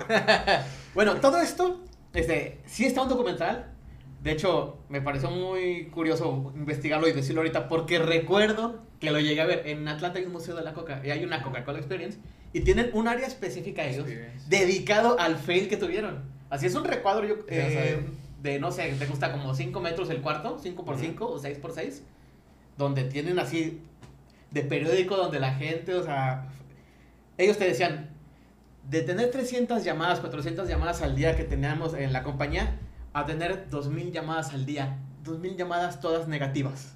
Ah. 0.10 0.66
Bueno, 0.94 1.16
todo 1.16 1.42
esto, 1.42 1.82
este, 2.14 2.60
sí 2.66 2.86
está 2.86 3.02
un 3.02 3.10
documental. 3.10 3.74
De 4.22 4.32
hecho, 4.32 4.78
me 4.90 5.02
pareció 5.02 5.32
muy 5.32 5.88
curioso 5.88 6.52
investigarlo 6.56 7.08
y 7.08 7.12
decirlo 7.12 7.42
ahorita 7.42 7.68
porque 7.68 7.98
recuerdo 7.98 8.84
que 9.00 9.10
lo 9.12 9.20
llegué 9.20 9.42
a 9.42 9.46
ver. 9.46 9.68
En 9.68 9.88
Atlanta 9.88 10.20
hay 10.20 10.26
un 10.26 10.32
museo 10.32 10.56
de 10.56 10.64
la 10.64 10.74
coca 10.74 11.02
y 11.04 11.10
hay 11.10 11.24
una 11.24 11.42
Coca-Cola 11.42 11.80
Experience 11.80 12.20
y 12.54 12.62
tienen 12.62 12.92
un 12.94 13.08
área 13.08 13.26
específica 13.26 13.84
ellos 13.84 14.08
Experience. 14.08 14.46
dedicado 14.48 15.20
al 15.20 15.38
fail 15.38 15.68
que 15.68 15.78
tuvieron. 15.78 16.24
Así 16.50 16.68
es 16.68 16.76
un 16.76 16.84
recuadro 16.84 17.26
yo, 17.26 17.36
eh, 17.48 18.06
de, 18.42 18.60
no 18.60 18.72
sé, 18.72 18.94
te 19.00 19.06
gusta 19.06 19.32
como 19.32 19.56
5 19.56 19.80
metros 19.80 20.10
el 20.10 20.22
cuarto, 20.22 20.60
5 20.62 20.86
por 20.86 21.00
5 21.00 21.32
o 21.32 21.40
6 21.40 21.58
por 21.60 21.72
6 21.72 22.04
donde 22.78 23.04
tienen 23.04 23.40
así 23.40 23.82
de 24.52 24.62
periódico 24.64 25.16
donde 25.18 25.40
la 25.40 25.54
gente, 25.54 25.96
o 25.96 26.04
sea, 26.04 26.46
ellos 27.38 27.58
te 27.58 27.66
decían, 27.66 28.10
de 28.90 29.02
tener 29.02 29.32
300 29.32 29.84
llamadas, 29.84 30.20
400 30.20 30.68
llamadas 30.68 31.02
al 31.02 31.16
día 31.16 31.36
que 31.36 31.44
teníamos 31.44 31.94
en 31.94 32.12
la 32.14 32.24
compañía, 32.24 32.78
a 33.14 33.26
tener 33.26 33.70
2000 33.70 34.12
llamadas 34.12 34.54
al 34.54 34.66
día, 34.66 34.98
2000 35.24 35.56
llamadas 35.58 36.00
todas 36.00 36.28
negativas. 36.28 36.94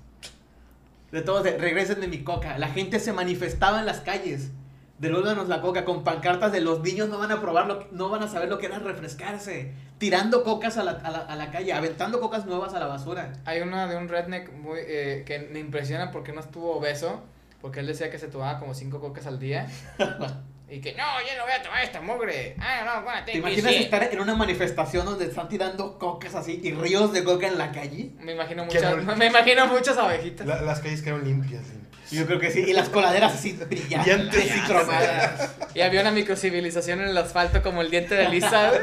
De 1.12 1.22
todos, 1.22 1.44
de 1.44 1.58
regresen 1.58 2.02
de 2.02 2.08
mi 2.08 2.24
coca. 2.24 2.58
La 2.58 2.68
gente 2.70 3.00
se 3.00 3.14
manifestaba 3.14 3.80
en 3.80 3.86
las 3.86 4.02
calles. 4.02 4.52
Devuélvanos 4.98 5.48
la 5.50 5.62
coca 5.62 5.86
con 5.86 6.04
pancartas 6.04 6.52
de 6.52 6.62
los 6.62 6.82
niños 6.82 7.10
no 7.10 7.18
van 7.20 7.32
a 7.32 7.42
probarlo, 7.42 7.88
no 7.92 8.10
van 8.10 8.24
a 8.24 8.28
saber 8.30 8.50
lo 8.50 8.58
que 8.58 8.66
era 8.66 8.80
refrescarse. 8.80 9.74
Tirando 9.98 10.44
cocas 10.44 10.78
a 10.78 10.84
la, 10.84 10.92
a 10.92 11.12
la- 11.12 11.20
a 11.20 11.36
la 11.36 11.52
calle, 11.52 11.74
aventando 11.74 12.20
cocas 12.20 12.46
nuevas 12.46 12.74
a 12.74 12.80
la 12.80 12.88
basura. 12.88 13.34
Hay 13.46 13.62
una 13.62 13.88
de 13.88 13.98
un 13.98 14.08
redneck 14.10 14.52
muy, 14.54 14.80
eh, 14.82 15.24
que 15.26 15.40
me 15.40 15.60
impresiona 15.60 16.12
porque 16.12 16.32
no 16.34 16.40
estuvo 16.42 16.76
obeso. 16.78 17.24
Porque 17.66 17.80
él 17.80 17.88
decía 17.88 18.12
que 18.12 18.20
se 18.20 18.28
tomaba 18.28 18.60
como 18.60 18.76
cinco 18.76 19.00
cocas 19.00 19.26
al 19.26 19.40
día. 19.40 19.66
y 20.70 20.82
que 20.82 20.92
no, 20.94 21.04
yo 21.28 21.36
no 21.36 21.46
voy 21.46 21.52
a 21.52 21.64
tomar 21.64 21.84
esta 21.84 22.00
mugre. 22.00 22.56
Ah, 22.60 22.84
no, 22.86 23.02
bueno, 23.02 23.22
¿Te 23.26 23.36
imaginas 23.38 23.74
estar 23.74 24.04
en 24.04 24.20
una 24.20 24.36
manifestación 24.36 25.04
donde 25.04 25.26
están 25.26 25.50
tirando 25.50 25.98
cocas 25.98 26.36
así 26.36 26.62
y 26.64 26.74
ríos 26.74 27.12
de 27.12 27.24
coca 27.24 27.48
en 27.48 27.58
la 27.58 27.72
calle? 27.72 28.12
Me 28.20 28.34
imagino 28.34 28.66
muchas, 28.66 28.84
horrible. 28.84 29.16
me 29.16 29.26
imagino 29.26 29.66
muchas 29.66 29.98
abejitas. 29.98 30.46
La- 30.46 30.62
las 30.62 30.80
calles 30.80 31.02
quedaron 31.02 31.26
limpias, 31.26 31.64
limpias. 31.70 32.12
Yo 32.12 32.28
creo 32.28 32.40
que 32.40 32.52
sí. 32.52 32.60
Y 32.68 32.74
las 32.74 32.90
coladeras 32.90 33.34
así 33.34 33.54
brillantes 33.54 34.06
Brillantes. 34.06 34.56
y 34.58 34.60
cromadas. 34.68 35.56
Y 35.74 35.82
había 35.82 36.02
una 36.02 36.12
microcivilización 36.12 37.02
en 37.02 37.08
el 37.08 37.18
asfalto 37.18 37.64
como 37.64 37.82
el 37.82 37.90
diente 37.90 38.14
de 38.14 38.30
Lisa. 38.30 38.74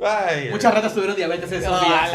Ay, 0.00 0.50
Muchas 0.52 0.72
ratas 0.72 0.94
tuvieron 0.94 1.16
diabetes 1.16 1.50
esos 1.50 1.68
No, 1.68 1.80
días. 1.84 2.12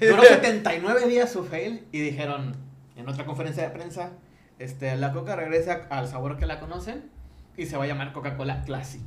Duró 0.00 0.22
79 0.22 1.08
días 1.08 1.32
su 1.32 1.44
fail 1.44 1.84
y 1.90 1.98
dijeron 1.98 2.54
en 2.96 3.08
otra 3.08 3.26
conferencia 3.26 3.62
de 3.64 3.70
prensa, 3.70 4.12
este, 4.58 4.96
la 4.96 5.12
coca 5.12 5.36
regresa 5.36 5.86
al 5.90 6.08
sabor 6.08 6.38
que 6.38 6.46
la 6.46 6.60
conocen 6.60 7.10
y 7.56 7.66
se 7.66 7.76
va 7.76 7.84
a 7.84 7.86
llamar 7.86 8.12
Coca-Cola 8.12 8.62
Classic. 8.64 9.02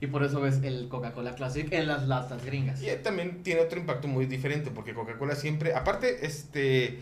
Y 0.00 0.08
por 0.08 0.22
eso 0.22 0.40
ves 0.40 0.62
el 0.62 0.88
Coca-Cola 0.88 1.34
Classic 1.34 1.70
en 1.72 1.86
las 1.86 2.06
latas 2.06 2.44
gringas. 2.44 2.82
Y 2.82 2.88
también 3.02 3.42
tiene 3.42 3.62
otro 3.62 3.78
impacto 3.78 4.08
muy 4.08 4.26
diferente, 4.26 4.70
porque 4.70 4.94
Coca-Cola 4.94 5.34
siempre, 5.34 5.74
aparte, 5.74 6.26
este, 6.26 6.98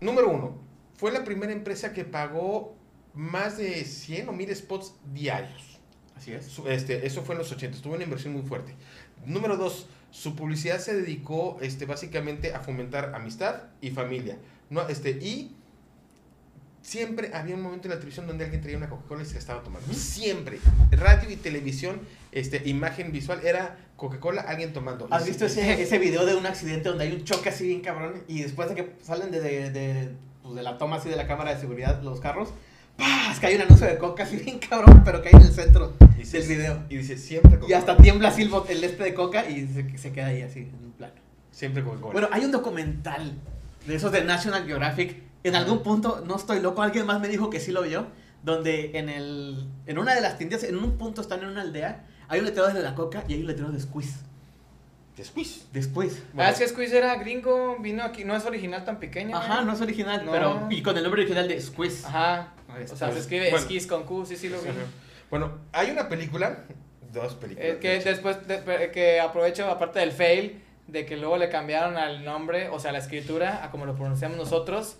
número 0.00 0.30
uno, 0.30 0.58
fue 0.94 1.12
la 1.12 1.24
primera 1.24 1.52
empresa 1.52 1.92
que 1.92 2.04
pagó 2.04 2.76
más 3.14 3.58
de 3.58 3.84
100 3.84 4.28
o 4.28 4.32
1000 4.32 4.56
spots 4.56 4.94
diarios. 5.12 5.78
Así 6.16 6.32
es. 6.32 6.60
Este, 6.66 7.06
eso 7.06 7.22
fue 7.22 7.34
en 7.34 7.40
los 7.40 7.52
80, 7.52 7.80
tuvo 7.80 7.94
una 7.94 8.04
inversión 8.04 8.32
muy 8.32 8.42
fuerte. 8.42 8.74
Número 9.26 9.56
dos, 9.56 9.86
su 10.10 10.34
publicidad 10.34 10.78
se 10.78 10.94
dedicó 10.94 11.58
este, 11.60 11.84
básicamente 11.84 12.54
a 12.54 12.60
fomentar 12.60 13.14
amistad 13.14 13.64
y 13.80 13.90
familia. 13.90 14.38
No, 14.70 14.88
este, 14.88 15.10
y 15.10 15.54
siempre 16.88 17.30
había 17.34 17.54
un 17.54 17.60
momento 17.60 17.86
en 17.86 17.90
la 17.90 17.96
televisión 17.96 18.26
donde 18.26 18.44
alguien 18.44 18.62
traía 18.62 18.78
una 18.78 18.88
Coca-Cola 18.88 19.22
y 19.22 19.26
se 19.26 19.34
la 19.34 19.38
estaba 19.40 19.62
tomando. 19.62 19.92
Siempre. 19.92 20.58
Radio 20.90 21.28
y 21.30 21.36
televisión, 21.36 22.00
este, 22.32 22.66
imagen 22.66 23.12
visual, 23.12 23.40
era 23.44 23.76
Coca-Cola, 23.96 24.40
alguien 24.40 24.72
tomando. 24.72 25.06
¿Has 25.10 25.26
Y 25.26 25.28
visto 25.28 25.44
ese, 25.44 25.82
ese 25.82 25.98
video 25.98 26.24
de 26.24 26.34
un 26.34 26.46
accidente 26.46 26.88
donde 26.88 27.04
hay 27.04 27.12
un 27.12 27.24
choque 27.24 27.50
así 27.50 27.66
bien 27.66 27.82
cabrón 27.82 28.22
y 28.26 28.40
después 28.42 28.70
de 28.70 28.74
que 28.74 28.92
salen 29.02 29.30
de, 29.30 29.40
de, 29.40 29.70
de, 29.70 30.08
pues, 30.42 30.54
de 30.54 30.62
la 30.62 30.78
toma 30.78 30.96
así 30.96 31.10
de 31.10 31.16
la 31.16 31.26
cámara 31.26 31.54
de 31.54 31.60
seguridad 31.60 32.00
los 32.02 32.20
carros, 32.20 32.54
¡paz! 32.96 33.38
cae 33.38 33.56
un 33.56 33.62
anuncio 33.62 33.86
de 33.86 33.98
coca 33.98 34.22
así 34.22 34.36
bien 34.36 34.58
cabrón, 34.58 35.02
pero 35.04 35.22
cae 35.22 35.32
en 35.32 35.42
el 35.42 35.52
centro 35.52 35.94
Y 36.16 36.20
dice, 36.20 36.38
del 36.38 36.48
video. 36.48 36.84
Y 36.88 36.96
dice, 36.96 37.18
siempre 37.18 37.50
Y 37.50 37.54
Coca-Cola. 37.56 37.78
hasta 37.78 37.96
tiembla 37.98 38.28
así 38.30 38.42
el, 38.42 38.50
el 38.70 38.84
este 38.84 39.04
de 39.04 39.12
coca 39.14 39.46
y 39.48 39.66
se, 39.66 39.98
se 39.98 40.12
queda 40.12 40.28
ahí 40.28 40.40
así 40.40 40.60
en 40.60 40.86
un 40.86 40.92
plano. 40.92 41.14
Siempre 41.52 41.84
Coca-Cola. 41.84 42.12
Bueno, 42.12 42.28
hay 42.32 42.46
un 42.46 42.50
documental 42.50 43.34
de 43.86 43.94
esos 43.94 44.10
de 44.10 44.24
National 44.24 44.64
Geographic. 44.66 45.27
En 45.44 45.54
algún 45.56 45.82
punto, 45.82 46.22
no 46.26 46.36
estoy 46.36 46.60
loco, 46.60 46.82
alguien 46.82 47.06
más 47.06 47.20
me 47.20 47.28
dijo 47.28 47.48
que 47.50 47.60
sí 47.60 47.72
lo 47.72 47.82
vio. 47.82 48.06
Donde 48.42 48.96
en, 48.98 49.08
el, 49.08 49.66
en 49.86 49.98
una 49.98 50.14
de 50.14 50.20
las 50.20 50.38
tiendas, 50.38 50.62
en 50.62 50.76
un 50.76 50.96
punto 50.96 51.20
están 51.20 51.40
en 51.40 51.46
una 51.48 51.62
aldea, 51.62 52.04
hay 52.28 52.38
un 52.40 52.46
letrero 52.46 52.68
de 52.68 52.82
la 52.82 52.94
coca 52.94 53.24
y 53.28 53.34
hay 53.34 53.40
un 53.40 53.46
letrero 53.48 53.70
de 53.72 53.80
squeeze. 53.80 54.14
Después. 55.16 55.66
Después. 55.72 56.22
Ah, 56.36 56.50
es 56.50 56.58
que 56.60 56.68
Squeeze 56.68 56.96
era 56.96 57.16
gringo, 57.16 57.76
vino 57.80 58.04
aquí, 58.04 58.24
no 58.24 58.36
es 58.36 58.44
original 58.44 58.84
tan 58.84 59.00
pequeño. 59.00 59.36
Ajá, 59.36 59.62
no 59.62 59.72
es 59.72 59.80
original, 59.80 60.24
No. 60.24 60.30
pero. 60.30 60.66
Y 60.70 60.80
con 60.82 60.96
el 60.96 61.02
nombre 61.02 61.22
original 61.22 61.48
de 61.48 61.60
Squeeze. 61.60 62.06
Ajá. 62.06 62.52
O 62.92 62.96
sea, 62.96 63.10
se 63.10 63.18
escribe 63.18 63.50
Bueno. 63.50 63.64
Skis 63.64 63.88
con 63.88 64.04
Q, 64.04 64.24
sí, 64.26 64.36
sí 64.36 64.48
lo 64.48 64.60
vi. 64.60 64.68
Bueno, 65.28 65.58
hay 65.72 65.90
una 65.90 66.08
película, 66.08 66.64
dos 67.12 67.34
películas. 67.34 67.68
Eh, 67.72 67.78
que 67.80 67.98
de 67.98 68.04
después, 68.04 68.46
de- 68.46 68.90
que 68.92 69.18
aprovecho, 69.20 69.68
aparte 69.68 69.98
del 69.98 70.12
fail, 70.12 70.62
de 70.86 71.04
que 71.04 71.16
luego 71.16 71.36
le 71.36 71.48
cambiaron 71.48 71.96
al 71.96 72.24
nombre, 72.24 72.68
o 72.68 72.78
sea, 72.78 72.92
la 72.92 72.98
escritura, 72.98 73.64
a 73.64 73.72
como 73.72 73.86
lo 73.86 73.96
pronunciamos 73.96 74.38
nosotros, 74.38 74.98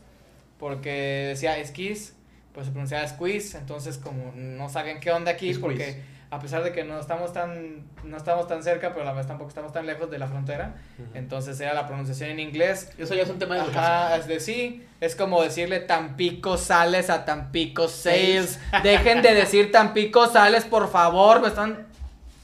porque 0.58 1.26
decía 1.28 1.58
esquís, 1.58 2.14
pues 2.52 2.66
se 2.66 2.72
pronunciaba 2.72 3.06
squeeze, 3.06 3.56
entonces 3.56 3.98
como 3.98 4.32
no 4.34 4.68
saben 4.68 5.00
qué 5.00 5.12
onda 5.12 5.30
aquí, 5.30 5.54
porque 5.54 6.02
a 6.30 6.38
pesar 6.40 6.62
de 6.62 6.72
que 6.72 6.84
no 6.84 6.98
estamos 7.00 7.32
tan, 7.32 7.84
no 8.04 8.16
estamos 8.16 8.48
tan 8.48 8.62
cerca, 8.62 8.90
pero 8.90 9.02
a 9.02 9.04
la 9.06 9.12
vez 9.12 9.26
tampoco 9.26 9.48
estamos 9.48 9.72
tan 9.72 9.86
lejos 9.86 10.10
de 10.10 10.18
la 10.18 10.26
frontera, 10.26 10.74
entonces 11.14 11.58
era 11.60 11.72
la 11.72 11.86
pronunciación 11.86 12.30
en 12.30 12.40
inglés. 12.40 12.90
Eso 12.98 13.14
ya 13.14 13.22
es 13.22 13.30
un 13.30 13.38
tema 13.38 13.54
de. 13.54 13.62
Ajá, 13.62 14.16
es 14.16 14.26
de 14.26 14.40
sí, 14.40 14.84
es 15.00 15.16
como 15.16 15.42
decirle 15.42 15.80
Tampico 15.80 16.58
sales 16.58 17.08
a 17.08 17.24
Tampico 17.24 17.88
sales. 17.88 18.60
Dejen 18.82 19.22
de 19.22 19.34
decir 19.34 19.72
Tampico 19.72 20.26
sales, 20.26 20.64
por 20.64 20.90
favor, 20.90 21.40
me 21.40 21.48
están 21.48 21.87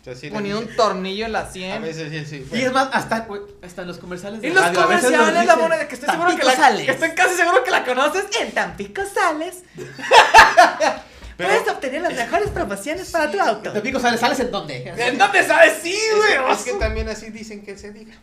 Sí 0.05 0.29
dice- 0.29 0.55
un 0.55 0.77
tornillo 0.77 1.25
en 1.27 1.33
la 1.33 1.41
A 1.41 1.51
100. 1.51 1.83
veces 1.83 2.11
sí, 2.11 2.25
sí. 2.27 2.37
Y 2.37 2.49
bueno. 2.51 2.67
es 2.67 2.73
más, 2.73 2.89
hasta, 2.93 3.27
hasta 3.63 3.83
en 3.83 3.89
los 3.89 3.99
comerciales 3.99 4.41
de 4.43 4.49
Y 4.49 4.51
los 4.53 4.63
radio, 4.63 4.81
a 4.81 4.83
comerciales, 4.83 5.47
la 5.47 5.57
moneda, 5.57 5.89
que 5.89 5.95
estoy 5.95 6.11
seguro 6.11 6.31
que 6.31 6.37
"Tampico 6.37 6.47
la, 6.51 6.57
sales". 6.57 6.87
que 6.87 6.93
estoy 6.93 7.11
casi 7.13 7.35
seguro 7.37 7.65
que 7.65 7.71
la 7.71 7.85
conoces. 7.85 8.25
En 8.41 8.53
Tampico 8.53 9.03
sales. 9.07 9.63
Pero- 11.37 11.49
Puedes 11.51 11.69
obtener 11.69 12.03
las 12.03 12.13
mejores 12.15 12.51
promociones 12.51 13.11
para 13.11 13.31
tu 13.31 13.41
auto. 13.41 13.73
Tampico 13.73 13.99
sales, 13.99 14.21
¿sales 14.21 14.39
en 14.41 14.51
dónde? 14.53 14.93
¿En 14.97 15.19
dónde 15.19 15.43
sabes? 15.45 15.79
Sí, 15.83 15.93
Es, 15.95 16.17
güey. 16.17 16.53
es 16.53 16.59
que 16.63 16.73
también 16.75 17.09
así 17.09 17.31
dicen 17.31 17.65
que 17.65 17.77
se 17.77 17.91
diga. 17.93 18.15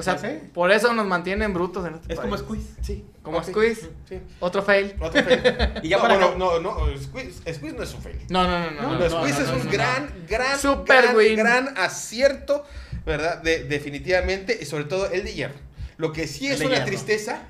O 0.00 0.02
sea, 0.02 0.14
¿Ah, 0.22 0.38
por 0.52 0.70
eso 0.72 0.92
nos 0.94 1.06
mantienen 1.06 1.52
brutos 1.54 1.86
en 1.86 1.94
este 1.94 2.12
Es 2.14 2.20
como. 2.20 2.36
Squeeze. 2.36 2.68
Sí. 2.82 3.04
Como 3.22 3.38
ok. 3.38 3.44
squeeze. 3.44 3.90
Sí. 4.08 4.20
Otro 4.40 4.62
fail. 4.62 4.94
Otro 5.00 5.22
fail. 5.22 5.40
Y 5.82 5.88
ya 5.88 5.96
no, 5.98 6.02
para 6.02 6.16
bueno, 6.26 6.34
no, 6.36 6.60
no, 6.60 6.98
squeeze, 7.00 7.54
squeeze 7.54 7.76
no 7.76 7.82
es 7.82 7.94
un 7.94 8.02
fail. 8.02 8.18
No, 8.30 8.42
no, 8.44 8.58
no, 8.58 8.70
no. 8.70 8.82
No, 8.82 8.88
no, 8.92 8.98
No, 8.98 8.98
no, 8.98 9.10
squeeze 9.10 9.40
no, 9.42 9.46
es 9.46 9.50
un 9.60 9.64
no, 9.66 9.70
gran, 9.72 10.12
gran, 10.28 10.58
Super 10.58 11.02
gran, 11.02 11.16
win. 11.16 11.36
gran 11.36 11.78
acierto, 11.78 12.64
¿verdad? 13.06 13.42
De, 13.42 13.64
definitivamente, 13.64 14.58
y 14.60 14.64
sobre 14.64 14.84
todo 14.84 15.10
el 15.10 15.24
de 15.24 15.34
hierro. 15.34 15.54
Lo 15.98 16.12
que 16.12 16.26
sí 16.26 16.46
El 16.46 16.54
es 16.54 16.60
una 16.60 16.70
hierro. 16.70 16.86
tristeza 16.86 17.42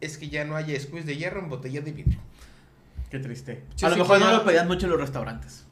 es 0.00 0.18
que 0.18 0.28
ya 0.28 0.44
no 0.44 0.56
haya 0.56 0.78
squeeze 0.80 1.06
de 1.06 1.16
hierro 1.16 1.40
en 1.40 1.48
botella 1.48 1.80
de 1.80 1.92
vidrio. 1.92 2.18
Qué 3.10 3.18
triste. 3.20 3.64
Sí, 3.76 3.86
a 3.86 3.88
lo 3.88 3.94
sí, 3.94 4.00
mejor 4.02 4.18
no 4.20 4.30
lo 4.32 4.44
pedían 4.44 4.66
mucho 4.66 4.86
en 4.86 4.90
los 4.92 5.00
restaurantes. 5.00 5.64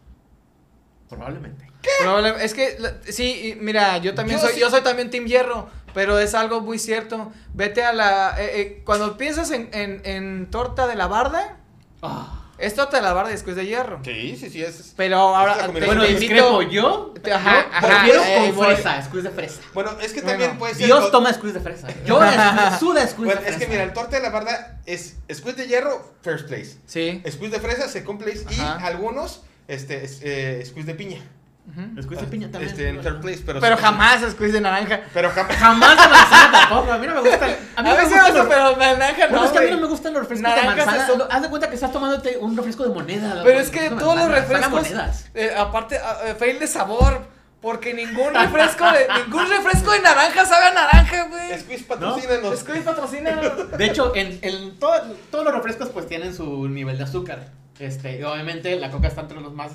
Probablemente. 1.09 1.67
Probable- 2.01 2.35
es 2.45 2.53
que, 2.55 2.77
la- 2.81 2.95
sí, 3.09 3.57
mira, 3.61 3.99
yo 3.99 4.15
también 4.15 4.39
Yo 4.41 4.45
soy, 4.47 4.55
sí- 4.55 4.61
yo 4.61 4.71
soy 4.71 4.83
también 4.83 5.09
Team 5.11 5.27
Hierro, 5.27 5.69
pero 5.97 6.19
es 6.19 6.35
algo 6.35 6.61
muy 6.61 6.79
cierto. 6.79 7.33
Vete 7.55 7.83
a 7.83 7.95
la, 7.95 8.35
eh, 8.39 8.61
eh, 8.61 8.83
cuando 8.85 9.17
piensas 9.17 9.51
en, 9.51 9.71
en, 9.73 10.03
en 10.05 10.51
torta 10.51 10.87
de 10.87 10.95
la 10.95 11.07
barda, 11.07 11.57
Ah. 12.03 12.51
es 12.59 12.75
torta 12.75 12.99
de 12.99 13.03
la 13.03 13.15
barda 13.15 13.31
y 13.31 13.33
después 13.33 13.57
de 13.57 13.65
hierro. 13.65 14.01
Sí, 14.05 14.37
sí, 14.39 14.51
sí. 14.51 14.63
Es... 14.63 14.93
Pero 14.95 15.17
Es 15.17 15.37
ahora, 15.37 15.55
te. 15.73 15.87
Bueno, 15.87 16.03
te 16.05 16.15
discrepo 16.15 16.61
invito, 16.61 16.71
yo. 16.71 17.15
Te- 17.23 17.33
ajá, 17.33 17.63
yo 17.63 17.69
ajá, 17.73 17.87
prefiero 17.87 18.23
eh, 18.25 18.53
con 18.55 18.67
fresa, 18.67 19.03
squeeze 19.05 19.29
de 19.31 19.35
fresa. 19.35 19.61
Bueno, 19.73 19.91
es 20.03 20.13
que 20.13 20.21
Bueno, 20.21 20.39
también 20.39 20.59
puede 20.59 20.75
ser. 20.75 20.85
Dios 20.85 21.11
toma 21.11 21.33
squeeze 21.33 21.59
de 21.59 21.65
fresa. 21.65 21.89
Yo 22.05 22.23
es- 22.23 22.79
suda 22.79 23.01
squeeze 23.07 23.17
Bueno, 23.17 23.41
de 23.41 23.49
es 23.49 23.55
fresa. 23.55 23.59
que 23.59 23.67
mira, 23.69 23.83
el 23.83 23.95
torte 23.95 24.17
de 24.17 24.23
la 24.23 24.29
barda 24.29 24.81
es 24.85 25.17
squeeze 25.33 25.63
de 25.63 25.67
hierro, 25.69 26.13
first 26.21 26.47
place. 26.47 26.77
Sí, 26.85 27.23
Squeeze 27.27 27.57
de 27.57 27.61
fresa, 27.61 27.89
second 27.89 28.23
place. 28.23 28.45
Y 28.51 28.61
Ajá. 28.61 28.87
algunos, 28.87 29.43
este, 29.67 30.05
es, 30.05 30.21
eh, 30.23 30.63
squeeze 30.67 30.87
de 30.89 30.95
piña. 30.95 31.21
Squeeze 32.03 32.25
de 32.25 32.31
piña 32.31 32.51
también. 32.51 32.71
Este, 32.71 32.89
en 32.89 33.01
third 33.01 33.21
place, 33.21 33.43
pero. 33.45 33.61
Pero 33.61 33.77
jamás 33.77 34.21
squeeze 34.31 34.53
de 34.55 34.61
naranja. 34.61 35.01
Pero 35.13 35.31
jamás. 35.31 35.57
Jamás 35.57 35.91
de 35.91 36.09
manzana 36.09 36.51
tampoco. 36.53 36.93
A 36.93 36.99
mí 36.99 37.07
no 37.07 37.15
me 37.15 37.21
gusta. 37.31 37.45
A 37.77 37.83
mí 37.83 37.89
no 37.91 37.97
me 37.97 38.07
sí 38.07 38.15
gusta, 38.15 38.29
los- 38.33 38.47
pero 38.47 38.77
naranja 38.77 39.17
Bueno, 39.29 39.37
no, 39.41 39.45
es 39.45 39.51
que 39.53 39.59
a 39.59 39.63
mí 39.63 39.71
no 39.71 39.79
me 39.81 39.87
gustan 39.87 40.13
los 40.13 40.23
refrescos 40.23 40.43
Naranjas 40.43 40.77
de 40.77 40.85
manzana. 40.87 41.07
son- 41.07 41.23
Haz 41.31 41.43
de 41.43 41.49
cuenta 41.51 41.69
que 41.69 41.75
estás 41.75 41.93
tomándote 41.93 42.39
un 42.39 42.57
refresco 42.57 42.85
de 42.85 42.91
moneda. 42.95 43.43
Pero 43.45 43.59
es 43.61 43.71
que 43.71 43.81
de 43.83 43.91
todos 43.91 44.17
los 44.17 44.25
a 44.27 44.29
refrescos, 44.29 44.71
monedas. 44.71 45.27
eh, 45.35 45.55
aparte, 45.57 45.99
ah, 45.99 46.19
eh, 46.27 46.35
fail 46.39 46.59
de 46.59 46.67
sabor. 46.67 47.35
Porque 47.61 47.95
ningún 47.95 48.33
refresco 48.35 48.85
de, 48.93 49.09
ningún 49.25 49.49
refresco 49.49 49.91
de 49.91 50.01
naranja 50.01 50.45
sabe 50.45 50.67
a 50.67 50.73
naranja, 50.75 51.25
güey. 51.29 51.59
Squeeze 51.59 51.85
patrocínanos. 51.85 52.61
Squeeze 52.61 52.83
patrocina. 52.83 53.31
De 53.79 53.85
hecho, 53.87 54.15
en, 54.15 54.39
en 54.43 54.79
todo- 54.79 55.03
todos 55.33 55.45
los 55.45 55.55
refrescos 55.55 55.89
pues 55.89 56.07
tienen 56.07 56.35
su 56.35 56.69
nivel 56.69 56.97
de 56.99 57.05
azúcar. 57.05 57.49
Este, 57.81 58.21
y 58.21 58.23
obviamente 58.23 58.79
la 58.79 58.91
coca 58.91 59.09
está 59.09 59.23
entre 59.23 59.41
los 59.41 59.53
más 59.53 59.73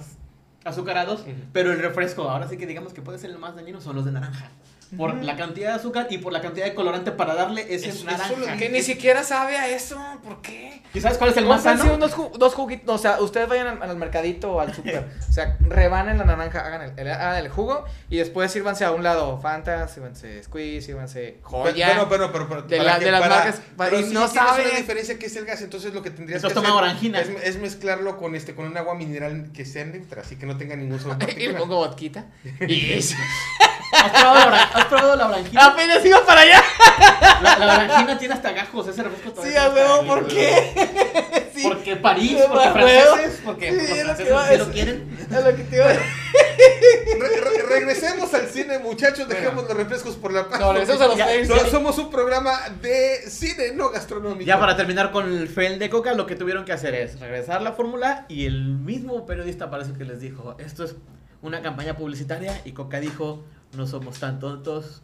azucarados, 0.64 1.26
pero 1.54 1.72
el 1.72 1.80
refresco, 1.80 2.30
ahora 2.30 2.48
sí 2.48 2.58
que 2.58 2.66
digamos 2.66 2.94
que 2.94 3.02
puede 3.02 3.18
ser 3.18 3.30
el 3.32 3.40
más 3.40 3.56
dañino, 3.56 3.82
son 3.82 3.96
los 3.96 4.06
de 4.06 4.12
naranja. 4.12 4.50
Por 4.98 5.24
la 5.24 5.36
cantidad 5.38 5.70
de 5.70 5.76
azúcar 5.76 6.08
y 6.10 6.18
por 6.18 6.34
la 6.34 6.42
cantidad 6.42 6.66
de 6.66 6.74
colorante 6.74 7.12
para 7.12 7.34
darle 7.34 7.62
ese 7.74 7.90
Eso- 7.90 8.00
eso 8.00 8.06
naranja. 8.06 8.58
Que 8.58 8.70
ni 8.70 8.82
siquiera 8.82 9.24
sabe 9.24 9.58
a 9.58 9.70
eso. 9.70 9.98
¿Por 10.24 10.42
qué? 10.42 10.82
¿Y 10.94 11.00
sabes 11.00 11.18
cuál 11.18 11.30
es 11.30 11.38
el 11.38 11.46
más 11.46 11.64
sano? 11.64 11.94
unos 11.94 12.14
ju- 12.14 12.32
dos 12.38 12.54
juguitos, 12.54 12.94
o 12.94 12.98
sea, 12.98 13.22
ustedes 13.22 13.48
vayan 13.48 13.68
al, 13.82 13.90
al 13.90 13.96
mercadito 13.98 14.52
o 14.52 14.60
al 14.60 14.74
super, 14.76 15.08
o 15.30 15.32
sea, 15.32 15.58
rebanen 15.62 16.18
la 16.18 16.26
naranja, 16.26 16.60
hagan 16.66 16.82
el, 16.82 17.00
el- 17.00 17.10
hagan 17.12 17.38
el 17.38 17.48
jugo 17.50 17.86
y 18.10 18.18
después 18.18 18.52
sírvanse 18.52 18.84
a 18.84 18.92
un 18.92 19.02
lado 19.04 19.40
Fanta, 19.40 19.88
sírvanse 19.88 20.44
Squeeze, 20.44 20.86
sírvanse 20.88 21.40
Joya. 21.44 21.88
Pero, 21.94 22.10
pero, 22.10 22.32
pero, 22.34 22.50
pero, 22.50 22.62
De 22.64 22.78
para 22.78 22.94
la- 22.94 23.00
que- 23.00 23.06
de 23.06 23.12
las 23.12 23.22
para- 23.22 23.36
marcas, 23.36 23.62
para- 23.78 23.90
pero 23.92 24.02
y 24.02 24.14
no 24.14 24.28
tienes 24.30 24.32
sabe. 24.50 24.66
una 24.70 24.78
diferencia 24.78 25.18
que 25.18 25.26
es 25.28 25.36
el 25.38 25.46
gas, 25.46 25.62
entonces 25.62 25.94
lo 25.94 26.02
que 26.02 26.10
tendrías 26.12 26.44
Entonces 26.44 26.60
que 26.62 26.68
hacer 26.68 26.84
orangina. 26.84 27.20
Es, 27.22 27.30
es 27.44 27.58
mezclarlo 27.60 28.18
con 28.18 28.36
este 28.36 28.54
con 28.56 28.66
un 28.66 28.76
agua 28.76 28.96
mineral 28.96 29.52
que 29.54 29.64
sea 29.64 29.86
neutra, 29.86 30.22
así 30.24 30.36
que 30.36 30.46
no 30.46 30.58
tenga 30.58 30.76
ningún 30.76 31.00
sabor 31.00 31.18
y 31.38 31.48
le 31.48 31.54
pongo 31.54 31.78
vodquita. 31.78 32.26
Y 32.68 33.00
¿Has 33.94 34.10
probado 34.12 34.36
la, 34.40 34.46
oran- 34.48 34.81
has 34.82 34.88
probado 34.88 35.16
la 35.16 35.28
orangina? 35.28 35.66
apenas 35.66 36.06
iba 36.06 36.26
para 36.26 36.42
allá. 36.42 36.62
La, 37.42 37.58
la 37.60 37.76
orangina 37.76 38.18
tiene 38.18 38.34
hasta 38.34 38.52
gajos, 38.52 38.88
ese 38.88 39.04
refresco 39.04 39.30
Sí, 39.30 39.36
todavía 39.36 39.66
a 39.66 39.74
tiene 39.74 39.90
huevo, 39.90 40.08
¿por 40.08 40.28
qué? 40.28 41.48
Sí. 41.54 41.64
Porque 41.64 41.96
París, 41.96 42.38
Sí, 42.38 42.44
porque 42.48 42.66
a 42.68 42.72
franceses, 42.72 43.42
porque 43.44 43.72
Sí, 43.72 43.76
los 43.78 43.90
es 43.98 44.08
lo 44.08 44.16
que 44.18 44.26
franceses 44.26 44.28
iba 44.28 44.42
a 44.44 44.52
sí 44.52 44.58
lo 44.58 44.72
quieren. 44.72 45.18
Es 45.32 45.44
lo 45.46 45.56
que 45.56 45.64
te 45.64 45.76
iba 45.76 45.86
a 45.86 45.90
decir. 45.90 46.06
Re- 47.20 47.42
re- 47.42 47.64
regresemos 47.70 48.34
al 48.34 48.48
cine, 48.48 48.80
muchachos, 48.80 49.28
dejemos 49.28 49.64
los 49.68 49.76
refrescos 49.76 50.16
por 50.16 50.32
la 50.34 50.48
paz. 50.48 50.60
No, 50.60 50.72
regresemos 50.74 51.02
a 51.02 51.08
los 51.08 51.18
Ya, 51.18 51.70
somos 51.70 51.98
un 51.98 52.10
programa 52.10 52.54
de 52.82 53.18
cine, 53.30 53.72
no 53.74 53.90
gastronómico. 53.90 54.44
Ya 54.44 54.60
para 54.60 54.76
terminar 54.76 55.12
con 55.12 55.32
el 55.32 55.48
fail 55.48 55.80
de 55.80 55.90
Coca, 55.90 56.14
lo 56.14 56.26
que 56.26 56.36
tuvieron 56.36 56.66
que 56.66 56.74
hacer 56.74 56.96
es 56.96 57.20
regresar 57.20 57.62
la 57.62 57.74
fórmula 57.74 58.26
y 58.30 58.46
el 58.46 58.66
mismo 58.66 59.26
periodista 59.26 59.70
parece 59.70 59.94
que 59.94 60.06
les 60.06 60.20
dijo, 60.20 60.56
esto 60.60 60.84
es 60.84 60.96
una 61.42 61.62
campaña 61.62 61.96
publicitaria 61.96 62.62
y 62.66 62.72
Coca 62.74 63.00
dijo, 63.00 63.44
no 63.74 63.88
somos 63.88 64.20
tan 64.20 64.40
tontos 64.40 65.02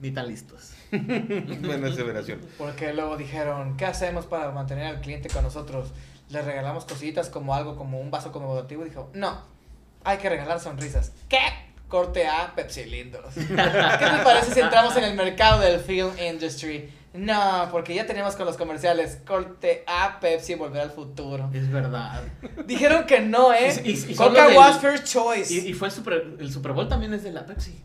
ni 0.00 0.10
tan 0.10 0.28
listos. 0.28 0.72
Buena 0.90 1.88
aseveración. 1.88 2.40
Porque 2.58 2.92
luego 2.92 3.16
dijeron, 3.16 3.76
¿qué 3.76 3.86
hacemos 3.86 4.26
para 4.26 4.50
mantener 4.50 4.86
al 4.86 5.00
cliente 5.00 5.28
con 5.28 5.42
nosotros? 5.42 5.90
Le 6.28 6.42
regalamos 6.42 6.84
cositas 6.84 7.28
como 7.30 7.54
algo, 7.54 7.76
como 7.76 8.00
un 8.00 8.10
vaso 8.10 8.32
conmemorativo. 8.32 8.84
Y 8.84 8.90
dijo, 8.90 9.10
no, 9.14 9.40
hay 10.04 10.18
que 10.18 10.28
regalar 10.28 10.60
sonrisas. 10.60 11.12
¿Qué? 11.28 11.38
Corte 11.88 12.26
A, 12.26 12.52
Pepsi 12.54 12.84
Lindos. 12.84 13.24
¿Qué 13.34 13.42
te 13.44 14.24
parece 14.24 14.52
si 14.54 14.60
entramos 14.60 14.96
en 14.96 15.04
el 15.04 15.14
mercado 15.14 15.60
del 15.60 15.80
film 15.80 16.10
industry? 16.18 16.90
No, 17.14 17.68
porque 17.70 17.94
ya 17.94 18.04
tenemos 18.06 18.34
con 18.36 18.44
los 18.44 18.56
comerciales. 18.58 19.20
Corte 19.26 19.84
A, 19.86 20.18
Pepsi, 20.20 20.54
volver 20.56 20.82
al 20.82 20.90
futuro. 20.90 21.48
Es 21.54 21.70
verdad. 21.70 22.22
Dijeron 22.66 23.06
que 23.06 23.20
no, 23.20 23.54
¿eh? 23.54 23.72
Y- 23.84 23.90
y- 23.92 24.12
y 24.12 24.14
Coca 24.14 24.30
los 24.42 24.48
del- 24.48 24.56
was 24.58 24.78
first 24.80 25.04
choice. 25.04 25.54
Y, 25.54 25.68
y 25.68 25.72
fue 25.72 25.88
el 25.88 25.94
Super, 25.94 26.26
el 26.38 26.52
Super 26.52 26.72
Bowl 26.72 26.88
también 26.88 27.14
es 27.14 27.22
de 27.22 27.32
la 27.32 27.46
Pepsi. 27.46 27.80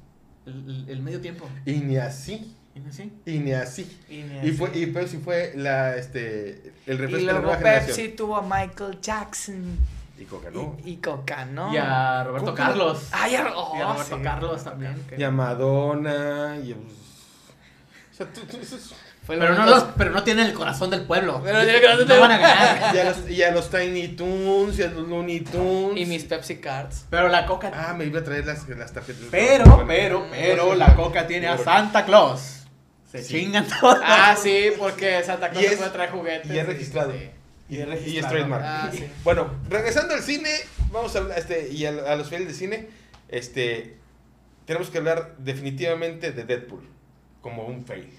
El, 0.87 1.01
medio 1.01 1.19
tiempo. 1.21 1.47
Y 1.65 1.73
ni 1.73 1.97
así, 1.97 2.55
¿Y 2.75 2.87
así? 2.87 3.11
y 3.25 3.39
ni 3.39 3.51
así. 3.53 3.99
Y 4.09 4.21
ni 4.23 4.35
Y 4.35 4.37
así. 4.39 4.51
fue, 4.53 4.71
y 4.77 4.85
Pepsi 4.87 5.17
fue 5.17 5.53
la, 5.55 5.95
este, 5.97 6.73
el 6.85 6.95
Y 6.95 6.97
refresco 6.97 7.17
de 7.17 7.23
la 7.23 7.31
luego 7.33 7.47
nueva 7.47 7.59
Pepsi 7.59 7.91
generación. 7.93 8.15
tuvo 8.15 8.37
a 8.37 8.41
Michael 8.41 8.99
Jackson. 9.01 9.77
Y 10.19 10.25
Coca 10.25 10.51
no. 10.51 10.77
Y, 10.85 10.91
y 10.91 10.97
Coca, 10.97 11.45
¿no? 11.45 11.73
Y 11.73 11.77
a 11.77 12.23
Roberto 12.23 12.51
Coca. 12.51 12.67
Carlos. 12.67 13.07
Ay, 13.11 13.35
a, 13.35 13.47
oh, 13.55 13.75
Y 13.75 13.81
a 13.81 13.93
Roberto 13.93 14.17
sí. 14.17 14.21
Carlos 14.23 14.63
también. 14.63 14.95
Y 15.17 15.23
a 15.23 15.31
Madonna, 15.31 16.57
y 16.63 16.73
a... 16.73 16.75
O 16.75 18.13
sea, 18.13 18.31
tú- 18.31 18.41
tú- 18.41 18.57
el 18.57 18.67
Pero 19.27 19.53
no, 19.55 19.65
los, 19.65 19.83
pero 19.97 20.09
no 20.11 20.23
tienen 20.23 20.47
el 20.47 20.53
corazón 20.53 20.89
del 20.89 21.03
pueblo. 21.03 21.41
Pero 21.43 21.63
tiene 21.63 21.79
corazón 21.81 22.07
no 22.07 22.13
del- 22.13 22.21
van 22.21 22.31
a 22.31 22.37
ganar. 22.37 22.95
y, 22.95 22.99
a 22.99 23.03
los, 23.05 23.29
y 23.29 23.43
a 23.43 23.51
los 23.51 23.69
Tiny 23.69 24.07
Toons, 24.09 24.79
y 24.79 24.83
a 24.83 24.87
los 24.87 25.07
Looney 25.07 25.41
Tunes. 25.41 26.01
Y 26.01 26.05
mis 26.05 26.23
Pepsi 26.25 26.57
Cards. 26.57 27.05
Pero 27.09 27.29
la 27.29 27.45
coca. 27.45 27.71
Ah, 27.73 27.93
me 27.93 28.05
iba 28.05 28.19
a 28.19 28.23
traer 28.23 28.45
las, 28.45 28.67
las 28.67 28.91
tarjetas. 28.91 29.23
Pero, 29.31 29.85
pero, 29.87 30.25
pero 30.31 30.65
bueno, 30.65 30.79
la 30.79 30.95
coca 30.95 31.27
tiene 31.27 31.47
a. 31.47 31.57
Santa 31.57 32.03
Claus. 32.05 32.57
Se 33.11 33.21
Sí. 33.23 33.41
chingan 33.41 33.67
todos. 33.67 33.99
Ah, 34.03 34.35
sí, 34.41 34.71
porque 34.77 35.21
Santa 35.23 35.49
Claus 35.49 35.63
Y 35.63 35.67
no 35.67 35.71
es- 35.73 35.77
puede 35.77 35.91
traer 35.91 36.09
juguetes. 36.11 36.51
y 36.51 36.57
es 36.57 36.65
registrado. 36.65 37.11
Sí. 37.11 37.29
Y, 37.69 37.75
Y 37.75 37.79
es 37.81 37.87
y 37.87 37.89
registrado. 37.89 38.17
es 38.27 38.31
trademark. 38.31 38.63
Ah, 38.65 38.89
sí. 38.91 39.05
Bueno, 39.23 39.53
regresando 39.69 40.13
al 40.13 40.21
cine, 40.21 40.49
vamos 40.91 41.15
a 41.15 41.19
hablar, 41.19 41.37
este, 41.37 41.69
y 41.69 41.85
a, 41.85 41.89
a 41.89 42.15
los 42.15 42.27
fieles 42.27 42.47
de 42.49 42.53
cine, 42.53 42.89
este, 43.29 43.97
tenemos 44.65 44.89
que 44.89 44.97
hablar 44.97 45.35
definitivamente 45.37 46.31
de 46.31 46.43
Deadpool, 46.43 46.89
como 47.41 47.65
un 47.65 47.85
fail. 47.85 48.09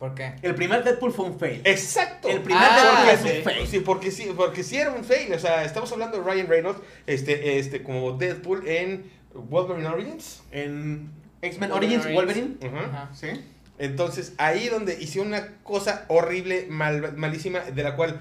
¿Por 0.00 0.14
qué? 0.16 0.32
El 0.42 0.54
primer 0.56 0.82
Deadpool 0.82 1.12
fue 1.12 1.26
un 1.26 1.38
fail. 1.38 1.60
Exacto. 1.62 2.28
El 2.28 2.40
primer 2.40 2.60
Ah, 2.60 3.04
Deadpool 3.06 3.30
es 3.30 3.36
un 3.36 3.44
fail. 3.44 3.66
sí, 3.68 3.78
porque 3.80 4.10
sí, 4.10 4.32
porque 4.36 4.62
sí 4.64 4.76
era 4.78 4.90
un 4.90 5.04
fail. 5.04 5.32
O 5.34 5.38
sea, 5.38 5.62
estamos 5.64 5.92
hablando 5.92 6.16
de 6.18 6.24
Ryan 6.24 6.48
Reynolds, 6.48 6.80
este, 7.06 7.58
este, 7.58 7.82
como 7.84 8.12
Deadpool 8.12 8.66
en 8.66 9.10
Wolverine 9.34 9.86
Origins. 9.86 10.42
En 10.52 11.10
X-Men 11.42 11.70
Wolverine 11.70 11.96
Origins 11.98 12.16
Wolverine. 12.16 12.56
Ujú. 12.66 12.76
Ajá. 12.78 13.10
Sí. 13.14 13.28
Entonces, 13.78 14.32
ahí 14.38 14.68
donde 14.68 14.94
hicieron 15.00 15.28
una 15.28 15.48
cosa 15.62 16.06
horrible, 16.08 16.66
mal- 16.70 17.14
malísima, 17.16 17.60
de 17.60 17.82
la 17.82 17.94
cual 17.94 18.18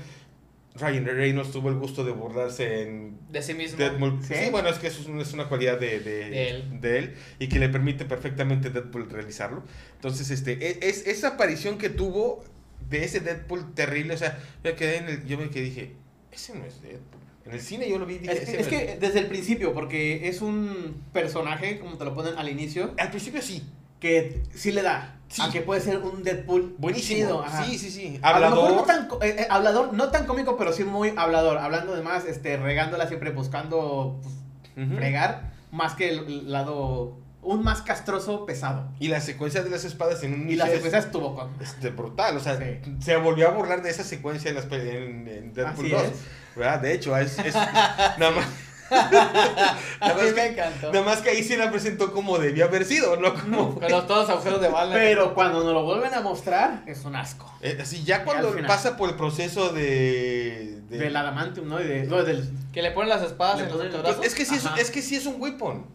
Ryan 0.79 1.05
Reynolds 1.05 1.51
tuvo 1.51 1.69
el 1.69 1.75
gusto 1.75 2.03
de 2.03 2.11
burlarse 2.11 2.83
en 2.83 3.17
De 3.29 3.41
sí 3.41 3.53
mismo. 3.53 3.77
Deadpool. 3.77 4.19
¿Sí? 4.23 4.33
Sí, 4.35 4.49
bueno, 4.51 4.69
es 4.69 4.77
que 4.79 4.87
eso 4.87 5.01
es, 5.01 5.07
un- 5.07 5.19
es 5.21 5.33
una 5.33 5.47
cualidad 5.49 5.79
de, 5.79 5.99
de- 5.99 6.29
De 6.29 6.49
él. 6.49 6.81
de 6.81 6.97
él 6.99 7.15
y 7.39 7.47
que 7.49 7.59
le 7.59 7.69
permite 7.69 8.05
perfectamente 8.05 8.69
Deadpool 8.69 9.09
realizarlo. 9.09 9.63
Entonces, 9.95 10.29
este, 10.31 10.53
e- 10.53 10.79
es, 10.89 11.05
esa 11.07 11.29
aparición 11.29 11.77
que 11.77 11.89
tuvo 11.89 12.43
de 12.89 13.03
ese 13.03 13.19
Deadpool 13.19 13.73
terrible, 13.73 14.13
o 14.13 14.17
sea, 14.17 14.39
yo 14.63 14.71
me 14.71 14.75
quedé 14.75 14.97
en 14.97 15.09
el, 15.09 15.25
yo 15.25 15.37
me 15.37 15.49
quedé 15.49 15.65
y 15.65 15.69
dije, 15.69 15.91
ese 16.31 16.55
no 16.57 16.65
es 16.65 16.81
Deadpool. 16.81 17.19
En 17.45 17.53
el 17.53 17.61
cine 17.61 17.89
yo 17.89 17.97
lo 17.97 18.05
vi 18.05 18.17
dije, 18.19 18.31
Es, 18.33 18.41
"Ese 18.43 18.51
que, 18.53 18.59
es 18.61 18.67
que 18.67 18.97
desde 18.99 19.19
el 19.19 19.25
principio, 19.27 19.73
porque 19.73 20.27
es 20.27 20.41
un 20.41 21.01
personaje, 21.13 21.79
como 21.79 21.97
te 21.97 22.05
lo 22.05 22.13
ponen 22.13 22.35
al 22.37 22.47
inicio, 22.49 22.93
Al 22.97 23.09
principio 23.09 23.41
sí, 23.41 23.63
que 23.99 24.41
sí 24.53 24.71
le 24.71 24.81
da. 24.83 25.18
Sí. 25.29 25.41
Aunque 25.43 25.61
puede 25.61 25.79
ser 25.79 25.99
un 25.99 26.23
Deadpool 26.23 26.75
buenísimo. 26.79 27.17
chido, 27.19 27.45
sí, 27.63 27.77
sí, 27.77 27.91
sí. 27.91 28.19
A 28.23 28.39
lo 28.39 28.49
mejor 28.49 28.71
Hablador. 28.71 28.75
no 28.75 28.83
tan, 28.83 29.07
eh, 29.21 29.35
eh, 29.41 29.47
hablador, 29.49 29.93
no 29.93 30.09
tan 30.09 30.25
cómico, 30.25 30.57
pero 30.57 30.73
sí 30.73 30.83
muy 30.83 31.13
hablador. 31.15 31.59
Hablando 31.59 31.95
de 31.95 32.01
más, 32.01 32.25
este, 32.25 32.57
regándola 32.57 33.07
siempre 33.07 33.29
buscando 33.29 34.19
pues, 34.23 34.87
Ujú. 34.87 34.95
fregar, 34.97 35.51
más 35.71 35.93
que 35.93 36.09
el, 36.09 36.51
lado, 36.51 37.19
un 37.43 37.63
más 37.63 37.83
castroso 37.83 38.47
pesado. 38.47 38.89
Y 38.99 39.09
la 39.09 39.21
secuencia 39.21 39.61
de 39.61 39.69
las 39.69 39.85
espadas 39.85 40.23
en 40.23 40.33
un 40.33 40.49
Y 40.49 40.55
la 40.55 40.65
secuencia 40.67 40.97
estuvo 40.97 41.35
con... 41.35 41.51
este, 41.61 41.89
brutal, 41.91 42.35
o 42.35 42.39
sea, 42.39 42.57
Sí. 42.57 42.95
se 42.99 43.15
volvió 43.17 43.49
a 43.49 43.51
burlar 43.51 43.83
de 43.83 43.91
esa 43.91 44.03
secuencia 44.03 44.49
en, 44.49 44.55
las, 44.55 44.65
en, 44.71 45.27
en 45.27 45.53
Deadpool 45.53 45.85
Así 45.85 45.93
2. 45.93 46.01
es. 46.05 46.11
¿verdad? 46.55 46.79
De 46.81 46.93
hecho, 46.93 47.15
es, 47.15 47.37
es- 47.37 47.53
nada 48.17 48.31
más. 48.31 48.45
nada, 49.11 49.77
A 49.99 50.07
mí 50.09 50.13
más 50.13 50.23
me 50.25 50.33
que, 50.33 50.45
encantó. 50.47 50.91
nada 50.91 51.05
más 51.05 51.21
que 51.21 51.29
ahí 51.29 51.43
sí 51.43 51.55
la 51.57 51.69
presentó 51.71 52.11
como 52.11 52.37
debía 52.39 52.65
haber 52.65 52.85
sido, 52.85 53.15
¿no? 53.17 53.33
Como, 53.33 53.75
Con 53.79 53.89
los 53.91 54.07
todos 54.07 54.29
agujeros 54.29 54.61
de 54.61 54.67
bala. 54.69 54.93
Pero 54.95 55.33
cuando 55.33 55.63
nos 55.63 55.73
lo 55.73 55.83
vuelven 55.83 56.13
a 56.13 56.21
mostrar, 56.21 56.83
es 56.87 57.03
un 57.05 57.15
asco. 57.15 57.51
eh, 57.61 57.77
así, 57.81 58.03
ya 58.03 58.23
cuando 58.23 58.55
pasa 58.67 58.97
por 58.97 59.09
el 59.09 59.15
proceso 59.15 59.69
de. 59.69 60.81
de- 60.89 60.97
Del 60.97 61.15
adamantium, 61.15 61.67
¿no? 61.69 61.79
Y 61.81 61.83
de, 61.87 62.03
no, 62.03 62.23
del... 62.23 62.49
Que 62.73 62.81
le 62.81 62.91
ponen 62.91 63.09
las 63.09 63.21
espadas 63.23 63.59
en 63.61 63.69
los 63.69 63.77
ponen- 63.77 64.01
Pues 64.01 64.17
es 64.23 64.35
que 64.35 64.45
sí 64.45 64.55
es, 64.55 64.65
es 64.79 64.91
que 64.91 65.01
sí 65.01 65.15
es 65.15 65.25
un 65.25 65.39
weapon. 65.41 65.85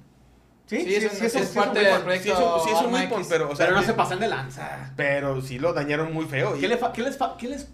Sí, 0.66 0.80
Sí, 0.82 0.94
es 0.94 1.12
un- 1.20 1.26
es 1.26 1.48
parte 1.48 1.80
del 1.80 2.00
proyecto. 2.02 2.24
Sí 2.24 2.30
es 2.30 2.38
un, 2.38 2.60
sí 2.64 2.70
es 2.70 2.78
un 2.80 2.84
Arma 2.86 2.98
weapon, 3.00 3.26
pero, 3.28 3.50
o 3.50 3.56
sea, 3.56 3.66
Pero 3.66 3.76
no 3.78 3.84
se 3.84 3.92
pasan 3.94 4.18
de 4.20 4.28
lanza. 4.28 4.92
pero 4.96 5.40
sí 5.42 5.58
lo 5.58 5.72
dañaron 5.74 6.12
muy 6.12 6.24
feo. 6.26 6.56
y- 6.56 6.60
¿Qué, 6.60 6.68
le 6.68 6.76
fa- 6.78 6.92
qué 6.92 7.02
les, 7.02 7.16
fa- 7.18 7.36
qué 7.38 7.48
les 7.48 7.68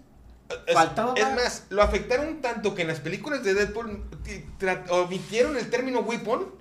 Es- 0.67 0.75
faltaba? 0.75 1.15
Es 1.17 1.35
más, 1.35 1.65
lo 1.71 1.83
afectaron 1.83 2.41
tanto 2.41 2.75
que 2.75 2.83
en 2.83 2.89
las 2.89 3.01
películas 3.01 3.43
de 3.45 3.55
Deadpool 3.55 4.03
omitieron 4.91 5.57
el 5.57 5.71
término 5.71 6.01
weapon. 6.01 6.61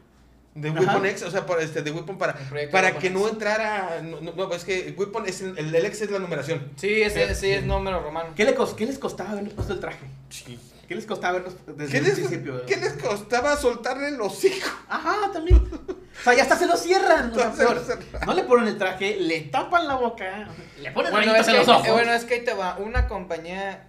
De 0.55 0.69
Ajá. 0.69 0.79
Weapon 0.79 1.05
X, 1.05 1.23
o 1.23 1.31
sea, 1.31 1.45
para, 1.45 1.61
este, 1.61 1.83
de 1.83 1.91
Weapon 1.91 2.17
para, 2.17 2.35
para 2.71 2.97
que 2.97 3.09
no 3.09 3.29
entrara. 3.29 4.01
No, 4.01 4.19
no, 4.19 4.33
no, 4.33 4.53
es 4.53 4.65
que 4.65 4.93
Weapon 4.97 5.25
es 5.27 5.41
el, 5.41 5.57
el 5.57 5.85
X 5.85 6.01
es 6.01 6.11
la 6.11 6.19
numeración. 6.19 6.71
Sí, 6.75 7.01
ese 7.01 7.33
sí 7.35 7.51
es 7.51 7.63
número 7.63 8.01
romano. 8.01 8.31
¿Qué, 8.35 8.43
le 8.45 8.55
¿Qué 8.75 8.85
les 8.85 8.97
costaba 8.97 9.31
haberles 9.31 9.53
puesto 9.53 9.73
el 9.73 9.79
traje? 9.79 10.05
Sí. 10.29 10.59
¿Qué 10.89 10.95
les 10.95 11.05
costaba 11.05 11.33
verlos 11.33 11.55
desde 11.67 11.91
¿Qué 11.91 11.97
el 11.99 12.03
les, 12.03 12.13
principio? 12.15 12.65
¿Qué 12.65 12.75
les 12.77 12.93
costaba 12.93 13.55
soltarle 13.55 14.07
el 14.09 14.19
hocico? 14.19 14.67
Ajá, 14.89 15.31
también. 15.31 15.57
O 15.57 16.23
sea, 16.23 16.33
ya 16.33 16.41
hasta 16.41 16.57
se 16.57 16.65
lo 16.65 16.75
cierran. 16.75 17.31
o 17.31 17.35
sea, 17.35 17.53
Se 17.53 17.63
lo 17.63 17.69
peor. 17.75 17.85
cerraron. 17.85 18.25
No 18.27 18.33
le 18.33 18.43
ponen 18.43 18.67
el 18.67 18.77
traje, 18.79 19.15
le 19.17 19.41
tapan 19.41 19.87
la 19.87 19.95
boca, 19.95 20.49
le 20.81 20.91
ponen 20.91 21.11
Bueno, 21.11 21.35
es 21.35 21.45
que, 21.45 21.53
los 21.53 21.67
ojos. 21.67 21.87
eh, 21.87 21.91
bueno, 21.91 22.11
es 22.11 22.25
que 22.25 22.33
ahí 22.33 22.43
te 22.43 22.53
va. 22.55 22.77
Una 22.79 23.07
compañía 23.07 23.85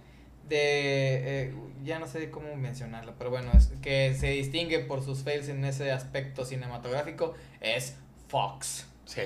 de, 0.47 1.45
eh, 1.47 1.53
ya 1.83 1.97
no 1.97 2.05
sé 2.07 2.29
cómo 2.29 2.55
mencionarlo, 2.55 3.15
pero 3.17 3.31
bueno, 3.31 3.51
es 3.57 3.71
que 3.81 4.15
se 4.17 4.27
distingue 4.27 4.77
por 4.79 5.03
sus 5.03 5.23
fails 5.23 5.49
en 5.49 5.65
ese 5.65 5.91
aspecto 5.91 6.45
cinematográfico 6.45 7.33
es 7.61 7.95
Fox. 8.27 8.85
Sí. 9.05 9.21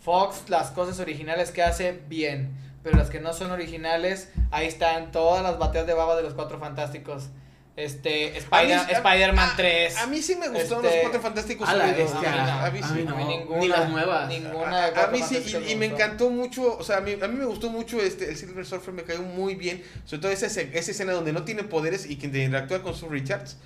Fox, 0.00 0.44
las 0.48 0.70
cosas 0.72 1.00
originales 1.00 1.50
que 1.52 1.62
hace, 1.62 2.00
bien. 2.08 2.50
Pero 2.82 2.96
las 2.96 3.10
que 3.10 3.20
no 3.20 3.32
son 3.32 3.50
originales, 3.50 4.30
ahí 4.50 4.66
están 4.66 5.10
todas 5.12 5.42
las 5.42 5.58
bateas 5.58 5.86
de 5.86 5.94
baba 5.94 6.16
de 6.16 6.22
los 6.22 6.34
cuatro 6.34 6.58
fantásticos. 6.58 7.28
Este, 7.76 8.36
Spider- 8.36 8.78
A 8.78 8.84
mí- 8.86 8.92
a- 8.92 8.96
Spider-Man 8.96 9.50
a- 9.52 9.56
3. 9.56 9.96
A, 9.98 10.06
mí 10.08 10.20
sí 10.20 10.34
me 10.34 10.48
gustaron 10.48 10.84
Este- 10.84 10.96
los 10.96 11.02
cuatro 11.02 11.20
fantásticos. 11.20 11.68
A 11.68 11.74
la 11.76 11.86
mí 11.86 11.92
sí. 11.96 12.02
A 12.26 12.70
mí 12.72 12.80
A 12.82 12.88
mí 12.90 13.04
no, 13.04 13.16
ninguna. 13.28 13.60
ni 13.60 13.68
las 13.68 13.88
nuevas. 13.88 14.28
Ninguna. 14.28 14.76
A, 14.78 14.80
de 14.80 14.86
a 14.88 14.94
Cuatro 14.94 15.12
mí 15.12 15.22
sí, 15.22 15.62
y, 15.68 15.72
y 15.72 15.76
me 15.76 15.86
encantó 15.86 16.28
mucho, 16.28 16.76
o 16.76 16.82
sea, 16.82 16.96
a 16.96 17.00
mí, 17.00 17.12
a 17.22 17.28
mí 17.28 17.36
me 17.38 17.44
gustó 17.44 17.70
mucho 17.70 18.00
este, 18.00 18.30
el 18.30 18.36
Silver 18.36 18.66
Surfer, 18.66 18.92
me 18.92 19.04
cayó 19.04 19.22
muy 19.22 19.54
bien, 19.54 19.84
sobre 20.06 20.22
todo 20.22 20.32
esa, 20.32 20.46
escena- 20.46 20.70
esa 20.74 20.90
escena 20.90 21.12
donde 21.12 21.32
no 21.32 21.44
tiene 21.44 21.62
poderes 21.62 22.10
y 22.10 22.16
que 22.16 22.26
interactúa 22.26 22.82
con 22.82 22.96
su 22.96 23.08
Richards, 23.08 23.58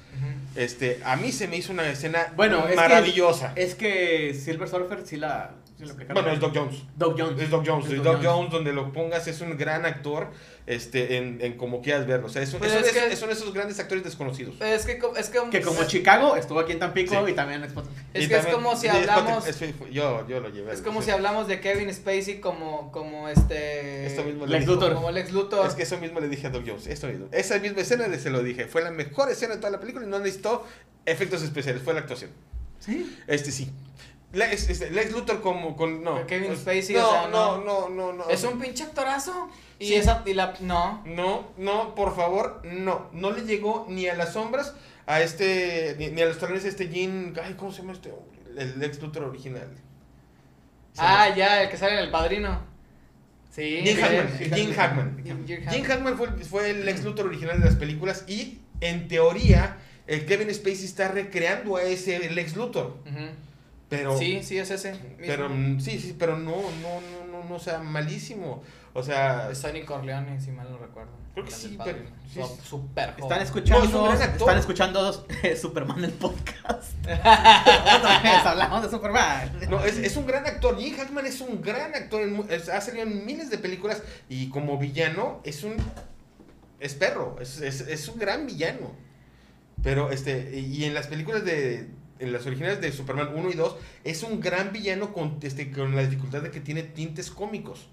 este, 0.57 1.01
a 1.07 1.17
mí 1.17 1.33
se 1.33 1.49
me 1.49 1.57
hizo 1.57 1.73
una 1.73 1.89
escena 1.89 2.35
Bueno, 2.37 2.65
es 2.65 2.71
que- 2.73 2.77
maravillosa. 2.77 3.53
Es 3.57 3.75
que 3.75 4.35
Silver 4.35 4.69
Surfer 4.69 5.07
sí 5.07 5.17
la, 5.17 5.53
aplicaron. 5.91 6.22
bueno, 6.22 6.35
es 6.35 6.41
Doc 6.41 6.53
Jones. 6.57 6.83
Doc 6.97 7.18
Jones. 7.18 7.41
Es 7.43 7.51
Doc 7.51 7.64
Jones, 7.66 7.87
Es 7.87 7.93
es 7.93 8.03
Doc 8.03 8.14
Doc 8.20 8.24
Jones, 8.24 8.51
donde 8.53 8.72
lo 8.72 8.93
pongas, 8.93 9.26
es 9.28 9.41
un 9.41 9.57
gran 9.59 9.85
actor, 9.85 10.30
este, 10.66 11.16
en, 11.16 11.41
en 11.41 11.57
como 11.57 11.83
quieras 11.83 12.07
verlo, 12.07 12.26
o 12.26 12.30
sea, 12.30 12.41
es, 12.43 12.53
un- 12.53 12.61
Pues 12.61 12.72
es 12.72 12.87
es 12.87 12.93
que- 12.93 13.07
es- 13.12 13.18
son 13.18 13.30
esos 13.30 13.53
grandes 13.53 13.78
actores 13.80 14.05
desconocidos. 14.05 14.55
Es 14.61 14.87
que, 14.87 15.01
es 15.16 15.28
que, 15.28 15.41
Que 15.51 15.61
como 15.61 15.85
Chicago 15.85 16.37
estuvo 16.37 16.61
aquí 16.61 16.72
en 16.72 16.78
Tampico 16.78 17.14
Sí. 17.26 17.33
y 17.33 17.35
también 17.35 17.64
en 17.64 17.70
es 17.70 17.72
Y 18.24 18.28
que 18.28 18.35
es 18.37 18.43
también- 18.43 18.55
como 18.55 18.76
si 18.76 18.87
hablamos. 18.89 19.47
es- 19.47 19.61
yo, 19.91 20.26
yo 20.28 20.41
lo 20.41 20.49
llevé. 20.51 20.72
Es 20.72 20.83
como 20.83 21.01
sí. 21.01 21.07
si 21.07 21.11
hablamos 21.11 21.49
de 21.49 21.61
Kevin 21.61 21.93
Spacey 21.93 22.41
como, 22.41 22.93
como 22.93 23.28
este. 23.28 24.07
Esto 24.07 24.22
mismo 24.22 24.47
le 24.47 24.53
Lex 24.53 24.61
dijo- 24.66 24.74
Luthor. 24.74 24.95
Como 24.95 25.11
Lex 25.11 25.33
Luthor. 25.33 25.66
Es 25.66 25.74
que 25.74 25.83
eso 25.83 25.99
mismo 25.99 26.20
le 26.20 26.28
dije 26.28 26.47
a 26.47 26.51
Doc 26.51 26.62
Jones. 26.66 26.87
Esto 26.87 27.09
mismo. 27.09 27.26
Esa 27.33 27.59
misma 27.59 27.80
escena 27.80 28.07
le 28.07 28.18
se 28.18 28.30
lo 28.30 28.43
dije. 28.43 28.66
Fue 28.66 28.83
la 28.83 28.91
mejor 28.91 29.30
escena 29.30 29.55
de 29.55 29.61
toda 29.61 29.70
la 29.72 29.80
película 29.80 30.05
y 30.05 30.09
no 30.09 30.18
necesitó 30.20 30.64
efectos 31.07 31.43
especiales. 31.43 31.83
Fue 31.83 31.93
la 31.95 32.01
actuación. 32.01 32.30
Sí. 32.78 33.16
Este 33.26 33.51
sí. 33.51 33.70
Lex, 34.33 34.70
este, 34.70 34.91
Lex 34.91 35.12
Luthor 35.12 35.41
como 35.43 35.76
con. 35.76 36.03
No. 36.03 36.26
Kevin 36.26 36.57
Spacey, 36.57 36.97
no, 36.97 37.09
o 37.09 37.12
sea, 37.12 37.28
no, 37.28 37.59
no. 37.59 37.89
no, 37.89 37.89
no, 37.91 38.12
no. 38.14 38.28
Es 38.30 38.43
un 38.45 38.59
pinche 38.59 38.85
actorazo. 38.85 39.49
Y 39.78 39.89
Sí. 39.89 39.95
esa. 39.97 40.22
Y 40.24 40.33
la. 40.35 40.55
No. 40.61 41.03
No, 41.05 41.49
no, 41.59 41.95
por 41.95 42.16
favor, 42.16 42.62
no. 42.64 43.09
No 43.12 43.30
le 43.33 43.43
llegó 43.43 43.87
ni 43.89 44.07
a 44.09 44.14
las 44.14 44.33
sombras 44.33 44.74
a 45.07 45.20
este. 45.20 45.97
Ni, 45.99 46.09
ni 46.09 46.22
a 46.22 46.26
los 46.26 46.39
talones 46.39 46.62
de 46.62 46.70
este 46.70 46.89
Jean. 46.89 47.35
Ay, 47.43 47.55
¿cómo 47.59 47.72
se 47.72 47.83
llama 47.83 47.93
este 47.93 48.11
hombre? 48.11 48.41
El 48.57 48.78
Lex 48.78 49.01
Luthor 49.03 49.24
original. 49.24 49.68
Ah, 50.99 51.26
llama- 51.28 51.37
ya, 51.37 51.62
el 51.62 51.68
que 51.70 51.76
sale 51.76 51.95
en 51.95 51.99
el 52.05 52.11
padrino. 52.11 52.61
Sí. 53.51 53.83
Jim 53.85 53.97
Hackman. 53.99 54.39
Jim. 54.55 54.72
Hackman. 54.74 55.22
Jim 55.70 55.85
Hackman. 55.85 56.16
Fue, 56.16 56.26
el- 56.28 56.45
fue 56.45 56.70
el 56.70 56.87
Lex 56.87 57.05
Luthor 57.05 57.26
original 57.26 57.59
de 57.61 57.66
las 57.66 57.76
películas 57.76 58.24
y 58.26 58.61
en 58.80 59.09
teoría 59.09 59.76
el 60.07 60.24
Kevin 60.26 60.53
Spacey 60.55 60.85
está 60.87 61.09
recreando 61.09 61.76
a 61.76 61.83
ese 61.83 62.30
Lex 62.30 62.57
Luthor. 62.57 62.97
Ujú. 63.07 63.26
Pero, 63.97 64.18
Sí, 64.18 64.43
sí, 64.43 64.59
es 64.59 64.70
ese. 64.70 64.95
pero 65.18 65.49
mismo. 65.49 65.80
sí, 65.80 65.99
sí, 66.01 66.16
pero 66.18 66.38
no, 66.38 66.51
no, 66.51 67.01
no, 67.01 67.26
no, 67.43 67.45
no, 67.49 67.55
o 67.55 67.59
sea, 67.61 67.78
malísimo. 67.80 68.62
O 68.95 69.03
sea, 69.03 69.51
Es 69.51 69.59
Sonny 69.59 69.82
Corleone, 69.84 70.40
si 70.40 70.51
mal 70.51 70.70
no 70.70 70.78
recuerdo. 70.78 71.11
Creo 71.32 71.47
que 71.47 71.51
sí, 71.51 71.78
pero- 71.82 71.99
sí, 72.30 72.40
Su- 72.43 72.47
sí. 72.47 72.61
Super 72.68 73.14
Están 73.18 73.40
escuchando, 73.40 73.88
No, 74.07 74.12
están 74.12 74.59
escuchando 74.59 75.26
eh, 75.43 75.57
Superman 75.57 76.05
el 76.05 76.11
podcast. 76.12 76.93
Otra 77.05 78.20
vez 78.22 78.45
hablamos 78.45 78.82
de 78.82 78.90
Superman. 78.90 79.51
no, 79.70 79.82
es, 79.82 79.97
es 79.97 80.16
un 80.16 80.26
gran 80.26 80.45
actor. 80.47 80.78
Jim 80.78 80.95
Hackman 80.97 81.24
es 81.26 81.40
un 81.40 81.62
gran 81.62 81.95
actor. 81.95 82.20
en 82.22 82.34
mu- 82.34 82.45
es- 82.51 82.68
ha 82.68 82.80
salido 82.82 83.05
en 83.05 83.24
miles 83.24 83.49
de 83.49 83.57
películas 83.59 84.03
y 84.28 84.51
como 84.51 84.76
villano 84.78 85.40
es 85.45 85.62
un. 85.64 85.74
Es 86.80 86.95
perro, 86.95 87.36
es, 87.40 87.61
es, 87.62 87.80
es 87.82 88.09
un 88.09 88.18
gran 88.18 88.47
villano. 88.47 88.90
Pero 89.82 90.11
este, 90.11 90.59
y 90.61 90.84
en 90.84 90.93
las 90.95 91.07
películas 91.07 91.45
de. 91.45 91.88
En 92.23 92.33
las 92.33 92.47
originales 92.47 92.81
de 92.81 92.93
Superman 92.93 93.31
1 93.35 93.51
y 93.51 93.55
2, 93.55 93.77
es 94.05 94.23
un 94.23 94.41
gran 94.41 94.73
villano 94.73 95.12
con, 95.12 95.39
este, 95.43 95.73
con 95.73 95.97
la 95.97 96.03
dificultad 96.03 96.41
de 96.41 96.53
que 96.53 96.61
tiene 96.61 96.85
tintes 96.85 97.33
cómicos. 97.33 97.89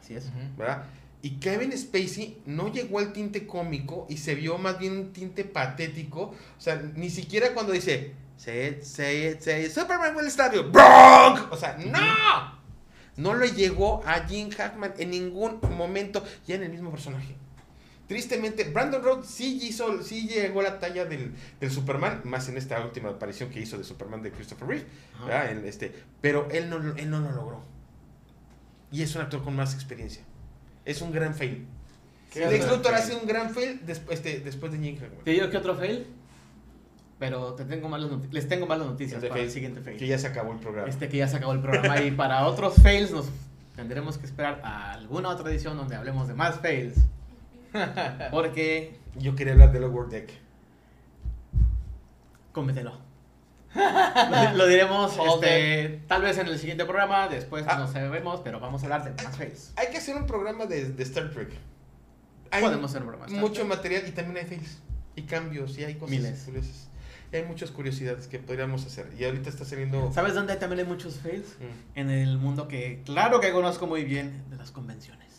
Así 0.00 0.14
es. 0.14 0.30
¿verdad? 0.56 0.84
Y 1.20 1.32
Kevin 1.40 1.76
Spacey 1.76 2.42
no 2.46 2.72
llegó 2.72 3.00
al 3.00 3.12
tinte 3.12 3.46
cómico 3.46 4.06
y 4.08 4.16
se 4.16 4.34
vio 4.34 4.56
más 4.56 4.78
bien 4.78 4.96
un 4.96 5.12
tinte 5.12 5.44
patético. 5.44 6.34
O 6.56 6.60
sea, 6.60 6.76
ni 6.96 7.10
siquiera 7.10 7.52
cuando 7.52 7.72
dice, 7.72 8.14
say 8.38 8.68
it, 8.68 8.82
say 8.82 9.28
it, 9.28 9.40
say 9.40 9.66
it, 9.66 9.70
Superman 9.70 10.16
will 10.16 10.30
stab 10.30 10.54
you, 10.54 10.62
Bronk. 10.62 11.52
O 11.52 11.56
sea, 11.56 11.76
no. 11.76 12.54
No 13.16 13.34
le 13.34 13.52
llegó 13.52 14.02
a 14.06 14.26
Jim 14.26 14.50
Hackman 14.50 14.94
en 14.98 15.10
ningún 15.10 15.60
momento, 15.76 16.24
ya 16.46 16.54
en 16.56 16.62
el 16.62 16.70
mismo 16.70 16.90
personaje. 16.90 17.36
Tristemente, 18.06 18.64
Brandon 18.64 19.02
Rhodes 19.02 19.26
sí, 19.26 19.58
hizo, 19.62 20.02
sí 20.02 20.28
llegó 20.28 20.60
a 20.60 20.64
la 20.64 20.78
talla 20.78 21.06
del, 21.06 21.32
del 21.58 21.70
Superman, 21.70 22.20
más 22.24 22.48
en 22.48 22.58
esta 22.58 22.84
última 22.84 23.08
aparición 23.08 23.48
que 23.48 23.60
hizo 23.60 23.78
de 23.78 23.84
Superman 23.84 24.22
de 24.22 24.30
Christopher 24.30 24.68
Reeve, 24.68 24.86
Ajá. 25.14 25.24
¿verdad? 25.24 25.52
En 25.52 25.66
este, 25.66 25.92
pero 26.20 26.48
él 26.50 26.68
no, 26.68 26.76
él 26.76 27.10
no 27.10 27.20
lo 27.20 27.32
logró. 27.32 27.64
Y 28.92 29.02
es 29.02 29.14
un 29.14 29.22
actor 29.22 29.42
con 29.42 29.56
más 29.56 29.74
experiencia. 29.74 30.22
Es 30.84 31.00
un 31.00 31.12
gran 31.12 31.34
fail. 31.34 31.66
¿Qué 32.30 32.46
Lex 32.46 32.68
Luthor 32.68 32.94
hace 32.94 33.14
un 33.14 33.26
gran 33.26 33.50
fail 33.50 33.80
después 33.86 34.22
de, 34.22 34.40
después 34.40 34.72
de 34.72 34.78
Jim 34.78 34.98
Hackman. 34.98 35.24
Te 35.24 35.30
digo 35.30 35.48
que 35.50 35.56
otro 35.56 35.76
fail, 35.76 36.06
pero 37.18 37.54
te 37.54 37.64
tengo 37.64 37.88
malas 37.88 38.10
les 38.32 38.48
tengo 38.48 38.66
malas 38.66 38.86
noticias 38.86 39.18
Ese 39.18 39.28
para 39.28 39.40
el 39.40 39.50
siguiente 39.50 39.80
fail. 39.80 39.98
Que 39.98 40.06
ya 40.06 40.18
se 40.18 40.26
acabó 40.26 40.52
el 40.52 40.58
programa. 40.58 40.88
Este 40.88 41.08
que 41.08 41.18
ya 41.18 41.28
se 41.28 41.36
acabó 41.36 41.52
el 41.52 41.60
programa 41.60 42.00
y 42.02 42.10
para 42.16 42.46
otros 42.46 42.74
fails 42.82 43.12
nos 43.12 43.30
tendremos 43.76 44.18
que 44.18 44.26
esperar 44.26 44.60
a 44.64 44.92
alguna 44.92 45.28
otra 45.28 45.48
edición 45.50 45.76
donde 45.76 45.94
hablemos 45.94 46.28
de 46.28 46.34
más 46.34 46.60
fails. 46.60 46.96
Porque 48.30 48.98
Yo 49.16 49.34
quería 49.36 49.52
hablar 49.54 49.72
de 49.72 49.80
Lower 49.80 50.08
Deck. 50.08 50.30
cómetelo. 52.52 52.92
Lo, 53.74 54.52
lo 54.58 54.66
diremos 54.68 55.18
Hold 55.18 55.42
este, 55.44 56.00
tal 56.06 56.22
vez 56.22 56.38
en 56.38 56.46
el 56.46 56.58
siguiente 56.60 56.84
programa, 56.84 57.26
después 57.28 57.64
Ah. 57.68 57.76
no 57.76 57.88
sabemos, 57.88 58.40
pero 58.44 58.60
vamos 58.60 58.82
a 58.82 58.86
hablar 58.86 59.04
de 59.04 59.20
más 59.24 59.36
fails. 59.36 59.72
Hay 59.76 59.88
que 59.90 59.98
hacer 59.98 60.14
un 60.16 60.26
programa 60.26 60.66
de, 60.66 60.90
de 60.92 61.02
Star 61.02 61.30
Trek. 61.30 61.50
Hay 62.52 62.62
Podemos 62.62 62.90
hacer 62.92 63.02
un 63.02 63.08
programa. 63.08 63.36
mucho 63.40 63.54
Trek. 63.62 63.66
material 63.66 64.02
y 64.06 64.12
también 64.12 64.36
hay 64.36 64.44
fails. 64.44 64.78
Y 65.16 65.22
cambios 65.22 65.76
y 65.78 65.82
hay 65.84 65.94
cosas 65.94 66.10
Miles. 66.10 66.42
curiosas. 66.44 66.88
Y 67.32 67.36
hay 67.36 67.42
muchas 67.44 67.72
curiosidades 67.72 68.28
que 68.28 68.38
podríamos 68.38 68.86
hacer. 68.86 69.10
Y 69.18 69.24
ahorita 69.24 69.48
está 69.50 69.64
saliendo... 69.64 70.12
¿Sabes 70.12 70.34
dónde 70.34 70.54
también 70.54 70.78
hay 70.80 70.86
muchos 70.86 71.16
fails? 71.18 71.56
Mm. 71.58 71.98
En 71.98 72.10
el 72.10 72.38
mundo 72.38 72.68
que, 72.68 73.02
claro 73.04 73.40
que 73.40 73.50
conozco 73.50 73.88
muy 73.88 74.04
bien, 74.04 74.44
de 74.50 74.56
las 74.56 74.70
convenciones. 74.70 75.33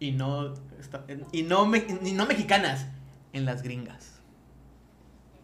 Y 0.00 0.12
no, 0.12 0.54
y 1.32 1.42
no, 1.42 1.66
me- 1.66 1.84
y 2.02 2.12
no 2.12 2.26
mexicanas, 2.26 2.86
en 3.32 3.44
las 3.44 3.62
gringas. 3.62 4.12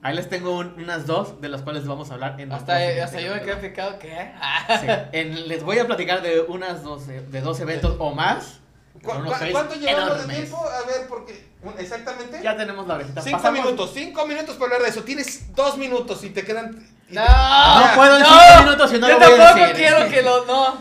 Ahí 0.03 0.15
les 0.15 0.29
tengo 0.29 0.59
un- 0.59 0.75
unas 0.81 1.07
dos 1.07 1.41
de 1.41 1.49
las 1.49 1.63
cuales 1.63 1.87
vamos 1.87 2.11
a 2.11 2.15
hablar 2.15 2.39
en 2.41 2.53
Hasta, 2.53 2.77
hasta 3.03 3.21
yo 3.21 3.35
me 3.35 3.41
quedé 3.41 3.57
picado, 3.57 3.99
¿qué? 3.99 4.33
Capítulo. 4.39 4.95
Sí, 4.95 5.09
en- 5.13 5.49
les 5.49 5.63
voy 5.65 5.79
a 5.79 5.87
platicar 5.87 6.21
de 6.23 6.41
unas 6.43 6.83
dos, 6.83 7.07
de 7.07 7.41
dos 7.41 7.59
eventos 7.61 7.97
o 7.99 8.15
más. 8.15 8.61
¿Cu- 9.03 9.11
¿Cuánto 9.51 9.75
llevamos 9.75 10.27
de 10.29 10.35
tiempo? 10.35 10.57
A 10.59 10.87
ver, 10.87 11.09
porque... 11.09 11.53
Exactamente. 11.79 12.41
Ya 12.43 12.57
tenemos 12.57 12.87
la 12.87 12.95
orejita. 12.97 13.23
Cinco 13.23 13.39
Pasamos- 13.39 13.65
minutos, 13.65 13.91
cinco 13.95 14.27
minutos 14.27 14.55
para 14.57 14.65
hablar 14.67 14.83
de 14.83 14.89
eso. 14.91 15.03
Tienes 15.03 15.55
dos 15.55 15.79
minutos 15.79 16.23
y 16.23 16.31
te 16.31 16.45
quedan... 16.45 16.87
y 17.09 17.15
te- 17.15 17.15
No, 17.15 17.81
No 17.89 17.95
puedo 17.97 18.17
en 18.19 18.23
No, 18.23 18.29
cinco 18.29 18.63
minutos 18.65 18.93
y 18.93 18.99
no 18.99 19.09
yo 19.09 19.19
lo 19.19 19.27
voy 19.27 19.35
a 19.35 19.37
tampoco 19.39 19.61
decir. 19.69 19.77
quiero 19.77 20.11
que 20.11 20.23
lo. 20.23 20.45
No. 20.45 20.77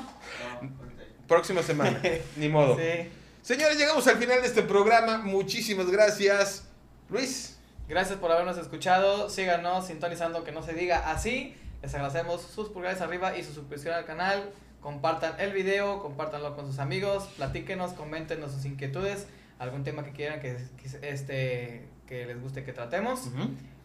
Próxima 1.28 1.64
semana. 1.64 2.00
Ni 2.36 2.50
modo. 2.50 2.78
Sí. 2.78 3.10
Señores, 3.44 3.78
llegamos 3.78 4.07
al 4.07 4.15
final 4.18 4.41
de 4.41 4.48
este 4.48 4.61
programa. 4.64 5.18
Muchísimas 5.18 5.91
gracias. 5.91 6.64
Luis. 7.10 7.57
Gracias 7.90 8.18
por 8.18 8.32
habernos 8.32 8.57
escuchado. 8.57 9.30
Síganos 9.30 9.88
sintonizando 9.88 10.44
que 10.45 10.53
no 10.53 10.64
se 10.64 10.72
diga 10.74 11.11
así. 11.11 11.53
Les 11.82 11.94
agradecemos 11.94 12.41
sus 12.41 12.70
pulgares 12.70 13.02
arriba 13.02 13.38
y 13.38 13.44
su 13.44 13.53
suscripción 13.53 13.94
al 13.95 14.06
canal. 14.06 14.49
Compartan 14.80 15.38
el 15.40 15.52
video, 15.52 16.02
compártanlo 16.02 16.56
con 16.56 16.68
sus 16.68 16.80
amigos, 16.80 17.26
platíquenos, 17.38 17.91
coméntenos 17.94 18.52
sus 18.52 18.64
inquietudes, 18.65 19.28
algún 19.60 19.84
tema 19.84 20.03
que 20.03 20.11
quieran 20.11 20.41
que, 20.41 20.57
que- 20.82 21.10
este, 21.10 21.86
que 22.07 22.26
les 22.26 22.41
guste 22.41 22.64
que 22.64 22.72
tratemos. 22.74 23.30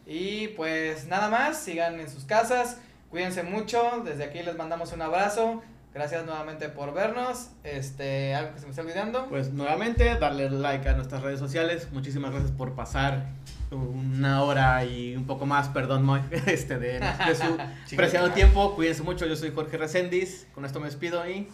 Y 0.06 0.48
pues 0.48 1.06
nada 1.06 1.28
más, 1.28 1.58
sigan 1.60 2.00
en 2.00 2.08
sus 2.10 2.24
casas, 2.24 2.78
cuídense 3.10 3.42
mucho, 3.44 4.02
desde 4.04 4.24
aquí 4.24 4.42
les 4.42 4.56
mandamos 4.56 4.92
un 4.92 5.02
abrazo. 5.02 5.62
Gracias 5.94 6.24
nuevamente 6.26 6.68
por 6.68 6.92
vernos. 6.92 7.48
Este, 7.64 8.34
algo 8.34 8.54
que 8.54 8.60
se 8.60 8.66
me 8.66 8.70
está 8.70 8.82
olvidando. 8.82 9.26
Pues 9.28 9.52
nuevamente, 9.52 10.14
darle 10.16 10.50
like 10.50 10.88
a 10.88 10.94
nuestras 10.94 11.22
redes 11.22 11.40
sociales. 11.40 11.88
Muchísimas 11.92 12.30
gracias 12.30 12.52
por 12.52 12.74
pasar 12.74 13.26
una 13.70 14.42
hora 14.42 14.84
y 14.84 15.16
un 15.16 15.26
poco 15.26 15.46
más, 15.46 15.68
perdón, 15.68 16.04
Moy, 16.04 16.20
este, 16.46 16.78
de, 16.78 17.00
de 17.00 17.34
su 17.34 17.56
preciado 17.96 18.30
tiempo. 18.30 18.74
Cuídense 18.74 19.02
mucho, 19.02 19.26
yo 19.26 19.36
soy 19.36 19.50
Jorge 19.50 19.76
Reséndiz. 19.76 20.46
Con 20.54 20.64
esto 20.64 20.78
me 20.80 20.86
despido 20.86 21.28
y 21.28 21.48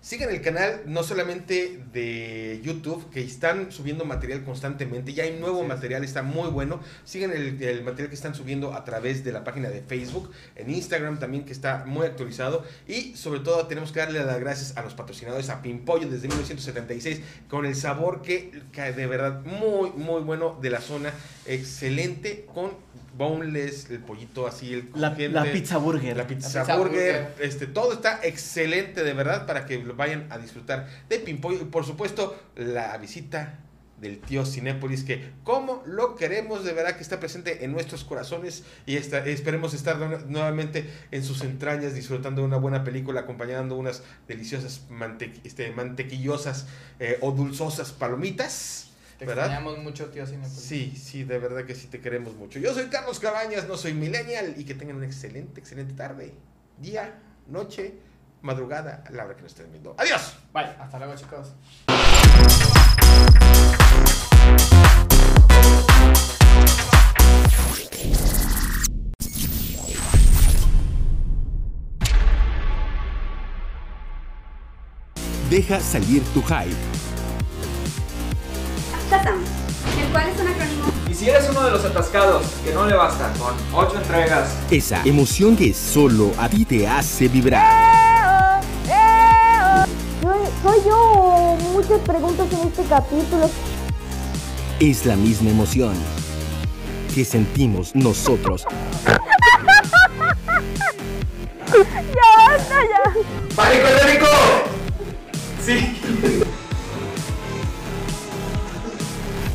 Sigan 0.00 0.30
el 0.30 0.40
canal 0.40 0.82
no 0.86 1.02
solamente 1.02 1.82
de 1.92 2.60
YouTube, 2.62 3.10
que 3.10 3.20
están 3.20 3.72
subiendo 3.72 4.04
material 4.04 4.44
constantemente, 4.44 5.12
ya 5.12 5.24
hay 5.24 5.36
nuevo 5.36 5.64
material, 5.64 6.04
está 6.04 6.22
muy 6.22 6.50
bueno. 6.50 6.80
Sigan 7.04 7.32
el, 7.32 7.60
el 7.60 7.82
material 7.82 8.08
que 8.08 8.14
están 8.14 8.32
subiendo 8.32 8.74
a 8.74 8.84
través 8.84 9.24
de 9.24 9.32
la 9.32 9.42
página 9.42 9.70
de 9.70 9.82
Facebook, 9.82 10.30
en 10.54 10.70
Instagram 10.70 11.18
también, 11.18 11.44
que 11.44 11.52
está 11.52 11.84
muy 11.84 12.06
actualizado. 12.06 12.64
Y 12.86 13.16
sobre 13.16 13.40
todo 13.40 13.66
tenemos 13.66 13.90
que 13.90 13.98
darle 13.98 14.24
las 14.24 14.38
gracias 14.38 14.76
a 14.76 14.82
los 14.82 14.94
patrocinadores, 14.94 15.50
a 15.50 15.62
Pimpollo 15.62 16.08
desde 16.08 16.28
1976, 16.28 17.20
con 17.48 17.66
el 17.66 17.74
sabor 17.74 18.22
que, 18.22 18.62
que 18.70 18.92
de 18.92 19.06
verdad 19.08 19.42
muy, 19.44 19.90
muy 19.90 20.22
bueno 20.22 20.56
de 20.62 20.70
la 20.70 20.80
zona. 20.80 21.12
Excelente, 21.44 22.46
con 22.54 22.70
boneless, 23.16 23.90
el 23.90 23.98
pollito 24.00 24.46
así, 24.46 24.72
el 24.74 24.90
La, 24.94 25.10
la 25.18 25.44
pizza 25.44 25.76
burger. 25.78 26.16
La 26.16 26.26
pizza, 26.26 26.48
La 26.58 26.60
pizza 26.64 26.76
burger, 26.76 27.22
burger. 27.28 27.34
este, 27.46 27.66
todo 27.66 27.92
está 27.92 28.20
excelente 28.22 29.02
de 29.04 29.12
verdad 29.14 29.46
para 29.46 29.66
que 29.66 29.78
lo 29.78 29.94
vayan 29.96 30.26
a 30.30 30.38
disfrutar 30.38 30.88
de 31.08 31.18
Pimpollo 31.18 31.60
y 31.62 31.64
por 31.64 31.84
supuesto 31.84 32.38
la 32.56 32.96
visita 32.98 33.58
del 34.00 34.20
tío 34.20 34.46
Cinépolis 34.46 35.02
que 35.02 35.30
como 35.42 35.82
lo 35.84 36.14
queremos 36.14 36.64
de 36.64 36.72
verdad 36.72 36.94
que 36.94 37.02
está 37.02 37.18
presente 37.18 37.64
en 37.64 37.72
nuestros 37.72 38.04
corazones 38.04 38.62
y 38.86 38.94
está- 38.96 39.26
esperemos 39.26 39.74
estar 39.74 39.98
nu- 39.98 40.20
nuevamente 40.28 40.88
en 41.10 41.24
sus 41.24 41.42
entrañas 41.42 41.94
disfrutando 41.94 42.42
de 42.42 42.46
una 42.46 42.58
buena 42.58 42.84
película 42.84 43.22
acompañando 43.22 43.74
unas 43.74 44.04
deliciosas 44.28 44.82
mante- 44.88 45.32
este, 45.42 45.72
mantequillosas 45.72 46.68
eh, 47.00 47.18
o 47.22 47.32
dulzosas 47.32 47.90
palomitas. 47.90 48.87
Te 49.18 49.26
¿Verdad? 49.26 49.46
extrañamos 49.46 49.78
mucho, 49.78 50.06
tío 50.06 50.24
Cinepolis. 50.26 50.52
Sí, 50.60 50.94
sí, 50.96 51.24
de 51.24 51.38
verdad 51.40 51.64
que 51.64 51.74
sí 51.74 51.88
te 51.88 52.00
queremos 52.00 52.36
mucho. 52.36 52.60
Yo 52.60 52.72
soy 52.72 52.84
Carlos 52.84 53.18
Cabañas, 53.18 53.66
no 53.66 53.76
soy 53.76 53.92
millennial 53.92 54.54
y 54.56 54.64
que 54.64 54.74
tengan 54.74 54.94
una 54.96 55.06
excelente, 55.06 55.58
excelente 55.58 55.94
tarde, 55.94 56.32
día, 56.78 57.18
noche, 57.48 57.94
madrugada, 58.42 59.02
a 59.04 59.10
la 59.10 59.24
hora 59.24 59.34
que 59.34 59.42
nos 59.42 59.50
estén 59.50 59.72
viendo. 59.72 59.96
Adiós. 59.98 60.36
Bye. 60.52 60.66
Hasta 60.78 60.98
luego, 60.98 61.16
chicos. 61.16 61.52
Deja 75.50 75.80
salir 75.80 76.22
tu 76.34 76.42
hype. 76.42 77.07
Si 81.28 81.34
eres 81.34 81.50
uno 81.50 81.62
de 81.62 81.72
los 81.72 81.84
atascados 81.84 82.46
que 82.64 82.72
no 82.72 82.86
le 82.86 82.94
basta 82.94 83.30
con 83.38 83.54
8 83.74 83.98
entregas, 83.98 84.48
Esa 84.70 85.02
emoción 85.04 85.56
que 85.56 85.74
solo 85.74 86.32
a 86.38 86.48
ti 86.48 86.64
te 86.64 86.88
hace 86.88 87.28
vibrar. 87.28 88.62
Soy, 90.22 90.38
soy 90.62 90.78
yo 90.86 91.58
muchas 91.74 92.00
preguntas 92.00 92.46
en 92.50 92.68
este 92.68 92.82
capítulo. 92.84 93.50
Es 94.80 95.04
la 95.04 95.16
misma 95.16 95.50
emoción 95.50 95.92
que 97.14 97.26
sentimos 97.26 97.94
nosotros 97.94 98.64
¡Ya 101.70 102.48
basta 102.48 102.80
ya! 102.80 103.54
¡Pánico 103.54 103.86
escénico! 103.86 104.26
Sí. 105.62 106.58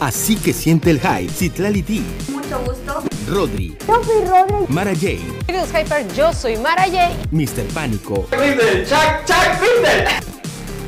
Así 0.03 0.35
que 0.35 0.51
siente 0.51 0.91
el 0.91 0.99
hype. 0.99 1.31
Citlali 1.31 1.81
D, 1.81 2.01
mucho 2.29 2.59
gusto. 2.65 3.03
Rodri, 3.29 3.77
Yo 3.87 4.03
soy 4.03 4.25
Rodri. 4.25 4.65
Mara 4.67 4.91
J, 4.93 5.07
Queridos 5.47 5.69
Hyper, 5.69 6.13
yo 6.13 6.33
soy 6.33 6.57
Mara 6.57 6.83
J. 6.87 7.09
Mr. 7.31 7.63
Pánico, 7.73 8.27
Chuck 8.29 9.61
Grindel. 9.61 10.05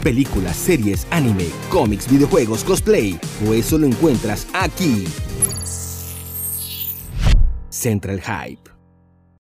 películas, 0.03 0.57
series, 0.57 1.07
anime, 1.11 1.45
cómics, 1.69 2.09
videojuegos, 2.09 2.65
cosplay. 2.65 3.17
O 3.47 3.53
eso 3.53 3.77
lo 3.77 3.87
encuentras 3.87 4.47
aquí. 4.51 5.05
Central 7.69 8.21
Hype. 8.21 8.74